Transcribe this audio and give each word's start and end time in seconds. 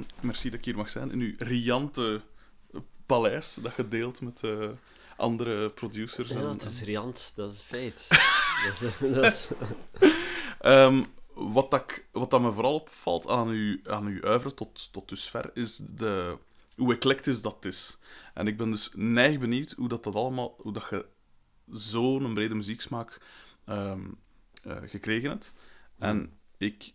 Ehm, 0.00 0.26
merci 0.26 0.50
dat 0.50 0.58
ik 0.58 0.64
hier 0.64 0.76
mag 0.76 0.90
zijn 0.90 1.10
in 1.10 1.20
uw 1.20 1.34
riante 1.38 2.20
paleis 3.06 3.58
dat 3.62 3.76
je 3.76 3.88
deelt 3.88 4.20
met 4.20 4.42
uh, 4.42 4.70
andere 5.16 5.70
producers. 5.70 6.28
Ja, 6.28 6.40
en, 6.40 6.48
het 6.48 6.62
is 6.62 6.82
riant, 6.82 7.32
dat 7.34 7.52
is 7.52 7.60
feit. 7.60 8.06
dat 8.66 8.80
is, 8.80 8.98
dat 8.98 9.24
is... 9.24 9.48
Um, 10.64 11.06
wat, 11.34 11.70
dat, 11.70 11.80
ik, 11.80 12.06
wat 12.12 12.30
dat 12.30 12.40
me 12.40 12.52
vooral 12.52 12.74
opvalt 12.74 13.28
aan 13.28 13.48
uw, 13.48 13.78
aan 13.84 14.06
uw 14.06 14.22
uivre 14.22 14.54
tot, 14.54 14.92
tot 14.92 15.08
dusver, 15.08 15.50
is 15.54 15.76
de, 15.76 16.38
hoe 16.76 16.94
eclectisch 16.94 17.42
dat 17.42 17.64
is. 17.64 17.98
En 18.34 18.46
ik 18.46 18.56
ben 18.56 18.70
dus 18.70 18.90
neig 18.94 19.38
benieuwd 19.38 19.70
hoe 19.70 19.88
dat, 19.88 20.04
dat 20.04 20.14
allemaal, 20.14 20.54
hoe 20.58 20.72
dat 20.72 20.86
je 20.90 21.06
zo'n 21.70 22.34
brede 22.34 22.54
muzieksmaak 22.54 23.20
um, 23.66 24.18
uh, 24.66 24.76
gekregen 24.86 25.30
hebt. 25.30 25.54
En 25.98 26.38
ik 26.58 26.92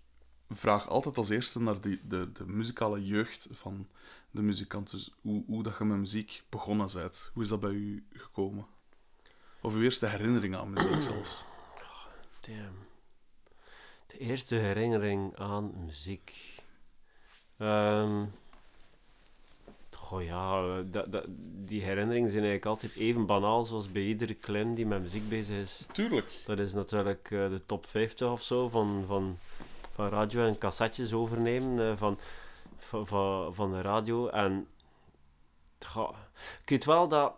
vraag 0.49 0.90
altijd 0.90 1.17
als 1.17 1.30
eerste 1.30 1.62
naar 1.62 1.81
die, 1.81 2.02
de, 2.08 2.31
de 2.31 2.45
muzikale 2.45 3.05
jeugd 3.05 3.48
van 3.52 3.88
de 4.31 4.41
muzikanten. 4.41 4.98
Dus 4.98 5.13
hoe, 5.22 5.44
hoe 5.48 5.63
dat 5.63 5.77
je 5.77 5.84
met 5.84 5.98
muziek 5.98 6.44
begonnen 6.49 6.90
bent. 6.94 7.30
Hoe 7.34 7.44
is 7.44 7.49
dat 7.49 7.59
bij 7.59 7.72
u 7.72 8.05
gekomen? 8.12 8.66
Of 9.62 9.73
uw 9.73 9.81
eerste 9.81 10.05
herinnering 10.08 10.55
aan 10.55 10.70
muziek 10.70 11.02
zelfs? 11.02 11.45
Damn. 12.41 12.77
De 14.08 14.17
eerste 14.17 14.55
herinnering 14.55 15.38
aan 15.38 15.86
muziek. 15.86 16.34
Um, 17.59 18.31
goh 20.05 20.23
ja, 20.23 20.81
dat, 20.81 21.12
dat, 21.12 21.25
die 21.66 21.81
herinneringen 21.81 22.31
zijn 22.31 22.44
eigenlijk 22.44 22.66
altijd 22.66 22.95
even 22.95 23.25
banaal 23.25 23.64
zoals 23.64 23.92
bij 23.92 24.02
iedere 24.02 24.33
klein 24.33 24.75
die 24.75 24.86
met 24.86 25.02
muziek 25.02 25.30
bezig 25.30 25.58
is. 25.58 25.86
Tuurlijk. 25.92 26.31
Dat 26.45 26.59
is 26.59 26.73
natuurlijk 26.73 27.30
uh, 27.31 27.50
de 27.50 27.61
top 27.66 27.86
50 27.86 28.31
of 28.31 28.42
zo 28.42 28.70
van, 28.70 29.03
van, 29.08 29.38
van 29.96 30.10
radio 30.10 30.46
en 30.46 30.58
cassettes 30.58 31.14
overnemen 31.14 31.78
uh, 31.78 31.98
van, 31.98 32.20
van, 32.78 33.56
van, 33.56 33.72
de 33.72 33.82
radio. 33.82 34.28
En 34.28 34.68
ik 36.62 36.70
weet 36.70 36.86
wel 36.86 37.08
dat, 37.08 37.34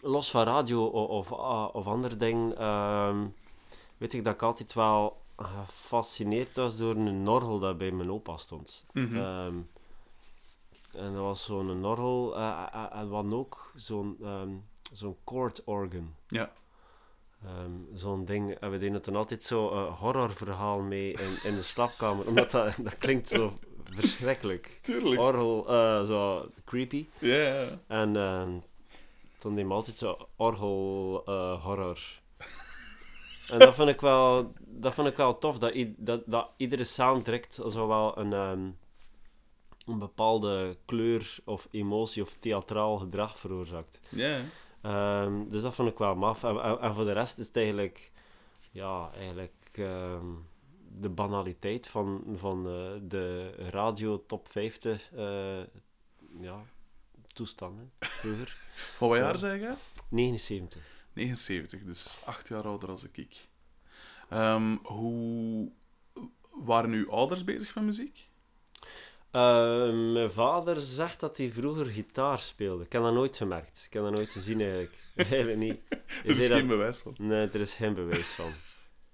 los 0.00 0.30
van 0.30 0.44
radio 0.44 0.86
of, 0.86 1.32
of, 1.32 1.72
of 1.72 1.86
andere 1.86 2.16
dingen, 2.16 2.54
uh, 2.60 3.20
weet 3.96 4.12
ik 4.12 4.24
dat 4.24 4.34
ik 4.34 4.42
altijd 4.42 4.72
wel 4.72 5.22
gefascineerd 5.36 6.56
was 6.56 6.76
door 6.76 6.94
een 6.94 7.28
orgel 7.28 7.58
dat 7.58 7.78
bij 7.78 7.90
mijn 7.90 8.10
opa 8.10 8.36
stond. 8.36 8.84
Mm 8.92 9.06
-hmm. 9.06 9.16
um, 9.16 9.70
en 10.92 11.12
dat 11.12 11.22
was 11.22 11.44
zo'n 11.44 11.84
orgel 11.84 12.38
uh, 12.38 12.66
uh, 12.74 12.86
en 12.92 13.08
wat 13.08 13.32
ook 13.32 13.72
zo'n 13.76 14.18
um, 14.22 14.64
zo'n 14.92 15.16
chord 15.24 15.64
organ. 15.64 16.14
Ja. 16.28 16.52
Um, 17.44 17.88
zo'n 17.94 18.24
ding, 18.24 18.54
en 18.54 18.70
we 18.70 18.78
deden 18.78 18.94
het 18.94 19.04
dan 19.04 19.16
altijd 19.16 19.44
zo 19.44 19.72
uh, 19.72 19.98
horrorverhaal 19.98 20.80
mee 20.80 21.12
in, 21.12 21.38
in 21.44 21.54
de 21.54 21.62
slaapkamer, 21.62 22.26
omdat 22.26 22.50
dat, 22.50 22.74
dat 22.84 22.98
klinkt 22.98 23.28
zo 23.28 23.52
verschrikkelijk. 23.84 24.78
Tuurlijk. 24.82 25.20
Orgel, 25.20 25.64
zo 26.04 26.48
creepy. 26.64 27.06
Ja. 27.18 27.28
Yeah. 27.28 27.68
En 27.86 28.12
dan 29.38 29.54
neem 29.54 29.72
altijd 29.72 29.96
zo 29.96 30.16
orgel 30.36 31.22
horror. 31.62 32.20
En 33.50 33.58
dat 33.58 33.74
vind 33.74 33.88
ik 33.88 34.00
wel, 34.00 34.52
dat 34.60 34.94
vind 34.94 35.06
ik 35.06 35.16
wel 35.16 35.38
tof, 35.38 35.58
dat, 35.58 35.72
dat, 35.96 36.22
dat 36.26 36.50
iedere 36.56 36.84
sound 36.84 37.24
direct 37.24 37.54
zo 37.68 37.86
wel 37.86 38.18
een, 38.18 38.32
um, 38.32 38.78
een 39.86 39.98
bepaalde 39.98 40.76
kleur 40.84 41.36
of 41.44 41.68
emotie 41.70 42.22
of 42.22 42.34
theatraal 42.38 42.98
gedrag 42.98 43.38
veroorzaakt. 43.38 44.00
Ja. 44.08 44.26
Yeah. 44.26 44.40
Um, 44.82 45.48
dus 45.48 45.62
dat 45.62 45.74
vond 45.74 45.90
ik 45.90 45.98
wel 45.98 46.14
maf. 46.14 46.44
En, 46.44 46.62
en, 46.62 46.80
en, 46.80 46.94
voor 46.94 47.04
de 47.04 47.12
rest 47.12 47.38
is 47.38 47.46
het 47.46 47.56
eigenlijk, 47.56 48.12
ja, 48.70 49.10
eigenlijk 49.14 49.76
um, 49.78 50.46
de 50.88 51.08
banaliteit 51.08 51.88
van, 51.88 52.24
van 52.36 52.58
uh, 52.66 52.90
de 53.02 53.50
radio 53.70 54.26
top 54.26 54.48
50 54.48 55.10
uh, 55.14 55.58
ja, 56.40 56.62
toestanden 57.32 57.92
vroeger. 57.98 58.56
Van 58.96 59.08
wat 59.08 59.18
jaar 59.18 59.38
zeg 59.38 59.60
je? 59.60 59.74
79. 60.08 60.82
79, 61.12 61.82
dus 61.82 62.18
acht 62.24 62.48
jaar 62.48 62.64
ouder 62.64 62.88
als 62.88 63.04
ik. 63.12 63.48
Um, 64.32 64.78
hoe 64.82 65.72
waren 66.50 66.90
uw 66.90 67.10
ouders 67.10 67.44
bezig 67.44 67.74
met 67.74 67.84
muziek? 67.84 68.29
Uh, 69.32 70.12
mijn 70.12 70.32
vader 70.32 70.80
zegt 70.80 71.20
dat 71.20 71.36
hij 71.36 71.50
vroeger 71.50 71.86
gitaar 71.86 72.38
speelde. 72.38 72.84
Ik 72.84 72.92
heb 72.92 73.02
dat 73.02 73.14
nooit 73.14 73.36
gemerkt. 73.36 73.84
Ik 73.86 73.92
heb 73.92 74.02
dat 74.02 74.14
nooit 74.14 74.30
gezien 74.30 74.60
eigenlijk. 74.60 74.98
Eigenlijk 75.16 75.58
niet. 75.58 75.80
Er 76.24 76.38
is 76.38 76.46
geen 76.46 76.66
bewijs 76.66 76.98
van. 76.98 77.14
Nee, 77.18 77.48
er 77.48 77.60
is 77.60 77.74
geen 77.74 77.94
bewijs 77.94 78.28
van. 78.28 78.48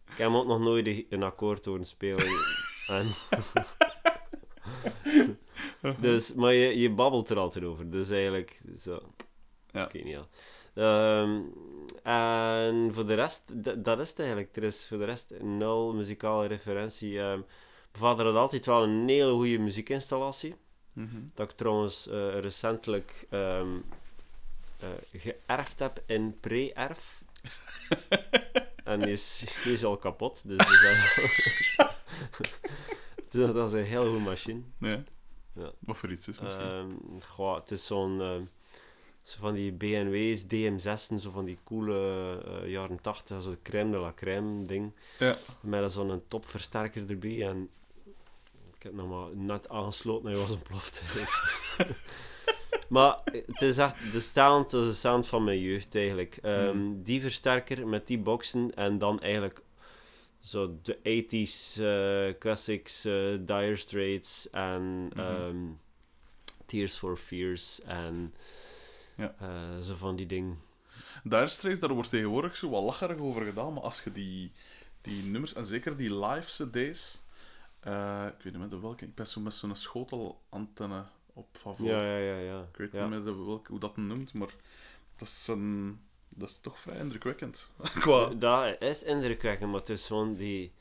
Ik 0.06 0.16
heb 0.16 0.26
hem 0.26 0.36
ook 0.36 0.46
nog 0.46 0.60
nooit 0.60 1.04
een 1.08 1.22
akkoord 1.22 1.64
horen 1.64 1.84
spelen. 1.84 2.26
en... 2.86 3.08
dus, 6.00 6.34
maar 6.34 6.52
je, 6.52 6.78
je 6.78 6.90
babbelt 6.90 7.30
er 7.30 7.38
altijd 7.38 7.64
over. 7.64 7.90
Dus 7.90 8.10
eigenlijk, 8.10 8.60
zo. 8.78 9.00
Ja. 9.72 9.84
Ik 9.84 9.92
weet 9.92 10.04
niet 10.04 10.16
al. 10.16 10.28
Um, 10.78 11.52
en 12.02 12.90
voor 12.92 13.06
de 13.06 13.14
rest, 13.14 13.42
dat 13.84 14.00
is 14.00 14.08
het 14.08 14.18
eigenlijk. 14.18 14.56
Er 14.56 14.62
is 14.62 14.86
voor 14.86 14.98
de 14.98 15.04
rest 15.04 15.34
nul 15.40 15.94
muzikale 15.94 16.46
referentie. 16.46 17.18
Um, 17.18 17.44
vader 17.96 18.26
had 18.26 18.34
altijd 18.34 18.66
wel 18.66 18.82
een 18.82 19.08
hele 19.08 19.32
goede 19.32 19.58
muziekinstallatie. 19.58 20.54
Mm 20.92 21.08
-hmm. 21.08 21.30
Dat 21.34 21.50
ik 21.50 21.56
trouwens 21.56 22.06
uh, 22.08 22.38
recentelijk 22.38 23.26
um, 23.30 23.84
uh, 24.82 24.88
geërfd 25.12 25.78
heb 25.78 26.02
in 26.06 26.36
pre-erf. 26.40 27.22
en 28.84 29.00
die 29.00 29.12
is, 29.12 29.44
die 29.64 29.72
is 29.72 29.84
al 29.84 29.96
kapot. 29.96 30.42
Dus 30.48 30.56
dat, 33.28 33.54
dat 33.54 33.72
is 33.72 33.78
een 33.80 33.86
heel 33.86 34.04
goede 34.04 34.24
machine. 34.24 34.62
Ja. 34.78 35.04
Ja. 35.52 35.72
Wat 35.78 35.96
voor 35.96 36.10
iets 36.10 36.28
is 36.28 36.40
misschien? 36.40 36.66
Um, 36.66 37.20
goh, 37.20 37.54
het 37.54 37.70
is 37.70 37.86
zo'n... 37.86 38.20
Uh, 38.20 38.36
zo 39.22 39.38
van 39.40 39.54
die 39.54 39.72
BMW's, 39.72 40.44
DM6'en, 40.44 41.16
zo 41.20 41.30
van 41.30 41.44
die 41.44 41.58
coole 41.64 41.98
uh, 42.46 42.70
jaren 42.70 43.00
80, 43.00 43.42
zo 43.42 43.50
de 43.50 43.58
crème 43.62 43.90
de 43.90 43.96
la 43.96 44.12
crème 44.14 44.66
ding. 44.66 44.92
Ja. 45.18 45.36
Met 45.60 45.92
zo'n 45.92 46.22
topversterker 46.28 47.10
erbij. 47.10 47.48
En 47.48 47.70
heb 48.86 48.94
nog 48.94 49.08
maar 49.08 49.36
net 49.36 49.68
aangesloten 49.68 50.26
en 50.28 50.32
hij 50.32 50.40
was 50.40 50.50
ontploft. 50.50 51.02
maar 52.88 53.18
het 53.32 53.62
is 53.62 53.78
echt 53.78 54.12
de 54.12 54.20
sound, 54.20 54.70
de 54.70 54.92
sound 54.92 55.26
van 55.26 55.44
mijn 55.44 55.60
jeugd 55.60 55.94
eigenlijk. 55.94 56.38
Um, 56.42 56.76
mm. 56.76 57.02
Die 57.02 57.20
versterker 57.20 57.86
met 57.86 58.06
die 58.06 58.18
boxen 58.18 58.74
en 58.74 58.98
dan 58.98 59.20
eigenlijk 59.20 59.62
zo 60.38 60.78
de 60.82 60.96
80s 60.96 61.80
uh, 61.80 62.38
classics, 62.38 63.06
uh, 63.06 63.38
Dire 63.40 63.76
Straits 63.76 64.50
en 64.50 64.82
mm 64.82 65.10
-hmm. 65.14 65.42
um, 65.42 65.80
Tears 66.66 66.96
for 66.96 67.16
Fears 67.16 67.80
en 67.82 68.34
ja. 69.16 69.34
uh, 69.42 69.78
zo 69.80 69.94
van 69.94 70.16
die 70.16 70.26
dingen. 70.26 70.58
Dire 71.22 71.48
Straits, 71.48 71.80
daar 71.80 71.92
wordt 71.92 72.10
tegenwoordig 72.10 72.56
zo 72.56 72.70
wat 72.70 72.82
lacherig 72.82 73.18
over 73.18 73.44
gedaan, 73.44 73.72
maar 73.72 73.82
als 73.82 74.04
je 74.04 74.12
die, 74.12 74.52
die 75.00 75.22
nummers, 75.22 75.54
en 75.54 75.66
zeker 75.66 75.96
die 75.96 76.14
live 76.14 76.64
cd's, 76.64 77.24
uh, 77.86 78.26
ik 78.26 78.42
weet 78.42 78.56
niet 78.56 78.70
meer 78.70 78.80
welke, 78.80 79.04
ik 79.04 79.14
ben 79.14 79.26
zo 79.26 79.40
met 79.40 79.54
zo'n 79.54 79.76
schotelantenne 79.76 81.04
op 81.32 81.56
van 81.56 81.76
voor. 81.76 81.86
Ja, 81.86 82.02
ja, 82.02 82.16
ja. 82.16 82.38
ja. 82.38 82.62
Ik 82.62 82.76
weet 82.76 82.92
ja. 82.92 83.08
niet 83.08 83.24
meer 83.24 83.46
welke, 83.46 83.70
hoe 83.70 83.80
dat 83.80 83.96
noemt, 83.96 84.34
maar 84.34 84.54
dat 85.14 85.28
is, 85.28 85.46
een, 85.48 86.00
dat 86.28 86.48
is 86.48 86.58
toch 86.58 86.78
vrij 86.78 86.98
indrukwekkend. 86.98 87.70
Qua... 88.00 88.28
Dat 88.28 88.82
is 88.82 89.02
indrukwekkend, 89.02 89.70
maar 89.70 89.80
het 89.80 89.88
is 89.88 90.06
gewoon 90.06 90.34
die... 90.34 90.72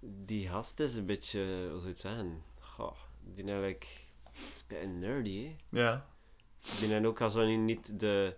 Die 0.00 0.48
gast 0.48 0.80
is 0.80 0.96
een 0.96 1.06
beetje, 1.06 1.40
hoe 1.40 1.68
zou 1.68 1.82
je 1.82 1.88
het 1.88 1.98
zeggen? 1.98 2.42
Goh, 2.60 2.96
die 3.20 3.44
eigenlijk... 3.44 3.86
Het 4.22 4.54
is 4.54 4.60
een 4.60 4.66
beetje 4.68 4.86
nerdy, 4.86 5.44
hè? 5.44 5.56
Ja. 5.70 6.06
Die 6.78 6.92
hebben 6.92 7.10
ook 7.10 7.20
al 7.20 7.30
zo 7.30 7.46
niet 7.56 8.00
de... 8.00 8.36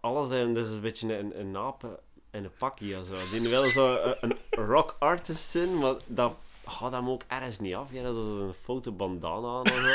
Alles 0.00 0.28
daarin, 0.28 0.54
dat 0.54 0.66
is 0.66 0.72
een 0.72 0.80
beetje 0.80 1.18
een, 1.18 1.40
een 1.40 1.56
aap 1.56 2.02
en 2.38 2.44
een 2.44 2.56
pakje. 2.58 3.04
Zo. 3.04 3.14
Die 3.30 3.48
wil 3.48 3.70
zo 3.70 3.96
een, 4.20 4.36
een 4.50 4.64
rock 4.64 4.96
artist 4.98 5.50
zijn, 5.50 5.78
maar 5.78 5.94
dat 6.06 6.36
gaat 6.66 6.92
hem 6.92 7.08
ook 7.08 7.22
ergens 7.26 7.58
niet 7.58 7.74
af. 7.74 7.92
Je 7.92 7.98
hebt 7.98 8.14
zo'n 8.14 8.54
foto 8.62 8.92
bandana 8.92 9.48
aan 9.48 9.60
of 9.60 9.70
zo. 9.78 9.94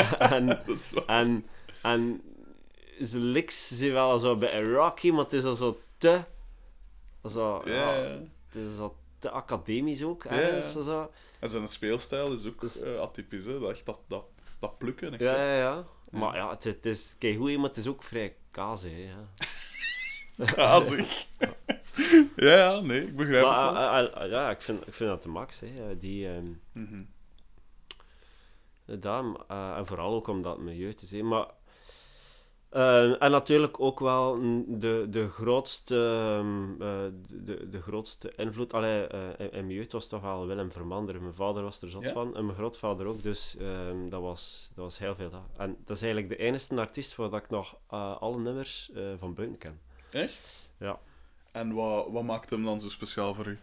en, 0.36 0.62
en, 1.06 1.46
en 1.82 2.22
zijn 2.98 3.24
licks 3.24 3.78
zijn 3.78 3.92
wel 3.92 4.18
zo 4.18 4.36
bij 4.36 4.62
rocky, 4.62 5.10
maar 5.10 5.24
het 5.24 5.32
is 5.32 5.44
al 5.44 5.54
zo 5.54 5.80
te... 5.98 6.20
Zo, 7.24 7.62
ja, 7.64 7.96
ja, 7.96 8.18
het 8.46 8.54
is 8.54 8.76
zo 8.76 8.96
te 9.18 9.30
academisch 9.30 10.02
ook, 10.02 10.24
ergens. 10.24 10.74
Ja. 10.74 10.82
Zo. 10.82 11.10
En 11.40 11.48
zijn 11.48 11.68
speelstijl 11.68 12.32
is 12.32 12.46
ook 12.46 12.60
dus, 12.60 12.82
uh, 12.82 13.00
atypisch, 13.00 13.44
hè? 13.44 13.58
Dat, 13.58 13.80
dat, 13.84 13.98
dat, 14.06 14.24
dat 14.58 14.78
plukken. 14.78 15.12
Echt, 15.12 15.20
ja, 15.20 15.34
ja, 15.34 15.56
ja. 15.56 15.84
Maar 16.10 16.36
ja, 16.36 16.50
het, 16.50 16.64
het 16.64 16.86
is 16.86 17.14
kijk 17.18 17.38
maar 17.38 17.68
het 17.68 17.76
is 17.76 17.86
ook 17.86 18.02
vrij 18.02 18.36
kazig. 18.50 18.92
Ja. 18.96 19.28
Kazig. 20.54 21.26
ja, 22.36 22.56
ja, 22.56 22.80
nee, 22.80 23.06
ik 23.06 23.16
begrijp 23.16 23.44
maar, 23.44 23.64
het 23.64 24.12
wel. 24.12 24.22
Uh, 24.22 24.24
uh, 24.24 24.30
ja, 24.30 24.50
ik 24.50 24.62
vind, 24.62 24.86
ik 24.86 24.94
vind 24.94 25.10
dat 25.10 25.22
de 25.22 25.28
max. 25.28 25.60
Hè. 25.60 25.96
Die, 25.96 26.28
um, 26.28 26.60
mm 26.72 26.86
-hmm. 26.86 27.08
daarom, 29.00 29.36
en 29.76 29.86
vooral 29.86 30.14
ook 30.14 30.28
omdat 30.28 30.54
het 30.54 30.64
mijn 30.64 30.76
jeugd 30.76 31.02
is. 31.02 31.10
Hè. 31.10 31.22
Maar 31.22 31.46
Eh, 32.68 33.22
en 33.22 33.30
natuurlijk 33.30 33.80
ook 33.80 34.00
wel 34.00 34.38
de, 34.66 35.06
de, 35.10 35.28
grootste, 35.28 35.94
ehm, 35.94 36.82
eh, 36.82 37.12
de, 37.44 37.68
de, 37.68 37.82
grootste 37.82 38.32
invloed. 38.36 38.72
Allee, 38.74 39.06
eh, 39.06 39.20
in, 39.38 39.52
in 39.52 39.64
mijn 39.64 39.76
jeugd 39.76 39.92
was 39.92 40.06
toch 40.06 40.20
wel 40.22 40.46
Willem 40.46 40.72
Vermander. 40.72 41.20
Mijn 41.20 41.34
vader 41.34 41.62
was 41.62 41.82
er 41.82 41.88
zot 41.88 42.02
Ja? 42.02 42.12
van 42.12 42.36
en 42.36 42.44
mijn 42.44 42.56
grootvader 42.56 43.06
ook. 43.06 43.22
Dus 43.22 43.56
ehm, 43.56 44.08
dat, 44.08 44.20
was, 44.20 44.70
dat 44.74 44.84
was 44.84 44.98
heel 44.98 45.14
veel. 45.14 45.30
Dat. 45.30 45.40
En 45.56 45.76
dat 45.84 45.96
is 45.96 46.02
eigenlijk 46.02 46.32
de 46.32 46.44
enige 46.44 46.76
artiest 46.76 47.16
waar 47.16 47.30
dat 47.30 47.42
ik 47.42 47.50
nog 47.50 47.76
alle 48.20 48.38
nummers 48.38 48.90
eh, 48.94 49.02
van 49.18 49.34
buiten 49.34 49.58
ken. 49.58 49.80
Echt? 50.10 50.70
Ja. 50.78 50.98
En 51.52 51.72
wat, 51.74 52.06
wat 52.10 52.22
maakt 52.22 52.50
hem 52.50 52.64
dan 52.64 52.80
zo 52.80 52.88
speciaal 52.88 53.34
voor 53.34 53.46
u? 53.46 53.58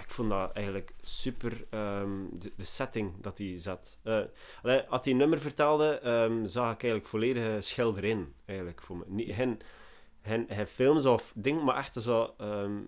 Ik 0.00 0.10
vond 0.10 0.30
dat 0.30 0.52
eigenlijk 0.52 0.92
super, 1.02 1.64
ehm, 1.70 2.10
de, 2.32 2.52
de 2.56 2.64
setting 2.64 3.12
dat 3.20 3.38
hij 3.38 3.56
zet. 3.56 3.98
Eh, 4.02 4.20
allee, 4.62 4.80
als 4.80 5.00
hij 5.02 5.12
een 5.12 5.18
nummer 5.18 5.40
vertelde, 5.40 5.98
ehm, 5.98 6.46
zag 6.46 6.72
ik 6.72 6.82
eigenlijk 6.82 7.06
volledige 7.06 7.56
schilderijen. 7.60 8.34
Eigenlijk, 8.44 8.82
voor 8.82 8.96
me. 8.96 9.04
Niet, 9.06 9.34
geen, 9.34 9.60
geen, 10.22 10.46
geen 10.48 10.66
films 10.66 11.04
of 11.04 11.32
dingen, 11.36 11.64
maar 11.64 11.76
echt 11.76 11.94
zo 12.02 12.34
ehm, 12.38 12.78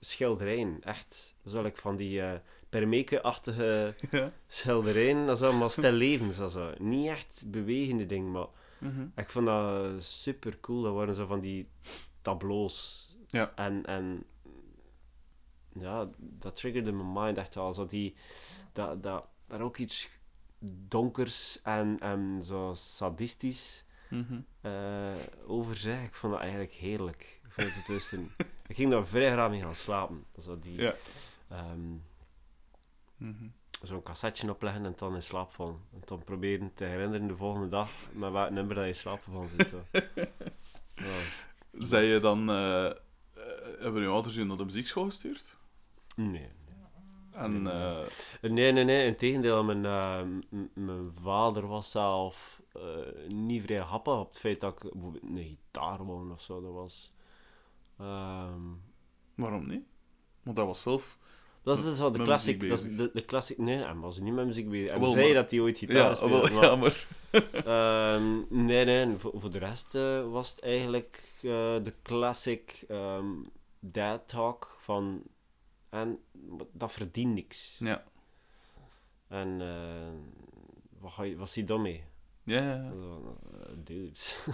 schilderijen. 0.00 0.78
Echt, 0.82 1.34
zo 1.46 1.62
like 1.62 1.80
van 1.80 1.96
die 1.96 2.20
eh 2.22 2.32
Permeke-achtige 2.68 3.94
Ja. 4.10 4.32
schilderijen. 4.46 5.26
Dat 5.26 5.36
is 5.36 5.42
allemaal 5.42 5.68
stil 5.70 5.92
levens. 5.92 6.36
dat 6.36 6.52
zo. 6.52 6.72
Niet 6.78 7.08
echt 7.08 7.44
bewegende 7.46 8.06
dingen, 8.06 8.30
maar 8.30 8.46
Mhm. 8.78 9.06
ik 9.16 9.30
vond 9.30 9.46
dat 9.46 10.04
super 10.04 10.60
cool. 10.60 10.82
Dat 10.82 10.94
waren 10.94 11.14
zo 11.14 11.26
van 11.26 11.40
die 11.40 11.68
tableaus. 12.30 13.08
Ja. 13.28 13.52
En, 13.54 13.84
en 13.86 14.24
ja, 15.72 16.08
dat 16.18 16.56
triggerde 16.56 16.92
mijn 16.92 17.12
mind 17.12 17.38
echt 17.38 17.54
wel. 17.54 17.74
Zo 17.74 17.86
die, 17.86 18.14
dat, 18.72 19.02
dat, 19.02 19.26
daar 19.46 19.60
ook 19.60 19.76
iets 19.76 20.08
donkers 20.88 21.62
en, 21.62 21.98
en 22.00 22.42
zo 22.42 22.72
sadistisch 22.74 23.84
Mhm. 24.10 24.40
eh, 24.60 25.14
over 25.46 25.76
zeg. 25.76 26.02
Ik 26.04 26.14
vond 26.14 26.32
dat 26.32 26.42
eigenlijk 26.42 26.72
heerlijk. 26.72 27.40
Ik, 27.44 27.52
vond 27.52 27.74
het 27.74 27.86
dus 27.86 28.12
een, 28.12 28.30
ik 28.66 28.76
ging 28.76 28.90
daar 28.90 29.06
vrij 29.06 29.30
graag 29.30 29.50
mee 29.50 29.60
gaan 29.60 29.74
slapen. 29.74 30.24
Zo 30.38 30.58
die, 30.58 30.80
Ja. 30.80 30.94
ehm, 31.48 31.90
Mhm. 33.16 33.46
zo'n 33.82 34.02
cassetje 34.02 34.50
opleggen 34.50 34.84
en 34.84 34.92
dan 34.96 35.14
in 35.14 35.22
slaap 35.22 35.52
vallen. 35.52 35.80
En 35.92 36.00
dan 36.04 36.24
proberen 36.24 36.74
te 36.74 36.84
herinneren 36.84 37.26
de 37.26 37.36
volgende 37.36 37.68
dag 37.68 37.90
met 38.14 38.32
welk 38.32 38.50
nummer 38.50 38.74
dat 38.74 38.84
je 38.84 38.90
in 38.90 38.96
slaap 38.96 39.20
van 39.22 39.48
zit. 39.48 39.68
Zo. 39.68 39.80
Ja, 40.94 41.18
Zei 41.78 42.06
je 42.06 42.20
dan... 42.20 42.50
eh, 42.50 42.86
eh, 42.86 42.92
hebben 43.78 44.02
je 44.02 44.08
ouders 44.08 44.34
je 44.34 44.44
naar 44.44 44.56
de 44.56 44.64
muziekschool 44.64 45.04
gestuurd? 45.04 45.56
nee. 46.16 46.48
En... 47.30 47.66
eh, 47.66 48.06
Nee, 48.42 48.72
nee, 48.72 48.84
nee. 48.84 49.06
Integendeel, 49.06 49.64
mijn, 49.64 49.80
mijn 50.74 51.12
vader 51.22 51.66
was 51.66 51.90
zelf 51.90 52.60
niet 53.28 53.62
vrij 53.62 53.78
happig 53.78 54.18
op 54.18 54.28
het 54.28 54.38
feit 54.38 54.60
dat 54.60 54.72
ik 54.82 54.92
bijvoorbeeld 54.92 55.22
een 55.24 55.44
gitaar 55.44 56.06
wou 56.06 56.32
of 56.32 56.40
zo. 56.40 56.60
Dat 56.60 56.72
was... 56.72 57.12
ehm, 57.98 58.62
waarom 59.34 59.66
niet? 59.66 59.84
Want 60.42 60.56
dat 60.56 60.66
was 60.66 60.82
zelf... 60.82 61.18
dat 61.66 61.78
is 61.78 61.84
dus 61.84 61.98
wel 61.98 62.10
de 62.12 62.18
Met 62.18 62.26
classic. 62.26 62.68
Dat 62.68 62.78
is 62.84 62.96
de, 62.96 63.10
de 63.12 63.24
classic. 63.24 63.58
Nee, 63.58 63.76
hij 63.76 63.94
was 63.94 64.18
niet 64.18 64.34
met 64.34 64.46
muziek 64.46 64.68
bezig. 64.68 64.90
Hij 64.98 65.10
zei 65.10 65.24
maar- 65.24 65.34
dat 65.42 65.50
hij 65.50 65.60
ooit 65.60 65.78
gitaar 65.78 65.96
Ja, 65.96 66.14
speelde. 66.14 66.50
maar- 66.52 66.62
ja, 66.64 66.76
maar... 66.76 67.06
Ehm, 67.64 68.64
nee, 68.64 68.84
nee. 68.84 69.16
Voor, 69.16 69.32
voor 69.34 69.50
de 69.50 69.58
rest 69.58 69.94
eh, 69.94 70.30
was 70.30 70.50
het 70.50 70.60
eigenlijk 70.60 71.22
eh, 71.36 71.50
de 71.82 71.92
classic 72.02 72.84
ehm 72.88 73.26
dad 73.80 74.28
talk 74.28 74.76
van... 74.80 75.22
En 75.90 76.18
dat 76.72 76.92
verdient 76.92 77.34
niks. 77.34 77.76
Ja. 77.78 78.04
En 79.28 79.60
eh, 79.60 80.12
wat, 81.00 81.12
ga 81.12 81.22
je, 81.22 81.36
wat 81.36 81.48
zie 81.50 81.62
je 81.62 81.68
dan 81.68 81.82
mee? 81.82 82.04
Ja, 82.44 82.62
ja, 82.62 82.92
dudes. 83.84 84.36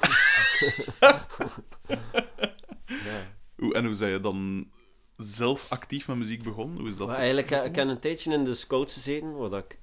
ja. 2.86 3.32
Hoe, 3.56 3.74
en 3.74 3.84
hoe 3.84 3.94
zei 3.94 4.12
je 4.12 4.20
dan 4.20 4.70
zelf 5.16 5.66
actief 5.70 6.08
met 6.08 6.16
muziek 6.16 6.42
begonnen? 6.42 6.78
Hoe 6.78 6.88
is 6.88 6.96
dat? 6.96 7.06
Maar 7.06 7.16
eigenlijk, 7.16 7.50
eh, 7.50 7.64
ik 7.64 7.74
heb 7.74 7.88
een 7.88 7.98
tijdje 7.98 8.32
in 8.32 8.44
de 8.44 8.54
scouts 8.54 8.92
gezeten, 8.92 9.36
wat 9.36 9.54
ik... 9.54 9.78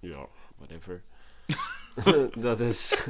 Ja, 0.00 0.26
whatever. 0.56 1.02
dat 2.40 2.60
is... 2.60 3.06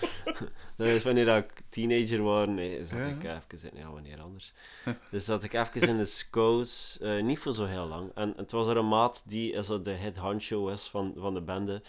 dat 0.76 0.86
is 0.86 1.02
wanneer 1.02 1.36
ik 1.36 1.62
teenager 1.68 2.22
was, 2.22 2.46
nee, 2.46 2.84
zat 2.84 2.98
Ja. 2.98 3.04
ik 3.06 3.22
even 3.24 3.72
in... 3.72 3.78
Ja, 3.78 3.90
wanneer 3.90 4.20
anders. 4.20 4.52
dus 5.10 5.24
zat 5.24 5.42
ik 5.44 5.52
even 5.52 5.88
in 5.88 5.96
de 5.96 6.04
scouts, 6.04 6.98
eh, 6.98 7.22
niet 7.22 7.38
voor 7.38 7.54
zo 7.54 7.64
heel 7.64 7.86
lang. 7.86 8.10
En 8.14 8.32
het 8.36 8.50
was 8.50 8.66
er 8.66 8.76
een 8.76 8.88
maat 8.88 9.22
die 9.26 9.54
eh, 9.54 9.62
zo 9.62 9.80
de 9.80 9.90
head 9.90 10.16
honcho 10.16 10.62
was 10.62 10.90
van, 10.90 11.14
van 11.16 11.34
de 11.34 11.40
bende, 11.40 11.82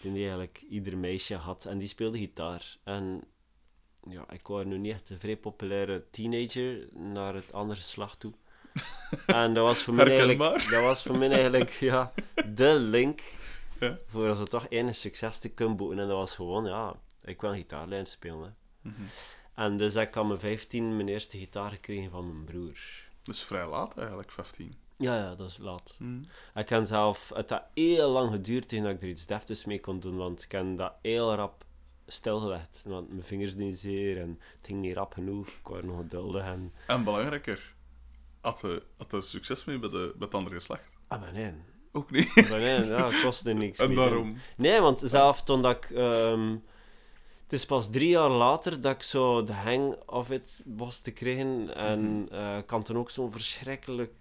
die 0.00 0.12
eigenlijk 0.16 0.62
ieder 0.70 0.98
meisje 0.98 1.34
had. 1.34 1.64
En 1.64 1.78
die 1.78 1.88
speelde 1.88 2.18
gitaar. 2.18 2.76
En 2.84 3.24
ja, 4.08 4.30
ik 4.30 4.46
was 4.46 4.64
nu 4.64 4.78
niet 4.78 4.92
echt 4.92 5.10
een 5.10 5.20
vrij 5.20 5.36
populaire 5.36 6.04
teenager 6.10 6.88
naar 6.92 7.34
het 7.34 7.52
andere 7.52 7.80
slag 7.80 8.16
toe. 8.16 8.32
En 9.26 9.54
dat 9.54 9.64
was 9.64 9.78
voor 9.82 9.94
mij 9.94 10.06
eigenlijk, 10.06 10.38
dat 10.70 10.82
was 10.82 11.02
voor 11.02 11.18
mij 11.18 11.30
eigenlijk 11.30 11.70
ja, 11.70 12.12
de 12.46 12.74
link 12.74 13.20
Ja. 13.80 13.96
voor 14.06 14.28
als 14.28 14.38
we 14.38 14.46
toch 14.46 14.66
enig 14.68 14.94
succes 14.94 15.38
te 15.38 15.48
kunnen 15.48 15.76
boeken. 15.76 15.98
En 15.98 16.08
dat 16.08 16.16
was 16.16 16.34
gewoon, 16.34 16.64
ja, 16.64 16.94
ik 17.24 17.40
wil 17.40 17.50
een 17.50 17.56
gitaarlijn 17.56 18.06
spelen. 18.06 18.56
Mhm. 18.82 19.02
En 19.54 19.76
dus 19.76 19.94
ik 19.94 20.16
aan 20.16 20.26
mijn 20.26 20.40
15 20.40 20.96
mijn 20.96 21.08
eerste 21.08 21.38
gitaar 21.38 21.70
gekregen 21.70 22.10
van 22.10 22.26
mijn 22.26 22.44
broer. 22.44 22.78
Dus 23.22 23.42
vrij 23.42 23.66
laat 23.68 23.98
eigenlijk, 23.98 24.32
15. 24.32 24.74
Ja, 24.96 25.16
ja, 25.16 25.34
dat 25.34 25.48
is 25.48 25.58
laat. 25.58 25.96
Mhm. 25.98 26.22
Ik 26.54 26.68
heb 26.68 26.84
zelf, 26.84 27.30
het 27.34 27.50
had 27.50 27.62
heel 27.74 28.10
lang 28.10 28.30
geduurd 28.30 28.68
tegen 28.68 28.84
dat 28.84 28.94
ik 28.94 29.02
er 29.02 29.08
iets 29.08 29.26
deftigs 29.26 29.64
mee 29.64 29.80
kon 29.80 30.00
doen, 30.00 30.16
want 30.16 30.42
ik 30.42 30.52
heb 30.52 30.76
dat 30.76 30.92
heel 31.02 31.34
rap 31.34 31.64
stilgelegd. 32.06 32.82
Want 32.86 33.08
mijn 33.08 33.24
vingers 33.24 33.56
deden 33.56 33.78
zeer 33.78 34.20
en 34.20 34.38
het 34.56 34.66
ging 34.66 34.80
niet 34.80 34.96
rap 34.96 35.12
genoeg. 35.12 35.48
Ik 35.48 35.66
was 35.68 35.82
nog 35.82 35.96
geduldig 35.96 36.44
en... 36.44 36.72
En 36.86 37.04
belangrijker, 37.04 37.74
had 38.40 38.60
je, 38.62 38.82
had 39.10 39.24
succes 39.24 39.64
mee 39.64 39.78
bij, 39.78 39.88
de, 39.88 40.12
bij 40.16 40.26
het 40.26 40.34
andere 40.34 40.54
geslacht? 40.56 40.92
Ah, 41.08 41.20
maar 41.20 41.32
nee. 41.32 41.52
Ook 41.92 42.10
niet. 42.10 42.34
Maar 42.34 42.60
nee, 42.60 42.84
ja, 42.84 43.10
kostte 43.22 43.52
niks 43.64 43.78
en 43.78 43.88
meer. 43.88 43.96
daarom... 43.96 44.36
Nee, 44.56 44.80
want 44.80 45.02
zelf 45.04 45.42
toen 45.42 45.62
dat 45.62 45.76
ik... 45.76 45.90
ehm, 45.90 46.50
het 47.42 47.52
is 47.52 47.66
pas 47.66 47.90
drie 47.90 48.08
jaar 48.08 48.28
later 48.30 48.80
dat 48.80 48.94
ik 48.94 49.02
zo 49.02 49.44
de 49.44 49.52
hang 49.52 49.96
of 50.06 50.30
it 50.30 50.62
was 50.66 50.98
te 50.98 51.10
krijgen. 51.10 51.74
En 51.76 52.28
ik 52.58 52.70
had 52.70 52.84
toen 52.84 52.96
ook 52.98 53.10
zo'n 53.10 53.32
verschrikkelijk 53.32 54.12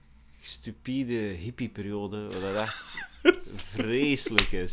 stupide 0.42 1.13
hippieperiode, 1.13 2.24
wat 2.24 2.42
dat 2.42 2.56
echt 2.56 2.95
vreselijk 3.74 4.51
is. 4.51 4.72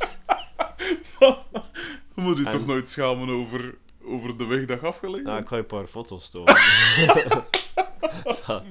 Je 1.19 2.23
moet 2.23 2.39
je 2.39 2.45
En- 2.45 2.51
toch 2.51 2.67
nooit 2.67 2.89
schamen 2.89 3.29
over, 3.29 3.79
over 4.05 4.37
de 4.37 4.45
weg 4.45 4.65
dat 4.67 4.83
afgelegd 4.83 5.25
Nou, 5.25 5.41
ik 5.41 5.49
ga 5.49 5.57
je 5.57 5.61
een 5.63 5.67
paar 5.69 5.87
foto's 5.87 6.31
tonen. 6.31 6.55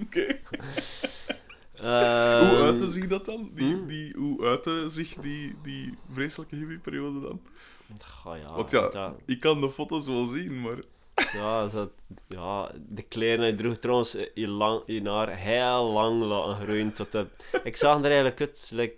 Oké. 0.02 0.40
Ehm, 1.76 2.46
Hoe 2.50 2.62
uitte 2.62 2.88
zich 2.88 3.08
dat 3.08 3.26
dan? 3.26 3.50
Die, 3.54 3.74
hm? 3.76 3.86
die, 3.86 4.14
hoe 4.18 4.44
uitte 4.46 4.90
zich 4.90 5.14
die, 5.14 5.56
die 5.64 5.98
vreselijke 6.10 6.56
hippieperiode 6.56 7.20
dan? 7.20 7.42
goh, 8.24 8.38
ja, 8.38 8.54
Want 8.56 8.72
ja, 8.72 8.88
dat- 8.90 9.14
ik 9.26 9.40
kan 9.40 9.62
de 9.62 9.72
foto's 9.72 10.08
wel 10.08 10.26
zien, 10.26 10.62
maar... 10.62 10.78
Ja, 11.34 11.70
ja, 12.28 12.72
de 12.88 13.02
kleren. 13.02 13.46
Je 13.46 13.54
droeg 13.56 13.78
trouwens 13.78 14.12
je, 14.34 14.48
lang, 14.48 14.84
je 14.86 15.10
haar 15.10 15.36
heel 15.38 15.92
lang 15.92 16.22
laten 16.22 16.64
groeien. 16.64 16.94
Tot 16.94 17.12
de, 17.12 17.28
ik 17.64 17.76
zag 17.76 17.98
er 17.98 18.06
eigenlijk 18.06 18.40
uit, 18.40 18.70
like, 18.74 18.96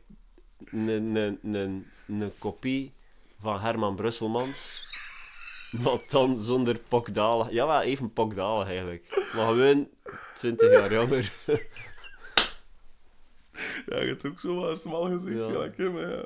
een, 0.65 0.87
een, 1.15 1.39
een, 1.53 1.85
een 2.07 2.31
kopie 2.39 2.93
van 3.41 3.59
Herman 3.59 3.95
Brusselmans. 3.95 4.86
Maar 5.71 5.97
dan 6.07 6.39
zonder 6.39 6.79
pokdalig. 6.87 7.51
Ja, 7.51 7.67
wel 7.67 7.81
even 7.81 8.13
pokdalig 8.13 8.67
eigenlijk. 8.67 9.29
Maar 9.35 9.47
gewoon 9.47 9.87
20 10.35 10.71
jaar 10.71 10.93
jonger. 10.93 11.31
Ja, 13.85 13.99
je 14.01 14.07
hebt 14.07 14.25
ook 14.25 14.39
zo 14.39 14.55
wat 14.55 14.79
smal 14.79 15.05
gezicht 15.05 15.37
Ja. 15.37 15.43
gelijk, 15.51 15.77
hè, 15.77 15.89
maar 15.89 16.09
ja. 16.09 16.25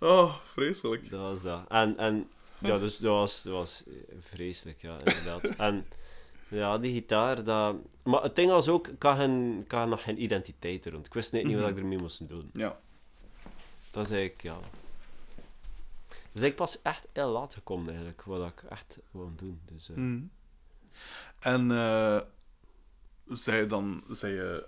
Oh, 0.00 0.34
vreselijk. 0.52 1.10
Dat 1.10 1.20
was 1.20 1.42
dat. 1.42 1.64
En, 1.68 1.98
en 1.98 2.28
ja, 2.58 2.78
dus 2.78 2.96
dat 2.96 3.12
was, 3.12 3.42
dat 3.42 3.52
was 3.52 3.82
eh, 3.86 3.94
vreselijk, 4.20 4.80
ja, 4.82 4.98
inderdaad. 4.98 5.42
En 5.68 5.86
ja, 6.48 6.78
die 6.78 6.92
gitaar, 6.92 7.44
dat... 7.44 7.76
Maar 8.02 8.22
het 8.22 8.36
ding 8.36 8.50
was 8.50 8.68
ook, 8.68 8.88
ik 8.88 9.02
had, 9.02 9.16
geen, 9.16 9.60
ik 9.64 9.70
had 9.72 9.88
nog 9.88 10.02
geen 10.02 10.22
identiteit 10.22 10.86
rond. 10.86 11.06
Ik 11.06 11.14
wist 11.14 11.32
net 11.32 11.44
niet 11.44 11.58
wat 11.60 11.68
ik 11.68 11.78
ermee 11.78 11.98
moest 11.98 12.28
doen. 12.28 12.50
Ja. 12.52 12.80
Dat 13.90 14.04
is 14.04 14.10
eigenlijk, 14.10 14.42
ja... 14.42 14.58
Dus 16.32 16.42
ik 16.42 16.56
pas 16.56 16.82
echt 16.82 17.08
heel 17.12 17.30
laat 17.30 17.54
gekomen, 17.54 17.88
eigenlijk, 17.88 18.22
wat 18.22 18.48
ik 18.48 18.62
echt 18.62 18.98
wou 19.10 19.30
doen. 19.36 19.60
Dus, 19.64 19.88
eh, 19.88 19.96
Mhm. 19.96 20.22
En 21.40 21.70
eh 21.70 22.20
zei 23.26 23.60
je 23.60 23.66
dan... 23.66 24.04
Zei 24.08 24.34
je, 24.34 24.66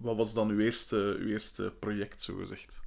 wat 0.00 0.16
was 0.16 0.32
dan 0.32 0.48
uw 0.50 0.58
eerste, 0.58 1.16
uw 1.18 1.28
eerste 1.28 1.74
project, 1.78 2.22
zo 2.22 2.36
gezegd? 2.36 2.80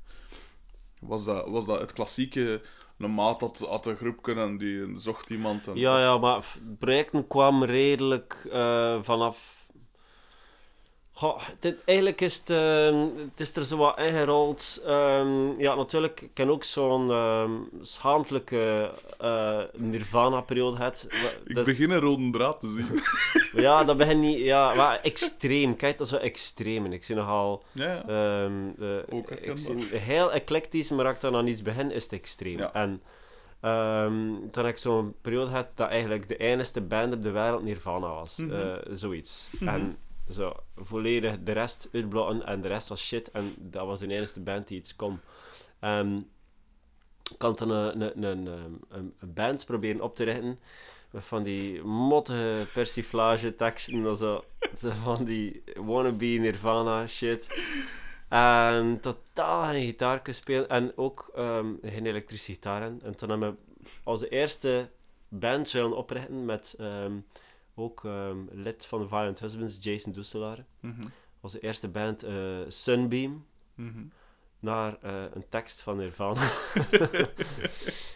Was 0.99 1.25
dat, 1.25 1.47
was 1.47 1.65
dat 1.65 1.79
het 1.79 1.93
klassieke... 1.93 2.61
Een 2.97 3.13
maat 3.13 3.41
had, 3.41 3.59
had 3.59 3.85
een 3.85 3.95
groep 3.95 4.27
en 4.27 4.57
die 4.57 4.97
zocht 4.97 5.29
iemand. 5.29 5.67
En, 5.67 5.75
Ja, 5.75 5.99
ja, 5.99 6.17
maar 6.17 6.45
projecten 6.79 7.27
kwamen 7.27 7.67
redelijk 7.67 8.47
eh, 8.51 9.03
vanaf... 9.03 9.64
Goh, 11.17 11.41
dit, 11.59 11.75
eigenlijk 11.85 12.21
is 12.21 12.35
het, 12.37 12.49
ehm, 12.49 12.95
het 13.29 13.39
is 13.39 13.55
er 13.55 13.65
zo 13.65 13.77
wat 13.77 13.99
ingerold. 13.99 14.81
Ehm, 14.85 15.59
ja, 15.61 15.75
natuurlijk, 15.75 16.21
ik 16.21 16.29
ken 16.33 16.49
ook 16.49 16.63
zo'n 16.63 17.11
ehm 17.11 17.51
schaamtelijke 17.81 18.91
eh, 19.19 19.59
Nirvana-periode 19.75 20.77
gehad. 20.77 21.07
Wa- 21.09 21.59
Ik 21.59 21.65
begin 21.65 21.91
een 21.91 21.99
rode 21.99 22.29
draad 22.29 22.59
te 22.59 22.69
zien. 22.69 22.99
Ja, 23.63 23.83
dat 23.83 23.97
begint 23.97 24.21
niet... 24.21 24.39
Ja, 24.39 24.73
maar 24.73 24.99
extreem. 25.01 25.75
Kijk, 25.75 25.97
dat 25.97 26.07
is 26.07 26.13
zo 26.13 26.19
extreem. 26.19 26.85
En 26.85 26.93
ik 26.93 27.03
zie 27.03 27.15
nogal... 27.15 27.63
ja, 27.71 28.03
ja. 28.07 28.45
eh, 28.79 28.97
Ook 29.09 29.29
ik 29.31 29.57
zie 29.57 29.85
heel 29.97 30.31
eclectisch, 30.31 30.89
maar 30.89 31.05
als 31.05 31.15
ik 31.15 31.21
dan 31.21 31.35
aan 31.35 31.47
iets 31.47 31.61
begin, 31.61 31.91
is 31.91 32.03
het 32.03 32.13
extreem. 32.13 32.57
Ja. 32.57 32.73
En 32.73 33.01
toen 34.51 34.63
heb 34.65 34.73
ik 34.73 34.77
zo'n 34.77 35.15
periode 35.21 35.47
gehad 35.47 35.67
dat 35.75 35.89
eigenlijk 35.89 36.27
de 36.27 36.37
enigste 36.37 36.81
band 36.81 37.13
op 37.13 37.23
de 37.23 37.31
wereld 37.31 37.63
Nirvana 37.63 38.07
was. 38.13 38.37
Mhm. 38.37 38.51
Eh, 38.53 38.73
zoiets. 38.91 39.47
Mhm. 39.59 39.67
En 39.73 39.97
zo, 40.29 40.53
volledig 40.75 41.43
de 41.43 41.51
rest 41.51 41.89
uitblokken 41.91 42.45
en 42.45 42.61
de 42.61 42.67
rest 42.67 42.87
was 42.87 43.05
shit. 43.05 43.31
En 43.31 43.53
dat 43.57 43.85
was 43.85 43.99
de 43.99 44.07
enige 44.07 44.39
band 44.39 44.67
die 44.67 44.77
iets 44.77 44.95
kon. 44.95 45.19
Ehm, 45.79 46.17
ik 47.33 47.41
had 47.41 47.57
dan 47.57 47.69
een, 47.69 48.01
een, 48.01 48.45
een, 48.45 48.83
een, 48.89 49.33
band 49.33 49.65
proberen 49.65 50.01
op 50.01 50.15
te 50.15 50.23
richten 50.23 50.59
met 51.11 51.25
van 51.25 51.43
die 51.43 51.83
mottige 51.83 52.67
persiflage 52.73 53.55
teksten 53.55 54.05
en 54.05 54.15
zo, 54.15 54.43
zo 54.81 54.89
van 54.89 55.23
die 55.23 55.63
wannabe 55.75 56.25
Nirvana 56.25 57.07
shit. 57.07 57.47
En 58.29 58.99
totaal 58.99 59.63
geen 59.63 59.85
gitaar 59.85 60.21
kunnen 60.21 60.41
spelen 60.41 60.69
en 60.69 60.97
ook 60.97 61.31
ehm, 61.35 61.73
geen 61.81 62.05
elektrische 62.05 62.51
gitaren. 62.51 62.99
En 63.03 63.15
toen 63.15 63.29
hebben 63.29 63.51
we 63.51 63.87
onze 64.03 64.29
eerste 64.29 64.89
band 65.27 65.71
willen 65.71 65.97
oprichten 65.97 66.45
met 66.45 66.75
ehm, 66.77 67.13
ook 67.75 68.05
ehm, 68.05 68.37
lid 68.51 68.85
van 68.85 68.99
de 68.99 69.07
Violent 69.07 69.39
Husbands, 69.39 69.77
Jason 69.79 70.11
Dusselaar. 70.11 70.65
Mhm, 70.79 71.01
Onze 71.41 71.59
eerste 71.59 71.87
band, 71.87 72.23
eh, 72.23 72.35
Sunbeam 72.67 73.45
mhm. 73.75 74.03
naar 74.59 74.97
eh, 75.01 75.23
een 75.33 75.45
tekst 75.49 75.81
van 75.81 75.97
Nirvana. 75.97 76.41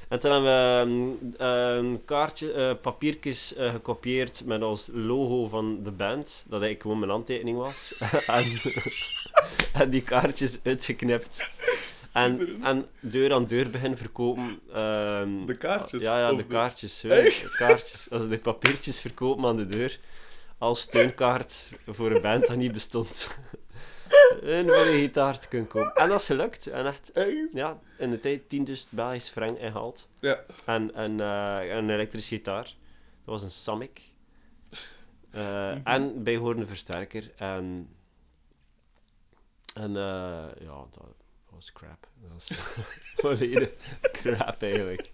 en 0.09 0.19
toen 0.19 0.31
hebben 0.31 0.43
we 0.43 1.35
ehm, 1.37 1.85
een 1.85 2.05
kaartje, 2.05 2.51
eh, 2.51 2.75
papiertjes 2.81 3.53
gekopieerd 3.57 4.45
met 4.45 4.63
ons 4.63 4.89
logo 4.93 5.47
van 5.47 5.83
de 5.83 5.91
band, 5.91 6.25
dat 6.25 6.61
eigenlijk 6.61 6.81
gewoon 6.81 6.99
mijn 6.99 7.11
handtekening 7.11 7.57
was. 7.57 7.97
en, 8.27 8.45
en 9.81 9.89
die 9.89 10.03
kaartjes 10.03 10.59
uitgeknipt. 10.63 11.49
En, 12.23 12.63
en 12.63 12.85
deur 12.99 13.33
aan 13.33 13.45
deur 13.45 13.69
beginnen 13.69 13.97
verkopen. 13.97 14.59
ehm, 14.73 15.45
De 15.45 15.57
kaartjes? 15.57 16.01
Ja, 16.01 16.19
ja, 16.19 16.29
de 16.29 16.35
de- 16.35 16.45
kaartjes. 16.45 16.99
De 17.01 17.55
kaartjes. 17.57 18.09
Als 18.09 18.27
de 18.27 18.39
papiertjes 18.39 19.01
verkopen 19.01 19.45
aan 19.45 19.57
de 19.57 19.65
deur. 19.65 19.99
Als 20.57 20.79
steunkaart 20.81 21.69
voor 21.87 22.11
een 22.11 22.21
band 22.21 22.47
dat 22.47 22.57
niet 22.57 22.71
bestond. 22.71 23.37
en 24.43 24.65
voor 24.73 24.75
een 24.85 24.99
gitaar 24.99 25.39
te 25.39 25.47
kunnen 25.47 25.67
kopen. 25.67 25.95
En 25.95 26.09
dat 26.09 26.19
is 26.19 26.25
gelukt. 26.25 26.67
En 26.67 26.85
echt, 26.85 27.11
ja, 27.53 27.79
in 27.97 28.09
de 28.09 28.19
tijd 28.19 28.41
10.000 28.85 28.89
Belgisch 28.89 29.29
frank 29.29 29.57
ingehaald. 29.57 30.07
Ja. 30.19 30.39
En, 30.65 30.93
en 30.95 31.19
eh, 31.19 31.75
een 31.75 31.89
elektrische 31.89 32.35
gitaar. 32.35 32.63
Dat 32.63 32.73
was 33.25 33.41
een 33.43 33.49
Samick. 33.49 34.01
Mhm. 35.31 35.79
En 35.83 36.23
bijhorende 36.23 36.65
versterker. 36.65 37.31
En, 37.35 37.89
en 39.73 39.95
eh, 39.95 40.45
ja, 40.59 40.85
dat 40.91 41.05
was 41.59 41.71
crap. 41.71 42.07
Dat 42.21 42.31
was 42.33 42.51
volledig 43.21 43.69
crap 44.11 44.61
eigenlijk. 44.61 45.09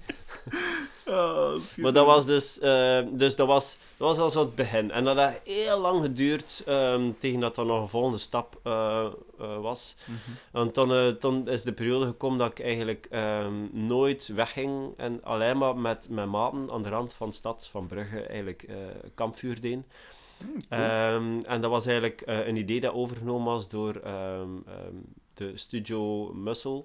Ah, 1.06 1.62
Maar 1.76 1.94
dat 1.94 2.06
was 2.06 2.26
dus, 2.26 2.60
eh, 2.60 3.02
dus 3.12 3.36
dat 3.36 3.48
was, 3.48 3.78
dat 3.98 4.08
was 4.08 4.18
al 4.18 4.30
zo 4.30 4.40
het 4.40 4.56
begin. 4.56 4.92
En 4.92 5.04
dat 5.04 5.18
heeft 5.18 5.42
heel 5.44 5.80
lang 5.80 6.02
geduurd 6.02 6.64
ehm, 6.66 7.12
tegen 7.20 7.40
dat 7.40 7.58
er 7.58 7.66
nog 7.66 7.82
een 7.82 7.88
volgende 7.88 8.18
stap 8.18 8.60
eh, 8.64 9.06
eh, 9.40 9.58
was. 9.58 9.96
Mhm. 10.06 10.62
En 10.62 10.72
toen, 10.72 10.92
eh, 10.92 11.08
toen 11.08 11.48
is 11.48 11.64
de 11.64 11.74
periode 11.74 12.06
gekomen 12.06 12.38
dat 12.38 12.52
ik 12.52 12.60
eigenlijk 12.60 13.08
ehm, 13.10 13.54
nooit 13.72 14.28
wegging 14.28 14.94
en 14.98 15.24
alleen 15.24 15.58
maar 15.58 15.78
met 15.78 16.10
mijn 16.10 16.30
maten 16.30 16.72
aan 16.72 16.84
de 16.84 16.90
rand 16.90 17.14
van 17.14 17.30
de 17.30 17.36
stad, 17.36 17.68
van 17.72 17.88
Brugge, 17.88 18.22
eigenlijk 18.22 18.68
kampvuur 19.16 19.62
deed. 19.62 19.76
Mm, 19.76 20.62
cool. 20.70 20.82
Ehm, 20.82 21.40
en 21.42 21.62
dat 21.62 21.72
was 21.72 21.86
eigenlijk 21.86 22.24
een 22.26 22.56
idee 22.56 22.80
dat 22.80 22.94
overgenomen 22.94 23.54
was 23.54 23.68
door 23.68 23.96
ehm, 23.96 24.50
ehm, 24.68 24.96
de 25.38 25.58
studio 25.58 26.34
Muscle. 26.34 26.84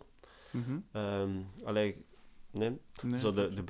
Allee, 1.65 2.05
nee, 2.51 2.79
Nee, 3.03 3.19
zo 3.19 3.31
de, 3.33 3.49
de 3.55 3.63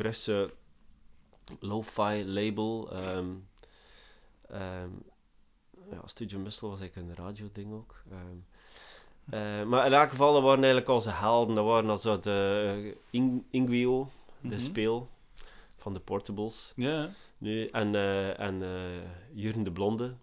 lo-fi 1.60 2.24
label. 2.24 2.92
ehm, 2.92 3.30
ehm, 4.48 4.90
ja, 5.90 6.02
Studio 6.06 6.38
Muscle 6.38 6.68
was 6.68 6.80
eigenlijk 6.80 7.08
een 7.18 7.24
radio-ding 7.24 7.72
ook. 7.72 8.02
ehm. 8.10 8.36
Eh, 9.30 9.64
maar 9.64 9.86
in 9.86 9.92
elk 9.92 10.10
geval, 10.10 10.32
dat 10.32 10.42
waren 10.42 10.58
eigenlijk 10.58 10.88
onze 10.88 11.10
helden. 11.10 11.54
Dat 11.54 11.64
waren 11.64 11.90
also 11.90 12.20
de 12.20 12.64
eh, 12.84 12.94
In 13.10 13.46
Inguio, 13.50 14.08
de 14.40 14.48
Mhm. 14.48 14.58
speel 14.58 15.08
van 15.76 15.92
de 15.92 16.00
Portables. 16.00 16.72
Ja. 16.76 17.10
Nu, 17.38 17.66
en 17.66 17.94
eh 17.94 18.40
en 18.40 18.62
eh 18.62 19.02
Jurgen 19.32 19.62
de 19.62 19.72
Blonde 19.72 20.14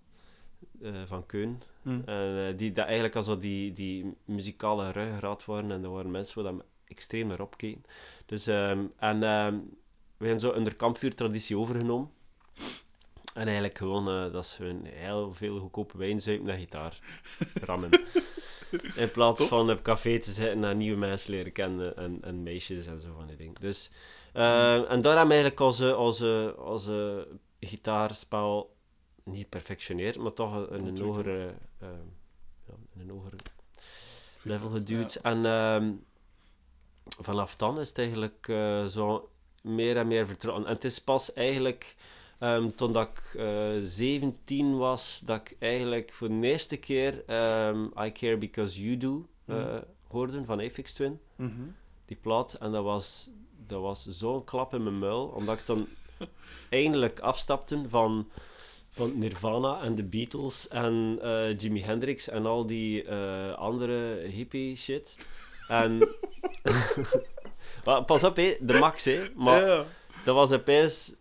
eh, 0.81 0.91
van 1.05 1.25
Keun. 1.25 1.61
En, 1.87 2.03
eh, 2.05 2.57
die 2.57 2.71
dat 2.71 2.85
eigenlijk 2.85 3.15
also 3.15 3.37
die, 3.37 3.73
die 3.73 4.13
muzikale 4.25 4.91
ruggengraat 4.91 5.45
waren. 5.45 5.71
En 5.71 5.83
er 5.83 5.91
waren 5.91 6.11
mensen 6.11 6.43
waar 6.43 6.53
dat 6.53 6.65
extreem 6.85 7.27
naar 7.27 7.41
opkeken. 7.41 7.83
Dus, 8.25 8.47
ehm, 8.47 8.85
en 8.97 9.23
ehm, 9.23 9.59
we 10.17 10.25
hebben 10.25 10.39
zo 10.39 10.51
een 10.51 10.75
kampvuurtraditie 10.75 11.57
overgenomen. 11.57 12.09
En 13.33 13.43
eigenlijk 13.43 13.77
gewoon, 13.77 14.07
eh, 14.09 14.33
dat 14.33 14.43
is 14.43 14.53
gewoon 14.53 14.85
heel 14.85 15.33
veel 15.33 15.59
goedkope 15.59 15.97
wijn 15.97 16.19
zuipen 16.19 16.49
en 16.49 16.59
gitaar 16.59 16.99
rammen. 17.53 17.89
In 18.95 19.11
plaats 19.11 19.43
van 19.43 19.71
op 19.71 19.81
café 19.81 20.19
te 20.19 20.31
zitten 20.31 20.63
en 20.63 20.77
nieuwe 20.77 20.99
mensen 20.99 21.31
leren 21.31 21.51
kennen 21.51 21.97
en, 21.97 22.17
en 22.21 22.43
meisjes 22.43 22.87
en 22.87 22.99
zo 22.99 23.07
van 23.17 23.27
die 23.27 23.35
dingen. 23.35 23.55
Dus, 23.59 23.91
eh, 24.33 24.91
en 24.91 25.01
daar 25.01 25.17
hebben 25.17 25.27
we 25.27 25.33
eigenlijk 25.33 25.59
onze, 25.59 25.97
onze, 25.97 26.55
onze 26.57 27.27
gitaarspel 27.59 28.75
niet 29.23 29.49
perfectioneerd, 29.49 30.17
maar 30.17 30.33
toch 30.33 30.55
een 30.55 30.69
Ontwikkeld. 30.69 30.99
hogere, 30.99 31.53
eh, 31.79 31.87
ja, 32.67 32.73
in 32.93 33.01
een 33.01 33.09
hogere 33.09 33.35
level 34.41 34.69
Ja. 34.69 34.75
geduwd. 34.77 35.15
En 35.15 35.45
ehm, 35.45 35.91
vanaf 37.21 37.55
dan 37.55 37.79
is 37.79 37.87
het 37.87 37.97
eigenlijk 37.97 38.47
eh, 38.47 38.85
zo 38.85 39.29
meer 39.61 39.97
en 39.97 40.07
meer 40.07 40.25
vertrouwen. 40.27 40.65
En 40.67 40.73
het 40.73 40.83
is 40.83 41.01
pas 41.01 41.33
eigenlijk 41.33 41.95
ehm, 42.39 42.69
toen 42.71 42.91
dat 42.91 43.07
ik 43.07 43.33
eh 43.39 43.69
17 43.83 44.77
was, 44.77 45.21
dat 45.25 45.37
ik 45.39 45.55
eigenlijk 45.59 46.13
voor 46.13 46.27
de 46.27 46.47
eerste 46.47 46.77
keer 46.77 47.23
ehm, 47.25 47.83
I 47.99 48.11
Care 48.11 48.37
Because 48.37 48.83
You 48.83 48.97
Do 48.97 49.25
Mhm. 49.45 49.81
hoorde 50.07 50.45
van 50.45 50.59
Aphex 50.61 50.93
Twin, 50.93 51.19
Mhm. 51.35 51.61
die 52.05 52.17
plaat. 52.17 52.53
En 52.53 52.71
dat 52.71 52.83
was, 52.83 53.29
dat 53.65 53.81
was 53.81 54.05
zo'n 54.07 54.43
klap 54.43 54.73
in 54.73 54.83
mijn 54.83 54.99
muil, 54.99 55.25
omdat 55.27 55.59
ik 55.59 55.65
dan 55.65 55.87
eindelijk 56.69 57.19
afstapte 57.19 57.89
van 57.89 58.29
van 58.97 59.17
Nirvana 59.17 59.81
en 59.81 59.95
de 59.95 60.03
Beatles 60.03 60.67
en 60.67 61.19
eh, 61.21 61.57
Jimi 61.57 61.81
Hendrix 61.81 62.29
en 62.29 62.45
al 62.45 62.65
die 62.65 63.03
eh, 63.03 63.53
andere 63.53 64.27
hippie 64.27 64.75
shit. 64.75 65.17
En... 65.67 66.09
pas 68.05 68.23
op, 68.23 68.35
hé, 68.35 68.57
de 68.59 68.73
max, 68.73 69.03
hè. 69.05 69.27
Maar 69.35 69.65
Ja. 69.65 69.85
dat 70.23 70.35
was 70.35 70.51
opeens... 70.51 71.15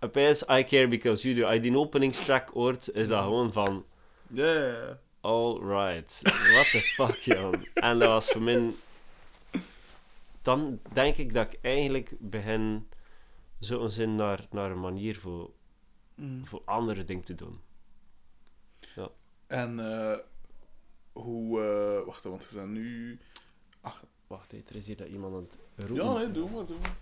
Opeens 0.00 0.42
I 0.42 0.64
Care 0.64 0.88
Because 0.88 1.22
You 1.28 1.34
Do. 1.40 1.44
Als 1.46 1.54
je 1.54 1.60
die 1.60 1.78
openingstrack 1.78 2.48
hoort, 2.48 2.92
is 2.92 3.08
dat 3.08 3.22
gewoon 3.22 3.52
van... 3.52 3.84
Ja. 4.28 4.98
Alright, 5.20 6.20
what 6.22 6.70
the 6.70 6.80
fuck, 6.94 7.16
Jan. 7.16 7.66
En 7.74 7.98
dat 7.98 8.08
was 8.08 8.26
voor 8.30 8.42
mij... 8.42 8.70
Dan 10.42 10.80
denk 10.92 11.16
ik 11.16 11.34
dat 11.34 11.52
ik 11.52 11.58
eigenlijk 11.62 12.12
begin 12.18 12.88
zo'n 13.58 13.88
zin 13.88 14.14
naar, 14.14 14.46
naar 14.50 14.70
een 14.70 14.80
manier 14.80 15.16
voor, 15.18 15.50
Mm. 16.20 16.46
voor 16.46 16.62
andere 16.64 17.04
dingen 17.04 17.24
te 17.24 17.34
doen. 17.34 17.60
En 19.46 19.80
eh, 19.80 20.18
hoe... 21.12 21.60
eh, 21.60 22.06
wacht, 22.06 22.24
want 22.24 22.42
ze 22.44 22.50
zijn 22.50 22.72
nu... 22.72 23.18
Ach, 23.80 24.04
Wacht, 24.26 24.52
er 24.52 24.74
is 24.76 24.86
hier 24.86 24.96
dat 24.96 25.08
iemand 25.08 25.34
aan 25.34 25.48
het 25.74 25.88
roepen. 25.88 26.04
ja, 26.06 26.12
nee, 26.12 26.30
doe 26.32 26.50
maar, 26.50 26.66
doe 26.66 26.78
maar. 26.78 26.96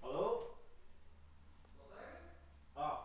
Hallo? 0.00 0.56
Ah. 2.74 2.98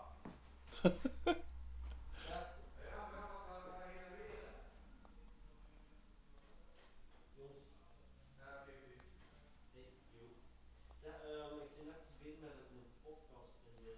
Ik 11.68 11.76
ben 11.78 11.86
net 11.86 12.02
bezig 12.22 12.40
met 12.42 12.52
een 12.72 12.86
podcast 13.04 13.56
in 13.66 13.84
de, 13.84 13.92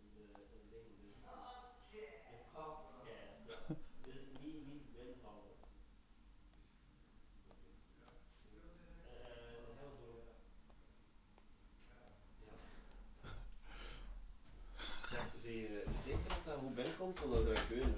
in 0.00 0.08
de, 0.14 0.22
in 0.32 0.40
de 0.52 0.60
ding, 0.70 0.88
dus... 1.00 1.16
Een 1.24 1.30
podcast. 2.30 2.86
Dus 4.04 4.22
niet, 4.42 4.62
niet 4.72 4.86
binnenvallen. 4.94 5.54
Eh, 9.06 9.78
heel 9.78 9.94
goed. 10.00 10.26
Zeg, 15.10 15.26
zie 15.42 15.56
je 15.60 15.84
zeker 16.04 16.28
dat 16.28 16.44
dat 16.44 16.58
goed 16.58 16.74
binnenkomt, 16.74 17.22
omdat 17.22 17.42
er 17.44 17.50
een 17.58 17.66
keuze 17.68 17.90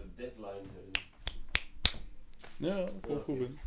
Ja, 2.66 2.88
kom 3.00 3.22
goed 3.22 3.38
in. 3.38 3.58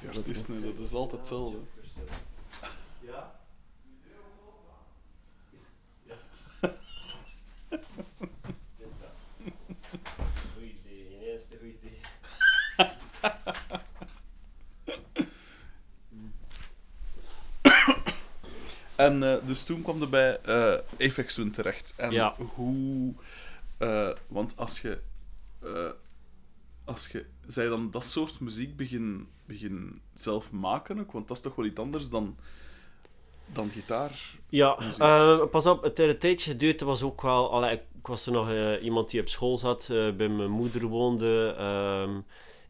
Die 0.00 0.08
artiesten, 0.08 0.54
hè, 0.54 0.60
dat 0.60 0.86
is 0.86 0.92
altijd 0.92 1.20
hetzelfde. 1.20 1.58
Ja? 3.00 3.40
Goed 10.54 10.62
idee, 10.62 11.06
geen 11.08 11.20
eerste 11.20 11.56
goed 11.58 11.68
idee. 11.68 12.00
En 19.04 19.22
eh, 19.22 19.46
dus 19.46 19.62
toen 19.62 19.82
kwam 19.82 20.02
er 20.02 20.08
bij 20.08 20.40
eh 20.40 20.74
Apex 20.92 21.34
Twin 21.34 21.50
terecht. 21.50 21.94
En 21.96 22.10
Ja. 22.10 22.34
hoe... 22.54 23.12
eh, 23.78 24.10
want 24.26 24.56
als 24.56 24.80
je... 24.80 24.98
als 26.84 27.08
je... 27.08 27.26
Zij 27.46 27.68
dan 27.68 27.90
dat 27.90 28.04
soort 28.04 28.40
muziek 28.40 28.76
begin, 28.76 29.28
begin 29.46 30.00
zelf 30.14 30.50
maken 30.52 31.00
ook? 31.00 31.12
Want 31.12 31.28
dat 31.28 31.36
is 31.36 31.42
toch 31.42 31.54
wel 31.54 31.66
iets 31.66 31.80
anders 31.80 32.08
dan... 32.08 32.36
Dan 33.46 33.68
gitaar. 33.70 34.34
Ja, 34.48 34.72
pas 35.50 35.66
op, 35.66 35.82
het 35.82 35.98
een 35.98 36.18
tijdje 36.18 36.50
geduurd. 36.50 36.80
Was 36.80 37.02
ook 37.02 37.22
wel... 37.22 37.50
Allee, 37.52 37.72
ik 37.72 38.06
was 38.06 38.26
er 38.26 38.32
nog 38.32 38.50
iemand 38.82 39.10
die 39.10 39.20
op 39.20 39.28
school 39.28 39.58
zat, 39.58 39.86
bij 39.88 40.28
mijn 40.28 40.50
moeder 40.50 40.84
woonde. 40.86 41.54
ehm, 41.58 42.20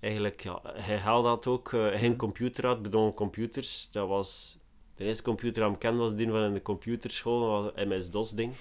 eigenlijk, 0.00 0.40
ja, 0.42 0.60
hij 0.64 0.98
haalde 0.98 1.28
dat 1.28 1.46
ook. 1.46 1.72
eh, 1.72 1.80
hij 1.80 2.04
een 2.04 2.16
computer 2.16 2.66
had, 2.66 2.82
bedoel 2.82 3.14
computers. 3.14 3.88
Dat 3.90 4.08
was... 4.08 4.56
De 4.96 5.04
eerste 5.04 5.22
computer 5.22 5.70
ik 5.70 5.78
kende 5.78 5.98
was 5.98 6.14
die 6.14 6.28
van 6.30 6.42
in 6.42 6.52
de 6.52 6.62
computerschool. 6.62 7.40
Dat 7.40 7.62
was 7.62 7.72
een 7.74 7.88
MS-DOS-ding. 7.88 8.52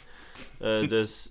Eh, 0.60 0.88
dus, 0.96 1.30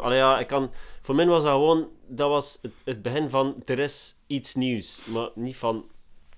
allee, 0.00 0.18
ja, 0.18 0.38
ik 0.38 0.46
kan... 0.46 0.70
Voor 1.00 1.14
mij 1.14 1.26
was 1.26 1.42
dat 1.42 1.52
gewoon... 1.52 1.88
Dat 2.06 2.28
was 2.28 2.58
het, 2.62 2.72
het 2.84 3.02
begin 3.02 3.28
van... 3.28 3.62
Er 3.64 3.78
is 3.78 4.14
iets 4.26 4.54
nieuws. 4.54 5.04
Maar 5.04 5.30
niet 5.34 5.56
van... 5.56 5.84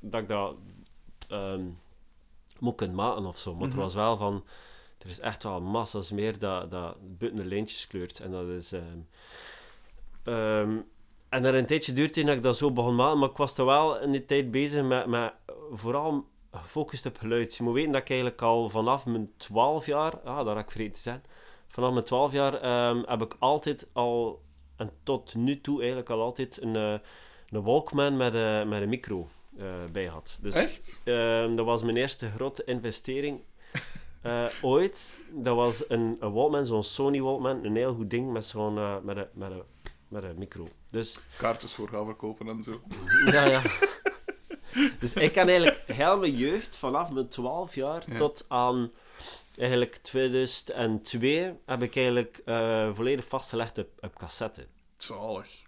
Dat 0.00 0.20
ik 0.20 0.28
dat... 0.28 0.54
ehm 1.28 1.62
moet 2.58 2.74
kunnen 2.76 2.96
maken 2.96 3.24
of 3.26 3.38
zo. 3.38 3.54
Maar 3.54 3.68
Mhm. 3.68 3.76
er 3.76 3.82
was 3.82 3.94
wel 3.94 4.16
van... 4.16 4.44
Er 4.98 5.08
is 5.08 5.20
echt 5.20 5.42
wel 5.42 5.60
massa's 5.60 6.10
meer 6.10 6.38
dat, 6.38 6.70
dat 6.70 6.96
buiten 7.18 7.42
de 7.42 7.48
lijntjes 7.48 7.86
kleurt. 7.86 8.20
En 8.20 8.30
dat 8.30 8.46
is... 8.48 8.72
ehm, 10.24 10.76
en 11.28 11.42
dat 11.42 11.54
een 11.54 11.66
tijdje 11.66 11.92
duurt 11.92 12.14
dat 12.14 12.28
ik 12.36 12.42
dat 12.42 12.56
zo 12.56 12.70
begon 12.70 12.94
maken, 12.94 13.18
maar 13.18 13.28
ik 13.30 13.36
was 13.36 13.58
er 13.58 13.64
wel 13.64 14.00
in 14.00 14.10
die 14.10 14.24
tijd 14.24 14.50
bezig 14.50 14.84
met, 14.84 15.06
met 15.06 15.32
vooral 15.72 16.26
gefocust 16.52 17.06
op 17.06 17.18
geluid. 17.18 17.54
Je 17.54 17.62
moet 17.62 17.74
weten 17.74 17.92
dat 17.92 18.00
ik 18.00 18.08
eigenlijk 18.08 18.42
al 18.42 18.68
vanaf 18.68 19.06
mijn 19.06 19.32
12 19.36 19.86
jaar, 19.86 20.20
ah, 20.20 20.36
dat 20.36 20.46
had 20.46 20.58
ik 20.58 20.70
vergeten 20.70 20.94
te 20.94 21.00
zijn, 21.00 21.22
vanaf 21.66 21.92
mijn 21.92 22.04
12 22.04 22.32
jaar 22.32 22.54
ehm, 22.54 23.02
heb 23.06 23.22
ik 23.22 23.36
altijd 23.38 23.88
al, 23.92 24.42
en 24.76 24.90
tot 25.02 25.34
nu 25.34 25.60
toe 25.60 25.78
eigenlijk 25.78 26.10
al 26.10 26.20
altijd, 26.20 26.62
een, 26.62 26.76
eh, 26.76 26.98
een 27.48 27.62
Walkman 27.62 28.16
met, 28.16 28.34
een 28.34 28.68
met 28.68 28.82
een 28.82 28.88
micro 28.88 29.28
eh, 29.58 29.66
bij 29.92 30.04
gehad. 30.04 30.38
Dus 30.40 30.54
Echt? 30.54 31.00
Ehm, 31.04 31.54
dat 31.54 31.66
was 31.66 31.82
mijn 31.82 31.96
eerste 31.96 32.30
grote 32.30 32.64
investering 32.64 33.40
eh, 34.22 34.46
ooit. 34.62 35.20
Dat 35.30 35.56
was 35.56 35.84
een, 35.88 36.16
een 36.20 36.32
Walkman, 36.32 36.66
zo'n 36.66 36.82
Sony 36.82 37.20
Walkman. 37.20 37.64
Een 37.64 37.76
heel 37.76 37.94
goed 37.94 38.10
ding 38.10 38.32
met 38.32 38.44
zo'n 38.44 38.78
eh, 38.78 38.96
met 39.02 39.16
een, 39.16 39.26
met 39.34 39.50
een, 39.50 39.62
met 40.08 40.22
een 40.22 40.38
micro. 40.38 40.68
Dus 40.90 41.20
Kaartjes 41.36 41.74
voor 41.74 41.88
gaan 41.88 42.04
verkopen 42.04 42.48
en 42.48 42.62
zo. 42.62 42.80
ja, 43.26 43.44
ja. 43.44 43.62
Dus 45.00 45.12
ik 45.14 45.32
kan 45.32 45.48
eigenlijk 45.48 45.82
heel 45.86 46.18
mijn 46.18 46.36
jeugd, 46.36 46.76
vanaf 46.76 47.10
mijn 47.10 47.28
12 47.28 47.74
jaar 47.74 48.02
Ja. 48.06 48.16
tot 48.18 48.44
aan 48.48 48.92
eigenlijk 49.56 49.96
2002, 49.96 51.54
heb 51.66 51.82
ik 51.82 51.96
eigenlijk 51.96 52.40
eh, 52.44 52.90
volledig 52.94 53.24
vastgelegd 53.28 53.78
op, 53.78 53.88
op 54.00 54.18
cassette. 54.18 54.66
Zalig. 54.96 55.60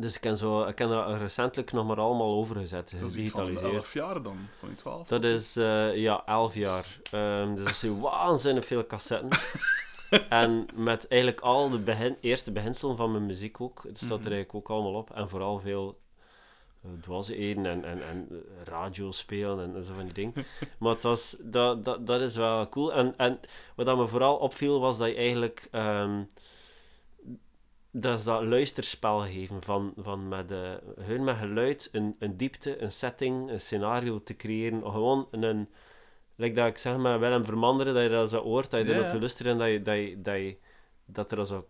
Dus 0.00 0.16
ik 0.16 0.24
heb, 0.24 0.36
zo, 0.36 0.62
ik 0.64 0.78
heb 0.78 0.88
dat 0.88 1.18
recentelijk 1.18 1.72
nog 1.72 1.86
maar 1.86 1.96
allemaal 2.00 2.34
overgezet, 2.34 2.94
Dat 3.00 3.10
is 3.10 3.16
iets 3.16 3.32
van 3.32 3.40
gedigitaliseerd. 3.40 3.82
11 3.84 3.92
jaar 3.94 4.22
dan, 4.22 4.38
van 4.52 4.68
die 4.68 4.76
12. 4.76 5.08
Dat 5.08 5.24
is, 5.24 5.56
eh, 5.56 5.96
ja, 5.96 6.22
11 6.26 6.54
jaar. 6.54 6.98
Ehm, 7.10 7.54
dus 7.54 7.64
dat 7.64 7.74
zijn 7.74 8.00
waanzinnig 8.00 8.64
veel 8.64 8.86
cassetten. 8.86 9.38
en 10.28 10.66
met 10.74 11.08
eigenlijk 11.08 11.40
al 11.40 11.68
de 11.70 11.78
begin, 11.78 12.16
eerste 12.20 12.52
beginselen 12.52 12.96
van 12.96 13.10
mijn 13.12 13.26
muziek 13.26 13.60
ook. 13.60 13.82
Het 13.88 13.98
staat 13.98 14.24
er 14.24 14.32
eigenlijk 14.32 14.54
ook 14.54 14.68
allemaal 14.70 14.94
op. 14.94 15.10
En 15.10 15.28
vooral 15.28 15.60
veel 15.60 15.98
uh, 16.86 17.02
dwaasheden 17.02 17.66
en, 17.66 17.84
en, 17.84 18.02
en 18.02 18.28
radio 18.64 19.10
spelen 19.10 19.60
en, 19.60 19.76
en 19.76 19.84
zo 19.84 19.94
van 19.94 20.04
die 20.04 20.12
dingen. 20.12 20.32
maar 20.78 20.92
het 20.92 21.02
was, 21.02 21.36
dat, 21.40 21.84
dat, 21.84 22.06
dat 22.06 22.20
is 22.20 22.36
wel 22.36 22.68
cool. 22.68 22.92
En, 22.92 23.14
en 23.16 23.40
wat 23.76 23.86
dat 23.86 23.96
me 23.96 24.06
vooral 24.06 24.36
opviel 24.36 24.80
was 24.80 24.98
dat 24.98 25.08
je 25.08 25.14
eigenlijk... 25.14 25.68
ehm, 25.70 26.22
dat 27.90 28.18
is 28.18 28.24
dat 28.24 28.42
luisterspel 28.42 29.20
geven 29.20 29.62
van, 29.62 29.92
van 29.96 30.28
met, 30.28 30.50
hun 31.00 31.24
met 31.24 31.36
geluid 31.36 31.88
een, 31.92 32.16
een 32.18 32.36
diepte, 32.36 32.82
een 32.82 32.92
setting, 32.92 33.50
een 33.50 33.60
scenario 33.60 34.22
te 34.22 34.36
creëren. 34.36 34.82
Gewoon 34.82 35.28
een, 35.30 35.68
like 36.36 36.54
dat 36.54 36.66
ik 36.66 36.78
zeg 36.78 36.96
maar 36.96 37.20
Willem 37.20 37.44
Vermanderen, 37.44 37.94
dat 37.94 38.02
je 38.02 38.08
dat 38.08 38.30
zo 38.30 38.42
hoort, 38.42 38.70
dat 38.70 38.80
je 38.86 38.92
er 38.92 39.00
ja. 39.00 39.08
te 39.08 39.18
luisteren 39.18 39.52
en 39.52 39.58
dat, 39.58 39.68
je, 39.68 39.82
dat, 39.82 39.96
je, 39.96 40.20
dat, 40.20 40.34
je, 40.34 40.58
dat 41.04 41.30
er 41.30 41.46
zo 41.46 41.68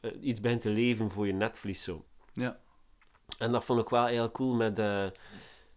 eh, 0.00 0.10
iets 0.20 0.40
begint 0.40 0.60
te 0.60 0.70
leven 0.70 1.10
voor 1.10 1.26
je 1.26 1.32
netvlies 1.32 1.84
zo. 1.84 2.04
Ja. 2.32 2.60
En 3.40 3.52
dat 3.52 3.64
vond 3.64 3.80
ik 3.80 3.88
wel 3.88 4.06
heel 4.06 4.30
cool 4.30 4.54
met... 4.54 4.78
eh 4.78 5.04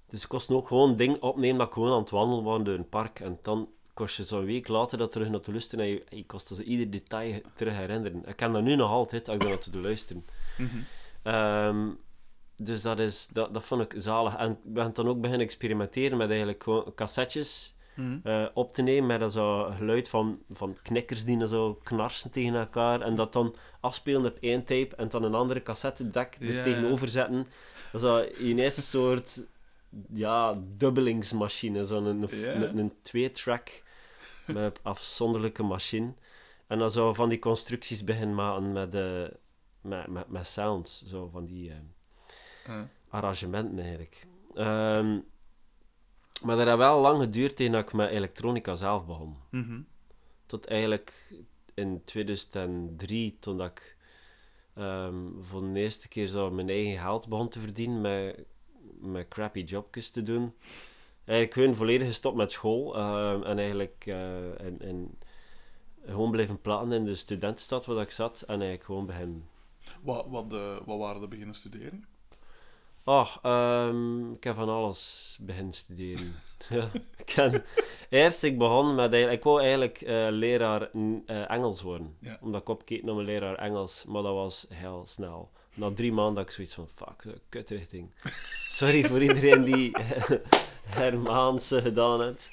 dus 0.07 0.23
ik 0.23 0.29
kost 0.29 0.49
ook 0.49 0.67
gewoon 0.67 0.95
ding 0.95 1.21
opnemen 1.21 1.57
dat 1.57 1.67
ik 1.67 1.73
gewoon 1.73 1.91
aan 1.91 1.99
het 1.99 2.09
wandelen 2.09 2.43
was 2.43 2.63
door 2.63 2.73
een 2.73 2.89
park. 2.89 3.19
En 3.19 3.37
dan 3.41 3.69
kost 3.93 4.17
je 4.17 4.23
zo'n 4.23 4.45
week 4.45 4.67
later 4.67 4.97
dat 4.97 5.11
terug 5.11 5.29
naar 5.29 5.39
te 5.39 5.51
luisteren 5.51 5.85
en 5.85 5.91
je, 5.91 6.03
je 6.09 6.25
kost 6.25 6.49
dus 6.49 6.59
ieder 6.59 6.91
detail 6.91 7.41
terug 7.53 7.75
herinneren. 7.75 8.23
Ik 8.25 8.35
kan 8.35 8.53
dat 8.53 8.63
nu 8.63 8.75
nog 8.75 8.89
altijd, 8.89 9.27
als 9.27 9.37
ik 9.37 9.43
naar 9.43 9.59
te 9.69 9.79
luisteren. 9.79 10.25
Ehm, 11.23 11.89
dus 12.55 12.81
dat, 12.81 12.99
is, 12.99 13.27
dat, 13.31 13.53
dat 13.53 13.63
vond 13.63 13.81
ik 13.81 14.01
zalig. 14.01 14.35
En 14.35 14.51
ik 14.51 14.73
ben 14.73 14.93
dan 14.93 15.07
ook 15.07 15.21
beginnen 15.21 15.45
experimenteren 15.45 16.17
met 16.17 16.29
eigenlijk 16.29 16.63
gewoon 16.63 16.91
cassettes 16.95 17.75
Mhm. 17.95 18.17
eh, 18.23 18.45
op 18.53 18.73
te 18.73 18.81
nemen 18.81 19.05
met 19.05 19.19
dat 19.19 19.31
zo 19.31 19.63
geluid 19.63 20.09
van, 20.09 20.39
van 20.49 20.77
knikkers 20.81 21.25
die 21.25 21.47
zo 21.47 21.79
knarsen 21.83 22.31
tegen 22.31 22.55
elkaar 22.55 23.01
en 23.01 23.15
dat 23.15 23.33
dan 23.33 23.55
afspelen 23.79 24.25
op 24.25 24.37
één 24.39 24.63
tape 24.63 24.95
en 24.95 25.09
dan 25.09 25.23
een 25.23 25.33
andere 25.35 25.63
cassettedek 25.63 26.37
er 26.39 26.63
tegenover 26.63 27.09
zetten. 27.09 27.47
Dat 27.91 28.01
is 28.01 28.07
zo 28.07 28.25
ineens 28.39 28.77
een 28.77 28.83
soort 28.83 29.45
ja, 30.13 30.61
dubbelingsmachine, 30.77 31.83
zo'n 31.83 32.05
een, 32.05 32.21
een, 32.21 32.39
Ja. 32.39 32.53
een, 32.53 32.77
een 32.77 32.93
twee-track 33.01 33.83
met 34.47 34.57
een 34.57 34.71
afzonderlijke 34.81 35.63
machine. 35.63 36.13
En 36.67 36.77
dan 36.79 36.91
zo 36.91 37.13
van 37.13 37.29
die 37.29 37.39
constructies 37.39 38.03
beginnen 38.03 38.35
maken 38.35 38.71
met, 38.71 38.95
eh 38.95 39.23
met, 39.81 40.07
met, 40.07 40.27
met 40.29 40.47
sounds, 40.47 41.03
zo 41.07 41.29
van 41.31 41.45
die... 41.45 41.69
eh, 41.71 41.75
arrangementen 43.09 43.79
eigenlijk. 43.79 44.27
Ehm, 44.53 45.19
maar 46.43 46.55
dat 46.55 46.65
heeft 46.65 46.77
wel 46.77 47.01
lang 47.01 47.21
geduurd 47.21 47.55
tegen 47.55 47.71
dat 47.71 47.81
ik 47.81 47.93
met 47.93 48.09
elektronica 48.09 48.75
zelf 48.75 49.05
begon. 49.05 49.35
Mhm. 49.49 49.81
Tot 50.45 50.67
eigenlijk 50.67 51.13
in 51.73 52.01
2003, 52.05 53.37
toen 53.39 53.57
dat 53.57 53.67
ik 53.69 53.97
ehm, 54.73 55.15
voor 55.41 55.73
de 55.73 55.79
eerste 55.79 56.07
keer 56.07 56.27
zo 56.27 56.51
mijn 56.51 56.69
eigen 56.69 56.97
geld 56.97 57.27
begon 57.27 57.49
te 57.49 57.59
verdienen 57.59 58.01
met, 58.01 58.45
met 58.99 59.27
crappy 59.27 59.59
jobjes 59.59 60.09
te 60.09 60.23
doen. 60.23 60.53
Eigenlijk 61.25 61.53
gewoon 61.53 61.75
volledig 61.75 62.07
gestopt 62.07 62.37
met 62.37 62.51
school 62.51 62.95
ehm, 62.95 63.43
en 63.43 63.57
eigenlijk 63.59 64.03
eh, 64.05 64.61
en, 64.61 64.81
en 64.81 65.17
gewoon 66.05 66.31
blijven 66.31 66.61
platen 66.61 66.91
in 66.91 67.05
de 67.05 67.15
studentenstad 67.15 67.85
waar 67.85 68.01
ik 68.01 68.11
zat 68.11 68.41
en 68.41 68.47
eigenlijk 68.47 68.83
gewoon 68.83 69.05
begin 69.05 69.45
Wat, 70.01 70.25
wat, 70.27 70.53
eh, 70.53 70.77
wat 70.85 70.97
waren 70.97 71.21
de 71.21 71.27
beginnen 71.27 71.55
studeren? 71.55 72.05
Oh, 73.05 73.35
ik 74.35 74.43
heb 74.43 74.55
van 74.55 74.69
alles 74.69 75.37
beginnen 75.41 75.73
studeren. 75.73 76.35
ja, 76.69 76.89
ik. 77.25 77.63
Eerst, 78.09 78.43
ik 78.43 78.57
begon 78.57 78.95
met... 78.95 79.13
Ik 79.13 79.43
wou 79.43 79.61
eigenlijk 79.61 80.01
eh, 80.01 80.27
leraar 80.29 80.89
mm, 80.91 81.23
eh, 81.25 81.51
Engels 81.51 81.81
worden. 81.81 82.15
Ja. 82.19 82.37
Omdat 82.41 82.61
ik 82.61 82.69
opkeek 82.69 83.03
naar 83.03 83.15
mijn 83.15 83.27
leraar 83.27 83.55
Engels. 83.55 84.03
Maar 84.07 84.21
dat 84.21 84.33
was 84.33 84.65
heel 84.73 85.03
snel. 85.05 85.51
Na 85.73 85.91
drie 85.91 86.11
maanden 86.11 86.35
had 86.35 86.45
ik 86.45 86.51
zoiets 86.51 86.73
van... 86.73 86.87
Fuck, 86.95 87.37
kutrichting. 87.49 88.13
Sorry 88.67 89.03
voor 89.03 89.21
iedereen 89.21 89.63
die 89.63 89.91
Hermaanse 90.83 91.81
gedaan 91.81 92.21
heeft. 92.21 92.49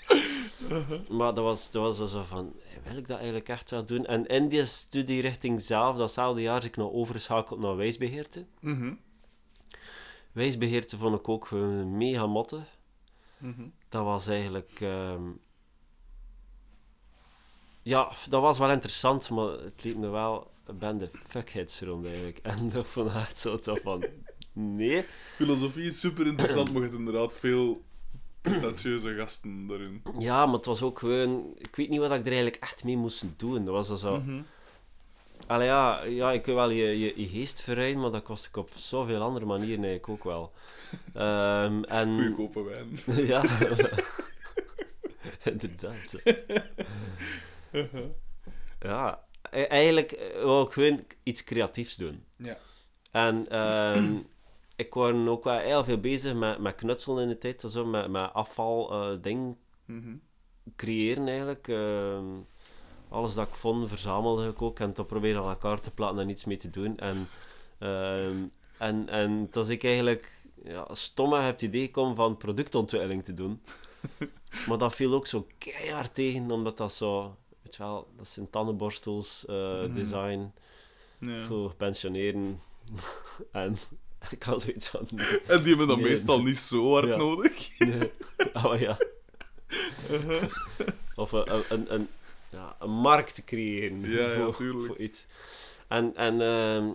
Maar 1.08 1.34
dat 1.34 1.44
was, 1.44 1.70
dat 1.70 1.98
was 1.98 2.10
zo 2.10 2.22
van... 2.28 2.52
Wil 2.84 2.96
ik 2.96 3.06
dat 3.06 3.16
eigenlijk 3.16 3.48
echt 3.48 3.70
wel 3.70 3.84
doen? 3.84 4.06
En 4.06 4.26
in 4.26 4.48
die 4.48 4.66
studierichting 4.66 5.60
zelf, 5.60 5.96
datzelfde 5.96 6.42
jaar, 6.42 6.58
is 6.58 6.64
ik 6.64 6.76
nog 6.76 6.92
overgeschakeld 6.92 7.60
naar 7.60 7.76
wijsbeheerte. 7.76 8.46
Mhm. 8.60 8.92
Wijsbeheerte 10.32 10.98
vond 10.98 11.18
ik 11.18 11.28
ook 11.28 11.46
gewoon 11.46 11.96
mega 11.96 12.26
motte. 12.26 12.64
Mhm. 13.38 13.68
Dat 13.88 14.04
was 14.04 14.26
eigenlijk... 14.26 14.80
ehm, 14.80 15.22
Ja, 17.82 18.12
dat 18.28 18.42
was 18.42 18.58
wel 18.58 18.70
interessant, 18.70 19.30
maar 19.30 19.48
het 19.48 19.84
liep 19.84 19.96
me 19.96 20.08
wel 20.08 20.50
een 20.64 20.78
bende 20.78 21.10
fuckheads 21.28 21.80
rond 21.80 22.06
eigenlijk. 22.06 22.38
En 22.52 22.68
dat 22.70 22.86
vond 22.86 23.10
ik 23.10 23.16
echt 23.16 23.38
zo 23.38 23.58
van... 23.82 24.04
Nee. 24.52 25.04
Filosofie 25.36 25.84
is 25.88 26.00
super 26.00 26.26
interessant, 26.26 26.66
maar 26.68 26.76
je 26.82 26.88
hebt 26.88 26.98
inderdaad 26.98 27.34
veel 27.34 27.82
pretentieuze 28.40 29.14
gasten 29.14 29.66
daarin. 29.66 30.02
Ja, 30.18 30.46
maar 30.46 30.54
het 30.54 30.66
was 30.66 30.82
ook 30.82 30.98
gewoon... 30.98 31.54
Ik 31.58 31.76
weet 31.76 31.88
niet 31.88 31.98
wat 32.00 32.10
ik 32.12 32.20
er 32.20 32.26
eigenlijk 32.26 32.56
echt 32.56 32.84
mee 32.84 32.96
moest 32.96 33.24
doen. 33.36 33.64
Dat 33.64 33.74
was 33.74 33.88
dan 33.88 33.98
zo... 33.98 34.20
Mhm. 34.20 34.42
Allee, 35.50 35.66
ja, 35.66 36.02
ja, 36.04 36.32
ik 36.32 36.44
wil 36.46 36.54
wel 36.54 36.70
je, 36.70 36.98
je, 36.98 37.12
je 37.20 37.28
geest 37.28 37.62
verruimen, 37.62 38.02
maar 38.02 38.10
dat 38.10 38.22
kost 38.22 38.46
ik 38.46 38.56
op 38.56 38.70
zoveel 38.74 39.20
andere 39.22 39.46
manieren 39.46 39.84
eigenlijk 39.84 40.08
ook 40.08 40.24
wel. 40.24 40.52
Ehm, 41.14 41.82
en... 41.82 42.32
Goedkope 42.36 42.62
wijn. 42.68 42.98
ja, 43.32 43.42
inderdaad. 45.44 46.22
ja, 48.80 49.24
e- 49.50 49.62
eigenlijk 49.62 50.12
eh, 50.12 50.42
wou 50.42 50.66
ik 50.66 50.72
gewoon 50.72 51.04
iets 51.22 51.44
creatiefs 51.44 51.96
doen. 51.96 52.24
Ja. 52.36 52.58
En 53.10 53.48
ehm, 53.48 54.14
ik 54.76 54.94
was 54.94 55.26
ook 55.28 55.44
wel 55.44 55.58
heel 55.58 55.84
veel 55.84 56.00
bezig 56.00 56.34
met, 56.34 56.58
met 56.58 56.74
knutselen 56.74 57.22
in 57.22 57.28
de 57.28 57.38
tijd, 57.38 57.60
zo, 57.68 57.84
met, 57.86 58.08
met 58.10 58.32
afval 58.32 58.90
eh 58.92 59.22
ding 59.22 59.56
Mhm. 59.84 60.16
creëren 60.76 61.28
eigenlijk. 61.28 61.68
Ehm, 61.68 62.24
alles 63.10 63.34
dat 63.34 63.46
ik 63.48 63.54
vond, 63.54 63.88
verzamelde 63.88 64.48
ik 64.48 64.62
ook 64.62 64.78
en 64.78 64.92
dat 64.94 65.06
probeerde 65.06 65.38
aan 65.40 65.48
elkaar 65.48 65.80
te 65.80 65.90
platen 65.90 66.18
en 66.18 66.28
iets 66.28 66.44
mee 66.44 66.56
te 66.56 66.70
doen. 66.70 66.98
En, 66.98 67.28
ehm, 67.78 68.36
en, 68.78 69.08
en 69.08 69.48
dat 69.50 69.68
ik 69.68 69.84
eigenlijk 69.84 70.32
ja, 70.64 70.86
stomme 70.92 71.38
heb 71.38 71.52
het 71.52 71.62
idee 71.62 71.84
gekomen 71.84 72.16
van 72.16 72.36
productontwikkeling 72.36 73.24
te 73.24 73.34
doen. 73.34 73.62
maar 74.68 74.78
dat 74.78 74.94
viel 74.94 75.14
ook 75.14 75.26
zo 75.26 75.46
keihard 75.58 76.14
tegen, 76.14 76.50
omdat 76.50 76.76
dat 76.76 76.92
zo, 76.92 77.36
weet 77.62 77.76
je 77.76 77.82
wel, 77.82 78.06
dat 78.16 78.28
zijn 78.28 78.50
tandenborstels, 78.50 79.44
eh, 79.46 79.82
Mhm. 79.82 79.94
design 79.94 80.52
Ja. 81.18 81.44
voor 81.44 81.74
pensioneren. 81.74 82.60
en 83.52 83.76
ik 84.30 84.42
had 84.42 84.62
zoiets 84.62 84.88
van. 84.88 85.08
En 85.46 85.58
die 85.62 85.68
hebben 85.68 85.86
dan 85.88 86.00
Nee. 86.00 86.10
meestal 86.10 86.42
niet 86.42 86.58
zo 86.58 86.92
hard 86.92 87.06
Ja. 87.08 87.16
nodig. 87.16 87.78
Nee. 87.78 88.12
Oh 88.52 88.78
ja. 88.78 88.98
of 91.14 91.32
een, 91.32 91.62
een, 91.68 91.94
een, 91.94 92.08
ja, 92.50 92.76
een 92.78 92.90
markt 92.90 93.44
creëren 93.44 94.00
Ja, 94.00 94.32
ja, 94.32 94.50
voor, 94.52 94.84
voor 94.84 94.98
iets. 94.98 95.26
En, 95.88 96.16
en 96.16 96.40
ehm, 96.40 96.90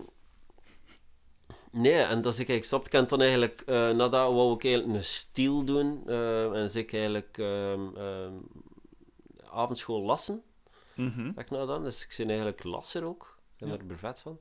nee, 1.70 1.92
en 2.02 2.22
dat 2.22 2.32
is 2.32 2.38
ik 2.38 2.48
eigenlijk 2.48 2.58
gestopt. 2.58 2.86
Ik 2.86 2.92
heb 2.92 3.08
toen 3.08 3.20
eigenlijk, 3.20 3.60
eh 3.66 3.90
nadat 3.90 4.32
wou 4.32 4.54
ik 4.54 4.64
eigenlijk 4.64 4.94
een 4.94 5.04
stiel 5.04 5.64
doen. 5.64 6.02
eh, 6.06 6.44
en 6.44 6.52
dus 6.52 6.76
ik 6.76 6.92
eigenlijk 6.92 7.38
ehm, 7.38 7.96
ehm, 7.96 8.32
avondschool 9.50 10.02
lassen. 10.02 10.42
Mhm. 10.94 11.24
heb 11.26 11.38
ik 11.38 11.50
nou 11.50 11.66
dan. 11.66 11.84
Dus 11.84 12.02
ik 12.02 12.14
ben 12.16 12.26
eigenlijk 12.28 12.64
lasser 12.64 13.04
ook. 13.04 13.38
Ik 13.56 13.66
ben 13.68 13.78
er 13.78 13.84
brevet 13.84 14.20
van. 14.20 14.38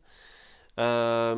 Eh, 0.75 1.37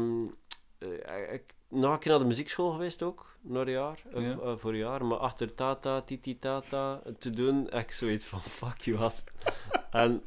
ik 1.31 1.43
nog 1.69 1.93
een 1.93 1.99
keer 1.99 2.09
naar 2.11 2.19
de 2.19 2.25
muziekschool 2.25 2.71
geweest 2.71 3.03
ook, 3.03 3.37
na 3.41 3.59
een 3.61 3.69
jaar, 3.69 4.01
eh, 4.13 4.21
Ja. 4.21 4.37
eh, 4.37 4.53
voor 4.57 4.71
een 4.71 4.77
jaar. 4.77 5.05
Maar 5.05 5.17
achter 5.17 5.53
tata, 5.55 6.01
titi 6.01 6.39
tata 6.39 7.01
te 7.19 7.29
doen, 7.29 7.69
echt 7.69 7.95
zoiets 7.95 8.25
van 8.25 8.41
fuck 8.59 8.77
you 8.81 8.97
gast. 8.97 9.31
en 9.91 10.23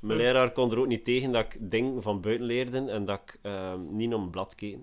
mijn 0.00 0.18
leraar 0.18 0.52
kon 0.52 0.70
er 0.70 0.78
ook 0.78 0.86
niet 0.86 1.04
tegen 1.04 1.32
dat 1.32 1.44
ik 1.44 1.70
dingen 1.70 2.02
van 2.02 2.20
buiten 2.20 2.46
leerde 2.46 2.90
en 2.90 3.04
dat 3.04 3.20
ik 3.20 3.38
ehm, 3.42 3.80
niet 3.96 4.14
op 4.14 4.20
een 4.20 4.30
blad 4.30 4.54
keek. 4.54 4.76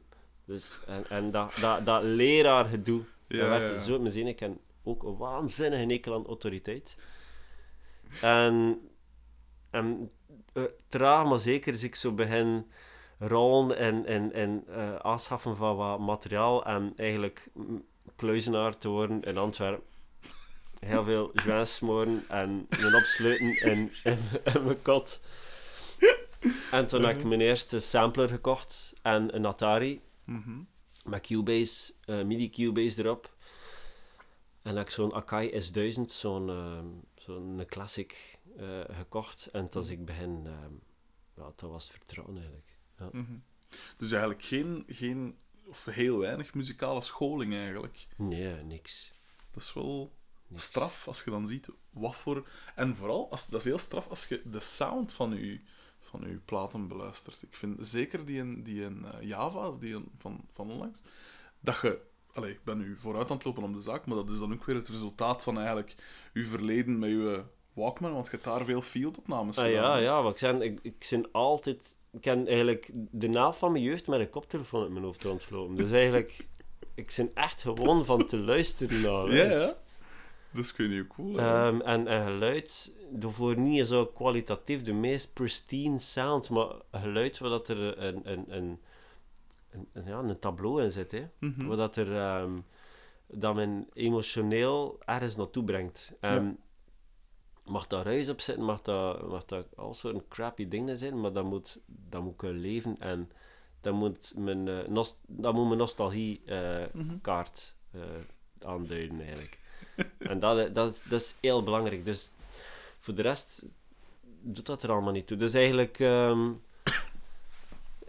Dus, 0.46 0.80
en 0.88 1.10
en 1.10 1.32
dat, 1.32 1.56
dat, 1.62 1.86
dat 1.86 2.04
leraargedoe, 2.04 3.02
Ja, 3.28 3.38
dat 3.40 3.48
werd 3.48 3.70
ja, 3.70 3.78
zo 3.78 3.92
uit 3.92 4.02
mijn 4.02 4.14
zin. 4.14 4.28
Ik 4.28 4.40
heb 4.40 4.52
ook 4.84 5.04
een 5.04 5.18
waanzinnige 5.18 5.84
nekel 5.86 6.14
aan 6.14 6.26
autoriteit. 6.26 6.96
En, 8.22 8.80
en 9.70 10.12
eh, 10.54 10.64
traag, 10.88 11.26
maar 11.26 11.40
zeker, 11.40 11.72
als 11.74 11.84
ik 11.84 11.96
zo 11.96 12.12
begin 12.12 12.66
rollen 13.20 13.78
en, 13.78 14.06
en, 14.06 14.34
en 14.34 14.64
eh, 14.68 14.96
aanschaffen 14.96 15.56
van 15.56 15.76
wat 15.76 16.00
materiaal 16.00 16.66
en 16.66 16.94
eigenlijk 16.96 17.48
mm, 17.54 17.86
kluizenaar 18.16 18.78
te 18.78 18.88
worden 18.88 19.22
in 19.22 19.38
Antwerpen. 19.38 19.84
Heel 20.80 21.04
veel 21.04 21.32
joints 21.34 21.76
smoren 21.76 22.24
en 22.28 22.68
me 22.70 22.96
opsluiten 22.98 23.62
in, 23.62 23.92
in, 24.04 24.20
in 24.54 24.64
mijn 24.64 24.82
kot. 24.82 25.20
En 26.72 26.88
toen 26.88 27.04
heb 27.04 27.18
ik 27.18 27.24
mijn 27.24 27.42
eerste 27.42 27.80
sampler 27.80 28.30
gekocht 28.30 28.94
en 29.02 29.36
een 29.36 29.46
Atari 29.46 30.02
Mhm. 30.24 30.60
met 31.06 31.22
Cubase, 31.22 31.94
eh, 32.06 32.22
MIDI 32.24 32.50
Cubase 32.50 33.04
erop. 33.04 33.36
En 34.62 34.76
heb 34.76 34.86
ik 34.86 34.92
zo'n 34.92 35.14
Akai 35.14 35.62
S1000, 35.62 36.02
zo'n 36.12 36.50
ehm, 36.50 36.86
zo'n 37.16 37.64
classic, 37.68 38.40
eh, 38.58 38.66
gekocht. 38.90 39.46
En 39.52 39.70
toen 39.70 39.90
ik 39.90 40.06
begin, 40.06 40.42
ehm, 40.46 40.74
ja, 41.36 41.52
dat 41.56 41.70
was 41.70 41.84
het 41.84 41.92
vertrouwen 41.92 42.36
eigenlijk. 42.38 42.67
Ja. 43.00 43.10
Mhm. 43.12 43.38
Dus 43.98 44.12
eigenlijk 44.12 44.44
geen, 44.44 44.84
geen, 44.88 45.38
of 45.66 45.86
heel 45.86 46.18
weinig 46.18 46.54
muzikale 46.54 47.02
scholing 47.02 47.54
eigenlijk. 47.54 48.08
Nee, 48.18 48.54
niks. 48.64 49.12
Dat 49.52 49.64
is 49.64 49.74
wel 49.74 50.12
niks. 50.48 50.64
straf 50.64 51.08
als 51.08 51.24
je 51.24 51.30
dan 51.32 51.48
ziet 51.48 51.70
wat 51.90 52.16
voor. 52.16 52.48
En 52.76 52.96
vooral, 52.96 53.32
als, 53.32 53.48
dat 53.48 53.60
is 53.60 53.66
heel 53.66 53.78
straf 53.78 54.08
als 54.08 54.28
je 54.28 54.42
de 54.46 54.60
sound 54.60 55.14
van 55.14 55.30
je, 55.44 55.60
van 56.00 56.24
uw 56.24 56.40
platen 56.46 56.88
beluistert. 56.88 57.42
Ik 57.42 57.56
vind 57.56 57.88
zeker 57.88 58.26
die 58.26 58.38
in, 58.38 58.64
die 58.64 58.82
in 58.84 59.06
eh, 59.06 59.22
Java, 59.28 59.72
die 59.80 59.96
in, 59.96 60.12
van, 60.18 60.46
van 60.52 60.72
onlangs, 60.72 61.02
dat 61.60 61.80
je. 61.82 62.02
Allee, 62.34 62.52
ik 62.52 62.64
ben 62.64 62.78
nu 62.78 62.98
vooruit 62.98 63.30
aan 63.30 63.36
het 63.36 63.46
lopen 63.46 63.64
om 63.64 63.74
de 63.74 63.80
zaak, 63.82 64.06
maar 64.06 64.16
dat 64.16 64.30
is 64.30 64.40
dan 64.40 64.54
ook 64.54 64.66
weer 64.66 64.76
het 64.76 64.88
resultaat 64.88 65.44
van 65.44 65.58
eigenlijk 65.58 65.96
uw 66.34 66.46
verleden 66.46 67.00
met 67.00 67.10
uw 67.10 67.44
Walkman, 67.74 68.14
want 68.14 68.26
je 68.26 68.32
hebt 68.32 68.44
daar 68.44 68.66
veel 68.66 68.82
field-opnames 68.82 69.58
Ah, 69.58 69.66
gedaan. 69.66 69.82
ja, 69.84 69.98
ja, 69.98 70.22
want 70.22 70.34
ik 70.34 70.40
zijn, 70.40 70.62
ik, 70.62 70.80
ik 70.82 71.04
zijn 71.04 71.32
altijd... 71.32 71.96
Ik 72.18 72.24
ken 72.24 72.48
eigenlijk 72.48 72.90
de 72.94 73.28
naam 73.28 73.54
van 73.54 73.72
mijn 73.72 73.84
jeugd 73.84 74.08
met 74.08 74.20
een 74.20 74.30
koptelefoon 74.30 74.86
in 74.86 74.92
mijn 74.94 75.06
hoofd 75.06 75.24
rondgelopen. 75.24 75.76
Dus 75.76 75.92
eigenlijk... 75.92 76.46
Ik 76.96 77.14
ben 77.18 77.32
echt 77.34 77.62
gewoon 77.62 78.06
van 78.06 78.26
te 78.26 78.38
luisteren 78.38 79.02
naar 79.02 79.34
Ja, 79.34 79.44
ja. 79.44 79.78
Dat 80.52 80.64
is 80.64 80.74
kun 80.74 80.90
je 80.90 81.08
cool. 81.08 81.38
Ehm, 81.40 81.82
en, 81.82 82.08
en 82.08 82.26
geluid, 82.26 82.94
voor 83.20 83.58
niet 83.58 83.88
zo 83.88 84.06
kwalitatief 84.06 84.82
de 84.82 84.94
meest 84.94 85.34
pristine 85.34 86.00
sound, 86.00 86.50
maar 86.50 86.68
geluid 86.92 87.38
waar 87.40 87.50
dat 87.50 87.68
er 87.68 87.98
een, 88.04 88.32
een, 88.32 88.44
een, 88.48 88.80
een, 89.72 89.88
een- 89.94 90.06
ja, 90.06 90.18
een 90.20 90.40
tableau 90.40 90.84
in 90.84 90.92
zit. 90.92 91.12
Hè. 91.12 91.24
Mhm. 91.40 91.66
Waar 91.68 91.78
dat, 91.78 91.96
er, 91.96 92.16
ehm, 92.16 92.52
dat 93.28 93.56
men 93.56 93.88
emotioneel 93.94 94.98
ergens 95.06 95.36
naartoe 95.36 95.64
brengt. 95.64 96.12
En 96.20 96.60
Mag 97.68 97.88
daar 97.88 98.06
ruis 98.06 98.30
op 98.30 98.42
zitten, 98.42 98.64
mag 98.66 98.82
dat, 98.82 99.28
mag 99.30 99.46
dat 99.46 99.66
al 99.76 99.94
soort 99.94 100.28
crappy 100.30 100.68
dingen 100.68 100.98
zijn, 100.98 101.20
maar 101.22 101.34
dat 101.34 101.44
moet, 101.44 101.80
dat 101.86 102.22
moet 102.24 102.36
kunnen 102.36 102.62
leven 102.62 102.96
en 103.00 103.32
dat 103.82 103.94
moet 103.94 104.34
mijn, 104.38 104.68
eh, 104.68 104.88
nost 104.88 105.18
dat 105.28 105.54
moet 105.54 105.66
mijn 105.68 105.78
nostalgie-kaart 105.78 107.76
Mhm. 107.92 108.06
aanduiden, 108.66 109.22
eigenlijk. 109.22 109.58
en 110.32 110.40
dat, 110.40 110.58
eh, 110.58 110.74
dat, 110.74 110.94
is, 110.94 111.04
dat 111.04 111.22
is 111.22 111.36
heel 111.42 111.64
belangrijk. 111.64 112.06
Dus 112.06 112.32
voor 113.00 113.16
de 113.16 113.22
rest 113.22 113.64
doet 114.42 114.66
dat 114.66 114.84
er 114.84 114.92
allemaal 114.92 115.12
niet 115.12 115.28
toe. 115.28 115.38
Dus 115.38 115.54
eigenlijk, 115.54 116.00
ehm, 116.00 116.50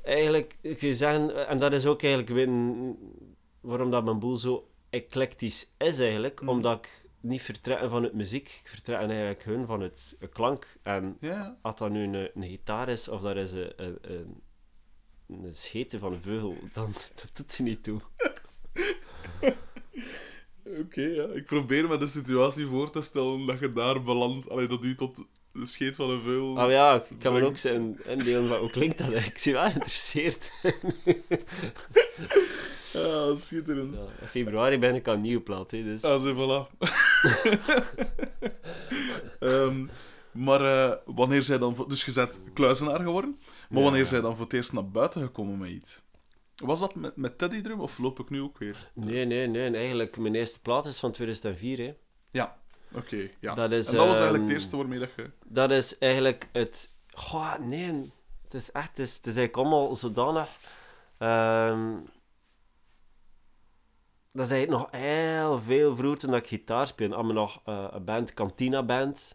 eigenlijk 0.02 0.56
je 0.78 0.94
zegt, 0.94 1.32
en 1.32 1.58
dat 1.58 1.72
is 1.72 1.86
ook 1.86 2.02
eigenlijk 2.02 2.50
waarom 3.60 3.90
dat 3.90 4.04
mijn 4.04 4.18
boel 4.18 4.36
zo 4.36 4.68
eclectisch 4.90 5.68
is, 5.78 5.98
eigenlijk, 5.98 6.40
Mhm. 6.40 6.50
omdat 6.50 6.76
ik 6.78 7.06
niet 7.20 7.42
vertrek 7.42 7.88
vanuit 7.88 8.12
muziek, 8.12 8.48
ik 8.48 8.68
vertrek 8.68 8.96
eigenlijk 8.96 9.44
hun 9.44 9.66
vanuit 9.66 10.16
een 10.18 10.28
klank. 10.28 10.76
En 10.82 11.16
Ja, 11.20 11.58
als 11.62 11.76
dat 11.76 11.90
nu 11.90 12.02
een, 12.02 12.30
een 12.34 12.42
gitaar 12.42 12.88
is 12.88 13.08
of 13.08 13.20
dat 13.20 13.36
is 13.36 13.52
een, 13.52 13.72
een, 13.76 13.98
een, 14.00 14.42
een 15.44 15.54
scheten 15.54 16.00
van 16.00 16.12
een 16.12 16.22
vleugel, 16.22 16.56
dan 16.72 16.92
dat 17.22 17.30
doet 17.32 17.58
er 17.58 17.62
niet 17.62 17.82
toe. 17.82 18.00
oké. 20.82 21.02
ja. 21.02 21.24
Ik 21.24 21.44
probeer 21.44 21.88
me 21.88 21.98
de 21.98 22.06
situatie 22.06 22.66
voor 22.66 22.90
te 22.90 23.00
stellen 23.00 23.46
dat 23.46 23.58
je 23.58 23.72
daar 23.72 24.02
belandt. 24.02 24.50
Allee, 24.50 24.66
dat 24.66 24.84
u 24.84 24.94
tot 24.94 25.26
de 25.52 25.66
scheet 25.66 25.96
van 25.96 26.10
een 26.10 26.20
veul... 26.20 26.56
Oh 26.56 26.70
ja, 26.70 27.04
ik 27.08 27.18
kan 27.18 27.32
me 27.32 27.44
ook 27.44 27.56
zijn 27.56 27.98
indelen 28.04 28.48
van 28.48 28.58
hoe 28.58 28.70
klinkt 28.70 28.98
dat? 28.98 29.12
Ik 29.24 29.38
zie 29.38 29.52
wel 29.52 29.62
geïnteresseerd. 29.62 30.50
Ja, 32.92 33.36
schitterend. 33.36 33.94
Ja, 33.94 34.00
in 34.20 34.26
februari 34.26 34.78
ben 34.78 34.94
ik 34.94 35.08
aan 35.08 35.14
een 35.14 35.20
nieuwe 35.20 35.42
plaat, 35.42 35.70
hè, 35.70 35.82
dus... 35.82 36.02
Ah, 36.02 36.22
zo, 36.22 36.34
voilà. 36.34 36.66
Ehm, 39.38 39.86
maar 40.32 40.60
eh, 40.60 40.96
wanneer 41.04 41.42
zij 41.42 41.58
dan... 41.58 41.84
Dus 41.88 42.04
je 42.04 42.12
bent 42.12 42.40
kluizenaar 42.52 43.00
geworden, 43.00 43.38
maar 43.68 43.82
wanneer 43.82 44.00
ja. 44.00 44.06
zij 44.06 44.20
dan 44.20 44.36
voor 44.36 44.44
het 44.44 44.54
eerst 44.54 44.72
naar 44.72 44.88
buiten 44.88 45.22
gekomen 45.22 45.58
met 45.58 45.70
iets? 45.70 46.00
Was 46.56 46.80
dat 46.80 46.94
met, 46.94 47.16
met 47.16 47.38
Teddy 47.38 47.60
Drum 47.60 47.80
of 47.80 47.98
loop 47.98 48.18
ik 48.18 48.30
nu 48.30 48.40
ook 48.40 48.58
weer? 48.58 48.90
Nee, 48.94 49.24
nee, 49.24 49.46
nee. 49.46 49.66
En 49.66 49.74
Eigenlijk, 49.74 50.16
mijn 50.16 50.34
eerste 50.34 50.60
plaat 50.60 50.86
is 50.86 50.98
van 50.98 51.12
2004, 51.12 51.78
hè. 51.78 51.94
Ja, 52.30 52.58
oké. 52.92 53.28
ja. 53.40 53.54
Dat 53.54 53.72
is, 53.72 53.86
en 53.86 53.96
dat 53.96 54.06
was 54.06 54.18
eigenlijk 54.18 54.42
ehm, 54.42 54.52
het 54.52 54.62
eerste 54.62 54.76
waarmee 54.76 54.98
dat 54.98 55.10
je... 55.16 55.30
Dat 55.44 55.70
is 55.70 55.98
eigenlijk 55.98 56.48
het... 56.52 56.90
Goh, 57.10 57.58
nee. 57.58 58.12
Het 58.44 58.54
is 58.54 58.72
echt... 58.72 58.88
Het 58.88 58.98
is, 58.98 59.16
het 59.16 59.26
is 59.26 59.36
eigenlijk 59.36 59.56
allemaal 59.56 59.94
zodanig... 59.94 60.48
ehm, 61.18 61.96
dat 64.38 64.46
is 64.46 64.52
eigenlijk 64.52 64.82
nog 64.82 65.00
heel 65.00 65.58
veel 65.58 65.96
vroeger 65.96 66.18
toen 66.18 66.34
ik 66.34 66.46
gitaar 66.46 66.86
speelde. 66.86 67.14
Hadden 67.14 67.34
we 67.34 67.40
nog 67.40 67.60
eh, 67.64 67.84
een 67.90 68.04
band, 68.04 68.34
Cantina 68.34 68.82
Band. 68.82 69.34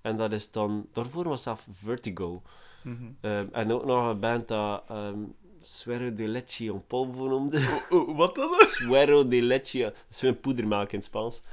En 0.00 0.16
dat 0.16 0.32
is 0.32 0.50
dan... 0.50 0.86
Daarvoor 0.92 1.28
was 1.28 1.42
dat 1.42 1.66
Vertigo. 1.72 2.42
Mhm. 2.82 2.96
Ehm, 3.20 3.46
en 3.52 3.72
ook 3.72 3.84
nog 3.84 4.08
een 4.08 4.20
band 4.20 4.48
dat... 4.48 4.82
ehm 4.88 5.18
Suero 5.64 6.14
de 6.14 6.26
Leche 6.26 6.72
on 6.72 6.86
polvo 6.86 7.26
noemde. 7.26 7.80
Wat 8.16 8.34
dan? 8.34 8.50
Suero 8.74 9.26
de 9.26 9.42
Leche. 9.42 9.82
Dat 9.82 9.94
is 10.10 10.20
weer 10.20 10.34
poedermelk 10.34 10.92
in 10.92 10.98
het 10.98 11.04
Spaans. 11.04 11.40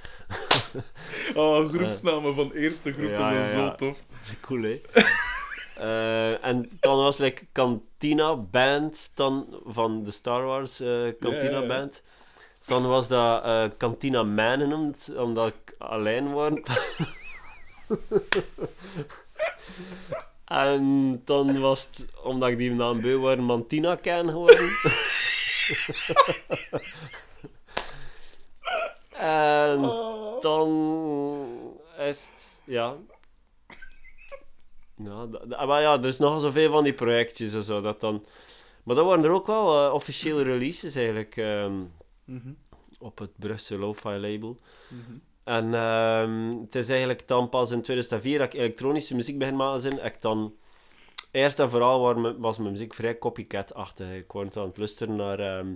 Oh, 1.36 1.70
groepsnamen 1.70 2.36
van 2.36 2.52
eerste 2.52 2.94
groepen 2.94 3.20
Ja, 3.20 3.30
zijn 3.30 3.42
ja, 3.42 3.50
zo 3.50 3.60
ja. 3.60 3.76
tof. 3.76 4.04
Dat 4.10 4.20
is 4.22 4.40
cool, 4.42 4.62
hè? 4.62 4.82
Eh, 5.80 6.46
en 6.46 6.70
dan 6.80 6.98
was 6.98 7.18
like 7.18 7.46
Cantina 7.52 8.36
Band 8.36 9.12
dan, 9.14 9.62
van 9.66 10.04
de 10.04 10.12
Star 10.12 10.44
Wars 10.44 10.80
eh, 10.80 11.08
Cantina. 11.20 11.68
Band. 11.68 12.04
Dan 12.70 12.88
was 12.88 13.08
dat 13.08 13.44
eh, 13.44 13.66
Cantina 13.78 14.24
Man 14.24 14.60
genoemd, 14.60 15.10
omdat 15.18 15.48
ik 15.48 15.76
alleen 15.78 16.34
was. 16.34 16.54
en 20.46 21.22
dan 21.26 21.60
was 21.60 21.84
het, 21.84 22.06
omdat 22.24 22.50
ik 22.50 22.58
die 22.58 22.72
naam 22.72 23.02
beu 23.02 23.18
was, 23.18 23.36
Mantina 23.36 23.98
Can 24.02 24.30
geworden. 24.30 24.70
en 29.50 29.82
dan 30.40 30.70
is 31.98 32.30
het, 32.34 32.62
ja. 32.64 32.96
Ja, 34.96 35.28
maar 35.66 35.82
ja, 35.82 35.94
er 35.94 36.06
is 36.06 36.18
nogal 36.18 36.40
zoveel 36.40 36.72
van 36.72 36.84
die 36.84 36.94
projectjes 36.94 37.54
en 37.54 37.64
zo. 37.64 37.82
Dat 37.82 38.00
dan... 38.00 38.26
Maar 38.84 38.96
dat 38.96 39.06
waren 39.06 39.24
er 39.24 39.32
ook 39.32 39.48
wel 39.48 39.86
eh, 39.86 39.94
officiële 39.94 40.44
releases 40.44 40.96
eigenlijk 40.96 41.38
Mhm, 42.30 42.54
op 43.00 43.18
het 43.20 43.32
Brussel 43.36 43.78
Lo-Fi 43.78 44.10
label. 44.10 44.60
mhm. 44.90 45.18
En 45.44 45.74
ehm, 45.74 46.60
het 46.62 46.76
is 46.76 46.90
eigenlijk 46.90 47.28
dan 47.28 47.50
pas 47.50 47.72
in 47.72 47.82
2004 47.82 48.38
dat 48.38 48.54
ik 48.54 48.60
elektronische 48.60 49.16
muziek 49.16 49.38
begin 49.38 49.56
maken 49.56 49.82
zijn. 49.82 50.06
Ik 50.06 50.22
dan... 50.22 50.56
Eerst 51.32 51.60
en 51.60 51.70
vooral 51.70 52.22
was 52.40 52.58
mijn 52.58 52.72
muziek 52.72 52.94
vrij 52.94 53.18
copycat-achtig. 53.18 54.14
Ik 54.14 54.32
was 54.32 54.56
aan 54.58 54.68
het 54.68 54.78
luisteren 54.78 55.16
naar, 55.16 55.40
ehm 55.40 55.74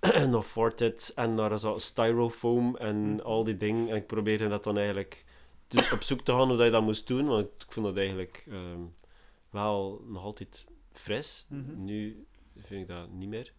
naar 0.32 0.42
Fortet 0.42 1.12
en 1.14 1.34
naar 1.34 1.58
zo 1.58 1.78
Styrofoam 1.78 2.76
en 2.76 3.22
al 3.24 3.44
die 3.44 3.56
dingen. 3.56 3.88
En 3.88 3.96
ik 3.96 4.06
probeerde 4.06 4.48
dat 4.48 4.64
dan 4.64 4.76
eigenlijk 4.76 5.24
te- 5.66 5.88
op 5.92 6.02
zoek 6.02 6.20
te 6.20 6.32
gaan 6.32 6.48
hoe 6.48 6.56
dat 6.56 6.66
je 6.66 6.72
dat 6.72 6.82
moest 6.82 7.06
doen. 7.06 7.26
Want 7.26 7.46
ik 7.58 7.72
vond 7.72 7.86
dat 7.86 7.96
eigenlijk 7.96 8.44
ehm, 8.48 8.80
wel 9.50 10.02
nog 10.06 10.22
altijd 10.22 10.64
fris. 10.92 11.46
Mhm. 11.48 11.84
Nu 11.84 12.26
vind 12.56 12.80
ik 12.80 12.86
dat 12.96 13.10
niet 13.10 13.28
meer. 13.28 13.52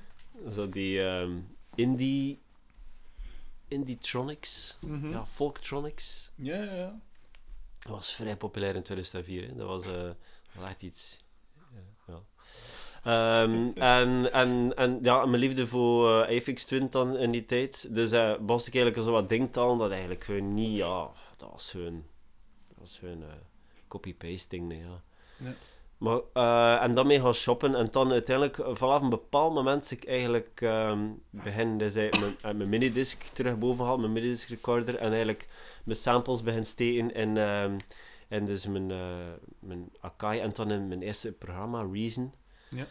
Zo 0.54 0.68
die 0.68 1.02
ehm, 1.02 1.32
indie... 1.80 2.40
Indietronics. 3.68 4.76
Mhm. 4.80 5.10
Ja, 5.10 5.26
Folktronics. 5.26 6.30
Ja, 6.34 6.62
ja, 6.62 6.74
ja. 6.74 7.00
Dat 7.78 7.92
was 7.92 8.14
vrij 8.14 8.36
populair 8.36 8.74
in 8.74 8.82
2004. 8.82 9.46
Hè. 9.48 9.56
Dat 9.56 9.66
was 9.66 9.84
eh, 9.84 10.10
wel 10.52 10.66
echt 10.66 10.82
iets. 10.82 11.18
Ja. 11.54 11.82
ja. 12.06 12.22
Ehm, 13.02 13.70
en, 13.98 14.32
en, 14.32 14.76
en 14.76 14.98
ja, 15.02 15.26
mijn 15.26 15.40
liefde 15.40 15.66
voor 15.66 16.22
eh 16.22 16.36
Aphex 16.38 16.64
Twin 16.64 16.86
dan 16.90 17.16
in 17.16 17.30
die 17.30 17.44
tijd. 17.44 17.94
Dus 17.94 18.10
eh 18.10 18.34
was 18.40 18.66
ik 18.66 18.74
eigenlijk 18.74 19.06
zo 19.06 19.12
wat 19.12 19.28
dingtalen 19.28 19.78
dat 19.78 19.90
eigenlijk 19.90 20.24
gewoon 20.24 20.54
niet, 20.54 20.76
ja, 20.76 21.10
dat 21.36 21.50
was 21.50 21.70
gewoon, 21.70 22.04
dat 22.68 22.78
was 22.78 22.98
gewoon 22.98 23.22
eh, 23.22 23.28
copy-paste 23.88 24.48
ding, 24.48 24.68
nee, 24.68 24.78
ja. 24.78 25.02
Ja. 25.36 25.52
Maar, 26.00 26.20
eh, 26.32 26.82
en 26.82 26.94
dan 26.94 27.06
mee 27.06 27.20
gaan 27.20 27.34
shoppen 27.34 27.74
en 27.74 27.88
dan 27.90 28.12
uiteindelijk, 28.12 28.58
eh, 28.58 28.74
vanaf 28.74 29.02
een 29.02 29.10
bepaald 29.10 29.54
moment, 29.54 29.90
ik 29.90 30.04
eigenlijk 30.04 30.60
ehm 30.60 30.98
begin 31.30 31.78
dus 31.78 31.94
mijn, 31.94 32.36
eh, 32.42 32.52
mijn 32.54 32.68
minidisc 32.68 33.22
terug 33.22 33.58
boven 33.58 34.00
mijn 34.00 34.12
minidisc 34.12 34.48
recorder, 34.48 34.96
en 34.96 35.08
eigenlijk 35.08 35.48
mijn 35.84 35.98
samples 35.98 36.42
begin 36.42 36.64
steken 36.64 37.14
in, 37.14 37.36
ehm 37.36 37.76
in 38.28 38.46
dus 38.46 38.66
mijn, 38.66 38.86
mijn 39.58 39.92
Akai 40.00 40.40
en 40.40 40.50
dan 40.52 40.70
in 40.70 40.88
mijn 40.88 41.02
eerste 41.02 41.32
programma, 41.32 41.86
Reason. 41.92 42.34
Ja. 42.70 42.86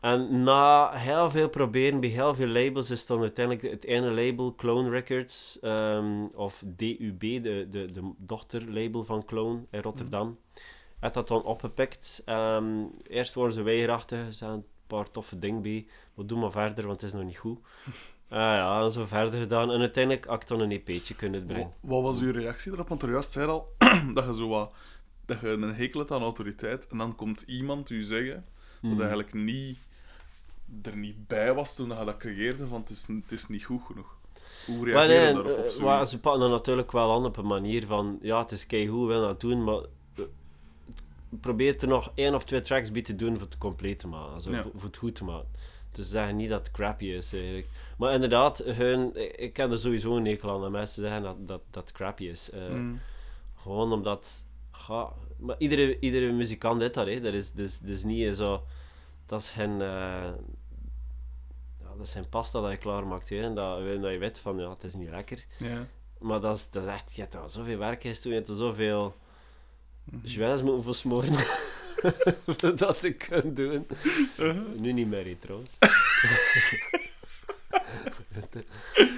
En 0.00 0.42
na 0.42 0.92
heel 0.92 1.30
veel 1.30 1.48
proberen 1.48 2.00
bij 2.00 2.08
heel 2.08 2.34
veel 2.34 2.48
labels 2.48 2.90
is 2.90 3.06
dan 3.06 3.20
uiteindelijk 3.20 3.70
het 3.70 3.84
ene 3.84 4.10
label, 4.10 4.54
Clone 4.54 4.90
Records, 4.90 5.58
ehm, 5.60 6.24
of 6.34 6.62
DUB, 6.66 7.20
de, 7.20 7.66
de, 7.70 7.90
de 7.90 8.12
dochterlabel 8.16 9.04
van 9.04 9.24
Clone 9.24 9.66
in 9.70 9.80
Rotterdam, 9.80 10.38
heeft 11.12 11.14
dat 11.14 11.28
dan 11.28 11.42
opgepikt. 11.42 12.22
Ehm, 12.24 12.82
eerst 13.02 13.34
waren 13.34 13.52
ze 13.52 13.62
weigerachtig, 13.62 14.18
er 14.26 14.32
zijn 14.32 14.50
een 14.50 14.64
paar 14.86 15.10
toffe 15.10 15.38
dingen 15.38 15.62
bij, 15.62 15.86
maar 16.14 16.26
doe 16.26 16.38
maar 16.38 16.50
verder, 16.50 16.86
want 16.86 17.00
het 17.00 17.10
is 17.10 17.16
nog 17.16 17.26
niet 17.26 17.38
goed. 17.38 17.58
Ah 18.28 18.40
ja, 18.40 18.82
en 18.82 18.90
zo 18.90 19.04
verder 19.06 19.40
gedaan. 19.40 19.70
En 19.72 19.80
uiteindelijk 19.80 20.24
had 20.26 20.42
ik 20.42 20.48
dan 20.48 20.60
een 20.60 20.70
EP'tje 20.70 21.14
kunnen 21.14 21.40
Wat, 21.40 21.48
brengen. 21.48 21.72
wat 21.80 22.02
was 22.02 22.20
uw 22.20 22.32
reactie 22.32 22.72
erop? 22.72 22.88
Want 22.88 23.02
er 23.02 23.10
juist 23.10 23.30
zei 23.30 23.46
al 23.48 23.74
dat 24.14 24.24
je 24.24 24.34
zo 24.34 24.48
wat... 24.48 24.72
Dat 25.26 25.40
je 25.40 25.48
een 25.48 25.74
hekel 25.74 25.98
hebt 26.00 26.12
aan 26.12 26.22
autoriteit 26.22 26.86
en 26.86 26.98
dan 26.98 27.14
komt 27.14 27.40
iemand 27.40 27.90
u 27.90 28.02
zeggen 28.02 28.44
Hmm. 28.80 28.90
dat 28.90 29.00
eigenlijk 29.00 29.32
niet, 29.34 29.78
er 30.82 30.96
niet 30.96 31.26
bij 31.26 31.54
was 31.54 31.74
toen 31.76 31.88
je 31.88 32.04
dat 32.04 32.16
creëerde, 32.16 32.66
van 32.66 32.80
het 32.80 32.90
is, 32.90 33.06
het 33.06 33.32
is 33.32 33.46
niet 33.48 33.64
goed 33.64 33.82
genoeg. 33.86 34.16
Hoe 34.66 34.86
je 34.88 34.94
nee, 34.94 35.32
daarop? 35.32 35.44
eh, 35.46 35.50
op 35.52 35.56
zoiets? 35.58 35.78
maar 35.78 36.06
ze 36.06 36.20
pakken 36.20 36.40
dat 36.40 36.50
natuurlijk 36.50 36.92
wel 36.92 37.12
aan 37.14 37.24
op 37.24 37.36
een 37.36 37.46
manier 37.46 37.86
van, 37.86 38.18
ja, 38.22 38.38
het 38.38 38.52
is 38.52 38.66
keigoed, 38.66 39.00
we 39.00 39.06
willen 39.06 39.28
dat 39.28 39.40
doen, 39.40 39.64
maar 39.64 39.80
eh, 41.34 41.40
probeer 41.40 41.76
er 41.82 41.88
nog 41.88 42.12
één 42.14 42.34
of 42.34 42.44
twee 42.44 42.60
tracks 42.60 42.90
bij 42.90 43.02
te 43.02 43.16
doen 43.16 43.32
voor 43.32 43.46
het 43.46 43.58
compleet 43.58 43.98
te 43.98 44.08
maken, 44.08 44.52
Ja. 44.52 44.62
voor, 44.62 44.70
voor 44.74 44.88
het 44.88 44.96
goed 44.96 45.14
te 45.14 45.24
maken. 45.24 45.48
Dus 45.92 46.08
zeggen 46.08 46.36
niet 46.36 46.48
dat 46.48 46.58
het 46.58 46.70
crappy 46.70 47.04
is, 47.04 47.32
eigenlijk. 47.32 47.66
Maar 47.98 48.12
inderdaad, 48.12 48.58
hun, 48.58 49.12
ik 49.42 49.56
heb 49.56 49.70
er 49.70 49.78
sowieso 49.78 50.16
een 50.16 50.26
hekel 50.26 50.50
aan 50.50 50.60
dat 50.60 50.70
mensen 50.70 51.02
zeggen 51.02 51.46
dat 51.46 51.60
dat, 51.70 51.92
crappy 51.92 52.24
is. 52.24 52.50
Mm. 52.70 53.00
Gewoon 53.56 53.92
omdat... 53.92 54.44
Ja, 54.88 55.12
maar 55.36 55.56
iedere, 55.58 55.98
iedere 56.00 56.32
muzikant 56.32 56.80
dit 56.80 56.94
dat, 56.94 57.06
hè. 57.06 57.20
Dat 57.20 57.34
is, 57.34 57.52
dus, 57.52 57.78
dus 57.78 58.04
niet 58.04 58.36
zo... 58.36 58.64
Dat 59.26 59.40
is 59.40 59.50
geen... 59.50 59.78
ja, 59.78 60.36
dat 61.96 62.06
is 62.06 62.12
geen 62.12 62.28
pasta 62.28 62.60
dat 62.60 62.70
je 62.70 62.76
klaarmaakt, 62.76 63.28
hè. 63.28 63.42
En 63.42 63.54
dat, 63.54 63.78
dat 64.00 64.12
je 64.12 64.18
weet 64.18 64.38
van, 64.38 64.58
ja, 64.58 64.70
het 64.70 64.84
is 64.84 64.94
niet 64.94 65.10
lekker. 65.10 65.44
Ja. 65.58 65.86
Maar 66.18 66.40
dat 66.40 66.56
is, 66.56 66.70
dat 66.70 66.84
is 66.84 66.88
echt... 66.88 67.14
Je 67.14 67.20
hebt 67.20 67.34
er 67.34 67.50
zoveel 67.50 67.78
werk 67.78 68.04
in 68.04 68.14
doen, 68.22 68.32
je 68.32 68.38
hebt 68.38 68.48
er 68.48 68.56
zoveel... 68.56 69.14
Mhm. 70.04 70.26
Zwijns 70.26 70.62
moeten 70.62 70.82
voor 70.84 70.94
smoren. 70.94 71.34
om 72.46 72.76
dat 72.76 73.00
te 73.00 73.12
kunnen 73.12 73.54
doen. 73.54 73.86
Uh-huh. 74.38 74.78
Nu 74.80 74.92
niet 74.92 75.08
meer, 75.08 75.38
trouwens. 75.38 75.76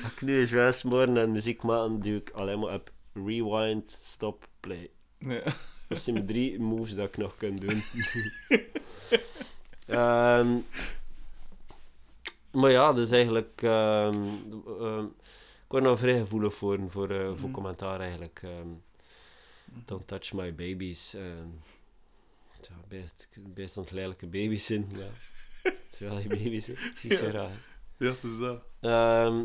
Als 0.03 0.12
ik 0.12 0.20
nu 0.22 0.40
een 0.40 0.46
zwijns 0.46 0.79
smoren 0.79 1.16
en 1.16 1.33
muziek 1.33 1.62
maken, 1.62 2.01
doe 2.01 2.16
ik 2.16 2.31
alleen 2.31 2.59
maar 2.59 2.75
op 2.75 2.90
rewind, 3.14 3.90
stop, 3.90 4.49
play. 4.61 4.90
Ja. 5.18 5.42
Dat 5.88 5.99
zijn 5.99 6.14
mijn 6.14 6.27
drie 6.27 6.61
moves 6.61 6.94
dat 6.94 7.07
ik 7.09 7.16
nog 7.16 7.37
kan 7.37 7.57
doen. 7.57 7.83
Ehm, 9.87 10.57
maar 12.51 12.70
ja, 12.70 12.92
dus 12.92 13.11
eigenlijk... 13.11 13.62
ehm, 13.62 14.25
ik 15.64 15.72
word 15.72 15.83
nou 15.83 15.99
vrij 15.99 16.18
gevoelig 16.18 16.55
voor, 16.55 16.79
voor, 16.88 17.11
eh, 17.11 17.27
voor 17.27 17.35
Mhm. 17.35 17.51
commentaar 17.51 18.01
eigenlijk. 18.01 18.42
Don't 19.84 20.06
touch 20.06 20.32
my 20.32 20.54
babies. 20.54 21.14
ehm 21.14 21.48
ja, 22.68 22.74
best, 22.88 23.28
best 23.54 23.76
aan 23.76 23.82
het 23.82 23.92
lelijke 23.92 24.26
baby's 24.26 24.66
zijn. 24.66 24.90
Ja. 24.96 25.06
Het 25.86 25.98
wel 25.98 26.16
die 26.16 26.28
baby's, 26.28 26.64
ze 26.64 27.08
Ja. 27.08 27.16
graag. 27.16 27.50
ja, 27.96 28.10
het 28.10 28.22
is 28.22 28.38
dat. 28.38 28.62
Ehm, 28.80 29.44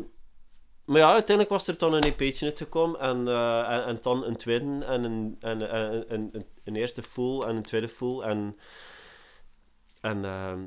maar 0.84 0.98
ja, 1.00 1.12
uiteindelijk 1.12 1.48
was 1.48 1.68
er 1.68 1.78
dan 1.78 1.92
een 1.92 2.02
EP'tje 2.02 2.46
uitgekomen 2.46 3.00
en, 3.00 3.28
eh, 3.28 3.70
en, 3.70 3.84
en 3.84 3.98
dan 4.00 4.24
een 4.24 4.36
tweede 4.36 4.84
en 4.84 5.04
een, 5.04 5.36
en, 5.40 5.70
en, 5.70 6.08
en, 6.08 6.28
een, 6.32 6.46
een 6.64 6.76
eerste 6.76 7.02
full 7.02 7.40
en 7.40 7.56
een 7.56 7.62
tweede 7.62 7.88
full 7.88 8.20
en, 8.20 8.56
en 10.00 10.24
ehm, 10.24 10.60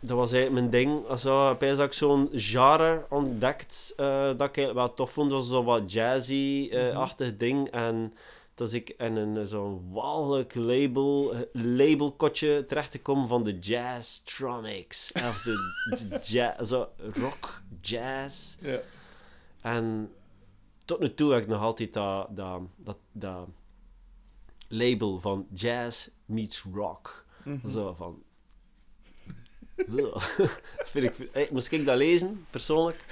dat 0.00 0.16
was 0.16 0.32
eigenlijk 0.32 0.60
mijn 0.60 0.84
ding. 0.84 1.06
Also, 1.06 1.48
opeens 1.50 1.78
had 1.78 1.86
ik 1.86 1.92
zo'n 1.92 2.28
genre 2.32 3.06
ontdekt 3.08 3.92
eh, 3.96 4.30
dat 4.36 4.56
ik 4.56 4.72
wel 4.72 4.94
tof 4.94 5.10
vond. 5.10 5.30
Dat 5.30 5.38
was 5.38 5.48
zo 5.48 5.64
wat 5.64 5.92
jazzy-achtig 5.92 7.36
ding 7.36 7.68
en 7.68 8.14
dat 8.58 8.72
ik 8.72 8.90
in 8.90 9.16
een 9.16 9.46
zo'n 9.46 9.90
walgelijk 9.92 10.54
label, 10.54 11.34
eh, 11.34 11.40
labelkotje 11.52 12.64
terecht 12.66 12.90
te 12.90 13.00
komen 13.00 13.28
van 13.28 13.44
de 13.44 13.58
Jazztronics. 13.58 15.12
Of 15.12 15.42
de 15.42 16.20
j- 16.22 16.34
ja, 16.36 16.64
zo 16.64 16.88
rock, 17.12 17.62
jazz. 17.80 18.56
Ja. 18.60 18.80
En 19.60 20.12
tot 20.84 21.00
nu 21.00 21.14
toe 21.14 21.32
heb 21.32 21.42
ik 21.42 21.48
nog 21.48 21.62
altijd 21.62 21.92
dat, 21.92 22.36
dat, 22.36 22.60
dat, 22.76 22.98
dat 23.12 23.48
label 24.68 25.20
van 25.20 25.46
jazz 25.54 26.08
meets 26.24 26.64
rock. 26.74 27.24
Mhm. 27.44 27.68
Zo 27.68 27.94
van... 27.94 28.22
Vind 30.84 31.06
ik, 31.06 31.28
hey, 31.32 31.48
moest 31.52 31.72
ik 31.72 31.86
dat 31.86 31.96
lezen, 31.96 32.46
persoonlijk? 32.50 33.04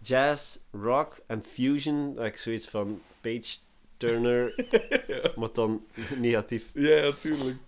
Jazz, 0.00 0.56
rock 0.70 1.20
en 1.26 1.42
fusion. 1.42 2.14
Dat 2.14 2.24
ik 2.24 2.36
zoiets 2.36 2.68
van 2.68 3.02
Page 3.20 3.56
Turner, 4.00 4.54
maar 5.38 5.52
dan 5.52 5.86
negatief. 6.18 6.70
Ja, 6.74 6.96
ja, 6.96 7.12
tuurlijk. 7.12 7.58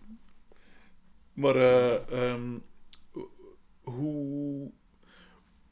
Maar 1.33 1.57
eh, 1.57 2.31
ehm, 2.31 2.59
hoe, 3.83 4.73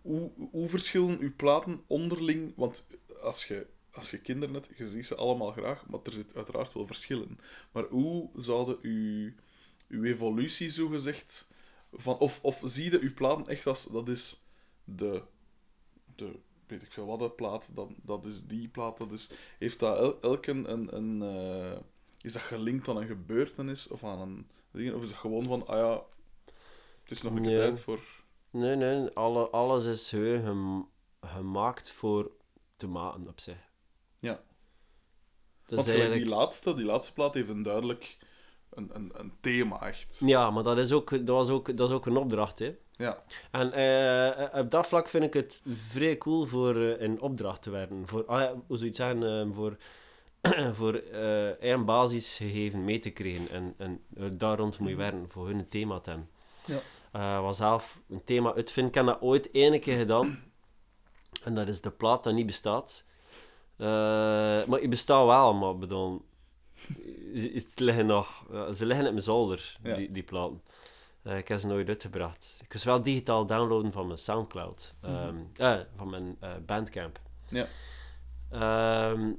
hoe, 0.01 0.33
hoe 0.51 0.69
verschillen 0.69 1.19
uw 1.19 1.35
platen 1.37 1.85
onderling? 1.87 2.53
Want 2.57 2.87
als 3.21 3.47
je, 3.47 3.67
als 3.91 4.11
je 4.11 4.21
kinderen 4.21 4.55
hebt, 4.55 4.71
je 4.77 4.89
ziet 4.89 5.07
ze 5.07 5.15
allemaal 5.15 5.53
graag, 5.53 5.87
maar 5.87 6.01
er 6.03 6.13
zit 6.13 6.37
uiteraard 6.37 6.73
wel 6.73 6.87
verschillen. 6.87 7.39
Maar 7.73 7.85
hoe 7.85 8.31
zouden 8.35 8.79
uw, 8.83 9.33
uw 9.89 10.03
evolutie, 10.05 10.71
zogezegd, 10.71 11.49
van, 11.93 12.19
of, 12.19 12.39
of 12.43 12.61
zie 12.65 12.91
je 12.91 13.01
uw 13.01 13.15
platen 13.15 13.49
echt 13.49 13.67
als, 13.67 13.85
dat 13.85 14.09
is 14.09 14.45
de, 14.85 15.23
de 16.17 16.39
weet 16.71 16.83
ik 16.83 16.93
veel 16.93 17.07
wat, 17.07 17.19
de 17.19 17.31
plaat, 17.31 17.71
dat, 17.75 17.89
dat 18.03 18.25
is 18.25 18.47
die 18.47 18.69
plaat, 18.69 18.99
dat 18.99 19.13
is, 19.13 19.31
heeft 19.59 19.79
dat 19.79 19.99
el, 19.99 20.21
elk 20.21 20.47
een, 20.47 20.73
een, 20.73 20.97
een, 20.97 21.23
eh, 21.23 21.79
is 22.21 22.33
dat 22.33 22.43
gelinkt 22.43 22.89
aan 22.89 22.97
een 22.97 23.07
gebeurtenis 23.07 23.89
of 23.89 24.05
aan 24.05 24.21
een 24.21 24.47
ding? 24.71 24.95
Of 24.95 25.03
is 25.03 25.09
dat 25.09 25.19
gewoon 25.19 25.45
van, 25.45 25.67
ah 25.67 25.77
ja, 25.77 26.03
het 27.03 27.11
is 27.11 27.23
nog 27.23 27.33
een 27.35 27.43
keer 27.43 27.51
Nee. 27.51 27.59
tijd 27.61 27.81
voor... 27.81 28.01
Nee, 28.51 28.77
nee, 28.77 29.09
alle, 29.09 29.49
alles 29.49 29.85
is 29.85 30.09
gem- 30.09 30.89
gemaakt 31.21 31.91
voor 31.91 32.31
te 32.77 32.87
maken 32.87 33.29
op 33.29 33.41
zich. 33.41 33.69
Ja. 34.19 34.43
Dus 35.67 35.77
Want 35.77 35.89
eigenlijk... 35.91 36.21
die 36.21 36.31
laatste, 36.31 36.75
die 36.75 36.85
laatste 36.85 37.13
plaat 37.13 37.35
heeft 37.35 37.49
een 37.49 37.63
duidelijk 37.63 38.19
een, 38.71 38.95
een, 38.95 39.11
een 39.15 39.33
thema, 39.41 39.81
echt. 39.87 40.21
Ja, 40.25 40.51
maar 40.51 40.63
dat 40.63 40.79
is 40.79 40.93
ook, 40.93 41.11
dat 41.11 41.37
was 41.37 41.49
ook, 41.49 41.77
dat 41.77 41.89
is 41.89 41.95
ook 41.95 42.07
een 42.07 42.17
opdracht, 42.17 42.59
hè. 42.59 42.77
Ja. 43.01 43.23
En 43.51 43.73
eh, 43.73 44.61
op 44.61 44.71
dat 44.71 44.87
vlak 44.87 45.09
vind 45.09 45.25
ik 45.25 45.35
het 45.35 45.63
vrij 45.67 46.19
cool 46.19 46.45
voor 46.47 46.77
eh, 46.77 47.01
in 47.01 47.21
opdracht 47.21 47.63
te 47.63 47.71
werken. 47.71 48.03
Voor, 48.09 48.25
allee, 48.27 48.49
hoe 48.49 48.63
zou 48.79 48.81
je 48.81 48.87
het 48.87 48.97
zeggen, 48.97 49.23
eh, 49.41 49.55
voor, 49.55 49.77
voor 50.79 50.95
eh 50.95 51.49
één 51.49 51.85
basisgegeven 51.85 52.85
mee 52.85 52.99
te 52.99 53.11
krijgen. 53.11 53.49
En, 53.51 53.75
en 53.79 54.01
eh, 54.17 54.25
daar 54.37 54.57
rond 54.59 54.79
moet 54.79 54.89
je 54.91 54.97
werken, 54.97 55.27
voor 55.31 55.47
hun 55.47 55.69
thema 55.69 56.01
te 56.01 56.11
hebben. 56.11 56.29
Ja. 56.65 56.79
Eh, 57.13 57.43
wat 57.43 57.57
zelf 57.57 58.01
een 58.09 58.25
thema 58.25 58.55
uitvinden, 58.55 58.93
ik 58.93 58.95
heb 58.95 59.07
dat 59.07 59.21
ooit 59.21 59.49
ene 59.55 59.79
keer 59.79 59.99
gedaan. 59.99 60.39
En 61.45 61.55
dat 61.55 61.69
is 61.69 61.81
de 61.81 61.91
plaat 61.91 62.25
dat 62.25 62.35
niet 62.35 62.47
bestaat. 62.47 63.05
Eh, 63.77 63.87
maar 64.67 64.79
die 64.81 64.89
bestaat 64.89 65.27
wel, 65.27 65.55
maar 65.55 65.79
bedoel... 65.79 66.29
Ze, 67.35 67.65
liggen 67.75 68.07
nog... 68.07 68.45
ze 68.75 68.87
liggen 68.87 69.07
op 69.07 69.13
mijn 69.13 69.25
zolder, 69.25 69.79
Ja. 69.83 69.95
die, 69.97 70.13
die 70.13 70.23
platen. 70.23 70.63
Eh, 71.23 71.37
ik 71.39 71.49
heb 71.49 71.59
ze 71.59 71.67
nooit 71.67 71.89
uitgebracht. 71.89 72.59
Ik 72.63 72.69
kan 72.69 72.81
ze 72.81 72.87
wel 72.89 73.03
digitaal 73.03 73.47
downloaden 73.47 73.93
van 73.93 74.07
mijn 74.07 74.19
Soundcloud. 74.19 74.95
Ehm, 75.01 75.37
eh, 75.57 75.81
van 75.97 76.11
mijn 76.11 76.37
eh, 76.41 76.51
Bandcamp. 76.67 77.21
Ja. 77.49 77.67
Ehm, 78.51 79.33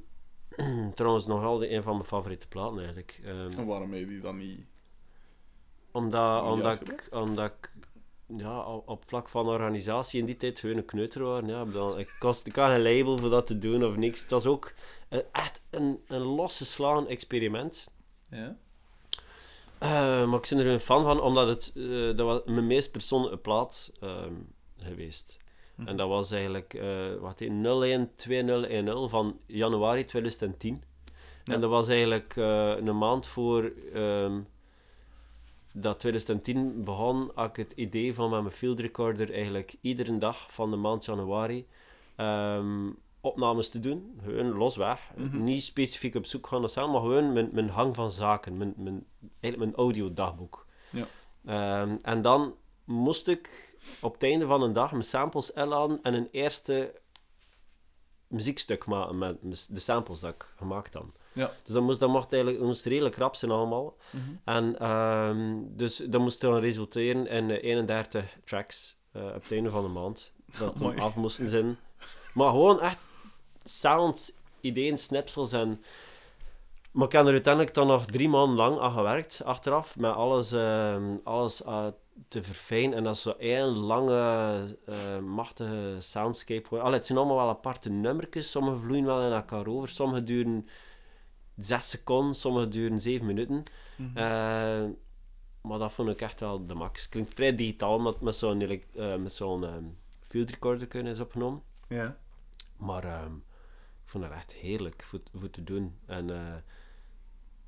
trouwens, 0.95 1.25
nog 1.25 1.43
altijd 1.43 1.71
een 1.71 1.83
van 1.83 1.93
mijn 1.93 2.07
favoriete 2.07 2.47
platen 2.47 2.77
eigenlijk. 2.77 3.19
Ehm, 3.23 3.49
En 3.59 3.65
waarom 3.65 3.91
heb 3.91 3.99
je 3.99 4.07
die 4.07 4.21
dan 4.21 4.37
niet... 4.37 4.59
omdat, 5.91 6.43
Niet 6.43 6.51
omdat, 6.51 6.81
ik, 6.81 7.07
omdat 7.11 7.51
ik 7.59 7.73
ja, 8.37 8.59
op, 8.63 8.87
op 8.89 9.03
vlak 9.07 9.27
van 9.27 9.47
organisatie 9.47 10.19
in 10.19 10.25
die 10.25 10.37
tijd 10.37 10.59
gewoon 10.59 10.77
een 10.77 10.85
kneuter 10.85 11.23
waren. 11.23 11.47
Ja, 11.47 11.97
ik, 11.97 12.15
kost, 12.19 12.45
ik 12.47 12.55
had 12.55 12.69
geen 12.69 12.81
label 12.81 13.17
voor 13.17 13.29
dat 13.29 13.47
te 13.47 13.57
doen 13.57 13.85
of 13.85 13.95
niks. 13.95 14.21
Het 14.21 14.31
was 14.31 14.45
ook 14.45 14.73
een- 15.09 15.23
echt 15.31 15.61
een, 15.69 15.99
een 16.07 16.21
losgeslagen 16.21 17.07
experiment. 17.07 17.89
Ja? 18.29 18.55
Eh, 19.81 20.25
maar 20.25 20.39
ik 20.39 20.47
ben 20.49 20.59
er 20.59 20.67
een 20.67 20.79
fan 20.79 21.03
van, 21.03 21.21
omdat 21.21 21.47
het 21.47 21.73
eh, 21.75 22.15
dat 22.15 22.19
was 22.19 22.41
mijn 22.45 22.67
meest 22.67 22.91
persoonlijke 22.91 23.37
plaat 23.37 23.91
ehm, 23.99 24.33
geweest. 24.77 25.37
Mhm. 25.75 25.87
En 25.87 25.97
dat 25.97 26.07
was 26.07 26.31
eigenlijk 26.31 26.73
eh 26.73 27.15
wat 27.19 27.39
heet, 27.39 27.51
012010 27.51 29.09
van 29.09 29.39
januari 29.45 30.05
2010. 30.05 30.83
Ja. 31.43 31.53
En 31.53 31.61
dat 31.61 31.69
was 31.69 31.87
eigenlijk 31.87 32.35
een 32.35 32.97
maand 32.97 33.27
voor 33.27 33.71
ehm, 33.93 34.39
dat 35.73 35.99
2010 35.99 36.83
begon, 36.83 37.31
had 37.35 37.49
ik 37.49 37.55
het 37.55 37.71
idee 37.71 38.13
van 38.13 38.29
met 38.29 38.41
mijn 38.41 38.53
field 38.53 38.79
recorder 38.79 39.33
eigenlijk 39.33 39.75
iedere 39.81 40.17
dag 40.17 40.53
van 40.53 40.71
de 40.71 40.77
maand 40.77 41.05
januari 41.05 41.67
ehm, 42.15 42.89
opnames 43.21 43.69
te 43.69 43.79
doen. 43.79 44.19
Gewoon 44.23 44.51
losweg. 44.57 44.99
Mhm. 45.15 45.43
Niet 45.43 45.63
specifiek 45.63 46.15
op 46.15 46.25
zoek 46.25 46.47
gaan 46.47 46.59
naar 46.59 46.69
sound, 46.69 46.91
maar 46.91 47.01
gewoon 47.01 47.33
mijn, 47.33 47.49
mijn 47.51 47.69
hang 47.69 47.95
van 47.95 48.11
zaken. 48.11 48.57
Mijn, 48.57 48.73
mijn, 48.77 49.05
eigenlijk 49.39 49.57
mijn 49.57 49.75
audiodagboek. 49.75 50.65
Ja. 50.89 51.05
Ehm, 51.45 51.97
en 52.01 52.21
dan 52.21 52.55
moest 52.83 53.27
ik 53.27 53.75
op 53.99 54.13
het 54.13 54.23
einde 54.23 54.45
van 54.45 54.61
een 54.61 54.73
dag 54.73 54.91
mijn 54.91 55.03
samples 55.03 55.51
inladen 55.51 55.99
en 56.01 56.13
een 56.13 56.27
eerste 56.31 57.01
muziekstuk 58.27 58.85
maken 58.85 59.17
met 59.17 59.67
de 59.69 59.79
samples 59.79 60.19
dat 60.19 60.33
ik 60.33 60.53
gemaakt 60.55 60.93
had. 60.93 61.05
Ja. 61.33 61.51
Dus 61.63 61.73
dat 61.73 61.83
moest, 61.83 61.99
dat 61.99 62.09
mocht 62.09 62.33
eigenlijk 62.33 62.61
dat 62.61 62.71
moest 62.71 62.85
redelijk 62.85 63.15
rap 63.15 63.35
zijn 63.35 63.51
allemaal. 63.51 63.97
Mhm. 64.09 64.31
En 64.43 64.79
ehm, 64.79 65.59
dus 65.67 65.95
dat 65.95 66.21
moest 66.21 66.41
dan 66.41 66.59
resulteren 66.59 67.27
in 67.27 67.49
eh, 67.49 67.63
31 67.63 68.37
tracks 68.43 68.97
eh, 69.11 69.25
op 69.25 69.41
het 69.41 69.51
einde 69.51 69.69
van 69.69 69.83
de 69.83 69.89
maand. 69.89 70.31
Dat 70.59 70.77
dan 70.77 70.87
Amai. 70.87 71.01
af 71.01 71.15
moesten 71.15 71.49
zijn. 71.49 71.77
Maar 72.33 72.49
gewoon 72.49 72.81
echt 72.81 72.97
sounds, 73.63 74.31
ideeën, 74.61 74.97
snipsels 74.97 75.51
en... 75.51 75.81
Maar 76.91 77.05
ik 77.05 77.11
heb 77.11 77.25
er 77.25 77.31
uiteindelijk 77.31 77.73
dan 77.73 77.87
nog 77.87 78.05
drie 78.05 78.29
maanden 78.29 78.55
lang 78.55 78.79
aan 78.79 78.91
gewerkt, 78.91 79.41
achteraf, 79.43 79.95
met 79.95 80.13
alles, 80.13 80.51
ehm, 80.51 81.15
alles 81.23 81.63
eh, 81.63 81.87
te 82.27 82.43
verfijnen. 82.43 82.97
En 82.97 83.03
dat 83.03 83.15
is 83.15 83.21
zo 83.21 83.31
één 83.37 83.67
lange, 83.67 84.77
eh, 84.85 85.19
machtige 85.19 85.95
soundscape. 85.99 86.79
Allee, 86.79 86.93
het 86.93 87.05
zijn 87.05 87.17
allemaal 87.17 87.35
wel 87.35 87.49
aparte 87.49 87.89
nummertjes. 87.89 88.51
Sommige 88.51 88.77
vloeien 88.77 89.05
wel 89.05 89.25
in 89.25 89.31
elkaar 89.31 89.67
over. 89.67 89.89
Sommige 89.89 90.23
duren 90.23 90.67
zes 91.57 91.89
seconden, 91.89 92.35
sommige 92.35 92.67
duren 92.67 93.01
zeven 93.01 93.25
minuten. 93.25 93.63
Mhm. 93.95 94.17
Eh, 94.17 94.89
maar 95.61 95.79
dat 95.79 95.93
vond 95.93 96.09
ik 96.09 96.21
echt 96.21 96.39
wel 96.39 96.65
de 96.65 96.73
max. 96.73 97.09
Klinkt 97.09 97.33
vrij 97.33 97.55
digitaal, 97.55 97.95
omdat 97.95 98.13
het 98.13 98.23
met 98.23 98.35
zo'n 98.35 98.81
met 99.21 99.33
zo'n 99.33 99.63
ehm, 99.65 99.83
field 100.19 100.49
recorder 100.49 100.87
kunnen 100.87 101.11
is 101.11 101.19
opgenomen. 101.19 101.61
Ja. 101.87 102.17
Maar 102.77 103.03
ehm, 103.03 103.33
vond 104.11 104.23
het 104.23 104.33
echt 104.33 104.53
heerlijk 104.53 105.03
voor, 105.33 105.49
te 105.49 105.63
doen. 105.63 105.95
En 106.05 106.29
eh, 106.29 106.55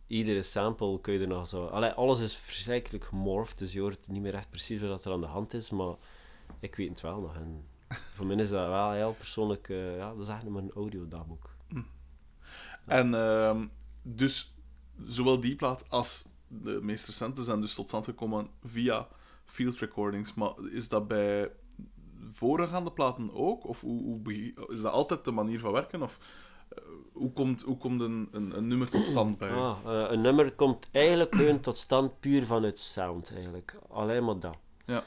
iedere 0.08 0.42
sample 0.42 1.02
kun 1.02 1.14
je 1.14 1.20
er 1.20 1.28
nog 1.28 1.48
zo... 1.48 1.66
Allee, 1.66 1.90
alles 1.90 2.20
is 2.20 2.36
verschrikkelijk 2.36 3.06
gemorfd, 3.06 3.58
dus 3.58 3.74
je 3.74 3.80
hoort 3.80 4.08
niet 4.08 4.22
meer 4.22 4.34
echt 4.34 4.50
precies 4.50 4.82
wat 4.82 5.06
er 5.06 5.12
aan 5.12 5.22
de 5.22 5.28
hand 5.28 5.54
is, 5.54 5.70
maar 5.70 5.96
ik 6.60 6.76
weet 6.76 6.90
het 6.90 7.02
wel 7.02 7.22
nog. 7.22 7.36
En 7.36 7.68
voor 8.16 8.26
mij 8.26 8.36
is 8.36 8.50
dat 8.50 8.68
wel 8.68 8.92
heel 8.92 9.14
persoonlijk... 9.14 9.70
eh, 9.70 9.98
ja, 9.98 10.14
dat 10.14 10.24
is 10.24 10.34
echt 10.34 10.44
mijn 10.44 10.72
audiodagboek. 10.72 11.56
En 12.86 13.14
ehm, 13.14 13.68
dus 14.02 14.56
zowel 15.06 15.40
die 15.40 15.56
plaat 15.56 15.90
als 15.90 16.30
de 16.48 16.80
meest 16.82 17.06
recente 17.06 17.44
zijn 17.44 17.62
dus 17.62 17.74
tot 17.74 17.88
stand 17.88 18.06
gekomen 18.06 18.50
via 18.64 19.08
field 19.44 19.78
recordings. 19.78 20.34
Maar 20.34 20.54
is 20.72 20.90
dat 20.90 21.08
bij 21.08 21.52
voorgaande 22.34 22.92
platen 22.92 23.34
ook? 23.34 23.68
Of 23.68 23.82
hoe, 23.82 24.54
is 24.68 24.82
dat 24.82 24.92
altijd 24.92 25.26
de 25.26 25.32
manier 25.32 25.60
van 25.60 25.72
werken? 25.72 26.02
Of 26.02 26.20
eh, 26.70 26.84
hoe 27.14 27.32
komt, 27.32 27.62
hoe 27.62 27.78
komt 27.78 28.02
een, 28.02 28.28
een, 28.32 28.58
een 28.58 28.68
nummer 28.68 28.90
tot 28.90 29.06
stand 29.06 29.38
bij? 29.38 29.52
Ah, 29.52 29.78
eh, 29.86 30.12
een 30.12 30.22
nummer 30.22 30.54
komt 30.56 30.88
eigenlijk 30.92 31.36
gewoon 31.36 31.60
tot 31.60 31.78
stand 31.78 32.20
puur 32.20 32.46
vanuit 32.46 32.80
sound, 32.80 33.32
eigenlijk. 33.36 33.80
Alleen 33.90 34.26
maar 34.26 34.40
dat. 34.40 34.58
Ja. 34.86 35.04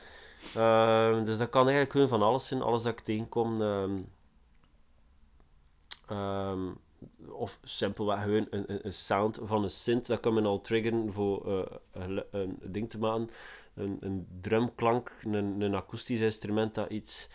Ehm, 0.54 1.24
dus 1.24 1.38
dat 1.38 1.48
kan 1.48 1.62
eigenlijk 1.62 1.92
gewoon 1.92 2.08
van 2.08 2.22
alles 2.22 2.46
zijn, 2.46 2.62
alles 2.62 2.82
dat 2.82 2.92
ik 2.92 3.00
tegenkom. 3.00 3.62
ehm, 3.62 3.98
ehm, 6.06 6.68
of 7.28 7.58
simpelweg 7.62 8.22
gewoon 8.22 8.46
een, 8.50 8.64
een, 8.72 8.86
een 8.86 8.92
sound 8.92 9.38
van 9.42 9.62
een 9.62 9.70
synth, 9.70 10.06
dat 10.06 10.20
kan 10.20 10.34
men 10.34 10.46
al 10.46 10.60
triggeren 10.60 11.12
voor 11.12 11.66
eh, 11.92 12.16
een 12.30 12.58
ding 12.62 12.90
te 12.90 12.98
maken. 12.98 13.30
Een, 13.76 13.96
een 14.00 14.26
drumklank, 14.40 15.12
een, 15.24 15.60
een 15.60 15.74
akoestisch 15.74 16.20
instrument 16.20 16.74
dat 16.74 16.90
iets 16.90 17.28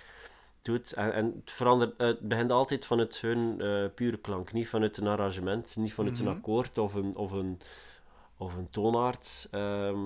doet. 0.61 0.93
En, 0.93 1.13
en 1.13 1.25
het, 1.39 1.51
verandert, 1.51 1.93
het 1.97 2.19
begint 2.19 2.51
altijd 2.51 2.85
vanuit 2.85 3.17
hun 3.21 3.61
eh, 3.61 3.85
pure 3.95 4.17
klank, 4.17 4.53
niet 4.53 4.67
vanuit 4.67 4.97
een 4.97 5.07
arrangement, 5.07 5.75
niet 5.75 5.93
vanuit 5.93 6.19
Mhm. 6.19 6.27
een 6.27 6.35
akkoord 6.35 6.77
of 6.77 6.93
een, 6.93 7.15
of 7.15 7.31
een, 7.31 7.59
of 8.37 8.55
een 8.55 8.69
toonaard. 8.69 9.47
ehm, 9.51 9.99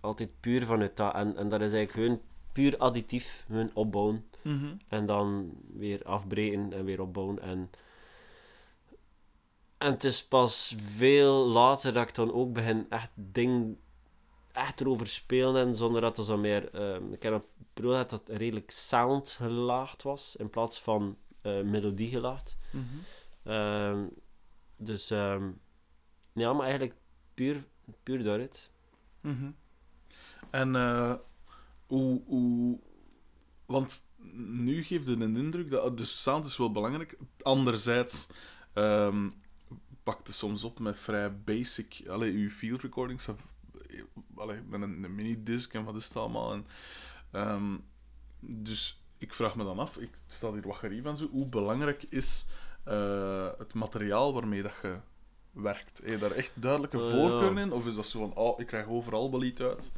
altijd 0.00 0.30
puur 0.40 0.64
vanuit 0.66 0.96
dat. 0.96 1.14
En, 1.14 1.36
en 1.36 1.48
dat 1.48 1.60
is 1.60 1.72
eigenlijk 1.72 1.92
gewoon 1.92 2.20
puur 2.52 2.76
additief, 2.78 3.44
hun 3.48 3.70
opbouwen. 3.74 4.24
Mhm. 4.42 4.74
En 4.88 5.06
dan 5.06 5.52
weer 5.72 6.04
afbreken 6.04 6.72
en 6.72 6.84
weer 6.84 7.00
opbouwen. 7.00 7.42
En, 7.42 7.70
en 9.78 9.90
het 9.92 10.04
is 10.04 10.24
pas 10.24 10.74
veel 10.78 11.46
later 11.46 11.92
dat 11.92 12.08
ik 12.08 12.14
dan 12.14 12.32
ook 12.32 12.52
begin 12.52 12.86
echt 12.88 13.10
ding 13.14 13.76
echt 14.56 14.80
erover 14.80 15.06
spelen 15.06 15.66
en 15.66 15.76
zonder 15.76 16.00
dat 16.00 16.18
er 16.18 16.24
zo 16.24 16.36
meer... 16.36 16.70
ehm, 16.74 17.12
ik 17.12 17.22
heb 17.22 17.32
een 17.32 17.44
periode 17.74 18.06
dat 18.06 18.10
het 18.10 18.38
redelijk 18.38 18.70
sound 18.70 19.30
gelaagd 19.30 20.02
was, 20.02 20.36
in 20.36 20.50
plaats 20.50 20.80
van 20.80 21.16
eh, 21.42 21.62
melodie 21.62 22.08
gelaagd. 22.08 22.56
Mhm. 22.70 22.84
Ehm, 23.42 24.06
dus 24.76 25.10
ehm, 25.10 25.50
ja, 26.32 26.52
maar 26.52 26.62
eigenlijk 26.62 26.94
puur, 27.34 27.64
puur 28.02 28.22
daaruit. 28.24 28.70
Mhm. 29.20 29.50
En 30.50 30.76
eh, 30.76 31.14
hoe, 31.86 32.22
hoe... 32.26 32.80
Want 33.66 34.02
nu 34.32 34.82
geeft 34.82 35.06
het 35.06 35.20
een 35.20 35.36
indruk 35.36 35.70
dat... 35.70 35.96
Dus 35.96 36.22
sound 36.22 36.44
is 36.44 36.56
wel 36.56 36.72
belangrijk. 36.72 37.18
Anderzijds 37.42 38.26
pakt 40.02 40.26
het 40.26 40.36
soms 40.36 40.64
op 40.64 40.78
met 40.78 40.98
vrij 40.98 41.40
basic... 41.40 42.02
Allee, 42.08 42.32
uw 42.32 42.48
field 42.48 42.82
recordings... 42.82 43.28
Of, 43.28 43.54
allee, 44.34 44.60
met 44.68 44.82
een, 44.82 45.04
een 45.04 45.14
minidisc 45.14 45.74
en 45.74 45.84
wat 45.84 45.96
is 45.96 46.08
het 46.08 46.16
allemaal. 46.16 46.52
En, 46.52 46.66
ehm, 47.30 47.76
dus 48.40 49.02
ik 49.18 49.34
vraag 49.34 49.56
me 49.56 49.64
dan 49.64 49.78
af, 49.78 49.96
ik 49.96 50.10
sta 50.26 50.52
hier 50.52 50.66
wat 50.66 50.76
gerief 50.76 51.02
van 51.02 51.16
zo, 51.16 51.26
hoe 51.30 51.46
belangrijk 51.46 52.02
is 52.02 52.46
eh, 52.84 53.48
het 53.58 53.74
materiaal 53.74 54.32
waarmee 54.32 54.62
dat 54.62 54.74
je 54.82 54.96
werkt? 55.50 56.00
Heb 56.02 56.10
je 56.12 56.18
daar 56.18 56.30
echt 56.30 56.52
duidelijke 56.54 56.98
Eh, 56.98 57.10
voorkeur 57.10 57.54
ja. 57.54 57.60
in? 57.60 57.72
Of 57.72 57.86
is 57.86 57.94
dat 57.94 58.06
zo 58.06 58.18
van, 58.18 58.34
oh, 58.34 58.60
ik 58.60 58.66
krijg 58.66 58.86
overal 58.86 59.30
wel 59.30 59.42
iets 59.42 59.60
uit? 59.60 59.92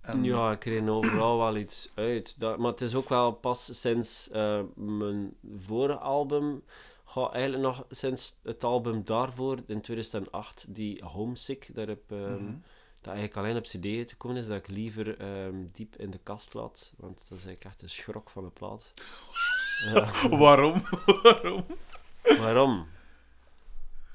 En, 0.00 0.24
Ja, 0.24 0.52
ik 0.52 0.58
kreeg 0.58 0.88
overal 0.88 1.38
wel 1.38 1.56
iets 1.56 1.90
uit. 1.94 2.40
Dat, 2.40 2.58
maar 2.58 2.70
het 2.70 2.80
is 2.80 2.94
ook 2.94 3.08
wel 3.08 3.32
pas 3.32 3.80
sinds 3.80 4.30
eh, 4.30 4.60
mijn 4.74 5.34
vorige 5.58 5.98
album 5.98 6.62
Goh, 7.04 7.34
eigenlijk 7.34 7.62
nog 7.62 7.84
sinds 7.88 8.38
het 8.42 8.64
album 8.64 9.04
daarvoor, 9.04 9.58
in 9.66 9.80
2008, 9.80 10.74
die 10.74 11.04
Homesick, 11.04 11.70
daarop, 11.74 12.12
ehm, 12.12 12.44
Mhm. 12.44 12.54
Dat 13.00 13.14
eigenlijk 13.14 13.36
alleen 13.36 13.56
op 13.56 13.62
cd 13.64 14.08
te 14.08 14.14
komen 14.16 14.36
is, 14.36 14.46
dat 14.46 14.56
ik 14.56 14.68
liever 14.68 15.18
ehm, 15.18 15.54
diep 15.72 15.96
in 15.96 16.10
de 16.10 16.18
kast 16.22 16.54
laat. 16.54 16.92
Want 16.96 17.14
dat 17.28 17.38
is 17.38 17.44
eigenlijk 17.44 17.64
echt 17.64 17.82
een 17.82 17.90
schrok 17.90 18.30
van 18.30 18.44
een 18.44 18.52
plaat. 18.52 18.90
Ja, 19.94 20.10
Waarom? 20.38 20.82
Waarom? 21.22 21.64
waarom? 22.38 22.86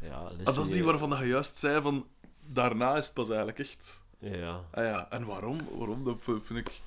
Ja, 0.02 0.16
Ah, 0.16 0.44
dat 0.44 0.58
is 0.58 0.70
die 0.70 0.84
waarvan 0.84 1.10
dat 1.10 1.20
je 1.20 1.26
juist 1.28 1.58
zei 1.58 1.82
van... 1.82 2.08
Daarna 2.46 2.98
is 2.98 3.06
het 3.06 3.14
pas 3.14 3.28
eigenlijk 3.30 3.60
echt... 3.60 4.04
Ja. 4.20 4.62
Ah 4.72 4.84
ja, 4.84 5.10
en 5.12 5.26
waarom? 5.26 5.58
Waarom? 5.78 6.04
Dat 6.04 6.22
vind 6.22 6.56
ik 6.68 6.82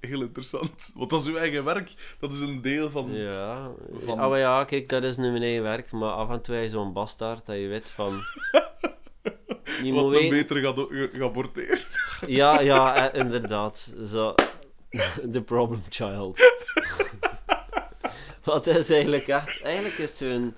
heel 0.00 0.20
interessant. 0.20 0.90
Want 0.94 1.10
dat 1.10 1.20
is 1.20 1.26
uw 1.26 1.36
eigen 1.36 1.64
werk. 1.64 2.16
Dat 2.20 2.32
is 2.32 2.40
een 2.40 2.60
deel 2.62 2.90
van... 2.90 3.12
Ja, 3.12 3.70
Van- 4.04 4.18
Ah, 4.18 4.28
maar 4.28 4.38
ja, 4.38 4.64
kijk, 4.64 4.88
dat 4.88 5.04
is 5.04 5.16
nu 5.16 5.30
mijn 5.30 5.42
eigen 5.42 5.62
werk, 5.62 5.90
maar 5.90 6.10
af 6.12 6.30
en 6.30 6.42
toe 6.42 6.54
je 6.54 6.68
zo'n 6.68 6.92
bastaard 6.92 7.46
dat 7.46 7.56
je 7.56 7.66
weet 7.66 7.90
van... 7.90 8.20
Je 9.82 9.92
Wat 9.92 10.04
een 10.04 10.10
weten... 10.10 10.56
ge- 10.56 11.10
geaborteerd. 11.12 11.86
Ja, 12.26 12.60
ja, 12.60 13.10
eh, 13.10 13.20
inderdaad. 13.20 13.94
Zo... 14.06 14.34
The 15.32 15.42
problem 15.42 15.82
child. 15.88 16.40
Wat 18.44 18.66
is 18.66 18.90
eigenlijk 18.90 19.28
echt... 19.28 19.62
Eigenlijk 19.62 19.98
is 19.98 20.08
het 20.08 20.18
zo'n... 20.18 20.54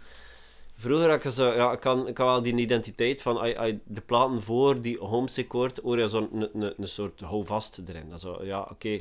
Vroeger 0.77 1.09
had 1.11 1.25
ik 1.25 1.31
zo... 1.31 1.53
Ja, 1.53 1.73
ik 1.73 1.81
kan, 1.81 2.09
ik 2.09 2.15
kan 2.15 2.27
wel 2.27 2.43
die 2.43 2.55
identiteit 2.55 3.23
van... 3.23 3.39
ai, 3.39 3.81
de 3.85 4.01
platen 4.01 4.43
voor 4.43 4.81
die 4.81 4.99
homesick 4.99 5.53
wordt, 5.53 5.81
hoor 5.83 5.99
je 5.99 6.09
zo'n 6.09 6.29
een, 6.33 6.63
een, 6.63 6.75
een 6.77 6.89
soort 6.89 7.21
houvast 7.21 7.81
erin. 7.87 8.09
Dat 8.11 8.21
zo, 8.21 8.45
ja, 8.45 8.69
oké. 8.71 9.01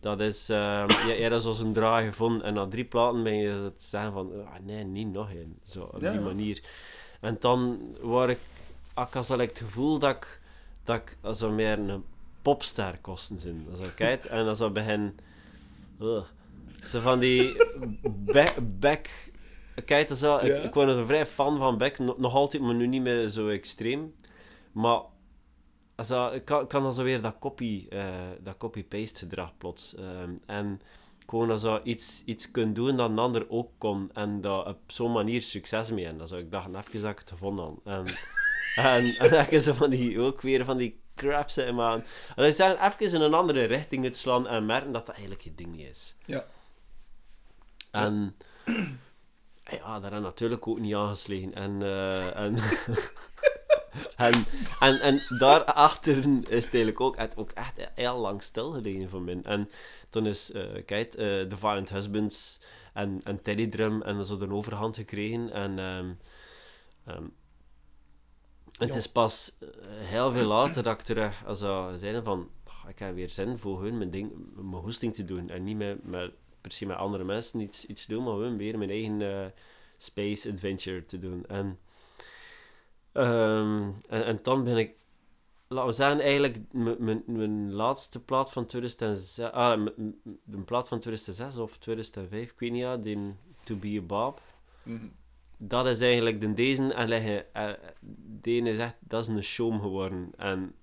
dat 0.00 0.20
is... 0.20 0.46
ja, 1.18 1.28
dat 1.28 1.40
is 1.40 1.46
als 1.46 1.60
een 1.60 1.72
draai 1.72 2.06
gevonden. 2.06 2.42
En 2.42 2.54
na 2.54 2.66
drie 2.66 2.84
platen 2.84 3.22
ben 3.22 3.36
je 3.36 3.48
het 3.48 3.82
zeggen 3.82 4.12
van... 4.12 4.32
ah, 4.46 4.54
nee, 4.62 4.84
niet 4.84 5.12
nog 5.12 5.30
één. 5.30 5.58
Zo, 5.64 5.82
op 5.82 6.00
die 6.00 6.10
ja. 6.10 6.20
manier. 6.20 6.60
En 7.20 7.36
dan 7.40 7.80
waar 8.00 8.30
ik... 8.30 8.38
Ik 8.96 9.12
had 9.12 9.26
zo 9.26 9.38
het 9.38 9.58
gevoel 9.58 9.98
dat 9.98 10.14
ik... 10.16 10.40
Dat 10.84 10.96
ik 10.96 11.16
als 11.20 11.40
er 11.40 11.50
meer 11.50 11.78
een 11.78 12.04
popster 12.42 12.98
kosten 13.00 13.38
zijn. 13.38 13.66
Als 13.70 13.78
ik 13.78 13.92
kijk 13.94 14.24
en 14.24 14.46
als 14.46 14.58
dat 14.58 14.72
begin... 14.72 15.18
Ugh. 16.00 16.24
Zo 16.84 17.00
van 17.00 17.18
die... 17.18 17.56
Back... 18.32 18.54
back 18.78 19.08
kijk, 19.84 20.08
dat 20.08 20.18
wel, 20.18 20.46
Ja. 20.46 20.54
ik, 20.54 20.64
ik 20.64 20.74
was 20.74 20.94
een 20.94 21.06
vrij 21.06 21.26
fan 21.26 21.58
van 21.58 21.78
Beck. 21.78 21.98
Nog, 21.98 22.34
altijd, 22.34 22.62
maar 22.62 22.74
nu 22.74 22.86
niet 22.86 23.02
meer 23.02 23.28
zo 23.28 23.48
extreem. 23.48 24.14
Maar... 24.72 25.00
Also, 25.94 26.30
ik 26.30 26.44
kan, 26.44 26.66
kan 26.66 26.82
dan 26.82 26.92
zo 26.92 27.02
weer 27.02 27.20
dat 27.20 27.38
copy, 27.40 27.86
eh, 27.90 28.04
dat 28.40 28.56
copy-paste 28.56 29.18
gedrag 29.18 29.56
plots. 29.58 29.94
Ehm, 29.94 30.30
en 30.46 30.80
gewoon 31.26 31.50
als 31.50 31.62
je 31.62 31.80
iets, 31.82 32.22
iets 32.24 32.50
kunt 32.50 32.74
doen 32.74 32.96
dat 32.96 33.10
een 33.10 33.18
ander 33.18 33.50
ook 33.50 33.70
kon. 33.78 34.10
En 34.12 34.40
dat 34.40 34.66
op 34.66 34.78
zo'n 34.86 35.12
manier 35.12 35.42
succes 35.42 35.90
mee. 35.90 36.06
En 36.06 36.18
dus 36.18 36.30
ik 36.30 36.50
dacht 36.50 36.66
even 36.66 37.00
dat 37.00 37.10
ik 37.10 37.18
het 37.18 37.30
gevonden 37.30 37.64
had. 37.84 38.10
En, 38.76 39.14
en 39.18 39.46
dan 39.50 39.62
zo 39.62 39.72
van 39.72 39.90
die, 39.90 40.20
ook 40.20 40.40
weer 40.40 40.64
van 40.64 40.76
die 40.76 41.00
crap 41.14 41.50
zitten 41.50 41.80
aan. 41.80 42.04
En 42.36 42.44
ik 42.44 42.54
zeg 42.54 42.98
even 43.00 43.14
in 43.14 43.20
een 43.20 43.34
andere 43.34 43.64
richting 43.64 44.04
het 44.04 44.16
slaan 44.16 44.48
en 44.48 44.66
merken 44.66 44.92
dat 44.92 45.06
dat 45.06 45.14
eigenlijk 45.14 45.42
geen 45.42 45.56
ding 45.56 45.76
niet 45.76 45.88
is. 45.88 46.16
Ja. 46.24 46.44
En 47.90 48.36
ja, 49.70 50.00
daar 50.00 50.10
heb 50.10 50.20
ik 50.20 50.24
natuurlijk 50.24 50.66
ook 50.66 50.78
niet 50.78 50.94
aangeslagen. 50.94 51.54
En, 51.54 51.82
eh, 51.82 52.36
en, 52.36 52.56
en, 54.16 54.46
en, 54.80 55.00
en 55.00 55.22
daarachter 55.38 56.16
is 56.18 56.64
het 56.64 56.74
eigenlijk 56.74 57.00
ook, 57.00 57.16
het 57.16 57.36
ook 57.36 57.50
echt 57.50 57.90
heel 57.94 58.18
lang 58.18 58.42
stilgelegen 58.42 59.08
voor 59.08 59.22
mij. 59.22 59.40
En 59.42 59.70
toen 60.10 60.26
is, 60.26 60.52
eh, 60.52 60.84
kijk, 60.84 61.14
eh 61.14 61.40
The 61.40 61.56
Violent 61.56 61.90
Husbands 61.90 62.60
en, 62.92 63.20
en 63.22 63.42
Teddy 63.42 63.68
Drum 63.68 64.02
en 64.02 64.24
zo 64.24 64.36
de 64.36 64.52
overhand 64.52 64.96
gekregen. 64.96 65.50
En, 65.52 65.78
ehm, 65.78 67.24
en 68.78 68.86
het 68.86 68.96
is 68.96 69.12
pas 69.12 69.56
eh, 69.60 69.68
heel 69.88 70.32
veel 70.32 70.46
later 70.46 70.82
dat 70.82 70.92
ik 70.94 71.02
terug 71.02 71.42
als 71.46 71.58
ze 71.58 71.92
zeiden 71.96 72.24
van 72.24 72.50
"Oh, 72.66 72.88
ik 72.88 72.98
heb 72.98 73.14
weer 73.14 73.30
zin 73.30 73.58
voor 73.58 73.82
hun 73.82 73.98
mijn, 73.98 74.10
ding, 74.10 74.32
mijn 74.54 74.82
hoesting 74.82 75.14
te 75.14 75.24
doen 75.24 75.48
en 75.48 75.64
niet 75.64 75.76
met, 75.76 76.04
met, 76.06 76.32
per 76.60 76.72
se 76.72 76.86
met 76.86 76.96
andere 76.96 77.24
mensen 77.24 77.60
iets, 77.60 77.86
iets 77.86 78.06
doen, 78.06 78.24
maar 78.24 78.56
weer 78.56 78.78
mijn 78.78 78.90
eigen 78.90 79.22
eh, 79.22 79.46
space 79.98 80.50
adventure 80.50 81.06
te 81.06 81.18
doen. 81.18 81.46
En, 81.46 81.78
ehm, 83.12 83.90
en, 84.08 84.24
en 84.24 84.38
dan 84.42 84.64
ben 84.64 84.76
ik, 84.76 84.94
laten 85.68 85.88
we 85.88 85.94
zeggen, 85.94 86.20
eigenlijk 86.20 86.58
mijn- 86.72 87.22
mijn 87.26 87.72
laatste 87.72 88.20
plaat 88.20 88.52
van 88.52 88.66
2006, 88.66 89.44
ah, 89.44 89.84
een 90.50 90.64
plaat 90.64 90.88
van 90.88 91.00
2006 91.00 91.56
of 91.56 91.78
2005, 91.78 92.50
ik 92.50 92.58
weet 92.58 92.70
niet, 92.70 92.80
ja, 92.80 92.96
die 92.96 93.34
To 93.64 93.76
Be 93.76 93.98
a 93.98 94.02
Bob 94.02 94.40
Mhm. 94.82 95.06
Dat 95.64 95.86
is 95.86 96.00
eigenlijk 96.00 96.40
de 96.40 96.54
deze 96.54 96.94
en 96.94 97.08
leggen 97.08 97.44
uh, 97.56 97.70
de 98.40 98.50
ene 98.50 98.74
zegt 98.74 98.96
dat 99.00 99.20
is 99.20 99.26
een 99.28 99.42
show 99.42 99.80
geworden. 99.80 100.32
En 100.36 100.74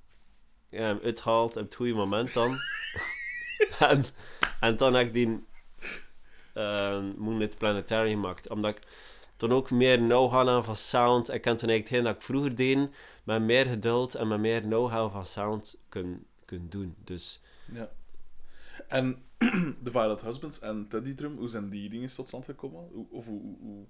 ja, 0.69 0.79
hem 0.81 0.99
uithaalt 1.03 1.57
op 1.57 1.63
het 1.63 1.75
goede 1.75 1.93
moment 1.93 2.33
dan. 2.33 2.57
En, 3.79 4.03
en 4.59 4.77
dan 4.77 4.93
heb 4.93 5.07
ik 5.07 5.13
die 5.13 5.43
uh, 6.57 7.03
Moonlit 7.17 7.57
Planetary 7.57 8.09
gemaakt. 8.09 8.49
Omdat 8.49 8.77
ik 8.77 8.83
toen 9.37 9.51
ook 9.51 9.71
meer 9.71 9.97
know-how 9.97 10.49
aan 10.49 10.63
van 10.63 10.75
sound. 10.75 11.29
Ik 11.33 11.41
kan 11.41 11.57
toen 11.57 11.69
eigenlijk 11.69 11.79
hetgeen 11.89 12.03
dat 12.03 12.15
ik 12.15 12.21
vroeger 12.21 12.55
deed 12.55 12.89
met 13.23 13.41
meer 13.41 13.65
geduld 13.65 14.15
en 14.15 14.27
met 14.27 14.39
meer 14.39 14.61
know-how 14.61 15.11
van 15.11 15.25
sound 15.25 15.77
kunnen 15.89 16.25
kun 16.45 16.69
doen. 16.69 16.95
Dus 17.03 17.41
Ja. 17.73 17.91
En 18.87 19.23
The 19.83 19.91
Violet 19.91 20.21
Husbands 20.21 20.59
en 20.59 20.87
Teddy 20.87 21.13
Drum, 21.15 21.37
hoe 21.37 21.47
zijn 21.47 21.69
die 21.69 21.89
dingen 21.89 22.09
tot 22.13 22.27
stand 22.27 22.45
gekomen? 22.45 23.09
Of 23.09 23.25
hoe... 23.25 23.41
hoe- 23.41 23.57
hoe- 23.59 23.87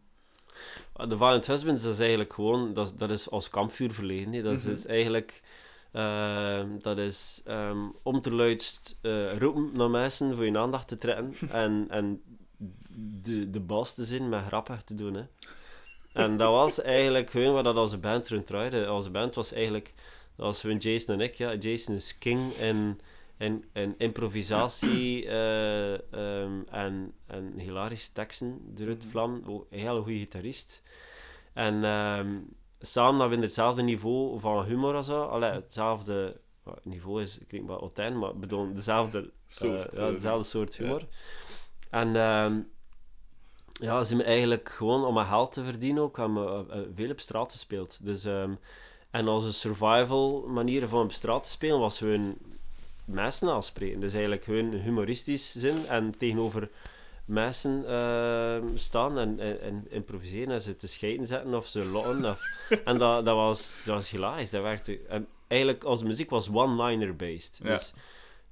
The 0.95 1.17
Violent 1.17 1.47
Husbands 1.47 1.83
dat 1.83 1.93
is 1.93 1.99
eigenlijk 1.99 2.33
gewoon, 2.33 2.73
dat, 2.73 2.93
dat 2.97 3.09
is 3.09 3.29
als 3.29 3.49
kampvuur 3.49 3.93
verleden. 3.93 4.43
Dat 4.43 4.53
is, 4.53 4.63
Mhm. 4.63 4.73
is 4.73 4.85
eigenlijk, 4.85 5.41
ehm, 5.91 6.67
dat 6.81 6.97
is 6.97 7.41
ehm, 7.45 7.77
om 8.03 8.21
te 8.21 8.31
luidst 8.35 8.97
eh, 9.01 9.37
roepen 9.37 9.69
naar 9.73 9.89
mensen 9.89 10.35
voor 10.35 10.45
je 10.45 10.57
aandacht 10.57 10.87
te 10.87 10.97
trekken 10.97 11.33
en, 11.51 11.85
en 11.89 12.21
de, 13.21 13.49
de 13.49 13.59
baas 13.59 13.93
te 13.93 14.03
zijn 14.03 14.29
met 14.29 14.43
grappig 14.45 14.83
te 14.83 14.95
doen. 14.95 15.13
Hè. 15.13 15.23
En 16.13 16.37
dat 16.37 16.49
was 16.51 16.81
eigenlijk 16.81 17.29
gewoon 17.29 17.53
wat 17.53 17.63
dat 17.63 17.77
onze 17.77 17.97
band 17.97 18.29
rond 18.29 18.45
draaide. 18.45 18.91
Onze 18.91 19.09
band 19.09 19.35
was 19.35 19.51
eigenlijk, 19.53 19.93
dat 20.35 20.45
was 20.45 20.61
Jason 20.77 21.13
en 21.13 21.21
ik. 21.21 21.35
Ja. 21.35 21.53
Jason 21.55 21.95
is 21.95 22.17
king 22.17 22.53
en, 22.55 22.99
en, 23.39 23.63
en 23.73 23.95
improvisatie 23.97 25.27
eh, 25.27 25.93
ehm, 25.93 26.61
en, 26.69 27.13
en 27.25 27.59
hilarische 27.59 28.11
teksten 28.11 28.73
eruit 28.77 29.05
vlam. 29.05 29.41
Ook 29.45 29.67
Een 29.69 29.79
hele 29.79 30.01
goede 30.01 30.17
gitarist. 30.17 30.81
En 31.53 31.83
ehm, 31.83 32.39
samen 32.79 33.19
hebben 33.19 33.39
we 33.39 33.45
hetzelfde 33.45 33.81
niveau 33.81 34.39
van 34.39 34.65
humor 34.65 34.95
als 34.95 35.05
zo. 35.05 35.23
Allee, 35.23 35.51
hetzelfde 35.51 36.41
niveau 36.83 37.21
is, 37.21 37.37
ik 37.37 37.49
denk 37.49 37.67
wel 37.67 37.81
Otijn, 37.81 38.19
maar 38.19 38.37
bedoel, 38.37 38.73
dezelfde 38.73 39.31
Soort, 39.47 39.89
eh, 39.89 39.99
ja, 39.99 40.07
eh, 40.07 40.13
dezelfde 40.13 40.43
soort 40.43 40.75
ja. 40.75 40.83
humor. 40.83 41.07
En 41.89 42.15
ehm 42.15 42.59
ja, 43.79 44.03
ze 44.03 44.09
hebben 44.15 44.33
eigenlijk 44.33 44.69
gewoon 44.69 45.05
om 45.05 45.13
mijn 45.13 45.25
geld 45.25 45.51
te 45.51 45.65
verdienen 45.65 46.03
ook, 46.03 46.17
eh, 46.17 46.25
eh, 46.25 46.81
veel 46.95 47.09
op 47.09 47.19
straat 47.19 47.51
gespeeld. 47.51 48.05
Dus, 48.05 48.25
ehm, 48.25 48.53
en 49.11 49.27
onze 49.27 49.53
survival 49.53 50.47
manier 50.47 50.87
van 50.87 51.03
op 51.03 51.11
straat 51.11 51.43
te 51.43 51.49
spelen 51.49 51.79
was 51.79 51.97
gewoon 51.97 52.37
mensen 53.11 53.49
aanspreken. 53.49 53.99
Dus 53.99 54.11
eigenlijk 54.11 54.43
gewoon 54.43 54.73
humoristisch 54.73 55.51
zijn 55.55 55.87
en 55.87 56.17
tegenover 56.17 56.69
mensen 57.25 57.83
ehm, 57.87 58.63
staan 58.75 59.19
en, 59.19 59.39
en, 59.39 59.61
en 59.61 59.85
improviseren 59.89 60.53
en 60.53 60.61
ze 60.61 60.77
te 60.77 60.87
scheiden 60.87 61.27
zetten 61.27 61.53
of 61.53 61.67
ze 61.67 61.85
lotten. 61.89 62.25
Of, 62.25 62.41
en 62.85 62.97
dat, 62.97 63.25
dat, 63.25 63.35
was, 63.35 63.81
dat 63.85 63.95
was 63.95 64.09
hilarisch. 64.09 64.49
Dat 64.49 64.61
werkte. 64.61 64.99
En 65.09 65.27
eigenlijk, 65.47 65.85
onze 65.85 66.05
muziek 66.05 66.29
was 66.29 66.49
one-liner 66.49 67.15
based. 67.15 67.59
Ja. 67.63 67.69
Dus 67.69 67.93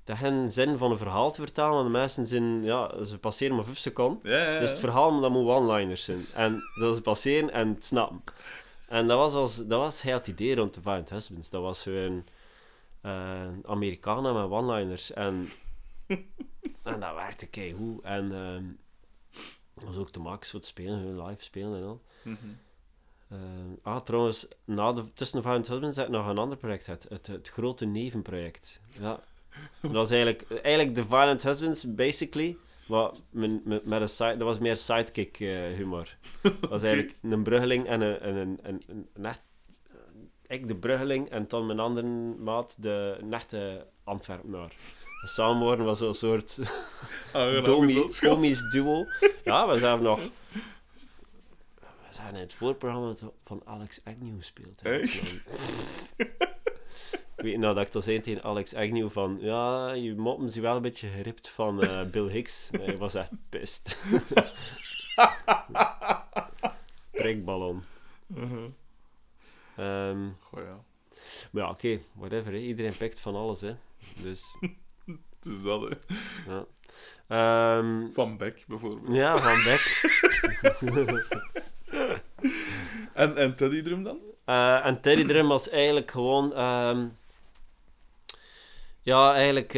dat 0.03 0.17
geen 0.17 0.51
zin 0.51 0.77
van 0.77 0.91
een 0.91 0.97
verhaal 0.97 1.31
te 1.31 1.41
vertellen, 1.41 1.71
want 1.71 1.85
de 1.85 1.91
mensen 1.91 2.27
zijn, 2.27 2.63
ja, 2.63 3.03
ze 3.03 3.17
passeren 3.17 3.55
maar 3.55 3.65
5 3.65 3.77
seconden. 3.77 4.31
Ja, 4.31 4.37
ja, 4.37 4.53
ja. 4.53 4.59
Dus 4.59 4.69
het 4.69 4.79
verhaal 4.79 5.19
dat 5.19 5.31
moet 5.31 5.47
one-liners 5.47 6.03
zijn. 6.03 6.25
En 6.33 6.63
dat 6.79 6.95
is 6.95 7.01
passeren 7.01 7.51
en 7.51 7.67
het 7.67 7.85
snappen. 7.85 8.21
En 8.87 9.07
dat 9.07 9.17
was, 9.17 9.33
als, 9.33 9.55
dat 9.55 9.79
was 9.79 10.01
heel 10.01 10.13
het 10.13 10.27
idee 10.27 10.55
rond 10.55 10.73
de 10.73 10.81
Violent 10.81 11.09
Husbands. 11.09 11.49
Dat 11.49 11.61
was 11.61 11.81
gewoon 11.81 12.17
eh 12.17 12.36
Amerikanen 13.65 14.33
met 14.33 14.49
one-liners. 14.49 15.13
En, 15.13 15.47
en 16.83 16.99
dat 16.99 17.15
werkte 17.15 17.47
keigoed. 17.47 18.03
En 18.03 18.31
ehm, 18.31 18.65
dat 19.73 19.83
was 19.83 19.95
ook 19.97 20.11
te 20.11 20.19
max 20.19 20.49
voor 20.49 20.59
het 20.59 20.67
spelen, 20.67 21.25
live 21.25 21.43
spelen 21.43 21.77
en 21.77 21.85
al. 21.85 22.01
Mhm. 22.23 22.35
Eh, 23.27 23.37
ah, 23.81 23.99
trouwens, 23.99 24.47
na 24.65 24.91
de, 24.91 25.13
tussen 25.13 25.37
de 25.37 25.43
Violent 25.43 25.67
Husbands 25.67 25.97
heb 25.97 26.05
ik 26.05 26.11
nog 26.11 26.27
een 26.27 26.37
ander 26.37 26.57
project 26.57 26.83
gehad. 26.83 27.05
Het, 27.09 27.27
het 27.27 27.49
grote 27.49 27.85
nevenproject. 27.85 28.79
Ja. 28.99 29.19
Dat 29.81 29.91
was 29.91 30.09
eigenlijk, 30.09 30.61
eigenlijk 30.61 30.95
de 30.95 31.05
Violent 31.05 31.43
Husbands, 31.43 31.93
basically. 31.95 32.57
Maar 32.87 33.11
met, 33.29 33.65
met, 33.65 33.85
met 33.85 34.01
een 34.01 34.09
side, 34.09 34.37
dat 34.37 34.47
was 34.47 34.59
meer 34.59 34.77
sidekick 34.77 35.39
eh, 35.39 35.75
humor. 35.75 36.17
Dat 36.41 36.69
was 36.69 36.83
eigenlijk 36.89 37.17
een 37.21 37.43
bruggeling 37.43 37.87
en 37.87 38.01
een, 38.01 38.19
en 38.19 38.35
een, 38.35 38.59
een, 38.63 38.83
een, 38.87 39.09
een 39.13 39.25
echt... 39.25 39.41
Ik 40.47 40.67
de 40.67 40.75
bruggeling 40.75 41.29
en 41.29 41.45
dan 41.47 41.65
mijn 41.65 41.79
andere 41.79 42.07
maat 42.37 42.75
de 42.79 43.17
een 43.19 43.33
echte 43.33 43.87
Antwerpenaar. 44.03 44.75
Samen 45.23 45.63
worden 45.63 45.85
was 45.85 45.99
zo'n 45.99 46.13
soort 46.13 46.53
gezelschap. 47.33 48.31
komisch 48.31 48.69
duo. 48.69 49.05
Ja, 49.43 49.67
we 49.67 49.79
hebben 49.79 50.07
nog... 50.07 50.19
We 51.79 52.23
en 52.27 52.35
in 52.35 52.41
het 52.41 52.53
voorprogramma 52.53 53.13
van 53.45 53.61
Alex 53.65 54.01
Agnew. 54.03 54.41
Echt? 54.81 55.41
Ik 57.37 57.43
weet 57.43 57.57
nou 57.57 57.75
dat 57.75 57.95
ik 57.95 58.03
zei 58.03 58.21
tegen 58.21 58.43
Alex 58.43 58.73
Agnew 58.73 59.09
van, 59.09 59.37
ja, 59.41 59.91
je 59.91 60.15
moppen 60.15 60.51
zijn 60.51 60.63
wel 60.63 60.75
een 60.75 60.81
beetje 60.81 61.07
geript 61.07 61.49
van 61.49 61.83
eh, 61.83 62.09
Bill 62.11 62.27
Hicks. 62.27 62.69
Hij 62.71 62.97
was 62.97 63.13
echt 63.13 63.31
pist. 63.49 63.97
Prikballon. 67.11 67.83
Ehm, 69.77 70.27
Goh, 70.39 70.59
ja. 70.63 70.83
maar 71.51 71.63
ja, 71.63 71.69
oké, 71.69 71.99
whatever. 72.13 72.51
Hè. 72.51 72.57
Iedereen 72.57 72.97
pikt 72.97 73.19
van 73.19 73.35
alles, 73.35 73.61
hè. 73.61 73.75
Dus, 74.21 74.55
Het 75.39 75.45
is 75.55 75.61
dat, 75.61 75.81
hè. 75.89 75.95
ja. 76.53 76.65
Ehm, 77.27 78.11
Van 78.11 78.37
Beck, 78.37 78.63
bijvoorbeeld. 78.67 79.15
ja, 79.15 79.37
Van 79.37 79.63
Beck. 79.63 80.01
En, 83.13 83.35
en 83.37 83.55
Teddy 83.55 83.81
Drum 83.81 84.03
dan? 84.03 84.19
Eh, 84.45 84.85
en 84.85 85.01
Teddy 85.01 85.23
Drum 85.25 85.47
was 85.47 85.69
eigenlijk 85.69 86.11
gewoon... 86.11 86.53
ehm, 86.53 87.07
ja, 89.01 89.33
eigenlijk... 89.33 89.73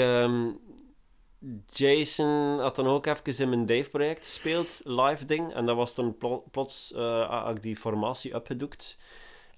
Jason 1.69 2.59
had 2.59 2.75
dan 2.75 2.87
ook 2.87 3.05
even 3.05 3.37
in 3.43 3.49
mijn 3.49 3.65
Dave-project 3.65 4.25
gespeeld, 4.25 4.81
live 4.83 5.25
ding. 5.25 5.53
En 5.53 5.65
dat 5.65 5.75
was 5.75 5.95
dan 5.95 6.17
plo- 6.17 6.43
plots 6.51 6.91
had 7.27 7.55
ik 7.55 7.61
die 7.61 7.77
formatie 7.77 8.35
opgedoekt. 8.35 8.97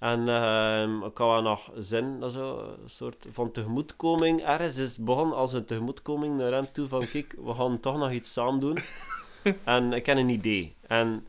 En 0.02 0.28
ehm, 0.28 0.96
ik 0.96 1.18
had 1.18 1.28
wel 1.28 1.42
nog 1.42 1.70
zin, 1.78 2.20
dat 2.20 2.32
zo, 2.32 2.58
een 2.82 2.90
soort 2.90 3.26
van 3.30 3.50
tegemoetkoming 3.50 4.40
ergens. 4.40 4.76
Dus 4.76 4.88
het 4.88 5.04
begon 5.04 5.32
als 5.32 5.52
een 5.52 5.64
tegemoetkoming 5.64 6.36
naar 6.36 6.52
hem 6.52 6.72
toe 6.72 6.88
van, 6.88 7.06
kijk, 7.06 7.34
we 7.44 7.54
gaan 7.54 7.80
toch 7.80 7.98
nog 7.98 8.10
iets 8.10 8.32
samen 8.32 8.60
doen. 8.60 8.78
en 9.64 9.92
ik 9.92 10.06
heb 10.06 10.16
een 10.16 10.28
idee. 10.28 10.76
En 10.86 11.26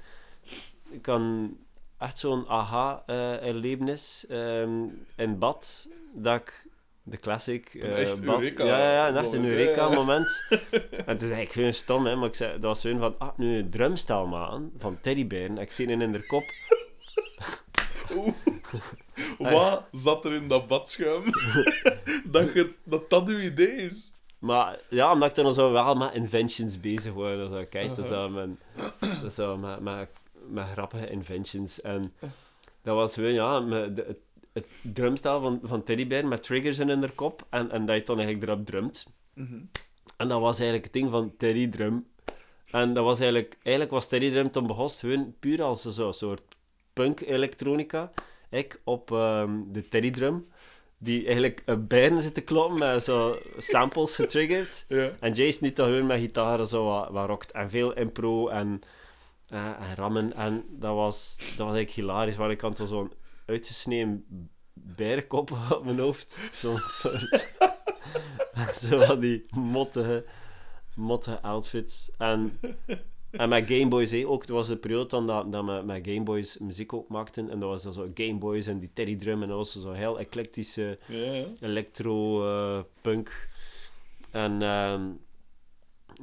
ik 0.89 1.01
kan 1.01 1.53
echt 1.97 2.17
zo'n 2.17 2.47
aha-erlevenis 2.47 4.26
ehm 4.30 4.84
in 5.15 5.38
bad, 5.39 5.88
dat 6.13 6.41
ik 6.41 6.67
de 7.03 7.17
classic 7.17 7.74
Een 7.74 7.82
eh, 7.82 8.19
bad... 8.26 8.43
Ja, 8.43 8.65
ja, 8.65 8.91
ja, 8.91 9.07
een 9.07 9.15
echt 9.15 9.34
een 9.34 9.41
moment. 9.41 9.57
Ja, 9.57 9.57
ja. 9.57 9.57
Eureka-moment. 9.57 10.45
en 10.49 10.59
het 11.13 11.21
is 11.21 11.30
eigenlijk 11.30 11.51
gewoon 11.51 11.74
stom, 11.74 12.05
hè, 12.05 12.15
maar 12.15 12.28
ik 12.28 12.36
zei, 12.36 12.51
dat 12.51 12.61
was 12.61 12.82
zo'n 12.82 12.99
van, 12.99 13.15
ah, 13.17 13.38
nu 13.38 13.57
een 13.57 13.69
drumstel 13.69 14.28
maken 14.28 14.71
van 14.78 14.97
teddyberen. 15.01 15.57
Ik 15.57 15.71
in 15.71 16.01
in 16.01 16.11
de 16.11 16.26
kop. 16.26 16.43
Wat 19.38 19.84
zat 19.91 20.26
er 20.26 20.34
in 20.34 20.47
dat 20.47 20.68
badschuim? 20.68 21.24
dat, 22.26 22.53
je, 22.53 22.74
dat 22.84 23.09
dat 23.09 23.30
uw 23.30 23.39
idee 23.39 23.76
is? 23.76 24.14
Maar 24.39 24.80
ja, 24.89 25.11
omdat 25.11 25.30
ik 25.30 25.36
dan 25.43 25.53
zo 25.53 25.72
wel 25.72 25.95
met 25.95 26.14
inventions 26.14 26.80
bezig 26.80 27.14
was. 27.14 27.49
Dus, 27.49 27.70
kijk, 27.70 27.97
uh, 27.97 28.28
mijn, 28.28 28.59
dus, 29.22 29.36
zo, 29.36 29.57
met, 29.57 29.80
met, 29.80 30.09
met 30.47 30.68
grappige 30.74 31.09
inventions. 31.09 31.82
En 31.82 32.14
dat 32.82 32.95
was 32.95 33.14
gewoon, 33.14 33.34
ja, 33.34 33.59
met 33.59 33.95
de, 33.95 34.03
het, 34.07 34.20
het 34.53 34.68
drumstel 34.82 35.41
van, 35.41 35.59
van 35.64 35.84
Teddybear 35.84 36.28
met 36.28 36.43
triggers 36.43 36.80
in 36.80 36.89
hun 36.89 37.16
kop. 37.16 37.45
En, 37.49 37.72
en 37.72 37.86
dat 37.86 37.95
je 37.95 38.03
dan 38.03 38.20
eigenlijk 38.20 38.47
erop 38.47 38.66
drumt. 38.66 39.05
En 40.18 40.28
dat 40.28 40.41
was 40.41 40.55
eigenlijk 40.59 40.84
het 40.84 40.93
ding 40.93 41.09
van 41.09 41.34
Teddy 41.38 41.70
Drum. 41.70 42.07
En 42.72 42.93
dat 42.93 43.03
was 43.03 43.20
eigenlijk, 43.20 43.57
eigenlijk 43.61 43.93
was 43.93 44.07
Teddy 44.07 44.32
Drum 44.32 44.51
toen 44.51 44.68
begonnen 44.68 44.95
gewoon 44.95 45.36
puur 45.39 45.64
als 45.64 45.82
zo'n 45.82 46.14
soort 46.14 46.41
punk-elektronica. 46.93 48.11
Ik 48.49 48.81
op 48.83 49.11
ehm, 49.11 49.61
de 49.67 49.87
Teddy 49.87 50.11
Drum, 50.11 50.47
die 50.97 51.25
eigenlijk 51.25 51.61
een 51.65 51.87
bijna 51.87 52.19
zit 52.19 52.33
te 52.33 52.41
kloppen 52.41 52.79
met 52.79 53.03
zo 53.03 53.39
samples 53.57 54.15
getriggerd. 54.15 54.85
Ja. 54.87 55.11
En 55.19 55.31
Jason 55.31 55.61
die 55.61 55.73
dan 55.73 55.87
gewoon 55.87 56.05
met 56.05 56.19
gitaren 56.19 56.67
zo 56.67 56.85
wat, 56.85 57.09
wat 57.09 57.27
rockt. 57.27 57.51
En 57.51 57.69
veel 57.69 57.93
impro 57.93 58.47
en, 58.47 58.81
eh, 59.47 59.65
en 59.65 59.95
rammen. 59.95 60.33
En 60.33 60.65
dat 60.69 60.95
was, 60.95 61.35
dat 61.37 61.47
was 61.47 61.75
eigenlijk 61.75 61.89
hilarisch. 61.89 62.35
Want 62.35 62.51
ik 62.51 62.61
had 62.61 62.81
zo'n 62.85 63.11
uitgesneden 63.45 64.25
berenkop 64.73 65.51
op 65.69 65.83
mijn 65.83 65.99
hoofd. 65.99 66.39
Zo'n 66.51 66.79
soort... 66.79 67.55
zo 68.79 68.99
van 68.99 69.19
die 69.19 69.45
mottige, 69.49 70.25
mottige 70.95 71.41
outfits. 71.41 72.11
En, 72.17 72.59
en 73.34 73.49
met 73.49 73.67
Gameboys 73.67 74.25
ook. 74.25 74.41
Het 74.41 74.49
was 74.49 74.69
een 74.69 74.79
periode 74.79 75.07
dan 75.07 75.27
dat, 75.27 75.51
dat 75.51 75.65
we 75.65 75.81
met 75.86 76.07
Gameboys 76.07 76.57
muziek 76.57 76.93
ook 76.93 77.09
maakten. 77.09 77.49
En 77.49 77.59
dat 77.59 77.69
was 77.69 77.84
dan 77.84 77.93
zo 77.93 78.11
Gameboys 78.13 78.67
en 78.67 78.79
die 78.79 78.89
Teddy 78.93 79.15
Drum. 79.15 79.41
En 79.41 79.47
dat 79.47 79.57
was 79.57 79.81
zo 79.81 79.91
heel 79.91 80.19
eclectische 80.19 80.97
Ja, 81.05 81.34
ja. 81.34 81.45
electro, 81.59 82.47
eh, 82.47 82.79
punk. 83.01 83.47
En 84.31 84.61
ehm, 84.61 85.01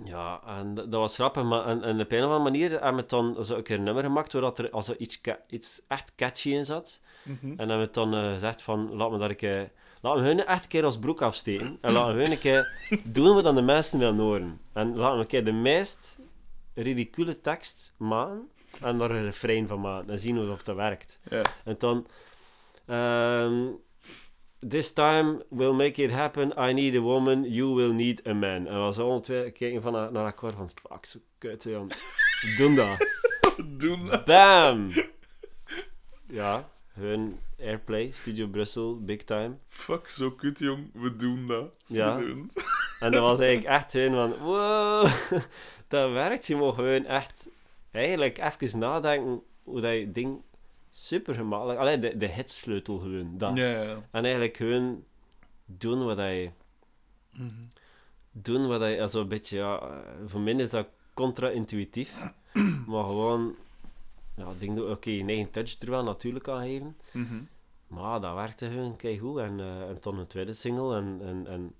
ja, 0.04 0.40
en 0.46 0.74
dat 0.74 0.90
dat 0.90 1.00
was 1.00 1.14
grappig, 1.14 1.42
maar 1.42 1.66
en, 1.66 1.82
en 1.82 2.00
op 2.00 2.12
een 2.12 2.18
of 2.18 2.24
andere 2.24 2.42
manier 2.42 2.70
hebben 2.70 3.02
we 3.02 3.06
dan 3.06 3.44
zo 3.44 3.56
een 3.56 3.62
keer 3.62 3.76
een 3.76 3.82
nummer 3.82 4.04
gemaakt 4.04 4.32
waar 4.32 4.42
dat 4.42 4.58
er 4.58 4.70
also 4.70 4.94
iets, 4.98 5.20
iets 5.48 5.80
echt 5.88 6.12
catchy 6.16 6.50
in 6.50 6.64
zat. 6.64 7.00
Mhm. 7.22 7.50
En 7.56 7.68
hebben 7.68 7.86
we 7.86 7.92
dan 7.92 8.14
eh, 8.14 8.32
gezegd 8.32 8.62
van, 8.62 8.94
laat 8.94 9.10
me 9.10 9.18
dat 9.18 9.34
keer... 9.34 9.70
Laten 10.02 10.22
we 10.22 10.28
hun 10.28 10.44
echt 10.44 10.62
een 10.62 10.68
keer 10.68 10.84
als 10.84 10.98
broek 10.98 11.22
afsteken. 11.22 11.78
En 11.80 11.92
laten 11.92 12.14
we 12.14 12.22
hun 12.22 12.30
een 12.30 12.38
keer 12.38 12.72
doen 13.04 13.34
wat 13.34 13.44
dan 13.44 13.54
de 13.54 13.62
mensen 13.62 13.98
willen 13.98 14.18
horen. 14.18 14.60
En 14.72 14.96
laten 14.96 15.14
we 15.14 15.20
een 15.20 15.26
keer 15.26 15.44
de 15.44 15.52
meest 15.52 16.18
ridicule 16.82 17.40
tekst 17.40 17.92
maken 17.96 18.48
en 18.80 18.98
daar 18.98 19.10
een 19.10 19.24
refrein 19.24 19.68
van 19.68 19.80
maken. 19.80 20.10
En 20.10 20.18
zien 20.18 20.50
of 20.50 20.62
dat 20.62 20.76
werkt. 20.76 21.18
En 21.64 21.74
dan... 21.78 22.06
ehm, 22.86 23.66
This 24.68 24.92
time 24.92 25.44
we'll 25.48 25.72
make 25.72 26.02
it 26.02 26.10
happen. 26.10 26.52
I 26.58 26.72
need 26.72 26.94
a 26.94 27.00
woman. 27.00 27.44
You 27.44 27.74
will 27.74 27.92
need 27.92 28.26
a 28.26 28.34
man. 28.34 28.66
En 28.66 28.74
we 28.74 28.78
was 28.78 28.98
allemaal 28.98 29.20
twee 29.20 29.50
kijken 29.50 29.82
van 29.82 29.92
naar, 29.92 30.12
naar 30.12 30.24
elkaar 30.24 30.52
van... 30.52 30.70
Fuck, 30.74 31.06
zo 31.06 31.18
kut, 31.38 31.62
jong. 31.62 31.92
Doen 32.58 32.74
dat. 32.74 33.06
Doen 33.66 34.06
dat. 34.06 34.24
Bam! 34.24 34.92
Ja, 36.26 36.68
hun 36.92 37.38
Airplay, 37.60 38.10
Studio 38.12 38.46
Brussel, 38.46 39.00
big 39.04 39.22
time. 39.24 39.56
Fuck, 39.68 40.08
zo 40.08 40.30
kut, 40.30 40.58
jong. 40.58 40.90
We 40.94 41.16
doen 41.16 41.46
dat. 41.46 41.70
Ja. 41.84 42.18
En 43.00 43.10
dat 43.12 43.20
was 43.20 43.38
eigenlijk 43.38 43.74
echt 43.74 43.92
hun 43.92 44.12
van... 44.12 44.36
Wow, 44.38 45.08
dat 45.90 46.10
werkt. 46.10 46.46
Je 46.46 46.56
mag 46.56 46.74
gewoon 46.74 47.04
echt... 47.04 47.48
Eigenlijk 47.90 48.38
even 48.38 48.78
nadenken 48.78 49.42
hoe 49.62 49.80
dat 49.80 49.92
je 49.92 50.10
ding 50.10 50.42
super 50.90 51.34
gemakkelijk... 51.34 51.78
Allee, 51.78 51.98
de, 51.98 52.16
de 52.16 52.26
hitsleutel 52.28 52.98
gewoon. 52.98 53.38
Dat. 53.38 53.56
Ja, 53.56 53.82
ja. 53.82 53.96
En 54.10 54.22
eigenlijk 54.22 54.56
gewoon 54.56 55.04
doen 55.64 56.04
wat 56.04 56.16
hij... 56.16 56.52
Mhm. 57.36 57.64
Doen 58.32 58.66
wat 58.66 58.80
hij... 58.80 59.02
Also 59.02 59.20
een 59.20 59.28
beetje, 59.28 59.56
ja... 59.56 59.78
eh, 59.80 59.96
Voor 60.26 60.40
mij 60.40 60.52
is 60.52 60.70
dat 60.70 60.88
contra-intuïtief. 61.14 62.32
maar 62.86 63.04
gewoon... 63.04 63.54
Ja, 64.36 64.50
ik 64.50 64.60
denk 64.60 64.76
dat 64.76 64.90
oké, 64.90 65.10
je 65.10 65.24
eigen 65.24 65.50
touch 65.50 65.80
er 65.80 65.90
wel 65.90 66.04
natuurlijk 66.04 66.48
aan 66.48 66.60
geven. 66.62 66.96
Mhm. 67.12 67.40
Maar 67.86 68.20
dat 68.20 68.34
werkte 68.34 68.70
gewoon 68.70 68.96
keigoed. 68.96 69.38
En, 69.38 69.60
eh 69.60 69.88
en 69.88 70.00
toen 70.00 70.18
een 70.18 70.26
tweede 70.26 70.52
single. 70.52 70.96
En, 70.96 71.20
en, 71.22 71.46
en 71.46 71.74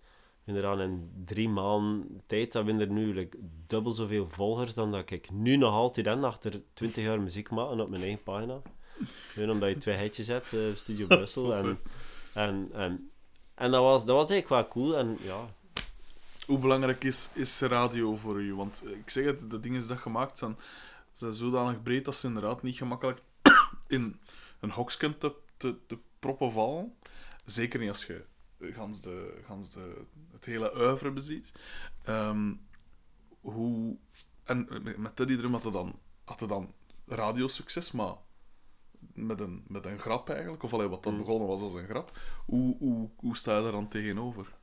inderdaad 0.44 0.78
in 0.78 1.10
drie 1.24 1.48
maanden 1.48 2.22
tijd 2.26 2.52
hebben 2.52 2.76
we 2.76 2.84
er 2.84 2.90
nu 2.90 3.14
like, 3.14 3.38
dubbel 3.66 3.92
zoveel 3.92 4.28
volgers 4.28 4.74
dan 4.74 4.90
dat 4.90 5.10
ik 5.10 5.30
nu 5.30 5.56
nog 5.56 5.72
altijd 5.72 6.06
heb, 6.06 6.24
achter 6.24 6.62
20 6.74 7.04
jaar 7.04 7.20
muziek 7.20 7.50
maken 7.50 7.80
op 7.80 7.88
mijn 7.90 8.02
eigen 8.02 8.22
pagina. 8.22 8.62
Gewoon 9.06 9.50
omdat 9.50 9.68
je 9.68 9.78
twee 9.78 9.96
hitjes 9.96 10.26
hebt, 10.26 10.52
eh, 10.52 10.60
Studio 10.74 11.06
Brussel. 11.16 11.54
En, 11.54 11.78
en, 12.34 12.70
en, 12.72 13.10
en 13.54 13.70
dat, 13.70 13.82
was, 13.82 14.04
dat 14.04 14.16
was 14.16 14.30
eigenlijk 14.30 14.48
wel 14.48 14.68
cool. 14.68 14.98
En 14.98 15.18
ja, 15.20 15.54
Hoe 16.46 16.58
belangrijk 16.58 17.04
is, 17.04 17.30
is 17.34 17.60
radio 17.60 18.16
voor 18.16 18.40
u? 18.40 18.54
Want 18.54 18.82
eh, 18.84 18.90
ik 18.90 19.10
zeg 19.10 19.24
het, 19.24 19.50
de 19.50 19.60
dingen 19.60 19.80
die 19.80 19.88
dat 19.88 19.98
gemaakt 19.98 20.38
zijn, 20.38 20.58
zijn 21.12 21.32
zodanig 21.32 21.82
breed 21.82 22.04
dat 22.04 22.16
ze 22.16 22.26
inderdaad 22.26 22.62
niet 22.62 22.76
gemakkelijk 22.76 23.22
in 23.88 24.20
een 24.60 24.70
hoksken 24.70 25.18
te, 25.18 25.34
te, 25.56 25.76
te 25.86 25.98
proppen 26.18 26.52
vallen. 26.52 26.94
Zeker 27.44 27.80
niet 27.80 27.88
als 27.88 28.06
je 28.06 28.24
eh, 28.58 28.74
gans 28.74 29.00
de, 29.00 29.40
gans 29.46 29.70
de, 29.70 30.04
het 30.44 30.48
hele 30.54 30.72
oeuvre 30.76 31.10
beziet. 31.10 31.52
Ehm, 32.04 32.52
hoe, 33.40 33.96
en 34.44 34.68
met- 34.96 35.16
Teddy 35.16 35.36
Drum 35.36 35.52
had 35.52 35.62
hij 35.62 35.72
dan, 35.72 35.98
had 36.24 36.38
hij 36.40 36.48
dan 36.48 36.74
radiosucces, 37.06 37.90
maar 37.92 38.14
met 39.14 39.40
een, 39.40 39.64
met 39.68 39.86
een 39.86 39.98
grap 40.00 40.28
eigenlijk. 40.28 40.62
Of 40.62 40.72
allee, 40.72 40.88
wat 40.88 41.02
dat 41.02 41.12
Mm. 41.12 41.18
begonnen 41.18 41.48
was 41.48 41.60
als 41.60 41.72
een 41.74 41.86
grap. 41.88 42.18
Hoe, 42.46 42.76
hoe, 42.78 43.10
hoe 43.16 43.36
sta 43.36 43.56
je 43.56 43.62
daar 43.62 43.72
dan 43.72 43.88
tegenover? 43.88 44.58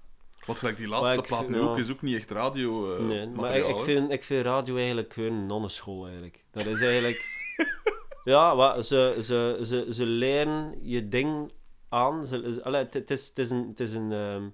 Want 0.45 0.59
gelijk 0.59 0.78
die 0.78 0.88
laatste 0.88 1.19
ik 1.21 1.28
plaat 1.28 1.49
nu 1.49 1.59
ook 1.59 1.78
is 1.78 1.91
ook 1.91 2.01
niet 2.01 2.15
echt 2.15 2.32
radio 2.32 2.95
eh 2.95 3.03
nee, 3.05 3.28
maar 3.28 3.55
ik, 3.55 3.75
vind, 3.84 4.11
ik 4.11 4.23
vind 4.23 4.45
radio 4.45 4.75
eigenlijk 4.75 5.13
gewoon 5.13 5.32
een 5.34 5.45
nonneschool 5.45 6.03
eigenlijk. 6.05 6.45
Dat 6.51 6.65
is 6.65 6.82
eigenlijk... 6.82 7.45
ja, 8.23 8.55
wat, 8.55 8.86
ze, 8.86 9.19
ze, 9.23 9.61
ze, 9.65 9.88
ze 9.93 10.05
leren 10.05 10.78
je 10.82 11.07
ding 11.09 11.51
aan. 11.89 12.28
Ze, 12.28 12.53
ze- 12.53 12.63
allee, 12.63 12.84
het, 12.84 12.93
het 12.93 13.11
is, 13.11 13.28
het 13.28 13.39
is 13.39 13.49
een... 13.49 13.67
Het 13.67 13.80
is 13.80 13.93
een 13.93 14.11
ehm, 14.11 14.49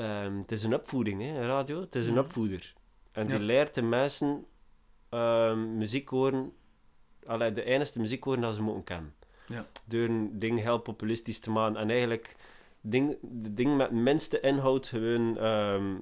ehm, 0.00 0.38
het 0.38 0.52
is 0.52 0.62
een 0.62 0.74
opvoeding, 0.74 1.22
hè, 1.22 1.46
radio. 1.46 1.80
Het 1.80 1.94
is 1.94 2.06
een 2.06 2.10
Mhm. 2.14 2.20
opvoeder. 2.20 2.72
En 3.12 3.26
die 3.26 3.38
leert 3.38 3.74
de 3.74 3.82
mensen 3.82 4.44
ehm, 5.08 5.76
muziek 5.76 6.08
horen... 6.08 6.52
Allee, 7.26 7.52
de 7.52 7.64
enige 7.64 7.98
muziek 8.00 8.24
horen 8.24 8.40
dat 8.40 8.54
ze 8.54 8.62
moeten 8.62 8.84
kennen. 8.84 9.14
Ja. 9.46 9.66
Door 9.84 10.00
een 10.08 10.38
ding 10.38 10.60
heel 10.60 10.78
populistisch 10.78 11.38
te 11.38 11.50
maken. 11.50 11.76
En 11.76 11.90
eigenlijk 11.90 12.36
ding, 12.80 13.18
de 13.22 13.54
ding 13.54 13.76
met 13.76 13.90
minste 13.90 14.40
inhoud 14.40 14.86
gewoon 14.86 15.38
ehm, 15.38 15.94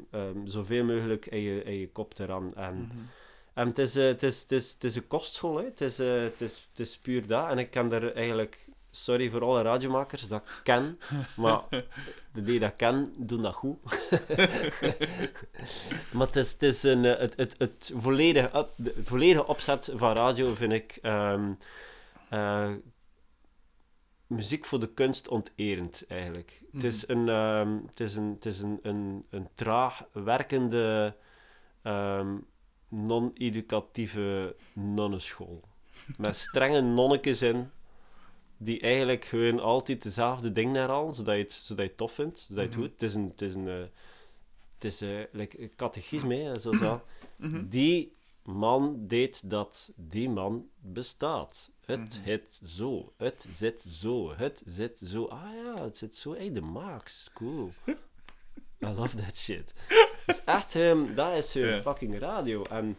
zoveel 0.45 0.85
mogelijk 0.85 1.27
in 1.27 1.41
je, 1.41 1.63
in 1.63 1.79
je 1.79 1.89
kop 1.93 2.15
te 2.15 2.25
rammen. 2.27 2.55
En, 2.55 2.75
Mhm. 2.75 2.97
En 3.55 3.67
het 3.69 3.79
is, 3.79 3.97
eh, 3.97 4.05
het 4.05 4.23
is, 4.23 4.41
het 4.41 4.53
is, 4.53 4.71
het 4.73 4.85
is 4.85 4.95
een 4.97 5.07
kostschool, 5.07 5.57
hè. 5.57 5.65
Het, 5.65 5.81
is, 5.81 5.99
eh, 5.99 6.21
het, 6.21 6.41
is, 6.41 6.69
het 6.71 6.79
is 6.81 6.99
puur 6.99 7.27
dat. 7.27 7.49
En 7.51 7.59
ik 7.59 7.71
kan 7.71 7.93
er 7.93 8.13
eigenlijk... 8.15 8.67
Sorry 8.91 9.31
voor 9.31 9.45
alle 9.45 9.63
radiomakers 9.63 10.29
dat 10.29 10.43
ik 10.43 10.61
ken, 10.63 10.99
maar 11.37 11.63
de 12.39 12.45
die 12.45 12.61
dat 12.61 12.77
ken, 12.77 13.13
doen 13.17 13.43
dat 13.43 13.55
goed. 13.55 13.77
maar 16.13 16.27
het 16.27 16.37
is, 16.37 16.53
het 16.53 16.63
is 16.63 16.83
een, 16.83 17.05
eh, 17.05 17.19
het, 17.19 17.37
het, 17.37 17.55
het, 17.59 17.93
volledige, 17.95 18.59
op- 18.59 18.73
de- 18.77 18.93
het 18.97 19.09
volledige 19.09 19.47
opzet 19.47 19.93
van 19.95 20.15
radio 20.17 20.55
vind 20.55 20.73
ik 20.73 20.99
ehm, 21.03 21.53
eh, 22.31 22.71
muziek 24.27 24.65
voor 24.65 24.81
de 24.81 24.93
kunst 24.95 25.29
onterend, 25.29 26.05
eigenlijk. 26.09 26.63
Het 26.73 26.85
is 26.85 27.09
een, 27.09 27.29
ehm, 27.29 27.77
het 27.87 28.01
is 28.01 28.17
een, 28.17 28.33
het 28.35 28.45
is 28.47 28.61
een, 28.61 28.79
een, 28.83 29.27
een 29.31 29.49
traag 29.55 30.09
werkende, 30.13 31.17
ehm, 31.83 32.37
non-educatieve 32.89 34.57
nonnenschool. 34.73 35.63
Met 36.19 36.37
strenge 36.37 36.81
nonnetjes 36.81 37.43
in, 37.43 37.71
die 38.59 38.81
eigenlijk 38.81 39.25
gewoon 39.25 39.61
altijd 39.61 40.03
dezelfde 40.03 40.53
dingen 40.53 40.75
herhalen, 40.75 41.15
zodat 41.15 41.35
je 41.37 41.43
het, 41.43 41.53
zodat 41.53 41.83
je 41.85 41.89
het 41.89 41.97
tof 41.97 42.13
vindt, 42.13 42.39
zodat 42.39 42.57
je 42.57 42.69
het 42.69 42.71
Mhm. 42.71 42.81
goed. 42.81 42.91
Het 42.93 43.03
is 43.03 43.15
een, 43.15 43.29
het 43.31 43.43
is 43.43 43.55
een, 43.55 43.69
eh, 43.69 43.75
het 44.75 44.85
is 44.85 45.01
eh, 45.01 45.09
like 45.33 45.63
een 45.63 45.73
catechisme, 45.77 46.35
hè, 46.35 46.59
zoals. 46.59 46.79
Mhm. 47.37 47.69
Die 47.69 48.17
man 48.43 48.97
deed 49.07 49.41
dat, 49.51 49.91
die 49.97 50.29
man 50.31 50.69
bestaat. 50.81 51.71
Het 51.85 51.99
Mhm. 52.21 52.31
het 52.31 52.61
zo, 52.67 53.13
het 53.17 53.47
zit 53.53 53.85
zo, 53.89 54.35
het 54.37 54.63
zit 54.67 55.01
zo. 55.05 55.25
Ah 55.25 55.51
ja, 55.65 55.83
het 55.85 55.99
zit 55.99 56.17
zo. 56.17 56.35
Hey, 56.35 56.53
de 56.53 56.61
Max, 56.61 57.31
cool. 57.35 57.71
I 58.85 58.87
love 58.87 59.17
that 59.17 59.37
shit. 59.37 59.73
Dat 60.27 60.37
is 60.37 60.45
echt 60.45 60.73
hem, 60.73 61.15
dat 61.15 61.37
is 61.37 61.55
hun 61.55 61.83
fucking 61.83 62.19
radio. 62.19 62.63
En, 62.63 62.97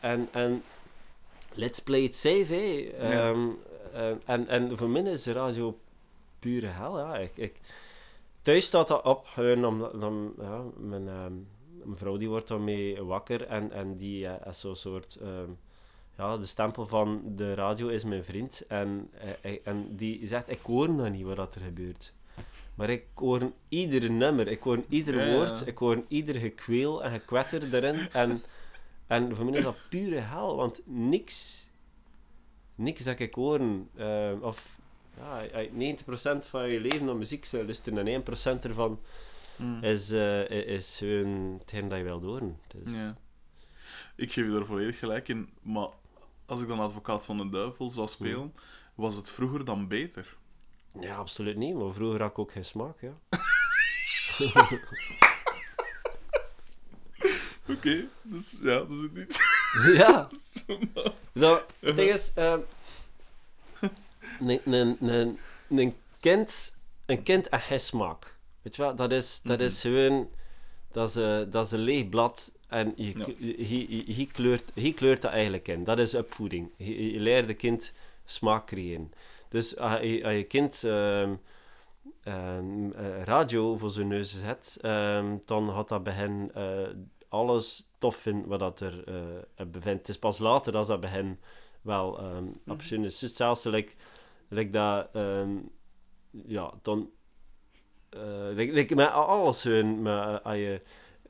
en, 0.00 0.28
en 0.32 0.62
let's 1.54 1.78
play 1.80 2.00
it 2.02 2.14
safe, 2.14 2.54
hè. 2.54 2.90
Ja. 3.12 3.34
Ehm, 3.98 4.16
en, 4.24 4.46
en, 4.46 4.76
voor 4.76 4.88
mij 4.88 5.02
is 5.02 5.26
radio 5.26 5.78
pure 6.38 6.66
hel, 6.66 6.98
ja. 6.98 7.16
Ik, 7.16 7.36
ik, 7.36 7.60
thuis 8.42 8.64
staat 8.64 8.88
dat 8.88 9.04
op, 9.04 9.26
gewoon 9.26 9.64
omdat 9.64 10.00
dan, 10.00 10.34
ja, 10.38 10.62
mijn, 10.76 11.08
ehm, 11.08 11.32
mijn 11.84 11.98
vrouw 11.98 12.16
die 12.16 12.28
wordt 12.28 12.48
daarmee 12.48 13.02
wakker 13.02 13.46
en, 13.46 13.72
en 13.72 13.94
die 13.94 14.26
eh, 14.26 14.46
is 14.50 14.60
zo'n 14.60 14.76
soort... 14.76 15.16
ehm, 15.16 15.50
ja, 16.16 16.36
de 16.36 16.46
stempel 16.46 16.86
van 16.86 17.22
de 17.24 17.54
radio 17.54 17.88
is 17.88 18.04
mijn 18.04 18.24
vriend. 18.24 18.66
En, 18.68 19.10
eh, 19.42 19.58
en 19.64 19.96
die 19.96 20.26
zegt, 20.26 20.50
ik 20.50 20.60
hoor 20.62 20.90
nog 20.90 21.10
niet 21.10 21.24
wat 21.24 21.54
er 21.54 21.60
gebeurt. 21.60 22.12
Maar 22.74 22.90
ik 22.90 23.04
hoor 23.14 23.52
ieder 23.68 24.10
nummer, 24.10 24.48
ik 24.48 24.62
hoor 24.62 24.82
ieder 24.88 25.26
ja. 25.26 25.32
woord, 25.32 25.66
ik 25.66 25.78
hoor 25.78 26.04
ieder 26.08 26.34
gekweel 26.34 27.04
en 27.04 27.10
gekwetter 27.10 27.74
erin. 27.74 28.08
En, 28.12 28.42
en 29.06 29.36
voor 29.36 29.44
mij 29.44 29.58
is 29.58 29.64
dat 29.64 29.76
pure 29.88 30.18
hel, 30.18 30.56
want 30.56 30.80
niks, 30.84 31.67
niks 32.78 33.02
dat 33.04 33.18
ik 33.18 33.34
hoor, 33.34 33.60
eh, 33.96 34.32
of 34.40 34.78
ja, 35.16 35.50
uit 35.52 35.72
90% 35.72 36.46
van 36.46 36.68
je 36.70 36.80
leven 36.80 37.04
naar 37.04 37.16
muziek 37.16 37.44
zou 37.44 37.64
luisteren 37.64 37.98
en 37.98 38.06
1% 38.06 38.64
ervan 38.64 39.00
Mm. 39.56 39.82
is, 39.84 40.10
eh, 40.10 40.50
is 40.50 40.96
gewoon 40.98 41.56
hetgeen 41.60 41.88
dat 41.88 41.98
je 41.98 42.04
wilt 42.04 42.22
horen. 42.22 42.58
Dus, 42.68 42.94
Ja. 42.94 43.16
Ik 44.16 44.32
geef 44.32 44.44
je 44.44 44.50
daar 44.52 44.64
volledig 44.64 44.98
gelijk 44.98 45.28
in, 45.28 45.48
maar 45.62 45.88
als 46.46 46.60
ik 46.60 46.68
dan 46.68 46.78
advocaat 46.80 47.24
van 47.24 47.36
de 47.36 47.48
duivel 47.48 47.90
zou 47.90 48.08
spelen, 48.08 48.54
was 48.94 49.14
het 49.16 49.30
vroeger 49.30 49.64
dan 49.64 49.88
beter. 49.88 50.36
Ja, 51.00 51.16
absoluut 51.16 51.56
niet. 51.56 51.74
Maar 51.74 51.92
vroeger 51.92 52.20
had 52.20 52.30
ik 52.30 52.38
ook 52.38 52.52
geen 52.52 52.64
smaak, 52.64 53.00
ja. 53.00 53.18
Oké, 57.68 58.08
dus 58.22 58.58
ja, 58.62 58.78
dat 58.78 58.90
is 58.90 58.98
het 58.98 59.14
niet. 59.14 59.38
ja. 60.00 60.28
Nou, 61.32 61.60
het 61.80 61.96
ding 61.96 62.10
is... 62.10 62.32
ehm, 62.34 62.60
Een 65.68 65.94
kind... 66.20 66.74
Een 67.06 67.22
kind 67.22 67.46
geen 67.50 67.80
smaak. 67.80 68.36
Weet 68.62 68.76
je 68.76 68.82
wel? 68.82 68.94
Dat 68.94 69.12
is, 69.12 69.40
dat 69.42 69.60
is 69.60 69.80
gewoon... 69.80 70.28
Dat 70.90 71.08
is, 71.08 71.14
een- 71.14 71.50
dat 71.50 71.66
is 71.66 71.72
een 71.72 71.78
leeg 71.78 72.08
blad 72.08 72.52
en 72.68 72.92
je, 72.96 73.18
Ja. 73.18 73.24
je, 73.38 73.96
je, 73.96 74.16
je 74.16 74.26
kleurt, 74.26 74.62
je 74.74 74.94
kleurt 74.94 75.22
dat 75.22 75.30
eigenlijk 75.30 75.68
in. 75.68 75.84
Dat 75.84 75.98
is 75.98 76.14
opvoeding. 76.14 76.70
Je, 76.76 77.12
je 77.12 77.20
leert 77.20 77.46
de 77.46 77.54
kind 77.54 77.92
smaak 78.24 78.66
creëren. 78.66 79.12
Dus 79.48 79.76
als 79.76 80.00
je, 80.00 80.24
als 80.24 80.32
je 80.32 80.44
kind 80.44 80.84
ehm, 80.84 81.34
ehm, 82.22 82.90
eh, 82.92 83.22
radio 83.24 83.76
voor 83.76 83.90
zijn 83.90 84.08
neus 84.08 84.40
zet, 84.40 84.78
dan 85.44 85.70
gaat 85.70 85.88
dat 85.88 86.02
bij 86.02 86.12
hen 86.12 86.50
eh, 86.54 86.88
alles 87.28 87.88
tof 87.98 88.16
vinden 88.16 88.48
wat 88.48 88.60
dat 88.60 88.80
er 88.80 89.04
eh 89.06 89.66
bevindt. 89.66 89.98
Het 89.98 90.08
is 90.08 90.18
pas 90.18 90.38
later 90.38 90.76
als 90.76 90.86
dat 90.86 91.00
bij 91.00 91.10
hen 91.10 91.40
wel 91.82 92.18
ehm 92.18 92.44
option 92.66 93.04
is. 93.04 93.18
Dus 93.18 93.34
zelfs 93.34 93.64
like, 93.64 93.92
like 94.48 94.70
dat, 94.70 95.08
ehm, 95.12 95.56
ja, 96.30 96.72
dan, 96.82 97.10
eh 98.10 98.48
like, 98.52 98.72
like 98.72 98.94
met 98.94 99.10
alles 99.10 99.62
hun, 99.62 100.02
met, 100.02 100.12
eh, 100.12 100.36
als 100.42 100.56
je 100.56 100.80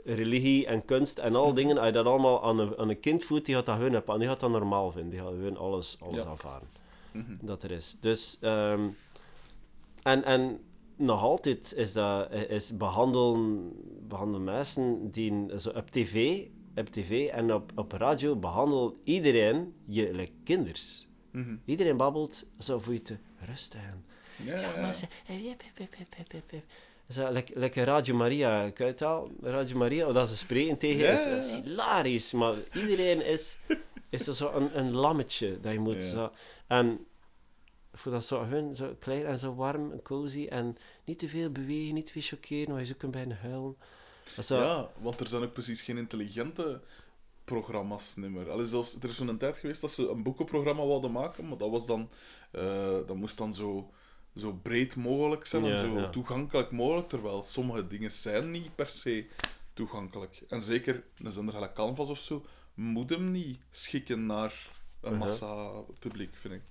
religie 0.05 0.67
en 0.67 0.85
kunst 0.85 1.19
en 1.19 1.35
al 1.37 1.55
dingen, 1.55 1.77
als 1.79 1.87
je 1.87 1.93
dat 1.93 2.07
allemaal 2.07 2.45
aan 2.45 2.59
een, 2.59 2.79
aan 2.79 2.89
een 2.89 3.01
kind 3.01 3.25
voedt, 3.25 3.47
die 3.47 3.55
gaat 3.55 3.67
dat 3.67 3.77
hun 3.77 3.95
en 3.95 4.19
die 4.19 4.29
gaat 4.29 4.41
dat 4.41 4.51
normaal 4.51 4.91
vinden. 4.93 5.11
Die 5.11 5.21
gaat 5.21 5.31
hun 5.33 5.57
alles, 5.57 5.97
alles 6.01 6.15
Ja. 6.23 6.25
aanvaren 6.29 6.69
Mhm. 7.13 7.37
dat 7.47 7.63
er 7.63 7.71
is. 7.71 7.97
Dus, 8.01 8.39
ehm, 8.41 8.89
en, 10.03 10.25
en 10.25 10.61
nog 10.99 11.23
altijd 11.23 11.75
is 11.77 11.93
dat 11.93 12.33
is 12.33 12.77
behandelen, 12.77 13.73
behandelen 14.09 14.45
mensen 14.45 15.11
die 15.11 15.59
zo 15.59 15.69
op 15.71 15.91
tv, 15.91 16.47
op 16.77 16.89
tv 16.89 17.29
en 17.29 17.55
op, 17.55 17.73
op 17.75 17.93
radio 17.93 18.37
behandelt 18.37 18.97
iedereen 19.05 19.75
je 19.87 20.15
like 20.15 20.33
kinders. 20.45 21.07
Mhm. 21.31 21.57
Iedereen 21.65 21.97
babbelt 21.97 22.47
zo 22.59 22.79
voor 22.79 22.93
je 22.93 23.03
te 23.03 23.17
rusten. 23.47 23.81
Ja, 24.45 24.61
Ja, 24.61 24.81
maar 24.81 24.95
ze... 24.95 25.07
eh. 26.51 26.59
Zo, 27.09 27.33
like, 27.33 27.59
like 27.59 27.85
Radio 27.85 28.15
Maria, 28.15 28.71
kan 28.71 28.87
je 28.87 28.93
het 28.93 29.03
al? 29.03 29.31
Radio 29.43 29.77
Maria, 29.77 30.13
dat 30.13 30.29
ze 30.29 30.37
spreken 30.37 30.79
tegen, 30.79 30.99
Ja, 31.01 31.37
is, 31.37 31.47
is 31.47 31.53
hilarisch. 31.53 32.33
Maar 32.33 32.55
iedereen 32.75 33.27
is, 33.27 33.57
is 34.11 34.27
er 34.27 34.35
zo 34.35 34.53
een, 34.53 34.79
een 34.79 34.93
lammetje 34.93 35.61
dat 35.61 35.73
je 35.73 35.79
moet 35.79 36.05
zo... 36.05 36.31
En 36.67 37.07
voor 37.99 38.13
dat 38.13 38.25
zo, 38.25 38.45
hun, 38.45 38.77
zo 38.77 38.95
klein 38.99 39.25
en 39.25 39.39
zo 39.39 39.55
warm 39.55 39.93
en 39.93 40.03
cozy 40.03 40.47
en 40.51 40.77
niet 41.05 41.19
te 41.19 41.29
veel 41.29 41.51
bewegen, 41.51 41.95
niet 41.95 42.07
te 42.07 42.13
veel 42.13 42.23
chockeren, 42.23 42.71
maar 42.71 42.81
je 42.81 42.87
zoekt 42.87 43.11
bijna 43.11 43.35
huilen. 43.35 43.77
Zo, 44.43 44.57
Ja, 44.57 44.91
want 45.01 45.21
er 45.21 45.27
zijn 45.29 45.43
ook 45.43 45.53
precies 45.53 45.83
geen 45.83 45.99
intelligente 45.99 46.81
programma's 47.45 48.17
nimmer. 48.17 48.51
Allee, 48.51 48.65
zelfs, 48.65 48.97
er 49.01 49.09
is 49.09 49.17
zo'n 49.17 49.37
tijd 49.39 49.59
geweest 49.59 49.81
dat 49.81 49.91
ze 49.93 50.09
een 50.09 50.23
boekenprogramma 50.23 50.87
wilden 50.87 51.13
maken, 51.13 51.49
maar 51.49 51.59
dat 51.59 51.71
was 51.71 51.87
dan... 51.87 52.09
eh, 52.51 52.97
dat 53.07 53.17
moest 53.17 53.39
dan 53.39 53.55
zo, 53.55 53.91
zo 54.37 54.53
breed 54.63 54.97
mogelijk 54.97 55.47
zijn 55.47 55.65
Ja, 55.65 55.71
en 55.71 55.77
zo 55.77 55.99
ja. 55.99 56.09
toegankelijk 56.09 56.71
mogelijk, 56.73 57.09
terwijl 57.09 57.43
sommige 57.43 57.87
dingen 57.87 58.13
zijn 58.13 58.51
niet 58.51 58.75
per 58.75 58.91
se 58.91 59.27
toegankelijk. 59.73 60.43
En 60.49 60.63
zeker 60.63 61.05
een 61.23 61.33
zender 61.33 61.55
gelijk 61.55 61.75
Canvas 61.75 62.09
of 62.09 62.19
zo, 62.19 62.45
moet 62.75 63.11
hem 63.11 63.31
niet 63.31 63.59
schikken 63.71 64.27
naar 64.27 64.71
een 65.01 65.13
Uh-huh. 65.13 65.19
massa 65.19 65.71
publiek, 65.99 66.37
vind 66.37 66.55
ik. 66.55 66.63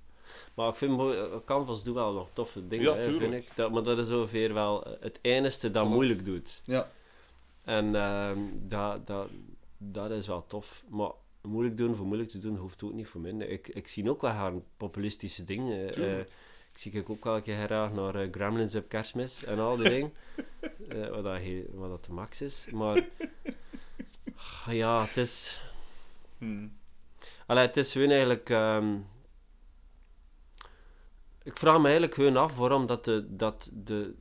Maar 0.54 0.70
ik 0.70 0.76
vind 0.76 1.00
eh, 1.00 1.24
Canvas 1.46 1.84
doet 1.84 1.94
wel 1.94 2.14
nog 2.14 2.30
toffe 2.34 2.68
dingen, 2.68 2.86
Ja, 2.86 2.96
hè, 2.96 3.20
vind 3.20 3.34
ik. 3.34 3.56
Dat, 3.56 3.72
maar 3.72 3.84
dat 3.84 4.00
is 4.00 4.12
ongeveer 4.12 4.54
wel 4.54 4.86
eh, 4.86 4.92
het 5.00 5.20
enige 5.22 5.72
dat 5.72 5.90
moeilijk 5.90 6.26
doet. 6.26 6.62
Ja. 6.66 6.92
En 7.64 7.96
ehm, 7.96 8.40
dat, 8.54 9.08
dat, 9.08 9.30
dat 9.78 10.12
is 10.12 10.28
wel 10.28 10.48
tof. 10.48 10.84
Maar 10.90 11.12
moeilijk 11.42 11.78
doen 11.78 11.96
voor 11.96 12.06
moeilijk 12.06 12.30
te 12.30 12.38
doen 12.38 12.58
hoeft 12.58 12.84
ook 12.84 12.94
niet 12.94 13.08
voor 13.08 13.22
mij. 13.22 13.32
Ik, 13.32 13.68
ik 13.68 13.88
zie 13.88 14.10
ook 14.10 14.22
wel 14.22 14.32
haar 14.32 14.54
populistische 14.78 15.44
dingen. 15.44 15.94
Eh, 15.96 16.20
ik 16.20 16.78
zie 16.78 17.04
ook 17.08 17.24
wel 17.24 17.36
een 17.36 17.42
keer 17.42 17.66
graag 17.66 17.94
naar 17.94 18.28
Gremlins 18.32 18.76
op 18.76 18.90
kerstmis 18.90 19.44
en 19.44 19.60
al 19.60 19.78
die 19.78 19.90
dingen. 19.96 20.14
Wat, 21.12 21.24
dat, 21.24 21.40
wat 21.74 21.90
dat 21.90 22.06
de 22.06 22.12
max 22.12 22.42
is. 22.42 22.68
Maar 22.72 23.06
ja, 24.70 25.06
het 25.06 25.18
is... 25.18 25.62
Hm. 26.38 26.68
Allee, 27.46 27.66
het 27.66 27.78
is 27.78 27.92
gewoon 27.92 28.10
eigenlijk... 28.10 28.50
ehm, 28.50 28.96
ik 31.48 31.58
vraag 31.58 31.78
me 31.78 31.84
eigenlijk 31.84 32.14
gewoon 32.14 32.38
af 32.38 32.56
waarom 32.56 32.86
dat 32.86 33.06
de, 33.06 33.26
dat 33.36 33.70
de, 33.74 34.14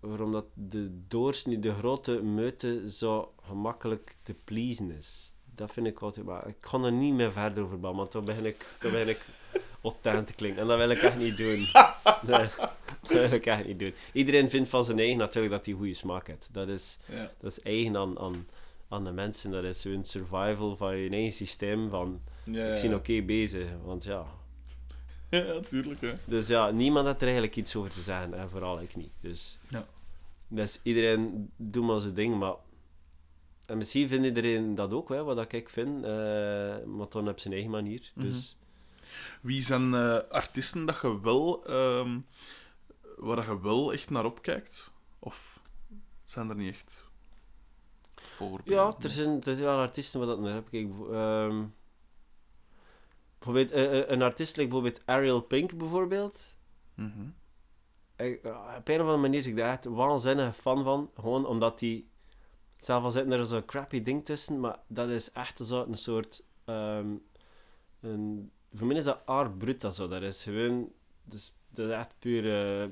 waarom 0.00 0.32
dat 0.32 0.46
de 0.54 1.00
doorsnee, 1.08 1.58
de 1.58 1.74
grote 1.74 2.22
meute, 2.22 2.90
zo 2.92 3.34
gemakkelijk 3.42 4.16
te 4.22 4.34
pleasen 4.44 4.90
is. 4.90 5.34
Dat 5.54 5.72
vind 5.72 5.86
ik 5.86 6.00
altijd... 6.00 6.26
Maar 6.26 6.46
ik 6.48 6.56
kan 6.60 6.84
er 6.84 6.92
niet 6.92 7.14
meer 7.14 7.32
verder 7.32 7.62
over 7.64 7.80
babbelen, 7.80 7.96
want 7.96 8.12
dan 8.12 8.24
begin 8.24 8.44
ik, 8.46 8.66
dan 8.80 8.90
begin 8.90 9.08
ik 9.08 9.24
te 10.26 10.34
klinken. 10.36 10.62
En 10.62 10.68
dat 10.68 10.78
wil 10.78 10.90
ik 10.90 11.02
echt 11.02 11.18
niet 11.18 11.36
doen. 11.36 11.66
Nee, 12.26 12.46
dat 13.00 13.10
wil 13.10 13.30
ik 13.30 13.46
echt 13.46 13.66
niet 13.66 13.78
doen. 13.78 13.94
Iedereen 14.12 14.50
vindt 14.50 14.68
van 14.68 14.84
zijn 14.84 14.98
eigen 14.98 15.16
natuurlijk 15.18 15.54
dat 15.54 15.66
hij 15.66 15.74
goede 15.74 15.94
smaak 15.94 16.26
heeft. 16.26 16.48
Dat 16.52 16.68
is, 16.68 16.98
Ja. 17.06 17.30
dat 17.40 17.50
is 17.50 17.62
eigen 17.62 17.96
aan, 17.96 18.18
aan, 18.18 18.46
aan 18.88 19.04
de 19.04 19.12
mensen. 19.12 19.50
Dat 19.50 19.64
is 19.64 19.84
hun 19.84 20.04
survival 20.04 20.76
van 20.76 20.96
je 20.96 21.10
eigen 21.10 21.32
systeem. 21.32 21.90
Van, 21.90 22.20
Ja, 22.44 22.64
ik 22.66 22.78
zie 22.78 22.94
oké 22.94 23.22
bezig, 23.22 23.66
want 23.84 24.04
ja... 24.04 24.26
Ja, 25.46 25.60
tuurlijk, 25.60 26.00
hè. 26.00 26.12
Dus 26.24 26.46
ja, 26.46 26.70
niemand 26.70 27.06
had 27.06 27.16
er 27.16 27.22
eigenlijk 27.22 27.56
iets 27.56 27.76
over 27.76 27.90
te 27.90 28.00
zeggen, 28.00 28.34
en 28.34 28.50
vooral 28.50 28.80
ik 28.80 28.96
niet. 28.96 29.12
Dus, 29.20 29.58
Ja. 29.68 29.86
dus 30.48 30.80
iedereen 30.82 31.50
doet 31.56 31.84
maar 31.84 32.00
zijn 32.00 32.14
ding, 32.14 32.38
maar 32.38 32.54
en 33.66 33.76
misschien 33.78 34.08
vindt 34.08 34.26
iedereen 34.26 34.74
dat 34.74 34.92
ook, 34.92 35.08
hè, 35.08 35.22
wat 35.24 35.52
ik 35.52 35.68
vind. 35.68 36.04
eh, 36.04 36.10
maar 36.84 37.08
dan 37.08 37.28
op 37.28 37.38
zijn 37.40 37.52
eigen 37.54 37.70
manier. 37.70 38.12
Mhm. 38.14 38.26
Dus 38.26 38.56
Wie 39.40 39.62
zijn 39.62 39.94
eh, 39.94 40.18
artiesten 40.30 40.86
dat 40.86 40.98
je 41.02 41.20
wel, 41.20 41.64
ehm, 41.66 42.18
waar 43.16 43.36
dat 43.36 43.44
je 43.44 43.60
wel 43.60 43.92
echt 43.92 44.10
naar 44.10 44.24
opkijkt? 44.24 44.92
Of 45.18 45.62
zijn 46.22 46.48
er 46.48 46.56
niet 46.56 46.68
echt 46.74 47.06
voorbeelden? 48.14 48.74
ja, 48.84 48.92
er 49.00 49.10
zijn, 49.10 49.28
er 49.36 49.42
zijn 49.42 49.58
wel 49.58 49.78
artiesten 49.78 50.18
waar 50.20 50.28
dat 50.28 50.40
naar 50.40 50.54
heb. 50.54 50.68
Kijk, 50.70 50.88
ehm, 51.10 51.64
bijvoorbeeld, 53.52 53.70
eh, 53.92 54.00
eh, 54.00 54.10
een 54.10 54.22
artiest 54.22 54.56
like 54.56 54.68
bijvoorbeeld 54.68 55.06
Ariel 55.06 55.40
Pink 55.40 55.76
bijvoorbeeld. 55.76 56.56
Mhm. 56.94 57.26
Ik, 58.16 58.42
eh, 58.42 58.74
op 58.78 58.88
een 58.88 58.94
of 58.94 59.00
andere 59.00 59.16
manier 59.18 59.38
is 59.38 59.46
ik 59.46 59.56
daar 59.56 59.72
echt 59.72 59.84
waanzinnig 59.84 60.56
fan 60.56 60.84
van. 60.84 61.10
Gewoon 61.14 61.46
omdat 61.46 61.78
die... 61.78 62.10
Zelf 62.76 63.02
al 63.04 63.10
zit 63.10 63.32
er 63.32 63.46
zo'n 63.46 63.64
crappy 63.64 64.02
ding 64.02 64.24
tussen, 64.24 64.60
maar 64.60 64.78
dat 64.88 65.08
is 65.08 65.30
echt 65.32 65.58
zo 65.64 65.84
een 65.84 65.94
soort... 65.94 66.44
ehm, 66.64 67.14
een, 68.00 68.50
voor 68.72 68.86
mij 68.86 68.96
is 68.96 69.04
dat 69.04 69.20
art 69.26 69.58
brut, 69.58 69.80
dat 69.80 69.94
zo. 69.94 70.08
Dat 70.08 70.22
is 70.22 70.42
gewoon... 70.42 70.92
Dus, 71.24 71.52
dat 71.70 71.86
is 71.88 71.92
echt 71.92 72.14
puur 72.18 72.90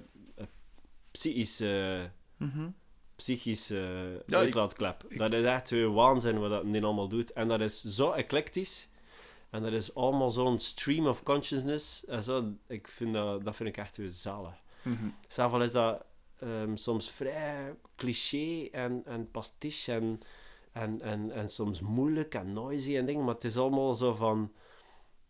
psychische... 1.10 2.10
Mhm. 2.36 2.68
psychische 3.16 4.22
Ja, 4.26 4.38
uitlaatklep. 4.38 5.04
ik- 5.08 5.18
Dat 5.18 5.32
is 5.32 5.44
echt 5.44 5.70
weer 5.70 5.92
waanzin 5.92 6.38
wat 6.38 6.50
dat 6.50 6.72
ding 6.72 6.84
allemaal 6.84 7.08
doet. 7.08 7.32
En 7.32 7.48
dat 7.48 7.60
is 7.60 7.82
zo 7.82 8.10
eclectisch. 8.12 8.88
En 9.56 9.62
dat 9.62 9.72
is 9.72 9.94
allemaal 9.94 10.30
zo'n 10.30 10.58
stream 10.60 11.06
of 11.06 11.22
consciousness. 11.22 12.04
En 12.04 12.22
zo, 12.22 12.52
ik 12.66 12.88
vind 12.88 13.12
dat, 13.12 13.44
dat 13.44 13.56
vind 13.56 13.68
ik 13.68 13.76
echt 13.76 13.96
weer 13.96 14.08
zalig. 14.08 14.54
Al 15.36 15.62
is 15.62 15.72
dat 15.72 16.04
ehm, 16.38 16.76
soms 16.76 17.10
vrij 17.10 17.74
cliché 17.96 18.68
en, 18.72 19.02
en 19.04 19.30
pastiche 19.30 19.92
en, 19.92 20.20
en, 20.72 21.00
en, 21.00 21.30
en 21.30 21.48
soms 21.48 21.80
moeilijk 21.80 22.34
en 22.34 22.52
noisy 22.52 22.96
en 22.96 23.06
dingen, 23.06 23.24
maar 23.24 23.34
het 23.34 23.44
is 23.44 23.56
allemaal 23.56 23.94
zo 23.94 24.14
van... 24.14 24.52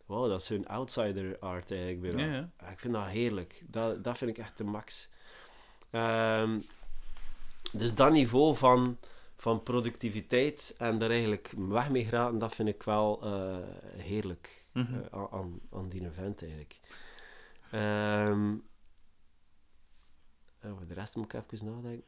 Wow, 0.05 0.29
dat 0.29 0.41
is 0.41 0.45
zo'n 0.45 0.67
outsider 0.67 1.39
art 1.39 1.71
eigenlijk. 1.71 1.99
bijna. 1.99 2.25
Ja, 2.25 2.37
ja. 2.37 2.49
Ja, 2.59 2.69
Ik 2.69 2.79
vind 2.79 2.93
dat 2.93 3.05
heerlijk. 3.05 3.63
Dat, 3.65 4.03
dat 4.03 4.17
vind 4.17 4.29
ik 4.29 4.37
echt 4.37 4.57
de 4.57 4.63
max. 4.63 5.09
Ehm, 5.89 6.59
dus 7.71 7.93
dat 7.93 8.11
niveau 8.11 8.55
van, 8.55 8.97
van 9.37 9.63
productiviteit 9.63 10.75
en 10.77 10.99
daar 10.99 11.09
eigenlijk 11.09 11.53
weg 11.57 11.89
mee 11.89 12.03
geraken, 12.05 12.37
dat 12.37 12.55
vind 12.55 12.69
ik 12.69 12.83
wel 12.83 13.19
eh, 13.23 13.57
heerlijk 13.97 14.63
eh, 14.73 14.83
aan- 15.11 15.27
aan, 15.31 15.59
aan 15.71 15.89
die 15.89 16.05
event 16.05 16.41
eigenlijk. 16.41 16.79
En 20.59 20.75
voor 20.77 20.87
de 20.87 20.93
rest 20.93 21.15
moet 21.15 21.33
ik 21.33 21.41
even 21.51 21.65
nadenken. 21.65 22.03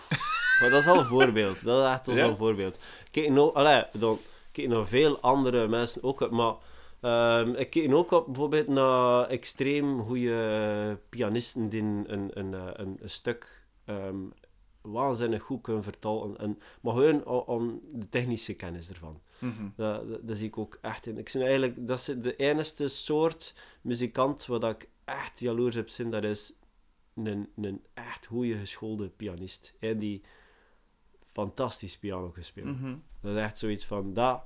maar 0.60 0.70
dat 0.70 0.80
is 0.80 0.86
al 0.86 0.98
een 0.98 1.06
voorbeeld. 1.06 1.64
Dat 1.64 1.84
is 1.86 1.92
echt 1.92 2.08
al 2.08 2.14
Ja? 2.14 2.24
zo'n 2.26 2.36
voorbeeld. 2.36 2.78
Kijk, 3.10 3.28
nou, 3.28 3.54
allee, 3.54 3.84
dan, 3.92 4.18
kijk 4.52 4.68
naar 4.68 4.86
veel 4.86 5.20
andere 5.20 5.68
mensen 5.68 6.02
ook, 6.02 6.30
maar 6.30 6.54
ehm, 7.00 7.50
ik 7.54 7.70
kijk 7.70 7.94
ook 7.94 8.10
op 8.10 8.26
bijvoorbeeld 8.26 8.66
naar 8.68 9.26
extreem 9.26 10.00
goede 10.00 10.98
pianisten 11.08 11.68
die 11.68 11.82
een, 11.82 12.04
een, 12.08 12.30
een, 12.38 12.52
een, 12.80 12.98
een 13.00 13.10
stuk 13.10 13.62
ehm, 13.84 14.16
waanzinnig 14.82 15.42
goed 15.42 15.62
kunnen 15.62 15.82
vertalen. 15.82 16.38
En, 16.38 16.58
maar 16.80 16.94
gewoon 16.94 17.24
om 17.46 17.80
de 17.92 18.08
technische 18.08 18.54
kennis 18.54 18.88
ervan. 18.88 19.20
Mhm. 19.38 19.68
Dat, 19.76 20.08
dat, 20.08 20.28
dat 20.28 20.36
zie 20.36 20.46
ik 20.46 20.58
ook 20.58 20.78
echt 20.80 21.06
in. 21.06 21.18
Ik 21.18 21.28
vind 21.28 21.44
eigenlijk, 21.44 21.86
dat 21.86 21.98
is 21.98 22.04
de 22.04 22.36
enige 22.36 22.88
soort 22.88 23.54
muzikant 23.80 24.46
waar 24.46 24.60
dat 24.60 24.82
ik 24.82 24.88
echt 25.04 25.40
jaloers 25.40 25.76
op 25.76 25.88
zin, 25.88 26.10
dat 26.10 26.24
is 26.24 26.52
een, 27.14 27.48
een 27.56 27.84
echt 27.94 28.26
goede 28.26 28.56
geschoolde 28.56 29.08
pianist. 29.08 29.74
En 29.78 29.98
die 29.98 30.22
fantastisch 31.32 31.98
piano 31.98 32.30
gespeeld. 32.30 32.80
Mhm. 32.80 32.96
Dat 33.20 33.32
is 33.32 33.42
echt 33.42 33.58
zoiets 33.58 33.84
van, 33.84 34.12
dat, 34.12 34.42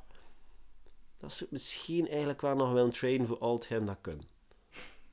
dat 1.18 1.30
is 1.30 1.44
misschien 1.50 2.08
eigenlijk 2.08 2.40
wel 2.40 2.56
nog 2.56 2.72
wel 2.72 2.84
een 2.84 2.90
train 2.90 3.26
voor 3.26 3.38
al 3.38 3.62
hen 3.68 3.86
dat 3.86 3.98
kunnen. 4.00 4.24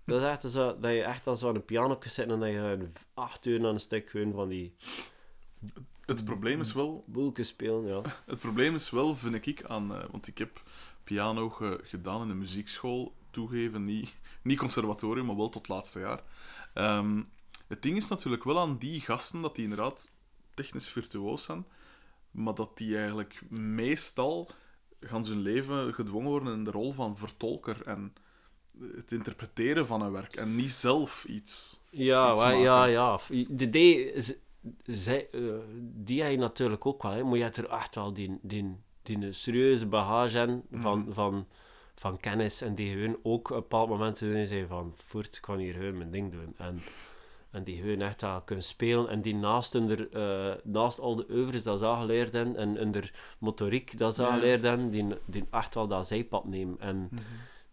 Dat 0.03 0.21
is 0.21 0.27
echt 0.27 0.51
zo, 0.51 0.79
dat 0.79 0.91
je 0.91 1.03
echt 1.03 1.27
als 1.27 1.43
aan 1.43 1.55
een 1.55 1.65
piano 1.65 1.97
kunt 1.97 2.13
zitten 2.13 2.33
en 2.33 2.39
dat 2.39 2.49
je 2.49 2.87
acht 3.13 3.45
uur 3.45 3.59
aan 3.59 3.65
een 3.65 3.79
stuk 3.79 4.09
gewoon 4.09 4.33
van 4.33 4.49
die 4.49 4.75
Het 6.05 6.25
probleem 6.25 6.59
is 6.59 6.73
wel, 6.73 7.03
boelken 7.07 7.45
spelen, 7.45 7.85
ja. 7.87 8.01
het 8.25 8.39
probleem 8.39 8.75
is 8.75 8.89
wel, 8.89 9.15
vind 9.15 9.45
ik, 9.45 9.63
aan, 9.65 9.95
eh, 9.95 10.03
want 10.11 10.27
ik 10.27 10.37
heb 10.37 10.63
piano 11.03 11.49
ge- 11.49 11.79
gedaan 11.83 12.21
in 12.21 12.27
de 12.27 12.33
muziekschool, 12.33 13.13
toegeven, 13.31 13.85
niet, 13.85 14.19
niet 14.43 14.57
conservatorium, 14.57 15.25
maar 15.25 15.35
wel 15.37 15.49
tot 15.49 15.67
laatste 15.67 15.99
jaar. 15.99 16.23
Ehm, 16.73 17.21
het 17.67 17.81
ding 17.81 17.97
is 17.97 18.07
natuurlijk 18.07 18.43
wel 18.43 18.59
aan 18.59 18.77
die 18.77 19.01
gasten 19.01 19.41
dat 19.41 19.55
die 19.55 19.63
inderdaad 19.63 20.09
technisch 20.53 20.87
virtuoos 20.87 21.43
zijn, 21.43 21.65
maar 22.31 22.55
dat 22.55 22.77
die 22.77 22.97
eigenlijk 22.97 23.41
meestal 23.49 24.49
gaan 24.99 25.25
zijn 25.25 25.39
leven 25.39 25.93
gedwongen 25.93 26.29
worden 26.29 26.53
in 26.53 26.63
de 26.63 26.71
rol 26.71 26.91
van 26.93 27.17
vertolker 27.17 27.81
en 27.85 28.13
het 28.95 29.11
interpreteren 29.11 29.85
van 29.85 30.01
een 30.01 30.11
werk 30.11 30.35
en 30.35 30.55
niet 30.55 30.71
zelf 30.71 31.25
iets. 31.25 31.79
Ja, 31.89 32.31
iets 32.31 32.41
ja, 32.41 32.85
ja. 32.85 33.19
De 33.47 33.69
D, 33.69 33.75
is- 34.15 34.35
zij, 34.83 35.29
eh, 35.31 35.41
die 35.81 36.21
heb 36.21 36.31
je 36.31 36.37
natuurlijk 36.37 36.85
ook 36.85 37.03
wel, 37.03 37.11
hè. 37.11 37.23
maar 37.23 37.37
je 37.37 37.43
hebt 37.43 37.57
er 37.57 37.69
echt 37.69 37.95
wel 37.95 38.13
die, 38.13 38.39
die, 38.41 38.75
die 39.03 39.33
serieuze 39.33 39.85
bagage 39.85 40.39
in 40.39 40.63
van, 40.71 40.99
Mhm. 40.99 41.11
van, 41.11 41.47
van 41.95 42.17
kennis 42.17 42.61
en 42.61 42.75
die 42.75 42.93
gewoon 42.93 43.17
ook 43.23 43.49
op 43.49 43.55
een 43.55 43.61
bepaald 43.61 43.89
moment 43.89 44.17
zijn 44.17 44.67
van, 44.67 44.93
voort, 44.95 45.35
ik 45.35 45.41
kan 45.41 45.57
hier 45.57 45.73
gewoon 45.73 45.97
mijn 45.97 46.11
ding 46.11 46.31
doen. 46.31 46.53
En, 46.57 46.79
en 47.51 47.63
die 47.63 47.81
gewoon 47.81 48.01
echt 48.01 48.21
wel 48.21 48.41
kunnen 48.41 48.65
spelen 48.65 49.09
en 49.09 49.21
die 49.21 49.35
naast, 49.35 49.73
hun, 49.73 50.11
eh, 50.11 50.53
naast 50.63 50.99
al 50.99 51.15
de 51.15 51.25
oeuvres 51.29 51.63
dat 51.63 51.79
ze 51.79 51.85
al 51.85 51.99
geleerd 51.99 52.33
hebben 52.33 52.55
en 52.55 52.75
hun 52.75 53.09
motoriek 53.39 53.97
dat 53.97 54.15
ze 54.15 54.25
al 54.25 54.31
geleerd 54.31 54.61
hebben, 54.61 54.89
die, 54.89 55.05
die 55.25 55.45
echt 55.51 55.75
wel 55.75 55.87
dat 55.87 56.07
zijpad 56.07 56.45
nemen 56.45 56.79
en 56.79 57.09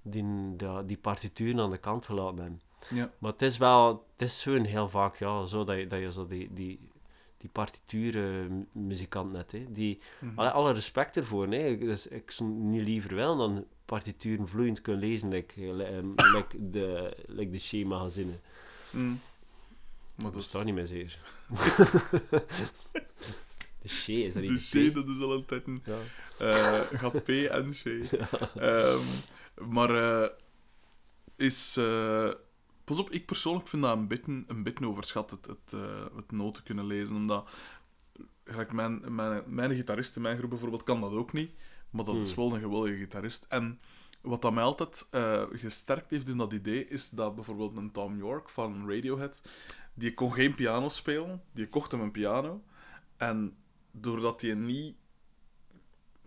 die, 0.03 0.57
die, 0.57 0.85
die 0.87 0.99
partituren 0.99 1.61
aan 1.61 1.71
de 1.71 1.79
kant 1.79 2.05
gelaten 2.07 2.39
hebben. 2.39 2.61
Ja. 2.91 3.13
Maar 3.19 3.33
het 3.33 3.43
is 3.43 3.57
wel, 3.57 4.07
het 4.13 4.23
is 4.29 4.43
gewoon 4.43 4.65
heel 4.65 4.89
vaak 4.89 5.17
ja, 5.17 5.47
zo 5.47 5.65
dat 5.65 5.77
je, 5.77 5.87
dat 5.87 6.01
je 6.01 6.13
zo 6.13 6.27
die, 6.27 6.49
die, 6.53 6.89
die 7.37 7.51
partiturenmuzikant 7.53 9.33
net, 9.33 9.53
hè, 9.53 9.65
die, 9.73 9.99
Mhm. 10.21 10.39
alle, 10.39 10.51
alle 10.51 10.73
respect 10.73 11.17
ervoor, 11.17 11.49
nee, 11.49 11.79
dus 11.79 12.07
ik 12.07 12.31
zou 12.31 12.49
niet 12.51 12.89
liever 12.89 13.15
wel 13.15 13.37
dan 13.37 13.65
partituren 13.85 14.49
vloeiend 14.49 14.81
kunnen 14.81 15.03
lezen, 15.09 15.29
like, 15.29 15.55
eh, 15.61 15.97
ehm, 15.97 16.07
like 16.37 16.71
de, 16.71 17.17
like 17.27 17.51
de 17.51 17.59
schema-gezinnen. 17.59 18.41
Mm. 18.91 19.21
Maar 20.23 20.33
Dat 20.33 20.43
staat 20.43 20.65
niet 20.65 20.75
meer 20.75 20.87
zeer. 20.87 21.19
de 23.83 23.89
C, 24.05 24.09
is 24.09 24.33
dat 24.33 24.43
niet 24.43 24.71
de 24.73 24.91
C, 24.91 24.95
dat 24.95 25.09
is 25.09 25.21
al 25.23 25.33
altijd 25.33 25.67
een... 25.67 25.83
Ja. 25.85 25.99
eh 26.39 26.99
gaat 26.99 27.25
P 27.25 27.29
en 27.29 27.71
C. 27.71 27.85
Ehm, 28.57 29.01
maar 29.69 29.91
eh, 30.23 30.29
is... 31.37 31.77
pas 32.89 32.99
op, 32.99 33.11
ik 33.11 33.27
persoonlijk 33.27 33.69
vind 33.69 33.83
dat 33.83 33.97
een 33.97 34.09
beetje, 34.09 34.45
een 34.47 34.63
beetje 34.63 34.87
overschat, 34.87 35.31
het, 35.31 35.47
het, 35.47 35.73
eh, 35.73 36.05
het 36.17 36.33
noten 36.33 36.63
kunnen 36.63 36.87
lezen. 36.87 37.17
Omdat, 37.17 37.51
gelijk 38.45 38.73
mijn, 38.73 39.15
mijn, 39.15 39.43
mijn 39.47 39.75
gitarist 39.75 40.17
in 40.17 40.23
mijn 40.23 40.39
groep 40.39 40.51
bijvoorbeeld 40.51 40.83
kan 40.83 41.01
dat 41.01 41.13
ook 41.13 41.33
niet. 41.33 41.51
Maar 41.91 42.05
dat 42.05 42.17
is 42.17 42.33
Hmm. 42.33 42.45
wel 42.45 42.55
een 42.55 42.61
geweldige 42.61 42.97
gitarist. 42.97 43.47
En 43.49 43.81
wat 44.21 44.43
dat 44.43 44.53
mij 44.53 44.65
altijd 44.65 45.09
eh, 45.11 45.43
gesterkt 45.53 46.11
heeft 46.11 46.29
in 46.29 46.37
dat 46.37 46.53
idee, 46.53 46.89
is 46.89 47.11
dat 47.11 47.35
bijvoorbeeld 47.35 47.77
een 47.77 47.93
Tom 47.93 48.17
York 48.17 48.49
van 48.49 48.91
Radiohead, 48.91 49.43
die 49.95 50.15
kon 50.15 50.33
geen 50.33 50.55
piano 50.55 50.89
spelen, 50.89 51.43
die 51.53 51.69
kocht 51.69 51.93
hem 51.93 52.01
een 52.01 52.11
piano. 52.11 52.63
En 53.17 53.57
doordat 53.91 54.41
hij 54.41 54.55
niet, 54.55 54.97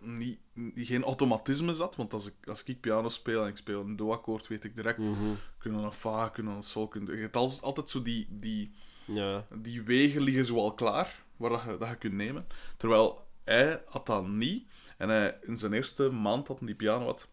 niet, 0.02 0.38
geen 0.74 1.02
automatisme 1.04 1.74
zat, 1.74 1.96
want 1.96 2.12
als 2.12 2.26
ik, 2.26 2.34
als 2.44 2.64
ik 2.64 2.80
piano 2.80 3.08
speel 3.08 3.42
en 3.42 3.48
ik 3.48 3.56
speel 3.56 3.80
een 3.80 3.96
do-akkoord, 3.96 4.46
weet 4.48 4.64
ik 4.64 4.74
direct, 4.74 4.98
Mhm. 4.98 5.32
kunnen 5.58 5.82
een 5.82 5.92
fa, 5.92 6.28
kunnen 6.28 6.54
een 6.54 6.62
sol, 6.62 6.88
kunnen... 6.88 7.14
Je 7.14 7.20
hebt 7.20 7.36
altijd 7.62 7.90
zo 7.90 8.02
die, 8.02 8.26
die, 8.30 8.74
Ja. 9.06 9.46
die 9.54 9.82
wegen 9.82 10.22
liggen 10.22 10.44
zo 10.44 10.56
al 10.56 10.74
klaar, 10.74 11.22
waar 11.36 11.50
dat 11.50 11.62
je, 11.62 11.76
dat 11.78 11.88
je 11.88 11.96
kunt 11.96 12.14
nemen. 12.14 12.46
Terwijl 12.76 13.26
hij 13.44 13.82
had 13.86 14.06
dat 14.06 14.26
niet. 14.28 14.66
En 14.98 15.08
hij, 15.08 15.38
in 15.42 15.56
zijn 15.56 15.72
eerste 15.72 16.08
maand 16.10 16.46
dat 16.46 16.58
hij 16.58 16.66
die 16.66 16.76
piano 16.76 17.04
had, 17.04 17.28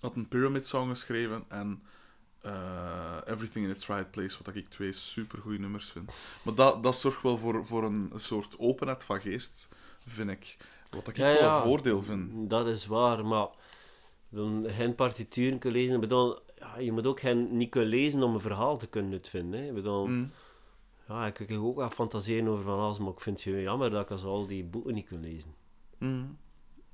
had 0.00 0.16
een 0.16 0.28
Pyramid 0.28 0.66
Song 0.66 0.88
geschreven 0.88 1.44
en 1.48 1.82
eh, 2.40 3.16
Everything 3.26 3.64
in 3.64 3.70
its 3.70 3.86
Right 3.86 4.10
Place, 4.10 4.38
wat 4.44 4.54
ik 4.54 4.68
twee 4.68 4.92
supergoeie 4.92 5.58
nummers 5.58 5.90
vind. 5.90 6.12
Maar 6.44 6.54
dat, 6.54 6.82
dat 6.82 6.96
zorgt 6.98 7.22
wel 7.22 7.36
voor, 7.38 7.66
voor 7.66 7.84
een, 7.84 8.12
soort 8.14 8.58
openheid 8.58 9.04
van 9.04 9.20
geest, 9.20 9.68
vind 10.04 10.30
ik. 10.30 10.56
Wat 10.90 11.08
ik 11.08 11.16
Ja, 11.16 11.24
wel 11.24 11.34
ja. 11.34 11.56
een 11.56 11.62
voordeel 11.62 12.02
vind. 12.02 12.50
Dat 12.50 12.66
is 12.66 12.86
waar, 12.86 13.26
maar 13.26 13.48
dan 14.28 14.64
geen 14.68 14.94
partituren 14.94 15.58
kunnen 15.58 15.80
lezen. 15.80 16.00
Bedoel, 16.00 16.38
ja, 16.58 16.78
je 16.78 16.92
moet 16.92 17.06
ook 17.06 17.20
geen, 17.20 17.56
niet 17.56 17.70
kunnen 17.70 17.88
lezen 17.90 18.22
om 18.22 18.34
een 18.34 18.40
verhaal 18.40 18.76
te 18.76 18.86
kunnen 18.86 19.12
uitvinden. 19.12 19.64
Hè. 19.64 19.72
Bedoel, 19.72 20.06
Mm. 20.06 20.30
ja, 21.08 21.26
ik 21.26 21.34
kan 21.34 21.56
ook 21.64 21.76
wel 21.76 21.90
fantaseren 21.90 22.48
over 22.48 22.64
van 22.64 22.78
alles, 22.78 22.98
maar 22.98 23.12
ik 23.12 23.20
vind 23.20 23.44
het 23.44 23.62
jammer 23.62 23.90
dat 23.90 24.02
ik 24.02 24.10
als 24.10 24.24
al 24.24 24.46
die 24.46 24.64
boeken 24.64 24.94
niet 24.94 25.08
kan 25.08 25.20
lezen. 25.20 25.54
Mm. 25.98 26.38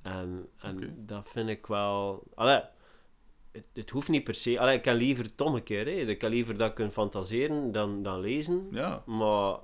En, 0.01 0.47
en 0.57 0.93
dat 1.05 1.29
vind 1.29 1.49
ik 1.49 1.67
wel... 1.67 2.23
Allee, 2.35 2.61
het, 3.51 3.65
het 3.73 3.89
hoeft 3.89 4.09
niet 4.09 4.23
per 4.23 4.35
se... 4.35 4.59
Allee, 4.59 4.75
ik 4.75 4.81
kan 4.81 4.95
liever 4.95 5.25
het 5.25 5.41
omgekeerd. 5.41 5.87
Hè. 5.87 5.91
Ik 5.93 6.17
kan 6.17 6.29
liever 6.29 6.57
dat 6.57 6.73
kunnen 6.73 6.93
fantaseren 6.93 7.71
dan, 7.71 8.03
dan 8.03 8.19
lezen. 8.19 8.67
Ja. 8.71 9.03
Maar 9.05 9.57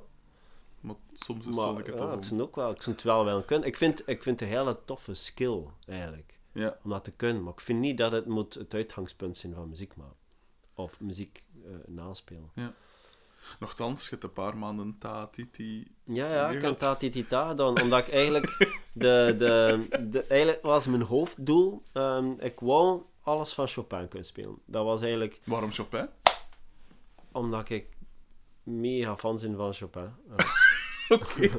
Maar 0.83 0.95
soms 1.13 1.39
is 1.39 1.45
het 1.45 1.55
wel 1.55 1.73
ja, 1.73 1.79
ik 1.79 2.23
zou 2.23 2.41
ook 2.41 2.55
wel, 2.55 2.71
ik 2.71 2.81
zou 2.81 2.95
het 2.95 3.05
wel 3.05 3.25
wel 3.25 3.41
kunnen. 3.41 3.67
Ik 3.67 3.77
vind, 3.77 3.99
ik 4.07 4.23
vind 4.23 4.39
het 4.39 4.49
een 4.49 4.55
hele 4.55 4.79
toffe 4.85 5.13
skill, 5.13 5.63
eigenlijk. 5.85 6.39
Ja. 6.51 6.77
Om 6.83 6.89
dat 6.89 7.03
te 7.03 7.11
kunnen. 7.11 7.43
Maar 7.43 7.53
ik 7.53 7.59
vind 7.61 7.79
niet 7.79 7.97
dat 7.97 8.11
het 8.11 8.25
moet 8.25 8.53
het 8.53 8.73
uitgangspunt 8.73 9.37
zijn 9.37 9.53
van 9.53 9.69
muziek 9.69 9.95
maken. 9.95 10.15
Of 10.73 10.99
muziek 10.99 11.43
eh, 11.65 11.71
naspelen. 11.87 12.51
Nochtans, 13.59 14.03
je 14.03 14.09
hebt 14.09 14.23
een 14.23 14.33
paar 14.33 14.57
maanden 14.57 14.95
ta-ti-ti. 14.99 15.87
Ja, 16.03 16.33
ja, 16.33 16.47
ik 16.47 16.53
heb 16.53 16.63
gaat- 16.63 16.79
Tatitita 16.79 17.47
gedaan, 17.49 17.81
omdat 17.81 18.07
ik 18.07 18.13
eigenlijk... 18.13 18.45
De, 18.95 19.33
de, 19.37 19.85
de, 20.09 20.23
eigenlijk 20.23 20.61
was 20.61 20.87
mijn 20.87 21.01
hoofddoel... 21.01 21.81
ehm, 21.93 22.31
ik 22.39 22.59
wou 22.59 23.01
alles 23.21 23.53
van 23.53 23.67
Chopin 23.67 24.07
kunnen 24.07 24.27
spelen. 24.27 24.57
Dat 24.65 24.85
was 24.85 25.01
eigenlijk 25.01 25.39
Waarom 25.45 25.71
Chopin? 25.71 26.09
omdat 27.31 27.69
ik 27.69 27.87
mega 28.63 29.17
fan 29.17 29.39
ben 29.41 29.55
van 29.55 29.73
Chopin. 29.73 30.11
Ja. 30.29 30.35
Oké, 31.09 31.49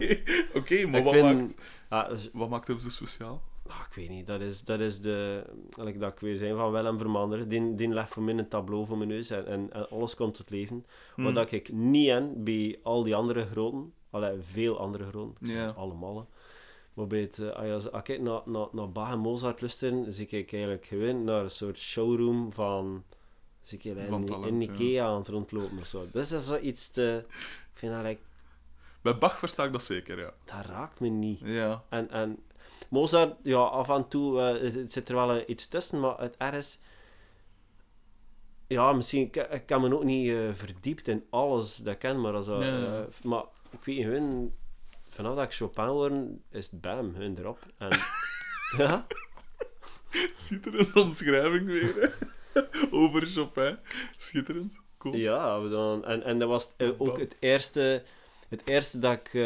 Oké, 0.54 0.86
maar 0.86 0.98
ik 0.98 1.04
wat, 1.04 1.12
vind... 1.14 1.24
maakt, 1.38 1.54
ja, 1.90 2.08
dus- 2.08 2.30
wat 2.32 2.48
maakt 2.48 2.66
hem 2.68 2.78
zo 2.78 2.88
speciaal? 2.88 3.42
ah, 3.66 3.80
ik 3.88 3.94
weet 3.94 4.08
niet, 4.08 4.26
dat 4.26 4.40
is, 4.40 4.62
dat 4.62 4.80
is 4.80 5.00
de... 5.00 5.44
Like 5.76 5.98
dat 5.98 6.12
ik 6.12 6.18
weer 6.18 6.36
zijn 6.36 6.56
van 6.56 6.70
Willem 6.72 6.98
Vermanderen. 6.98 7.48
Die, 7.48 7.74
die 7.74 7.88
legt 7.88 8.10
voor 8.10 8.22
mij 8.22 8.34
een 8.34 8.48
tableau 8.48 8.86
voor 8.86 8.96
mijn 8.96 9.08
neus 9.08 9.30
en, 9.30 9.46
en, 9.46 9.72
en 9.72 9.88
alles 9.90 10.14
komt 10.14 10.34
tot 10.34 10.50
leven. 10.50 10.86
Hmm. 11.14 11.24
Wat 11.24 11.34
dat 11.34 11.52
ik 11.52 11.72
niet 11.72 12.08
en 12.08 12.44
bij 12.44 12.78
al 12.82 13.02
die 13.02 13.14
andere 13.14 13.46
groten. 13.46 13.92
Allee, 14.10 14.38
veel 14.40 14.78
andere 14.78 15.06
groten. 15.06 15.46
Ja. 15.46 15.68
Allemaal. 15.68 16.28
Maar 16.94 17.06
bij 17.06 17.20
het, 17.20 17.38
eh, 17.38 17.48
als 17.72 17.82
je- 17.82 17.90
als 17.90 18.02
ik 18.08 18.20
naar, 18.20 18.40
naar, 18.44 18.66
naar 18.72 18.90
Bach 18.92 19.12
en 19.12 19.18
Mozart 19.18 19.60
luisteren, 19.60 20.12
zie 20.12 20.26
ik 20.28 20.52
eigenlijk 20.52 20.84
gewoon 20.86 21.24
naar 21.24 21.42
een 21.42 21.50
soort 21.50 21.78
showroom 21.78 22.52
van... 22.52 23.04
Zie 23.60 23.78
ik 23.82 23.96
Van 24.08 24.20
in, 24.20 24.26
talent, 24.26 24.46
in 24.52 24.60
ja. 24.60 24.72
Ikea 24.72 25.06
aan 25.06 25.18
het 25.18 25.28
rondlopen 25.28 25.78
of 25.78 25.86
zo. 25.86 26.04
Dus 26.12 26.28
dat 26.28 26.40
is 26.40 26.46
zoiets 26.46 26.88
te... 26.88 27.24
Ik 27.72 27.80
vind 27.80 27.92
dat, 27.92 28.02
like, 28.02 28.20
Bij 29.04 29.18
Bach 29.18 29.38
versta 29.38 29.64
ik 29.64 29.72
dat 29.72 29.82
zeker, 29.82 30.18
ja. 30.18 30.32
dat 30.44 30.66
raakt 30.66 31.00
me 31.00 31.08
niet. 31.08 31.40
Ja. 31.42 31.84
En, 31.88 32.10
en 32.10 32.38
Mozart, 32.88 33.36
ja, 33.42 33.58
af 33.58 33.88
en 33.88 34.08
toe 34.08 34.40
eh, 34.40 34.84
zit 34.86 35.08
er 35.08 35.14
wel 35.14 35.42
iets 35.46 35.68
tussen, 35.68 36.00
maar 36.00 36.18
het 36.18 36.36
ergens... 36.36 36.78
Ja, 38.66 38.92
misschien... 38.92 39.20
Ik, 39.20 39.36
ik 39.36 39.68
heb 39.68 39.80
me 39.80 39.94
ook 39.94 40.04
niet 40.04 40.32
eh, 40.32 40.38
verdiept 40.54 41.08
in 41.08 41.24
alles 41.30 41.76
dat 41.76 41.92
ik 41.92 41.98
ken, 41.98 42.20
maar, 42.20 42.32
ja. 42.32 42.58
eh, 42.58 43.00
maar 43.22 43.44
ik 43.70 43.84
weet 43.84 44.04
gewoon... 44.04 44.52
Vanaf 45.08 45.34
dat 45.34 45.44
ik 45.44 45.54
Chopin 45.54 45.84
hoor, 45.84 46.10
is 46.50 46.70
het 46.70 46.80
bam, 46.80 47.14
hun 47.14 47.38
erop. 47.38 47.58
En, 47.78 47.88
ja, 48.78 49.06
Schitterende 50.32 51.00
omschrijving 51.00 51.66
weer, 51.66 51.94
hè. 51.94 52.60
Over 53.02 53.26
Chopin. 53.26 53.78
Schitterend. 54.16 54.80
Cool. 54.98 55.14
ja 55.14 55.60
dan, 55.60 56.04
en, 56.04 56.22
en 56.22 56.38
dat 56.38 56.48
was 56.48 56.70
ook 56.98 57.18
het 57.18 57.36
eerste... 57.40 58.02
Het 58.48 58.68
eerste 58.68 58.98
dat 58.98 59.12
ik 59.12 59.28
eh, 59.34 59.40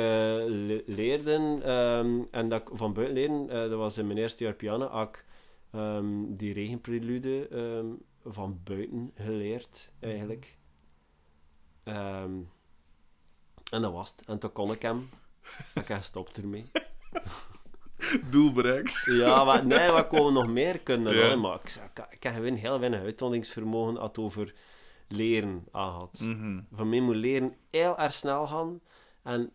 le- 0.46 0.82
leerde, 0.86 1.58
ehm, 1.62 2.20
en 2.30 2.48
dat 2.48 2.60
ik 2.60 2.68
van 2.72 2.92
buiten 2.92 3.14
leerde, 3.14 3.52
eh, 3.52 3.60
dat 3.60 3.78
was 3.78 3.98
in 3.98 4.06
mijn 4.06 4.18
eerste 4.18 4.44
jaar 4.44 4.52
piano, 4.54 4.86
had 4.86 5.08
ik 5.08 5.24
ehm, 5.72 6.06
die 6.28 6.52
regenprelude 6.52 7.48
ehm, 7.48 7.86
van 8.24 8.60
buiten 8.64 9.12
geleerd, 9.14 9.92
eigenlijk. 10.00 10.56
En 13.70 13.80
dat 13.82 13.92
was 13.92 14.10
het. 14.16 14.26
En 14.26 14.38
toen 14.38 14.52
kon 14.52 14.72
ik 14.72 14.82
hem. 14.82 15.08
En 15.74 15.82
ik 15.82 15.92
gestopt 15.92 16.36
ermee. 16.36 16.70
Doel 18.30 18.52
bereikt. 18.52 19.02
Ja, 19.04 19.44
maar, 19.44 19.66
nee, 19.66 19.90
wat 19.90 20.10
we 20.26 20.30
nog 20.30 20.48
meer 20.48 20.78
kunnen? 20.80 21.14
Ja. 21.14 21.36
Maar 21.36 21.54
ik, 21.64 21.74
ik, 21.96 22.06
ik 22.10 22.22
heb 22.22 22.44
heel 22.56 22.78
weinig 22.78 23.00
uithoudingsvermogen 23.00 24.02
het 24.02 24.18
over 24.18 24.54
leren 25.08 25.66
aangehad. 25.72 26.20
Mhm. 26.20 26.60
Van 26.72 26.88
mij 26.88 27.00
moet 27.00 27.16
leren 27.16 27.54
heel 27.68 27.98
erg 27.98 28.12
snel 28.12 28.46
gaan. 28.46 28.80
En 29.22 29.52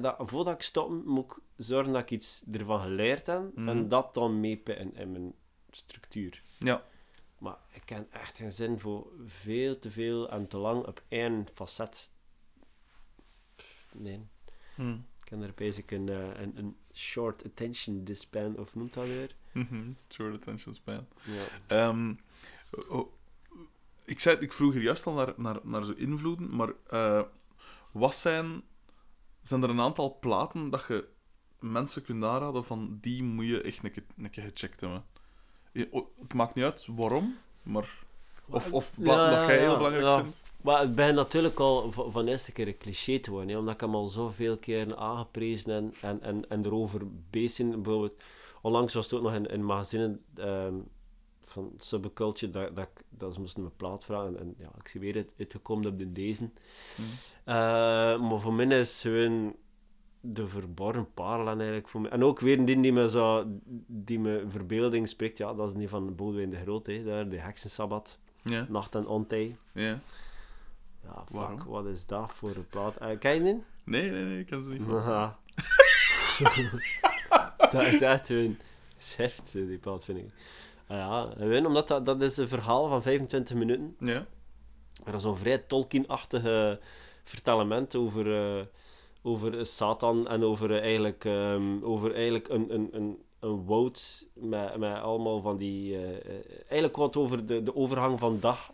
dat, 0.00 0.16
voordat 0.18 0.54
ik 0.54 0.62
stop, 0.62 1.04
moet 1.04 1.24
ik 1.24 1.36
zorgen 1.56 1.92
dat 1.92 2.02
ik 2.02 2.10
iets 2.10 2.42
ervan 2.52 2.80
geleerd 2.80 3.26
heb. 3.26 3.56
Mhm. 3.56 3.68
En 3.68 3.88
dat 3.88 4.14
dan 4.14 4.40
meepikken 4.40 4.94
in 4.94 5.12
mijn 5.12 5.34
structuur. 5.70 6.42
Ja. 6.58 6.84
Maar 7.38 7.56
ik 7.70 7.88
heb 7.88 8.12
echt 8.12 8.36
geen 8.36 8.52
zin 8.52 8.78
voor 8.78 9.06
veel 9.26 9.78
te 9.78 9.90
veel 9.90 10.30
en 10.30 10.48
te 10.48 10.56
lang 10.56 10.86
op 10.86 11.02
één 11.08 11.46
facet. 11.54 12.10
Nee. 13.92 14.26
Mhm. 14.76 14.96
Ik 15.24 15.28
heb 15.28 15.42
er 15.42 15.54
basic 15.54 15.90
een, 15.90 16.08
eh, 16.08 16.40
een, 16.40 16.58
een 16.58 16.76
short 16.92 17.44
attention 17.44 18.08
span, 18.12 18.58
of 18.58 18.74
noemt 18.74 18.94
dat 18.94 19.06
weer? 19.06 19.36
Mhm. 19.52 19.92
Short 20.08 20.34
attention 20.34 20.74
span. 20.74 21.06
Ja. 21.68 21.90
Oh, 22.88 23.12
ik, 24.12 24.20
zei, 24.20 24.36
ik 24.36 24.52
vroeg 24.52 24.74
er 24.74 24.82
juist 24.82 25.06
al 25.06 25.12
naar, 25.12 25.32
naar, 25.36 25.58
naar 25.62 25.84
zo 25.84 25.92
invloeden, 25.96 26.56
maar 26.56 26.72
eh, 26.88 27.22
wat 27.92 28.14
zijn, 28.14 28.62
zijn 29.42 29.62
er 29.62 29.70
een 29.70 29.80
aantal 29.80 30.18
platen 30.20 30.70
dat 30.70 30.84
je 30.88 31.08
mensen 31.60 32.02
kunt 32.04 32.24
aanraden 32.24 32.64
van 32.64 32.98
die 33.00 33.22
moet 33.22 33.44
je 33.46 33.60
echt 33.60 33.84
een 33.84 33.92
keer, 33.92 34.04
een 34.16 34.30
keer 34.30 34.42
gecheckt 34.42 34.80
hebben? 34.80 35.04
Het 36.18 36.34
maakt 36.34 36.54
niet 36.54 36.64
uit 36.64 36.86
waarom, 36.90 37.36
maar... 37.62 38.00
Of, 38.48 38.72
of 38.72 38.92
Ja, 38.96 39.30
dat 39.30 39.46
jij 39.46 39.58
heel 39.58 39.76
belangrijk 39.76 40.22
vindt. 40.22 40.40
Maar 40.62 40.80
het 40.80 40.94
begint 40.94 41.14
natuurlijk 41.16 41.58
al 41.58 41.92
va- 41.92 42.10
van 42.10 42.24
de 42.24 42.30
eerste 42.30 42.52
keer 42.52 42.66
een 42.68 42.78
cliché 42.78 43.18
te 43.18 43.30
worden, 43.30 43.48
hè, 43.48 43.58
omdat 43.58 43.74
ik 43.74 43.80
hem 43.80 43.94
al 43.94 44.06
zoveel 44.06 44.58
keer 44.58 44.96
aangeprezen 44.96 45.72
en, 45.72 45.94
en, 46.00 46.22
en, 46.22 46.48
en 46.48 46.64
erover 46.64 47.00
bezig 47.30 47.68
ben. 47.68 47.82
Bijvoorbeeld, 47.82 48.22
onlangs 48.62 48.94
was 48.94 49.04
het 49.04 49.14
ook 49.14 49.22
nog 49.22 49.34
in, 49.34 49.46
in 49.46 49.64
magazine 49.64 50.18
ehm, 50.36 50.74
van 51.52 51.72
Subculture 51.76 52.52
dat, 52.52 52.76
dat, 52.76 52.88
dat 53.08 53.34
ze 53.34 53.40
moesten 53.40 53.62
me 53.62 53.70
plaat 53.76 54.04
vragen. 54.04 54.38
En, 54.38 54.54
ja, 54.58 54.70
ik 54.78 54.88
zie 54.88 55.00
weer 55.00 55.14
het, 55.14 55.32
het 55.36 55.52
gekomen 55.52 55.86
op 55.86 55.98
de 55.98 56.12
deze. 56.12 56.42
Mhm. 56.42 56.50
Eh, 57.44 57.54
maar 58.28 58.40
voor 58.40 58.52
mij 58.52 58.66
is 58.66 59.00
gewoon 59.00 59.56
de 60.20 60.48
verborgen 60.48 61.12
parelen 61.14 61.56
eigenlijk 61.56 61.88
voor 61.88 62.00
mij. 62.00 62.10
En 62.10 62.24
ook 62.24 62.40
weer 62.40 62.64
die 62.64 62.80
die 62.80 62.92
me, 62.92 63.08
zo, 63.08 63.44
die 63.86 64.18
me 64.18 64.44
verbeelding 64.48 65.08
spreekt, 65.08 65.38
ja, 65.38 65.54
dat 65.54 65.68
is 65.68 65.74
die 65.74 65.88
van 65.88 66.14
Boudewijn 66.14 66.50
de 66.50 66.56
Groot, 66.56 66.86
hè, 66.86 67.04
daar, 67.04 67.28
de 67.28 67.38
Heksensabbat, 67.38 68.18
Ja, 68.42 68.66
Nacht 68.68 68.94
en 68.94 69.06
Ontij. 69.06 69.56
ja. 69.72 69.98
Ja, 71.04 71.14
fuck, 71.14 71.28
Waarom? 71.30 71.64
wat 71.66 71.86
is 71.86 72.06
dat 72.06 72.32
voor 72.32 72.56
een 72.56 72.66
plaat? 72.66 73.02
Uh, 73.02 73.18
ken 73.18 73.34
je 73.34 73.42
die? 73.42 73.62
Nee, 73.84 74.10
nee, 74.10 74.24
nee, 74.24 74.38
ik 74.40 74.46
kan 74.46 74.62
ze 74.62 74.70
niet 74.70 74.86
dat 77.72 77.82
is 77.86 78.00
echt 78.00 78.28
een 78.28 78.58
schrift, 78.98 79.52
die 79.52 79.78
plaat, 79.78 80.04
vind 80.04 80.18
ik. 80.18 80.30
Ah 80.86 80.96
ja, 80.96 81.32
gewoon 81.38 81.66
omdat 81.66 81.88
dat, 81.88 82.06
dat 82.06 82.22
is 82.22 82.36
een 82.36 82.48
verhaal 82.48 82.88
van 82.88 83.02
25 83.02 83.56
minuten. 83.56 83.96
Ja. 83.98 84.26
Maar 85.02 85.12
dat 85.12 85.14
is 85.14 85.22
zo'n 85.22 85.36
vrij 85.36 85.58
Tolkien-achtige 85.58 86.80
vertellement 87.24 87.96
over, 87.96 88.56
eh, 88.58 88.64
over 89.22 89.66
Satan 89.66 90.28
en 90.28 90.44
over, 90.44 90.70
eh, 90.74 90.80
eigenlijk, 90.80 91.24
ehm, 91.24 91.82
over 91.82 92.14
eigenlijk 92.14 92.48
een, 92.48 92.74
een, 92.74 92.88
een, 92.92 93.18
een 93.40 93.64
woud 93.64 94.26
met, 94.34 94.76
met 94.76 95.00
allemaal 95.00 95.40
van 95.40 95.56
die... 95.56 95.96
eh, 95.96 96.34
eigenlijk 96.68 96.96
wat 96.96 97.16
over 97.16 97.46
de, 97.46 97.62
de 97.62 97.76
overgang 97.76 98.18
van 98.18 98.40
dag 98.40 98.70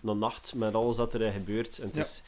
naar 0.00 0.16
nacht 0.16 0.54
met 0.54 0.74
alles 0.74 0.96
dat 0.96 1.14
er 1.14 1.30
gebeurt. 1.32 1.78
En 1.78 1.86
het 1.86 1.96
Ja. 1.96 2.02
is 2.02 2.22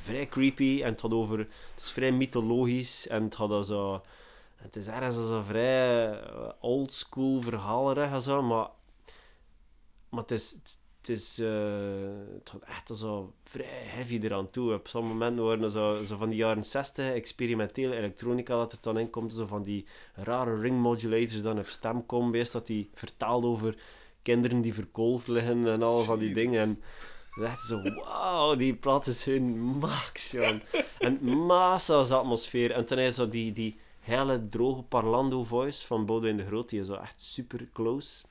vrij 0.00 0.26
creepy 0.28 0.80
en 0.82 0.90
het 0.90 1.00
gaat 1.00 1.12
over... 1.14 1.38
Het 1.38 1.48
is 1.76 1.90
vrij 1.92 2.12
mythologisch 2.12 3.06
en 3.08 3.22
het 3.22 3.34
gaat 3.34 3.48
dan 3.48 3.64
zo... 3.64 4.00
Het 4.56 4.76
is 4.76 4.86
ergens 4.86 5.14
zo 5.14 5.42
vrij 5.42 6.10
eh, 6.20 6.48
oldschool 6.60 7.40
verhalerig 7.40 8.12
en 8.12 8.22
zo, 8.22 8.42
maar... 8.42 8.68
Maar 10.08 10.20
het 10.22 10.30
is... 10.30 10.54
Het 10.98 11.16
is... 11.16 11.38
eh, 11.38 11.48
het 12.34 12.50
gaat 12.50 12.62
echt 12.62 12.90
zo 12.98 13.32
vrij 13.42 13.82
heavy 13.84 14.18
eraan 14.22 14.50
toe. 14.50 14.74
Op 14.74 14.88
sommige 14.88 15.14
momenten 15.14 15.42
worden 15.44 15.70
zo, 15.70 16.04
zo 16.04 16.16
van 16.16 16.28
die 16.28 16.38
jaren 16.38 16.64
60 16.64 17.12
experimentele 17.12 17.96
elektronica 17.96 18.56
dat 18.56 18.72
er 18.72 18.78
dan 18.80 18.98
in 18.98 19.10
komt. 19.10 19.32
Zo 19.32 19.46
van 19.46 19.62
die 19.62 19.86
rare 20.14 20.60
ring 20.60 20.80
modulators 20.80 21.42
dan 21.42 21.58
op 21.58 21.66
stem 21.66 22.06
komen. 22.06 22.30
Wees 22.30 22.50
dat 22.50 22.66
die 22.66 22.90
vertaald 22.94 23.44
over 23.44 23.76
kinderen 24.22 24.60
die 24.60 24.74
verkoeld 24.74 25.26
liggen 25.26 25.66
en 25.66 25.82
al 25.82 26.02
van 26.02 26.18
die 26.18 26.34
dingen. 26.34 26.60
En 26.60 26.82
is 27.56 27.66
zo, 27.66 27.82
wauw, 27.82 28.54
die 28.54 28.74
plaat 28.74 29.06
is 29.06 29.24
hun 29.24 29.60
max, 29.60 30.30
Jan. 30.30 30.62
En 30.98 31.24
massa's 31.24 32.10
atmosfeer. 32.10 32.70
En 32.70 32.84
ten 32.84 32.98
eerste 32.98 33.22
zo 33.22 33.28
die, 33.28 33.52
die 33.52 33.78
hele 34.04 34.48
droge 34.48 34.82
parlando 34.82 35.44
voice 35.44 35.86
van 35.86 36.06
Boudewijn 36.06 36.36
de 36.36 36.44
Groot, 36.46 36.68
die 36.68 36.84
zo 36.84 36.94
echt 36.94 37.20
super 37.20 37.68
close 37.72 38.24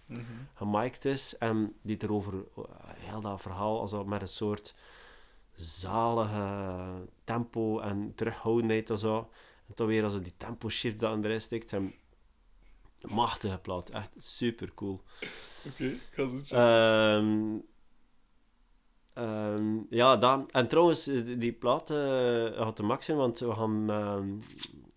gemiked 0.53 1.05
is. 1.05 1.37
En 1.37 1.73
die 1.81 1.93
het 1.93 2.03
erover, 2.03 2.33
eh, 2.33 2.63
heel 2.83 3.21
dat 3.21 3.41
verhaal, 3.41 3.79
also 3.79 4.03
met 4.05 4.21
een 4.21 4.27
soort 4.27 4.75
zalige 5.53 7.07
tempo 7.23 7.79
en 7.79 8.11
terughoudendheid 8.15 8.89
en 8.89 8.97
zo. 8.97 9.17
En 9.67 9.73
dan 9.75 9.87
weer 9.87 10.03
als 10.03 10.21
die 10.21 10.33
tempo 10.37 10.69
shift 10.69 10.99
dat 10.99 11.23
erin 11.23 11.41
steekt. 11.41 11.73
En 11.73 11.93
een 13.01 13.13
machtige 13.15 13.57
plaat, 13.59 13.89
echt 13.89 14.11
super 14.17 14.73
cool. 14.73 15.01
Oké, 15.67 15.83
ik 15.85 16.09
ga 16.11 16.27
ze 16.29 16.37
checken. 16.43 16.57
Ehm, 16.57 17.59
ehm, 19.13 19.77
ja, 19.89 20.17
dat. 20.17 20.51
En 20.51 20.67
trouwens, 20.67 21.07
eh, 21.07 21.21
die- 21.39 21.53
plaat 21.53 21.89
eh, 21.89 22.57
had 22.57 22.77
de 22.77 22.83
max 22.83 23.09
in, 23.09 23.15
want 23.15 23.39
we 23.39 23.51
gaan 23.53 23.89
ehm, 23.89 24.33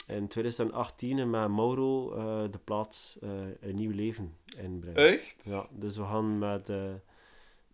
in 0.07 0.29
2018 0.29 1.31
met 1.31 1.49
Mauro 1.51 2.15
eh, 2.15 2.51
de 2.51 2.59
plaat 2.65 3.17
eh, 3.21 3.31
Een 3.61 3.75
Nieuw 3.75 3.91
Leven 3.95 4.37
inbrengen. 4.57 5.19
Echt? 5.21 5.45
Ja, 5.45 5.67
dus 5.71 5.97
we 5.97 6.03
gaan 6.05 6.39
met, 6.39 6.69
eh 6.69 6.93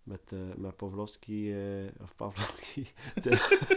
met, 0.02 0.32
eh 0.32 0.38
met 0.56 0.76
Pavlovski, 0.76 1.52
eh, 1.52 1.84
of 2.00 2.16
Pavlovski, 2.16 2.88
de, 3.22 3.30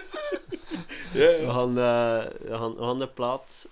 Ja, 1.13 1.39
We 1.45 1.47
gaan, 1.51 1.69
eh, 1.69 2.31
we 2.49 2.57
gaan, 2.57 2.75
we 2.75 2.83
gaan 2.83 2.99
de 2.99 3.09
plaat 3.09 3.67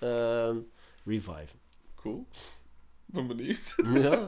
reviven. 1.06 1.60
Cool. 1.96 2.28
Ben 3.06 3.28
benieuwd. 3.28 3.76
Ja. 3.94 4.28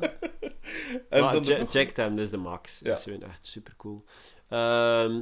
En 1.09 1.21
Maar 1.21 1.43
check, 1.43 1.59
nog- 1.59 1.69
check 1.71 1.95
hem, 1.97 2.15
dus 2.15 2.29
de 2.29 2.37
max. 2.37 2.79
Ja. 2.79 2.89
Dat 2.89 3.07
is 3.07 3.17
echt 3.19 3.45
super 3.45 3.73
cool. 3.77 4.03
Ehm, 4.49 5.21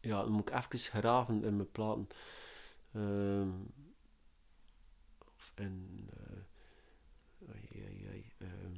ja, 0.00 0.22
dan 0.22 0.30
moet 0.32 0.48
ik 0.50 0.54
even 0.58 0.78
graven 1.00 1.44
in 1.44 1.56
mijn 1.56 1.70
platen. 1.72 2.08
Of 5.36 5.52
en. 5.54 6.08
eh 6.16 7.48
oei, 7.48 7.68
oei, 7.84 8.06
oei, 8.08 8.24
ehm, 8.38 8.72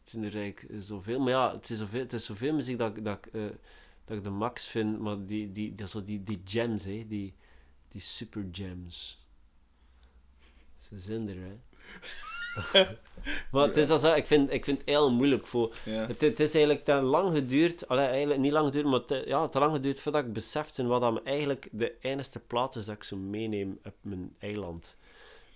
het 0.00 0.10
zijn 0.10 0.24
er 0.24 0.36
eigenlijk 0.36 0.82
zoveel, 0.82 1.20
maar 1.20 1.30
ja, 1.32 1.52
het 1.54 1.70
is 1.70 1.78
zoveel, 1.78 2.00
het 2.00 2.12
is 2.12 2.24
zoveel 2.24 2.54
muziek 2.54 2.78
dat, 2.78 2.96
ik- 2.96 3.04
dat, 3.04 3.26
ik, 3.26 3.34
eh, 3.34 3.46
dat 4.04 4.16
ik 4.16 4.24
de 4.24 4.30
max 4.30 4.66
vind, 4.68 4.98
maar 4.98 5.26
die, 5.26 5.52
die, 5.52 5.74
dat 5.74 5.90
zo 5.90 6.04
die, 6.04 6.22
die 6.22 6.40
gems, 6.44 6.84
hè, 6.84 7.06
die, 7.06 7.34
die 7.88 8.00
super 8.00 8.48
gems. 8.52 9.26
Ze 10.76 10.98
zijn 10.98 11.28
er, 11.28 11.36
hè. 11.40 11.58
Maar 13.52 13.66
het 13.66 13.76
is 13.76 13.88
dat 13.88 14.00
zo, 14.00 14.14
ik 14.14 14.26
vind, 14.26 14.52
ik 14.52 14.64
vind 14.64 14.80
het 14.80 14.88
heel 14.88 15.12
moeilijk 15.12 15.46
voor. 15.46 15.74
Ja. 15.84 16.06
Het, 16.06 16.20
het 16.20 16.40
is 16.40 16.54
eigenlijk 16.54 16.84
te 16.84 16.92
lang 16.92 17.34
geduurd, 17.34 17.88
allee, 17.88 18.06
eigenlijk 18.06 18.40
niet 18.40 18.52
lang 18.52 18.66
geduurd, 18.66 18.86
maar 18.86 19.04
te, 19.04 19.22
ja, 19.26 19.48
te 19.48 19.58
lang 19.58 19.72
geduurd 19.72 20.00
voordat 20.00 20.24
ik 20.24 20.32
besefte 20.32 20.86
wat 20.86 21.00
dat 21.00 21.22
eigenlijk 21.22 21.68
de 21.72 21.94
enige 22.00 22.38
plaat 22.46 22.76
is 22.76 22.84
dat 22.84 22.94
ik 22.94 23.04
zo 23.04 23.16
meeneem 23.16 23.78
op 23.84 23.94
mijn 24.00 24.34
eiland. 24.38 24.96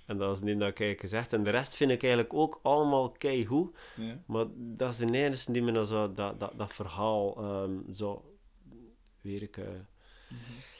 En 0.07 0.19
dat 0.19 0.37
is 0.37 0.43
niet 0.43 0.59
dat 0.59 0.69
ik 0.69 0.81
eigenlijk 0.81 1.01
gezegd. 1.01 1.33
En 1.33 1.45
de 1.45 1.51
rest 1.51 1.75
vind 1.77 1.91
ik 1.91 2.03
eigenlijk 2.03 2.35
ook 2.35 2.61
allemaal 2.63 3.11
keigoed. 3.11 3.77
Ja. 3.97 4.23
Maar 4.27 4.45
dat 4.55 4.91
is 4.91 4.97
de 4.97 5.13
enige 5.13 5.53
die 5.53 5.63
me 5.63 5.71
nou 5.71 5.87
zo 5.87 6.13
dat, 6.13 6.41
dat, 6.41 6.53
dat 6.57 6.75
verhaal 6.75 7.37
ehm, 7.37 7.95
zo 7.95 8.37
weer 9.21 9.43
ik, 9.43 9.57
ik 9.57 10.72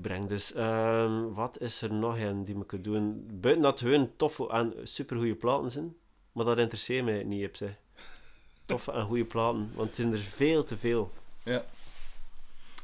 breng. 0.00 0.26
Dus 0.26 0.52
ehm, 0.52 1.32
wat 1.32 1.60
is 1.60 1.82
er 1.82 1.92
nog 1.92 2.18
een 2.18 2.44
die 2.44 2.54
me 2.54 2.66
kan 2.66 2.82
doen? 2.82 3.28
Buiten 3.40 3.62
dat 3.62 3.80
hun 3.80 4.16
toffe 4.16 4.48
en 4.48 4.74
supergoeie 4.82 5.34
platen 5.34 5.70
zijn, 5.70 5.96
maar 6.32 6.44
dat 6.44 6.58
interesseert 6.58 7.04
mij 7.04 7.24
niet 7.24 7.48
op 7.48 7.56
zich. 7.56 7.76
Toffe 8.66 8.92
en 8.92 9.06
goede 9.06 9.24
platen, 9.24 9.72
want 9.74 9.86
het 9.86 9.96
zijn 9.96 10.12
er 10.12 10.18
veel 10.18 10.64
te 10.64 10.76
veel. 10.76 11.12
Ja. 11.42 11.64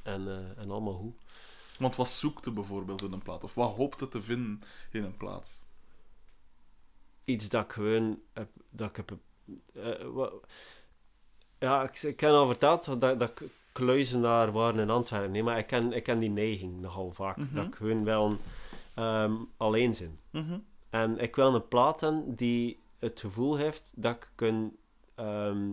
En, 0.02 0.28
eh, 0.28 0.62
en 0.62 0.70
allemaal 0.70 0.94
goed. 0.94 1.14
Want 1.78 1.96
wat 1.96 2.08
zoekte 2.08 2.50
bijvoorbeeld 2.50 3.02
in 3.02 3.12
een 3.12 3.22
plaat? 3.22 3.44
Of 3.44 3.54
wat 3.54 3.74
hoopte 3.74 4.08
te 4.08 4.22
vinden 4.22 4.62
in 4.90 5.04
een 5.04 5.16
plaat? 5.16 5.48
Iets 7.24 7.48
dat 7.48 7.64
ik 7.64 7.72
gewoon 7.72 8.20
heb, 8.32 8.48
dat 8.70 8.88
ik 8.88 8.96
heb 8.96 9.18
eh, 9.74 10.26
ja, 11.58 11.82
ik, 11.82 12.02
ik 12.02 12.20
heb 12.20 12.30
al 12.30 12.46
verteld 12.46 13.00
dat, 13.00 13.00
dat 13.00 13.22
ik 13.22 13.42
kluizenaar 13.72 14.52
waren 14.52 14.80
in 14.80 14.90
Antwerpen. 14.90 15.30
Nee, 15.30 15.42
maar 15.42 15.58
ik 15.58 15.66
ken, 15.66 15.92
ik 15.92 16.02
ken 16.02 16.18
die 16.18 16.30
neiging 16.30 16.80
nogal 16.80 17.10
vaak. 17.10 17.36
Mhm. 17.36 17.54
Dat 17.54 17.64
ik 17.64 17.74
gewoon 17.74 18.04
wel 18.04 18.36
ehm, 18.94 19.34
alleen 19.56 19.94
ben. 19.98 20.18
Mhm. 20.44 20.58
En 20.90 21.18
ik 21.18 21.36
wil 21.36 21.54
een 21.54 21.68
plaat 21.68 22.00
hebben 22.00 22.34
die 22.34 22.80
het 22.98 23.20
gevoel 23.20 23.56
heeft 23.56 23.92
dat 23.94 24.14
ik 24.16 24.30
kan... 24.34 24.76
ehm, 25.14 25.68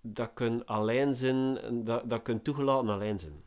dat 0.00 0.30
kan 0.34 0.66
alleen 0.66 1.14
zijn, 1.14 1.58
dat, 1.84 2.08
dat 2.10 2.18
ik 2.18 2.24
kan 2.24 2.42
toegelaten 2.42 2.88
alleen 2.88 3.18
zijn. 3.18 3.42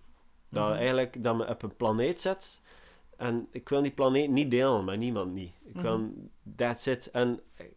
Dat 0.50 0.68
Mhm. 0.68 0.78
eigenlijk 0.78 1.24
dat 1.24 1.36
me 1.36 1.48
op 1.48 1.64
een 1.64 1.76
planeet 1.76 2.22
zet 2.22 2.62
en 3.18 3.48
ik 3.52 3.70
wil 3.70 3.82
die 3.82 3.92
planeet 3.92 4.30
niet 4.30 4.52
delen 4.52 4.86
met 4.86 5.00
niemand 5.00 5.34
niet. 5.34 5.52
Ik 5.64 5.76
wil, 5.76 6.14
that's 6.56 6.86
it. 6.86 7.12
En 7.12 7.40
ik, 7.56 7.74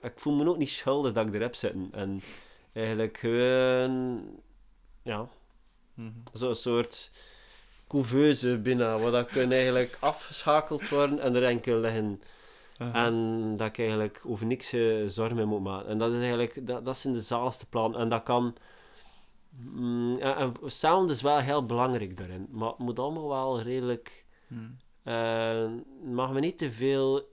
ik 0.00 0.12
voel 0.20 0.34
me 0.34 0.48
ook 0.48 0.56
niet 0.58 0.68
schuldig 0.68 1.12
dat 1.12 1.28
ik 1.28 1.34
er 1.34 1.40
heb 1.40 1.54
zitten. 1.54 1.88
En 1.92 2.20
eigenlijk 2.74 3.18
gewoon, 3.18 4.24
ja, 5.02 5.28
Mhm. 5.94 6.08
zo'n 6.32 6.54
soort 6.54 7.10
couveuse 7.88 8.58
binnen, 8.58 9.00
waar 9.02 9.10
dat 9.10 9.26
kan 9.26 9.52
eigenlijk 9.52 9.96
afgeschakeld 10.10 10.88
worden 10.88 11.18
en 11.18 11.34
er 11.34 11.44
enkel 11.44 11.78
liggen. 11.78 12.22
En 12.92 13.56
dat 13.56 13.66
ik 13.68 13.78
eigenlijk 13.78 14.22
over 14.26 14.46
niks 14.46 14.72
eh, 14.72 15.06
zorgen 15.06 15.36
meer 15.36 15.46
moet 15.48 15.62
maken. 15.62 15.88
En 15.88 15.98
dat 15.98 16.12
is 16.12 16.18
eigenlijk, 16.18 16.66
dat, 16.66 16.84
dat 16.84 16.96
zijn 16.96 17.12
de 17.12 17.20
zaligste 17.20 17.66
plannen. 17.66 18.00
En 18.00 18.08
dat 18.08 18.22
kan... 18.22 18.56
Mm, 19.50 20.16
en, 20.18 20.36
en 20.36 20.52
sound 20.64 21.10
is 21.10 21.22
wel 21.22 21.38
heel 21.38 21.66
belangrijk 21.66 22.16
daarin. 22.16 22.46
Maar 22.50 22.68
het 22.68 22.78
moet 22.78 22.98
allemaal 22.98 23.28
wel 23.28 23.60
redelijk... 23.60 24.24
Eh, 25.02 25.62
het 26.02 26.12
mag 26.12 26.32
me 26.32 26.40
niet 26.40 26.58
te 26.58 26.72
veel... 26.72 27.28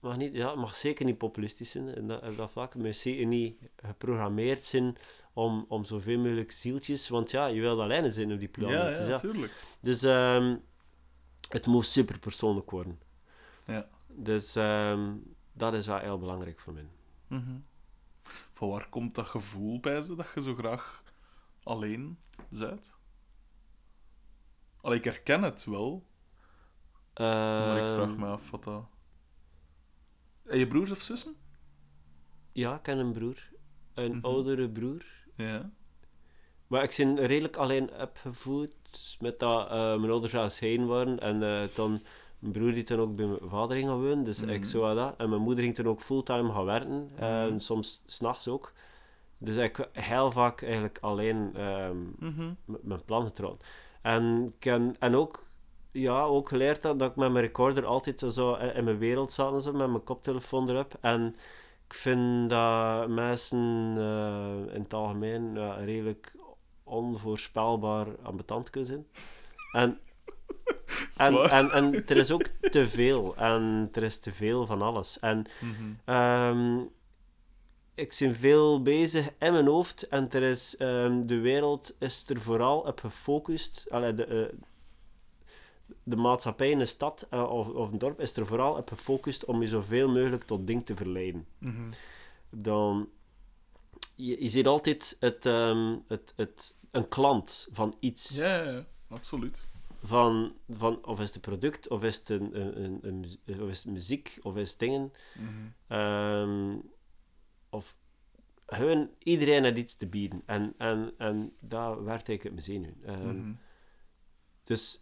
Mag 0.00 0.16
niet, 0.16 0.34
ja, 0.34 0.50
het 0.50 0.58
mag 0.58 0.74
zeker 0.74 1.04
niet 1.04 1.18
populistisch 1.18 1.70
zijn 1.70 1.94
in 1.94 2.08
dat, 2.08 2.22
in 2.22 2.36
dat 2.36 2.50
vlak. 2.50 2.74
Maar 2.74 2.94
zeker 2.94 3.26
niet 3.26 3.60
geprogrammeerd 3.76 4.64
zijn 4.64 4.96
om, 5.32 5.64
om 5.68 5.84
zoveel 5.84 6.18
mogelijk 6.18 6.50
zieltjes... 6.50 7.08
Want 7.08 7.30
ja, 7.30 7.46
je 7.46 7.60
wil 7.60 7.82
alleen 7.82 8.12
zijn 8.12 8.32
op 8.32 8.38
die 8.38 8.48
planeet. 8.48 8.78
Ja, 8.78 8.88
dus 8.88 8.98
ja, 8.98 9.04
ja. 9.04 9.10
natuurlijk. 9.10 9.76
Dus 9.80 10.02
ehm, 10.02 10.56
het 11.48 11.66
moet 11.66 11.86
super 11.86 12.18
persoonlijk 12.18 12.70
worden. 12.70 13.00
Ja. 13.66 13.88
Dus 14.06 14.56
ehm, 14.56 15.16
dat 15.52 15.74
is 15.74 15.86
wel 15.86 15.98
heel 15.98 16.18
belangrijk 16.18 16.60
voor 16.60 16.72
mij. 16.72 16.88
Mhm. 17.26 17.58
Van 18.52 18.68
waar 18.68 18.88
komt 18.88 19.14
dat 19.14 19.26
gevoel 19.26 19.80
bij 19.80 20.00
ze 20.00 20.14
dat 20.14 20.26
je 20.34 20.42
zo 20.42 20.54
graag 20.54 21.02
alleen 21.62 22.18
bent? 22.48 22.94
Allee, 24.80 24.98
ik 24.98 25.04
herken 25.04 25.42
het 25.42 25.64
wel, 25.64 26.06
maar 27.14 27.76
ik 27.76 27.92
vraag 27.92 28.08
Ehm, 28.08 28.18
me 28.18 28.26
af 28.26 28.50
wat 28.50 28.64
dat... 28.64 28.84
En 30.50 30.58
je 30.58 30.66
broers 30.66 30.90
of 30.90 31.00
zussen? 31.00 31.34
Ja, 32.52 32.74
ik 32.74 32.82
ken 32.82 32.98
een 32.98 33.12
broer. 33.12 33.48
Een 33.94 34.16
Mhm. 34.16 34.24
oudere 34.24 34.70
broer. 34.70 35.04
Ja. 35.36 35.70
Maar 36.66 36.82
ik 36.82 36.94
ben 36.96 37.26
redelijk 37.26 37.56
alleen 37.56 37.90
opgevoed. 38.00 38.74
Met 39.20 39.38
dat 39.38 39.66
eh, 39.70 39.96
mijn 39.96 40.10
ouders 40.10 40.32
eens 40.32 40.58
heen 40.58 40.86
waren. 40.86 41.20
En 41.20 41.42
eh 41.42 41.74
dan 41.74 42.00
mijn 42.38 42.52
broer 42.52 42.72
die 42.72 42.82
toen 42.82 42.98
ook 42.98 43.16
bij 43.16 43.26
mijn 43.26 43.50
vader 43.50 43.76
ging 43.76 43.88
gaan 43.88 44.00
wonen. 44.00 44.24
Dus 44.24 44.40
Mhm. 44.40 44.50
ik 44.50 44.64
zo 44.64 44.82
had 44.84 44.96
dat. 44.96 45.14
En 45.16 45.28
mijn 45.28 45.42
moeder 45.42 45.64
ging 45.64 45.74
toen 45.76 45.88
ook 45.88 46.00
fulltime 46.00 46.52
gaan 46.52 46.64
werken. 46.64 47.10
En 47.16 47.48
Mhm. 47.50 47.58
soms 47.58 48.02
s'nachts 48.06 48.48
ook. 48.48 48.72
Dus 49.38 49.56
ik 49.56 49.88
heel 49.92 50.32
vaak 50.32 50.62
eigenlijk 50.62 50.98
alleen 51.00 51.50
ehm, 51.56 51.96
Mhm. 52.18 52.52
m- 52.64 52.76
mijn 52.82 53.04
plan 53.04 53.24
getrokken. 53.26 53.66
En, 54.02 54.54
ken- 54.58 54.96
en 54.98 55.14
ook, 55.14 55.44
ja, 55.92 56.22
ook 56.22 56.48
geleerd 56.48 56.82
dat, 56.82 56.98
dat 56.98 57.10
ik 57.10 57.16
met 57.16 57.32
mijn 57.32 57.44
recorder 57.44 57.84
altijd 57.84 58.24
zo 58.32 58.54
in 58.54 58.74
in 58.74 58.84
mijn 58.84 58.98
wereld 58.98 59.32
zat, 59.32 59.54
en 59.54 59.60
zo, 59.60 59.72
met 59.72 59.90
mijn 59.90 60.04
koptelefoon 60.04 60.70
erop. 60.70 60.94
En 61.00 61.36
ik 61.86 61.94
vind 61.94 62.50
dat 62.50 63.08
mensen 63.08 63.94
eh, 63.96 64.74
in 64.74 64.82
het 64.82 64.94
algemeen 64.94 65.54
ja, 65.54 65.74
redelijk 65.74 66.32
onvoorspelbaar 66.84 68.06
ambetant 68.22 68.70
kunnen 68.70 68.90
zijn. 68.90 69.06
En, 69.72 69.98
en, 71.50 71.70
en 71.70 72.06
er 72.06 72.16
is 72.16 72.30
ook 72.30 72.46
te 72.70 72.88
veel. 72.88 73.36
En 73.36 73.88
er 73.92 74.02
is 74.02 74.18
te 74.18 74.32
veel 74.32 74.66
van 74.66 74.82
alles. 74.82 75.18
En 75.18 75.46
Mhm. 75.60 75.92
Ehm, 76.04 76.78
ik 77.94 78.16
ben 78.18 78.34
veel 78.34 78.82
bezig 78.82 79.30
in 79.38 79.52
mijn 79.52 79.66
hoofd 79.66 80.08
en 80.08 80.30
er 80.30 80.42
is, 80.42 80.76
ehm, 80.76 81.22
de 81.22 81.38
wereld 81.38 81.94
is 81.98 82.24
er 82.28 82.40
vooral 82.40 82.78
op 82.80 83.00
gefocust. 83.00 83.86
Allee, 83.90 84.14
de, 84.14 84.24
eh, 84.24 84.58
de 86.02 86.16
maatschappij 86.16 86.70
in 86.70 86.80
een 86.80 86.86
stad 86.86 87.26
eh, 87.30 87.50
of, 87.50 87.68
of 87.68 87.92
een 87.92 87.98
dorp 87.98 88.20
is 88.20 88.36
er 88.36 88.46
vooral 88.46 88.74
op 88.74 88.88
gefocust 88.88 89.44
om 89.44 89.62
je 89.62 89.68
zoveel 89.68 90.08
mogelijk 90.08 90.42
tot 90.42 90.66
ding 90.66 90.86
te 90.86 90.96
verleiden. 90.96 91.46
Mhm. 91.58 91.90
Dan, 92.50 93.08
je, 94.14 94.42
je 94.42 94.48
ziet 94.48 94.66
altijd 94.66 95.16
het, 95.20 95.46
ehm, 95.46 95.96
het, 96.06 96.32
het, 96.36 96.76
een 96.90 97.08
klant 97.08 97.68
van 97.72 97.96
iets. 98.00 98.36
Ja, 98.36 98.86
absoluut. 99.08 99.68
Van, 100.02 100.54
van, 100.68 101.04
of 101.06 101.18
is 101.18 101.26
het 101.26 101.34
een 101.34 101.40
product, 101.40 101.88
of 101.88 102.02
is 102.02 102.16
het, 102.16 102.28
een, 102.28 102.60
een, 102.84 102.98
een, 103.02 103.24
of 103.62 103.68
is 103.68 103.82
het 103.82 103.92
muziek, 103.92 104.38
of 104.42 104.56
is 104.56 104.70
het 104.70 104.78
dingen. 104.78 105.12
Mhm. 105.34 105.48
Ehm, 105.86 106.76
of 107.70 107.96
gewoon 108.66 109.10
iedereen 109.18 109.64
had 109.64 109.78
iets 109.78 109.94
te 109.94 110.06
bieden. 110.06 110.42
En, 110.46 110.74
en, 110.78 111.12
en 111.18 111.52
dat 111.60 111.94
werd 112.02 112.28
eigenlijk 112.28 112.42
het 112.42 112.52
mijn 112.52 112.62
zenuw. 112.62 112.94
Ehm, 113.04 113.36
Mhm. 113.36 113.52
Dus 114.62 115.00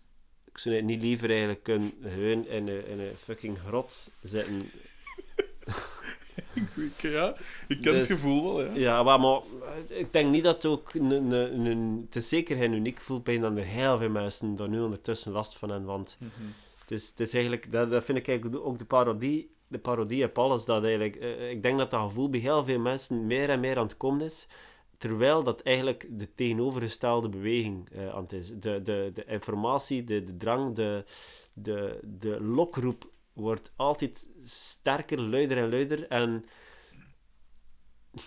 ik 0.50 0.58
zou 0.58 0.74
het 0.74 0.84
niet 0.84 1.02
liever 1.02 1.28
eigenlijk 1.30 1.62
kunnen 1.62 1.92
gewoon 2.02 2.46
in 2.46 2.68
een, 2.68 2.86
in 2.86 3.00
een 3.00 3.16
fucking 3.18 3.58
grot 3.66 4.08
zitten. 4.22 4.60
Ik- 6.76 7.00
Ja, 7.00 7.34
ik 7.68 7.80
ken 7.82 7.92
Dus- 7.92 8.08
het 8.08 8.16
gevoel 8.18 8.54
wel, 8.56 8.64
ja. 8.64 8.74
Ja, 8.74 9.02
maar, 9.02 9.20
maar 9.20 9.40
ik 9.88 10.12
denk 10.12 10.30
niet 10.30 10.42
dat 10.44 10.54
het 10.54 10.64
ook... 10.66 10.94
Een, 10.94 11.10
een, 11.10 11.66
een- 11.66 12.02
het 12.04 12.16
is 12.16 12.28
zeker 12.28 12.56
geen 12.56 12.72
uniek 12.72 12.98
gevoel. 12.98 13.22
Dat 13.22 13.56
er 13.56 13.64
heel 13.64 13.98
veel 13.98 14.08
mensen 14.10 14.56
daar 14.56 14.68
nu 14.68 14.80
ondertussen 14.80 15.32
last 15.32 15.56
van 15.56 15.68
hebben. 15.70 15.86
Want 15.88 16.16
Mhm. 16.20 16.30
het 16.80 16.90
is, 16.90 17.08
het 17.08 17.20
is 17.20 17.32
eigenlijk... 17.32 17.72
Dat, 17.72 17.90
dat 17.90 18.04
vind 18.04 18.18
ik 18.18 18.28
eigenlijk 18.28 18.64
ook 18.64 18.78
de 18.78 18.84
parodie... 18.84 19.50
De 19.70 19.78
parodie 19.78 20.24
op 20.24 20.38
alles. 20.38 20.64
Dat 20.64 20.82
eigenlijk, 20.84 21.16
eh, 21.16 21.50
ik 21.50 21.62
denk 21.62 21.78
dat 21.78 21.90
dat 21.90 22.00
gevoel 22.02 22.30
bij 22.30 22.40
heel 22.40 22.64
veel 22.64 22.78
mensen 22.80 23.26
meer 23.26 23.48
en 23.50 23.60
meer 23.60 23.76
aan 23.78 23.86
het 23.86 23.96
komen 23.96 24.24
is. 24.24 24.46
Terwijl 24.98 25.42
dat 25.42 25.60
eigenlijk 25.60 26.06
de 26.10 26.34
tegenovergestelde 26.34 27.28
beweging 27.28 27.88
eh, 27.90 28.08
aan 28.14 28.22
het 28.22 28.32
is. 28.32 28.48
De, 28.48 28.82
de, 28.82 29.10
de 29.14 29.24
informatie, 29.24 30.04
de, 30.04 30.24
de 30.24 30.36
drang, 30.36 30.74
de, 30.74 31.04
de, 31.52 31.98
de 32.18 32.40
lokroep 32.40 33.10
wordt 33.32 33.72
altijd 33.76 34.28
sterker, 34.44 35.20
luider 35.20 35.56
en 35.58 35.70
luider. 35.70 36.06
En 36.08 36.44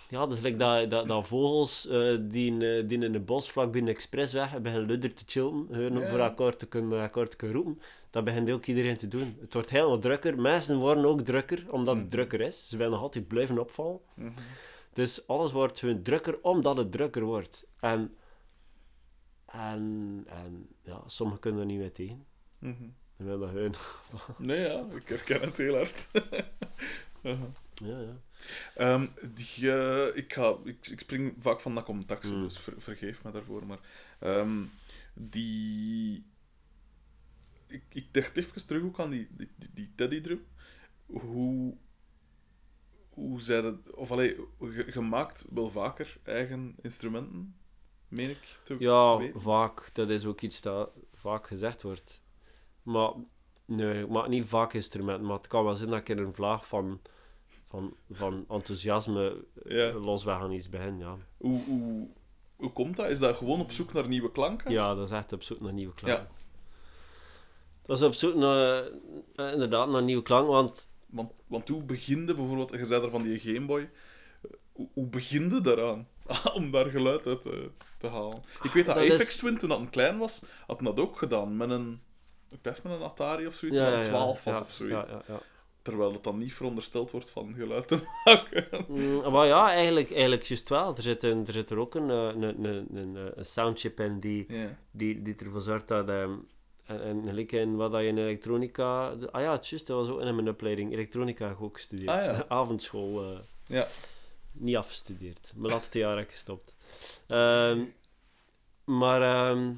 ja, 0.09 0.27
dus 0.27 0.39
like 0.39 0.57
dat, 0.57 0.89
dat, 0.89 1.07
dat 1.07 1.27
vogels 1.27 1.87
eh, 1.87 2.17
die, 2.21 2.51
in, 2.51 2.61
eh, 2.61 2.87
die 2.87 2.99
in 2.99 3.13
een 3.15 3.25
bos 3.25 3.51
vlak 3.51 3.71
bij 3.71 3.81
een 3.81 3.87
expressweg 3.87 4.61
beginnen 4.61 4.87
luider 4.87 5.13
te 5.13 5.23
chillen, 5.25 5.67
gewoon 5.71 5.99
Ja. 5.99 6.09
voor 6.09 6.19
elkaar 6.19 6.57
te 6.57 6.65
kunnen, 6.67 7.01
elkaar 7.01 7.27
te 7.27 7.35
kunnen 7.35 7.55
roepen. 7.57 7.81
Dat 8.09 8.23
begint 8.23 8.51
ook 8.51 8.65
iedereen 8.65 8.97
te 8.97 9.07
doen. 9.07 9.37
Het 9.41 9.53
wordt 9.53 9.69
helemaal 9.69 9.99
drukker. 9.99 10.39
Mensen 10.41 10.77
worden 10.77 11.05
ook 11.05 11.21
drukker, 11.21 11.65
omdat 11.69 11.93
het 11.95 12.03
Mhm. 12.03 12.11
drukker 12.13 12.41
is. 12.41 12.69
Ze 12.69 12.77
willen 12.77 12.91
nog 12.91 13.01
altijd 13.01 13.27
blijven 13.27 13.59
opvallen. 13.59 13.99
Mhm. 14.13 14.29
Dus 14.93 15.27
alles 15.27 15.51
wordt 15.51 15.79
gewoon 15.79 16.01
drukker, 16.01 16.41
omdat 16.41 16.77
het 16.77 16.91
drukker 16.91 17.23
wordt. 17.23 17.67
En, 17.79 18.15
en, 19.45 20.23
en 20.27 20.67
ja, 20.81 21.03
sommigen 21.05 21.41
kunnen 21.41 21.59
er 21.59 21.65
niet 21.65 21.79
mee 21.79 21.91
tegen. 21.91 22.25
Mhm. 22.59 22.89
Ze 23.17 23.23
willen 23.23 23.49
gewoon... 23.49 23.75
Nee, 24.47 24.59
ja, 24.59 24.85
ik 24.95 25.07
herken 25.07 25.41
het 25.41 25.57
heel 25.57 25.75
hard. 25.75 26.07
Ja, 27.83 27.99
ja. 27.99 28.21
Ehm, 28.75 29.07
die, 29.33 29.71
eh, 29.71 30.15
ik, 30.17 30.33
ga, 30.33 30.55
ik, 30.63 30.87
ik 30.87 30.99
spring 30.99 31.33
vaak 31.37 31.59
van 31.59 31.75
dat 31.75 31.83
contact, 31.83 32.31
Mm. 32.31 32.41
dus 32.41 32.57
ver- 32.59 32.81
vergeef 32.81 33.23
me 33.23 33.31
daarvoor. 33.31 33.65
Maar 33.65 33.79
ehm, 34.19 34.63
die. 35.13 36.25
Ik, 37.67 37.83
ik 37.89 38.13
dacht 38.13 38.37
even 38.37 38.67
terug 38.67 38.83
ook 38.83 38.99
aan 38.99 39.09
die, 39.09 39.27
die, 39.31 39.49
die, 39.57 39.69
die 39.73 39.91
teddydrum. 39.95 40.45
Hoe. 41.05 41.77
Hoe 43.13 43.41
zij 43.41 43.61
dat. 43.61 43.75
Of 43.95 44.11
allee, 44.11 44.35
je, 44.59 44.89
je 44.93 44.99
maakt 45.01 45.45
wel 45.49 45.69
vaker 45.69 46.17
eigen 46.23 46.75
instrumenten, 46.81 47.55
meen 48.07 48.29
ik 48.29 48.59
te 48.63 48.75
Ja, 48.79 49.17
weten. 49.17 49.41
vaak. 49.41 49.89
Dat 49.93 50.09
is 50.09 50.25
ook 50.25 50.41
iets 50.41 50.61
dat 50.61 50.89
vaak 51.13 51.47
gezegd 51.47 51.81
wordt. 51.81 52.21
Maar 52.83 53.11
nee, 53.65 54.01
ik 54.01 54.09
maak 54.09 54.27
niet 54.27 54.45
vaak 54.45 54.73
instrumenten. 54.73 55.25
Maar 55.25 55.37
het 55.37 55.47
kan 55.47 55.63
wel 55.63 55.75
zijn 55.75 55.89
dat 55.89 55.99
ik 55.99 56.09
in 56.09 56.17
een 56.17 56.33
vlaag 56.33 56.67
van, 56.67 57.01
van, 57.67 57.95
van 58.11 58.45
enthousiasme 58.49 59.45
Ja. 59.63 59.93
losweg 59.93 60.35
aan 60.39 60.51
iets 60.51 60.69
begin. 60.69 60.97
Ja. 60.97 61.17
Hoe, 61.37 61.63
hoe, 61.63 62.07
hoe 62.55 62.71
komt 62.71 62.95
dat? 62.95 63.09
Is 63.09 63.19
dat 63.19 63.35
gewoon 63.37 63.59
op 63.59 63.71
zoek 63.71 63.93
naar 63.93 64.07
nieuwe 64.07 64.31
klanken? 64.31 64.71
ja, 64.71 64.95
dat 64.95 65.05
is 65.11 65.13
echt 65.17 65.33
op 65.33 65.43
zoek 65.43 65.59
naar 65.59 65.73
nieuwe 65.73 65.93
klanken. 65.93 66.23
Ja. 66.23 66.39
Dat 67.85 67.99
is 67.99 68.05
op 68.05 68.13
zoek 68.13 68.35
naar, 68.35 68.83
eh, 69.35 69.51
inderdaad, 69.51 69.89
naar 69.89 70.03
nieuwe 70.03 70.21
klanken. 70.23 70.51
Want 70.51 70.89
Want, 71.11 71.31
want 71.47 71.67
hoe 71.67 71.83
beginde 71.83 72.35
bijvoorbeeld, 72.35 72.71
je 72.71 72.85
zei 72.85 73.03
er 73.03 73.09
van 73.09 73.21
die 73.21 73.39
Game 73.39 73.65
Boy, 73.65 73.79
eh, 74.41 74.51
hoe, 74.71 74.89
hoe 74.93 75.07
beginde 75.07 75.61
daaraan? 75.61 76.07
Om 76.53 76.71
daar 76.71 76.85
geluid 76.85 77.27
uit 77.27 77.41
te, 77.41 77.69
te 77.97 78.07
halen. 78.07 78.41
Ik 78.63 78.71
weet 78.71 78.85
dat, 78.85 78.95
Dat 78.95 79.03
is- 79.03 79.13
Apex 79.13 79.37
Twin, 79.37 79.57
toen 79.57 79.69
dat 79.69 79.79
een 79.79 79.89
klein 79.89 80.17
was, 80.17 80.43
had 80.67 80.79
dat 80.79 80.99
ook 80.99 81.17
gedaan. 81.17 81.57
Met 81.57 81.69
een, 81.69 82.01
ik 82.49 82.61
best 82.61 82.83
met 82.83 82.93
een 82.93 83.01
Atari 83.01 83.47
of 83.47 83.53
zoiets, 83.53 83.77
ja, 83.77 83.91
een 83.93 83.97
ja, 83.99 84.03
12 84.03 84.43
was 84.43 84.59
of 84.59 84.71
zoiets. 84.71 85.07
Ja, 85.09 85.13
ja, 85.13 85.21
ja. 85.27 85.39
Terwijl 85.81 86.13
het 86.13 86.23
dan 86.23 86.37
niet 86.37 86.53
verondersteld 86.53 87.11
wordt 87.11 87.29
van 87.29 87.53
geluid 87.57 87.87
te 87.87 87.99
maken. 88.25 88.67
Mm, 88.87 89.31
maar 89.31 89.45
ja, 89.45 89.71
eigenlijk, 89.71 90.11
eigenlijk 90.11 90.43
juist 90.43 90.69
wel. 90.69 90.95
Er 90.95 91.01
zit, 91.01 91.23
een, 91.23 91.47
er 91.47 91.53
zit 91.53 91.69
er 91.69 91.77
ook 91.77 91.95
een, 91.95 92.09
eh, 92.09 92.25
een, 92.27 92.63
een, 92.65 92.87
een, 92.97 93.17
eh, 93.17 93.23
een 93.35 93.45
soundchip 93.45 93.99
in 93.99 94.19
die, 94.19 94.45
die, 94.91 95.21
die 95.21 95.35
ervoor 95.35 95.61
zorgt 95.61 95.87
dat... 95.87 96.09
ehm, 96.09 96.31
en, 96.91 97.01
en 97.01 97.23
gelijk 97.27 97.51
in 97.51 97.75
wat 97.75 97.91
je 97.91 98.07
in 98.07 98.17
elektronica... 98.17 99.07
Ah 99.31 99.41
ja, 99.41 99.51
het 99.51 99.67
juist, 99.67 99.87
dat 99.87 99.97
was 100.05 100.09
ook 100.15 100.21
in 100.21 100.35
mijn 100.35 100.49
opleiding. 100.49 100.91
Elektronica 100.93 101.47
heb 101.47 101.55
ik 101.55 101.61
ook 101.61 101.75
gestudeerd. 101.75 102.09
Ah, 102.09 102.23
ja. 102.23 102.45
Avondschool. 102.59 103.23
eh, 103.33 103.39
Ja. 103.65 103.87
Niet 104.51 104.75
afgestudeerd. 104.75 105.51
Mijn 105.55 105.73
laatste 105.73 105.97
jaar 105.99 106.15
heb 106.15 106.25
ik 106.25 106.31
gestopt. 106.31 106.75
Ehm, 107.27 107.83
maar... 108.83 109.21
ehm, 109.21 109.71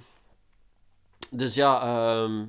dus 1.31 1.55
ja... 1.55 1.81
ehm, 1.81 2.45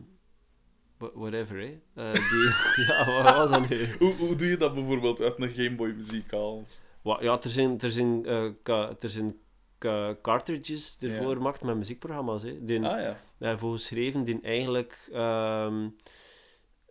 wha- 0.98 1.10
whatever, 1.14 1.56
hè. 1.58 1.80
Eh, 1.94 2.12
die, 2.12 2.52
ja, 2.86 3.22
wat 3.22 3.36
was 3.36 3.50
dat 3.50 3.68
nu? 3.68 3.94
Hoe, 3.98 4.14
hoe 4.14 4.34
doe 4.34 4.48
je 4.48 4.56
dat 4.56 4.74
bijvoorbeeld 4.74 5.20
uit 5.20 5.34
een 5.40 5.50
Game 5.52 5.74
Boy 5.74 5.90
muziek 5.90 6.30
halen? 6.32 6.66
Ja, 7.20 7.40
er 7.42 7.50
zijn, 7.50 7.80
er 7.80 7.90
zijn, 7.90 8.26
eh, 8.26 8.44
er 9.00 9.10
zijn 9.10 9.36
cartridges 10.22 10.96
ervoor 11.00 11.28
Ja. 11.30 11.36
gemaakt 11.36 11.62
met 11.62 11.76
muziekprogramma's. 11.76 12.42
Hè, 12.42 12.64
die, 12.64 12.86
Ah 12.86 13.00
ja. 13.00 13.18
eh, 13.38 13.58
voor 13.58 13.72
geschreven 13.72 14.24
die 14.24 14.40
eigenlijk 14.42 15.08
ehm, 15.12 15.88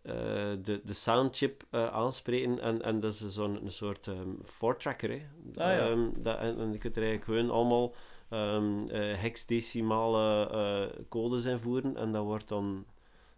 eh, 0.02 0.14
de, 0.62 0.82
de 0.84 0.94
soundchip 0.94 1.64
eh, 1.70 1.88
aanspreken. 1.88 2.60
En, 2.60 2.82
en 2.82 3.00
dat 3.00 3.14
is 3.14 3.28
zo'n 3.28 3.64
een 3.64 3.72
soort 3.72 4.08
ehm 4.08 4.30
four-tracker. 4.46 5.10
Hè. 5.10 5.16
Ah, 5.66 5.74
ja. 5.76 5.88
Ehm, 5.90 6.10
dat, 6.18 6.38
en, 6.38 6.60
en 6.60 6.72
je 6.72 6.78
kunt 6.78 6.96
er 6.96 7.04
eigenlijk 7.04 7.24
gewoon 7.40 7.56
allemaal 7.56 7.94
ehm 8.30 8.88
eh, 8.90 9.22
hexdecimale 9.22 10.50
eh, 10.50 11.04
codes 11.10 11.46
invoeren. 11.46 11.98
En 11.98 12.12
dat 12.12 12.24
wordt 12.24 12.48
dan, 12.48 12.86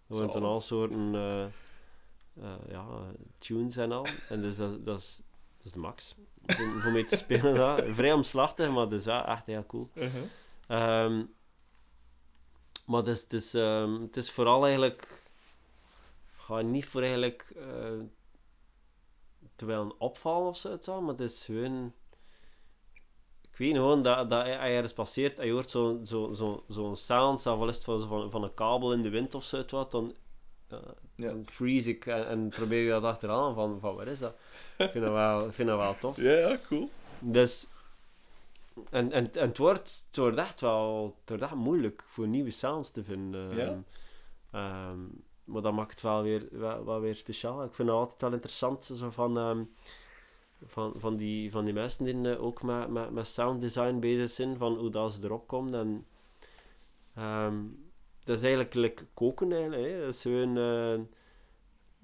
dat 0.08 0.18
wordt 0.18 0.34
dan 0.34 0.44
al 0.44 0.62
soorten 0.62 1.16
eh, 1.16 1.44
eh, 1.44 2.54
ja, 2.70 2.86
tunes 3.40 3.78
en 3.78 3.92
al. 3.92 4.06
En 4.30 4.42
dus 4.42 4.58
dat, 4.58 4.86
dat, 4.86 5.00
is, 5.00 5.22
is 5.66 5.72
de 5.72 5.80
max. 5.80 6.16
Voor, 6.46 6.82
voor 6.82 6.92
mij 6.92 7.04
te 7.04 7.16
spelen. 7.16 7.54
Ja. 7.86 7.94
Vrij 7.94 8.14
omslachtig, 8.14 8.68
maar 8.70 8.90
dat 8.90 9.00
is 9.00 9.06
wel 9.06 9.26
echt 9.26 9.46
heel 9.46 9.66
cool. 9.66 9.90
Ehm, 10.68 11.24
maar 12.86 13.00
het 13.00 13.08
is, 13.08 13.22
het, 13.22 13.34
is, 13.34 13.54
ehm, 13.54 14.02
het 14.02 14.18
is 14.18 14.32
vooral 14.32 14.64
eigenlijk... 14.64 15.24
Ga 16.38 16.62
niet 16.62 16.86
voor 16.86 17.02
eigenlijk... 17.02 17.54
eh 17.56 18.00
terwijl 19.56 19.82
een 19.82 19.94
opval 19.98 20.48
of 20.48 20.58
zo, 20.58 21.02
maar 21.02 21.12
het 21.12 21.20
is 21.20 21.44
gewoon... 21.44 21.94
Ik 23.42 23.58
weet 23.58 23.74
gewoon 23.74 24.02
dat, 24.02 24.30
dat 24.30 24.40
als 24.40 24.50
je 24.50 24.56
ergens 24.56 24.94
passeert 24.94 25.40
en 25.40 25.46
je 25.46 25.52
hoort 25.52 25.70
zo'n 25.70 26.06
zo, 26.06 26.34
zo, 26.34 26.64
zo'n 26.68 26.96
sound, 26.96 27.42
zelfs 27.42 27.80
van, 27.80 28.00
zo 28.00 28.08
van, 28.08 28.32
van 28.32 28.44
een 28.44 28.54
kabel 28.54 28.94
in 28.94 29.02
de 29.02 29.10
wind 29.10 29.36
of 29.36 29.44
zo, 29.44 29.66
dan, 29.90 30.16
eh, 30.68 30.78
Ja. 31.16 31.28
dan 31.28 31.46
freeze 31.46 31.90
ik 31.90 32.06
en, 32.06 32.28
en 32.28 32.50
probeer 32.50 32.84
je 32.84 32.90
dat 32.90 33.04
achteraan 33.04 33.54
van, 33.54 33.80
van 33.80 33.96
waar 33.96 34.08
is 34.08 34.20
dat? 34.20 34.36
Ik 34.78 34.92
vind 34.92 35.06
dat 35.06 35.14
wel, 35.14 35.48
ik 35.48 35.54
vind 35.54 35.68
dat 35.68 35.78
wel 35.78 35.98
tof. 35.98 36.18
Ja, 36.18 36.32
ja, 36.32 36.58
cool. 36.68 36.90
Dus, 37.20 37.68
en, 38.90 39.12
en, 39.12 39.34
en 39.34 39.48
het, 39.48 39.58
wordt, 39.58 40.04
het 40.08 40.18
wordt 40.18 40.38
echt 40.38 40.62
wel 40.62 41.16
het 41.20 41.30
wordt 41.30 41.44
echt 41.44 41.56
moeilijk 41.56 42.04
voor 42.08 42.28
nieuwe 42.28 42.50
sounds 42.52 42.92
te 42.92 43.04
vinden. 43.04 43.56
Ja? 43.56 43.66
Ehm, 43.66 43.80
ehm, 44.52 45.00
maar 45.44 45.62
dat 45.62 45.74
maakt 45.74 45.92
het 45.92 46.02
wel 46.02 46.22
weer, 46.22 46.48
wel, 46.52 46.86
wel 46.86 47.00
weer 47.00 47.16
speciaal. 47.16 47.64
Ik 47.64 47.74
vind 47.74 47.88
het 47.88 47.98
altijd 47.98 48.22
wel 48.22 48.32
interessant, 48.34 48.84
zo 48.84 49.10
van, 49.10 49.38
ehm, 49.38 49.64
van, 50.66 50.94
van, 50.98 51.16
die, 51.16 51.52
van 51.52 51.66
die 51.66 51.74
mensen 51.74 52.06
die 52.06 52.34
eh, 52.34 52.44
ook 52.44 52.62
met, 52.64 52.90
met, 52.90 53.12
met 53.12 53.28
sound 53.28 53.62
design 53.62 54.00
bezig 54.00 54.30
zijn, 54.30 54.58
van 54.58 54.78
hoe 54.78 54.90
dat 54.90 55.14
ze 55.14 55.24
erop 55.24 55.48
komen. 55.48 55.74
En, 55.74 56.06
dat 58.26 58.36
is 58.38 58.42
eigenlijk 58.44 58.74
like 58.74 59.06
koken, 59.14 59.52
eigenlijk. 59.52 59.84
Hè. 59.92 60.00
Dat 60.00 60.10
is 60.14 60.22
gewoon... 60.22 60.58
eh, 60.58 61.00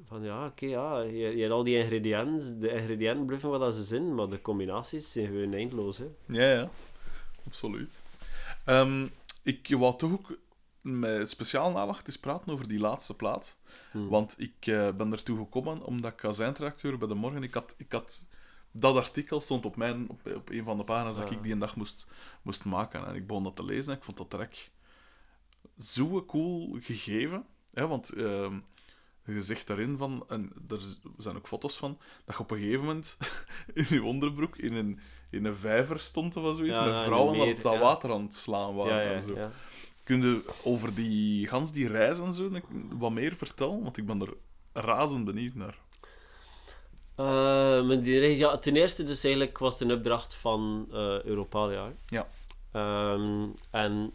van 0.07 0.23
ja, 0.23 0.45
oké, 0.45 0.65
ja, 0.65 0.99
je, 1.01 1.11
je 1.35 1.39
hebt 1.41 1.51
al 1.51 1.63
die 1.63 1.77
ingrediënten, 1.77 2.59
de 2.59 2.71
ingrediënten 2.71 3.25
bluffen 3.25 3.49
wat 3.49 3.59
dat 3.59 3.75
ze 3.75 3.83
zijn, 3.83 4.15
maar 4.15 4.29
de 4.29 4.41
combinaties 4.41 5.11
zijn 5.11 5.25
gewoon 5.25 5.53
eindeloos. 5.53 5.97
Hè. 5.97 6.07
Ja, 6.25 6.51
ja. 6.51 6.69
Absoluut. 7.45 7.97
Ehm, 8.65 9.07
ik 9.43 9.67
wou 9.69 9.97
toch 9.97 10.11
ook 10.11 10.37
met 10.81 11.29
speciaal 11.29 11.77
aandacht 11.79 12.07
eens 12.07 12.19
praten 12.19 12.51
over 12.51 12.67
die 12.67 12.79
laatste 12.79 13.15
plaat. 13.15 13.57
Hmm. 13.91 14.07
Want 14.09 14.35
ik 14.37 14.53
eh, 14.59 14.91
ben 14.91 15.11
ertoe 15.11 15.37
gekomen 15.37 15.83
omdat 15.85 16.11
ik 16.13 16.23
als 16.23 16.39
eindredacteur 16.39 16.97
bij 16.97 17.07
De 17.07 17.13
Morgen... 17.13 17.43
Ik 17.43 17.53
had, 17.53 17.73
ik 17.77 17.91
had... 17.91 18.25
Dat 18.71 18.95
artikel 18.95 19.41
stond 19.41 19.65
op, 19.65 19.75
mijn, 19.75 20.09
op, 20.09 20.19
op 20.35 20.49
een 20.49 20.63
van 20.63 20.77
de 20.77 20.83
pagina's 20.83 21.15
dat 21.17 21.25
Ah. 21.25 21.31
ik 21.31 21.43
die 21.43 21.51
een 21.53 21.59
dag 21.59 21.75
moest, 21.75 22.07
moest 22.41 22.65
maken. 22.65 23.05
En 23.07 23.15
ik 23.15 23.27
begon 23.27 23.43
dat 23.43 23.55
te 23.55 23.65
lezen 23.65 23.91
en 23.91 23.97
ik 23.97 24.03
vond 24.03 24.17
dat 24.17 24.31
direct 24.31 24.71
zo 25.79 26.25
cool 26.25 26.77
gegeven. 26.81 27.45
Hè, 27.73 27.87
want 27.87 28.09
ehm, 28.09 28.59
je 29.25 29.41
zegt 29.41 29.67
daarin 29.67 29.97
van... 29.97 30.25
En 30.27 30.51
er 30.69 30.79
zijn 31.17 31.35
ook 31.35 31.47
foto's 31.47 31.77
van... 31.77 31.97
Dat 32.25 32.35
je 32.35 32.41
op 32.41 32.51
een 32.51 32.57
gegeven 32.57 32.85
moment 32.85 33.17
in 33.73 33.85
je 33.89 34.03
onderbroek 34.03 34.57
in 34.57 34.73
een, 34.73 34.99
in 35.29 35.45
een 35.45 35.55
vijver 35.55 35.99
stond 35.99 36.35
of 36.35 36.55
zoiets. 36.55 36.73
Ja, 36.73 36.85
met 36.85 36.97
vrouwen 36.97 37.37
meer, 37.37 37.55
op 37.55 37.61
dat 37.61 37.73
ja. 37.73 37.79
water 37.79 38.11
aan 38.11 38.23
het 38.23 38.33
slaan 38.33 38.75
waren. 38.75 38.95
ja, 38.95 39.01
ja, 39.01 39.11
en 39.11 39.21
zo. 39.21 39.35
ja. 39.35 39.51
Kun 40.03 40.21
je 40.21 40.53
over 40.63 40.95
die, 40.95 41.47
gans 41.47 41.71
die 41.71 41.87
reis 41.87 42.19
en 42.19 42.33
zo 42.33 42.49
wat 42.89 43.11
meer 43.11 43.35
vertellen? 43.35 43.83
Want 43.83 43.97
ik 43.97 44.05
ben 44.05 44.21
er 44.21 44.33
razend 44.73 45.25
benieuwd 45.25 45.53
naar. 45.53 45.79
Eh, 47.15 47.87
maar 47.87 48.01
die 48.01 48.19
reis, 48.19 48.37
ja, 48.37 48.57
ten 48.57 48.75
eerste 48.75 49.03
dus 49.03 49.23
eigenlijk 49.23 49.57
was 49.57 49.79
het 49.79 49.89
een 49.89 49.97
opdracht 49.97 50.35
van 50.35 50.87
eh 50.91 51.23
Europalia. 51.23 51.93
Ja. 52.05 52.27
Ehm, 52.71 53.49
en 53.71 54.13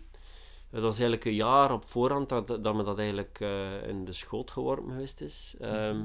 het 0.77 0.85
was 0.85 0.94
eigenlijk 0.94 1.24
een 1.24 1.35
jaar 1.35 1.73
op 1.73 1.85
voorhand 1.86 2.28
dat, 2.28 2.47
dat 2.47 2.74
me 2.74 2.82
dat 2.85 2.98
eigenlijk 2.98 3.40
eh, 3.40 3.89
in 3.89 4.05
de 4.05 4.12
schoot 4.12 4.51
geworpen 4.51 4.90
geweest 4.90 5.20
is. 5.20 5.55
Ehm, 5.61 5.98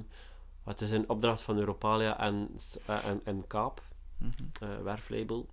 maar 0.64 0.74
Het 0.74 0.82
is 0.82 0.92
een 0.92 1.10
opdracht 1.10 1.42
van 1.42 1.58
Europalia 1.58 2.20
en, 2.20 2.50
eh, 2.86 3.06
en, 3.06 3.22
en 3.24 3.48
Kaap, 3.48 3.82
Mhm. 4.18 4.32
eh, 4.62 4.84
werflabel. 4.84 5.48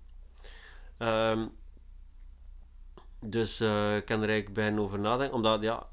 Ehm, 0.99 1.47
dus 3.21 3.61
ik 3.97 4.05
kan 4.05 4.23
er 4.23 4.29
eigenlijk 4.29 4.53
bijna 4.53 4.81
over 4.81 4.99
nadenken, 4.99 5.37
omdat 5.37 5.63
ja, 5.63 5.87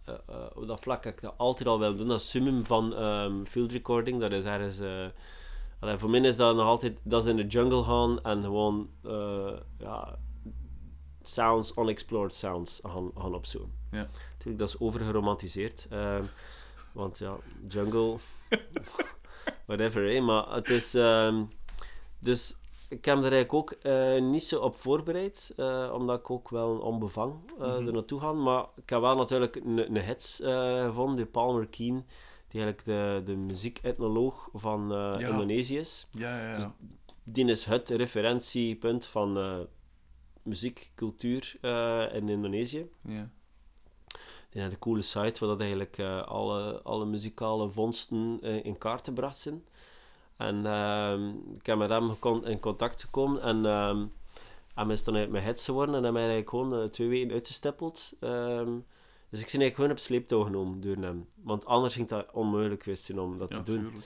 op 0.54 0.68
dat 0.68 0.80
vlak 0.80 1.04
heb 1.04 1.14
ik 1.16 1.22
dat 1.22 1.34
altijd 1.38 1.70
al 1.70 1.80
wel 1.80 1.96
doen. 1.96 2.08
Dat 2.08 2.22
summum 2.22 2.66
van 2.66 2.96
ehm, 2.96 3.46
field 3.46 3.72
recording, 3.72 4.20
dat 4.20 4.32
is 4.32 4.46
ergens... 4.46 4.82
allee, 5.80 5.98
voor 5.98 6.10
mij 6.10 6.20
is 6.20 6.38
dat 6.38 6.56
nog 6.56 6.66
altijd... 6.66 6.98
Dat 7.04 7.24
is 7.24 7.30
in 7.30 7.36
de 7.36 7.48
jungle 7.48 7.84
gaan 7.84 8.24
en 8.24 8.42
gewoon... 8.44 8.90
ja, 9.78 10.18
sounds, 11.30 11.74
unexplored 11.78 12.34
sounds 12.34 12.80
gaan, 12.84 13.12
gaan 13.18 13.34
opzoeken. 13.36 13.72
Ja. 13.92 14.08
Natuurlijk, 14.32 14.58
dat 14.58 14.68
is 14.68 14.80
overgeromantiseerd. 14.80 15.88
ehm, 15.90 16.24
want 16.92 17.18
ja, 17.18 17.38
jungle... 17.68 18.16
whatever. 19.68 20.24
Maar 20.24 20.50
het 20.54 20.70
is... 20.70 20.94
ehm, 20.96 21.44
dus 22.20 22.56
ik 22.90 23.06
heb 23.06 23.16
er 23.18 23.22
eigenlijk 23.32 23.54
ook 23.54 23.72
eh, 23.72 24.22
niet 24.22 24.44
zo 24.44 24.60
op 24.60 24.76
voorbereid, 24.76 25.54
eh, 25.58 25.90
omdat 25.94 26.20
ik 26.20 26.30
ook 26.30 26.50
wel 26.50 26.72
een 26.74 26.80
onbevang 26.82 27.34
eh 27.60 27.68
Mhm. 27.78 27.88
er 27.88 27.94
naartoe 27.94 28.20
ga. 28.20 28.34
Maar 28.34 28.66
ik 28.76 28.90
heb 28.90 29.02
wel 29.02 29.16
natuurlijk 29.16 29.56
een, 29.56 29.98
hits 29.98 30.40
gevonden, 30.44 31.16
die 31.16 31.26
Palmer 31.26 31.68
Keen, 31.68 32.06
die 32.48 32.62
eigenlijk 32.62 32.86
de, 32.86 33.22
de 33.32 33.38
muzieketnoloog 33.38 34.50
van 34.54 34.86
Ja. 34.90 35.18
Indonesië 35.18 35.78
is. 35.78 36.08
Ja, 36.12 36.40
ja, 36.40 36.58
ja. 36.58 36.76
Die 37.24 37.46
is 37.46 37.66
het 37.66 37.90
referentiepunt 37.90 39.06
van 39.06 39.38
muziek, 40.46 40.92
cultuur 40.96 41.56
eh, 41.62 42.16
in 42.16 42.30
Indonesië. 42.30 42.90
ja. 43.02 43.30
Die 44.50 44.64
heeft 44.64 44.74
een 44.74 44.82
coole 44.82 45.02
site 45.02 45.40
waar 45.40 45.50
dat 45.50 45.60
eigenlijk 45.60 45.98
eh, 45.98 46.22
alle, 46.22 46.82
alle 46.82 47.06
muzikale 47.06 47.70
vondsten 47.70 48.40
eh, 48.42 48.66
in 48.66 48.78
kaart 48.78 49.06
gebracht 49.06 49.38
zijn. 49.38 49.66
En 50.38 50.66
ehm, 50.66 51.30
ik 51.58 51.66
heb 51.66 51.78
met 51.78 51.90
hem 51.90 52.16
in 52.44 52.60
contact 52.60 53.02
gekomen 53.02 53.42
en 53.42 53.66
ehm 53.66 54.06
hij 54.74 54.86
is 54.88 55.04
dan 55.04 55.16
uit 55.16 55.30
mijn 55.30 55.44
hits 55.44 55.66
geworden 55.66 55.96
en 55.96 56.04
hij 56.04 56.12
mij 56.12 56.22
eigenlijk 56.28 56.50
gewoon 56.50 56.90
twee 56.90 57.08
weken 57.08 57.32
uitgestippeld. 57.32 58.14
Ehm, 58.20 58.80
dus 59.30 59.40
ik 59.40 59.52
ben 59.52 59.62
eigenlijk 59.62 59.76
gewoon 59.76 59.92
op 59.92 60.00
sleeptouw 60.00 60.44
genomen 60.44 60.82
door 60.82 60.96
hem. 60.96 61.28
Want 61.36 61.66
anders 61.66 61.96
ging 61.96 62.08
dat 62.08 62.32
onmogelijk 62.32 62.84
geweest 62.84 63.04
zijn 63.04 63.20
om 63.20 63.38
dat 63.38 63.50
ja, 63.50 63.64
te 63.64 63.64
doen. 63.64 63.84
tuurlijk. 63.84 64.06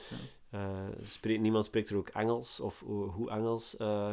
Ja. 0.50 0.88
Spreekt, 1.04 1.40
niemand 1.40 1.64
spreekt 1.64 1.90
er 1.90 1.96
ook 1.96 2.08
Engels, 2.08 2.60
of 2.60 2.80
hoe 2.86 3.30
Engels. 3.30 3.76
eh. 3.76 4.12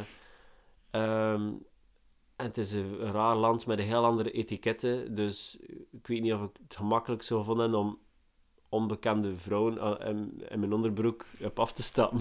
En 2.38 2.46
het 2.46 2.58
is 2.58 2.72
een 2.72 2.98
raar 3.12 3.36
land 3.36 3.66
met 3.66 3.78
een 3.78 3.84
heel 3.84 4.04
andere 4.04 4.30
etiketten, 4.30 5.14
dus 5.14 5.58
ik 5.92 6.06
weet 6.06 6.20
niet 6.22 6.32
of 6.32 6.42
ik 6.42 6.50
het 6.62 6.76
gemakkelijk 6.76 7.22
zou 7.22 7.44
vinden 7.44 7.74
om 7.74 7.98
onbekende 8.68 9.36
vrouwen 9.36 9.78
eh, 9.78 10.08
in, 10.08 10.42
in 10.48 10.60
mijn 10.60 10.72
onderbroek 10.72 11.26
op 11.44 11.58
af 11.58 11.72
te 11.72 11.82
stappen 11.82 12.20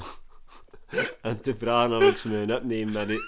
en 1.22 1.42
te 1.42 1.58
vragen 1.58 1.98
of 1.98 2.04
ik 2.04 2.18
ze 2.18 2.28
mee 2.30 2.56
opneem 2.56 2.92
met, 2.92 3.10
i- 3.10 3.20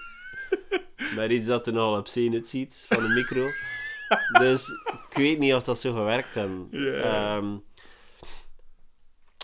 met 1.15 1.31
iets 1.31 1.47
dat 1.47 1.67
er 1.67 1.73
nogal 1.73 1.97
op 1.99 2.07
zee 2.07 2.31
uitziet 2.31 2.85
van 2.89 3.03
een 3.03 3.13
micro. 3.13 3.45
Dus 4.39 4.69
ik 5.09 5.17
weet 5.17 5.39
niet 5.39 5.53
of 5.53 5.63
dat 5.63 5.79
zo 5.79 5.93
gewerkt 5.93 6.35
heeft. 6.35 6.73
Ehm, 7.03 7.57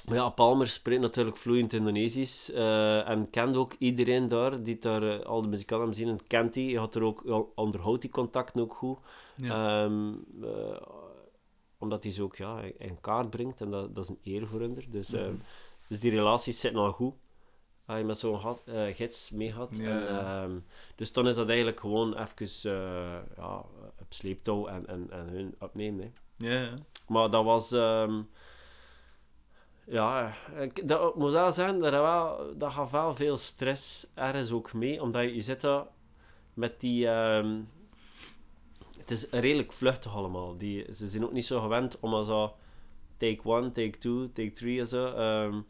ja, 0.08 0.30
Palmer 0.30 0.68
spreekt 0.68 1.02
natuurlijk 1.02 1.38
vloeiend 1.38 1.74
Indonesisch 1.74 2.52
eh, 2.52 3.10
en 3.10 3.30
kent 3.30 3.56
ook 3.56 3.74
iedereen 3.80 4.28
daar, 4.28 4.64
die 4.64 4.78
daar 4.78 5.04
eh, 5.04 5.26
al 5.26 5.42
de 5.42 5.48
muzikanten 5.48 5.88
hebben 5.88 5.96
gezien, 6.06 6.20
en 6.20 6.28
kent 6.28 6.56
hij. 6.56 6.64
Hij 6.64 6.74
had 6.74 6.96
er 6.96 7.02
ook, 7.04 7.52
onderhoudt 7.56 8.02
die 8.02 8.10
contacten 8.10 8.62
ook 8.62 8.74
goed. 8.74 8.98
Ja. 9.36 9.84
Ehm, 9.84 10.14
eh, 10.44 10.82
omdat 11.78 12.04
hij 12.04 12.12
ze 12.12 12.24
ook 12.24 12.36
ja, 12.36 12.62
in- 12.78 13.02
kaart 13.02 13.30
brengt 13.30 13.62
en 13.62 13.72
dat, 13.72 13.96
dat 13.96 14.04
is 14.04 14.10
een 14.10 14.20
eer 14.24 14.48
voor 14.48 14.62
hen. 14.62 14.78
Dus, 14.90 15.10
Mhm. 15.10 15.22
ehm, 15.24 15.34
dus 15.88 16.00
die 16.00 16.12
relaties 16.12 16.60
zitten 16.60 16.82
al 16.82 16.92
goed. 16.92 17.14
Als 17.86 17.98
je 17.98 18.04
met 18.04 18.18
zo'n 18.18 18.40
gids 18.94 19.32
mee 19.32 19.52
had. 19.52 19.78
Ja, 19.78 19.90
En, 20.08 20.08
ehm, 20.08 20.52
dus 20.96 21.12
dan 21.12 21.28
is 21.28 21.36
dat 21.36 21.48
eigenlijk 21.48 21.80
gewoon 21.80 22.18
even 22.18 22.72
ja, 23.38 23.56
op 24.00 24.06
sleeptouw 24.10 24.68
en, 24.68 24.88
en, 24.88 25.08
en 25.12 25.28
hun 25.28 25.56
opnemen. 25.60 26.14
Hè. 26.38 26.54
ja. 26.62 26.70
Maar 27.08 27.30
dat 27.30 27.44
was... 27.44 27.72
ja, 29.86 30.34
ik, 30.60 30.88
dat, 30.88 31.10
ik 31.10 31.16
moet 31.16 31.32
wel 31.32 31.52
zeggen, 31.52 31.80
dat, 31.80 31.92
wel, 31.92 32.54
dat 32.58 32.72
gaat 32.72 32.92
wel 32.92 33.14
veel 33.16 33.38
stress 33.38 34.08
ergens 34.14 34.52
ook 34.52 34.74
mee. 34.74 35.02
Omdat 35.02 35.24
je, 35.24 35.36
je 35.36 35.42
zit 35.42 35.62
daar 35.62 35.86
met 36.54 36.80
die... 36.80 37.08
ehm, 37.10 37.60
het 38.98 39.12
is 39.12 39.28
redelijk 39.30 39.72
vluchtig 39.74 40.16
allemaal. 40.16 40.58
Die, 40.58 40.94
ze 40.94 41.08
zijn 41.08 41.24
ook 41.26 41.32
niet 41.32 41.46
zo 41.46 41.60
gewend 41.62 42.00
om 42.00 42.24
zo... 42.26 42.56
Take 43.18 43.40
one, 43.44 43.72
take 43.72 43.98
two, 43.98 44.32
take 44.32 44.52
three 44.52 44.80
en 44.80 44.88
zo. 44.88 45.06
ehm, 45.06 45.62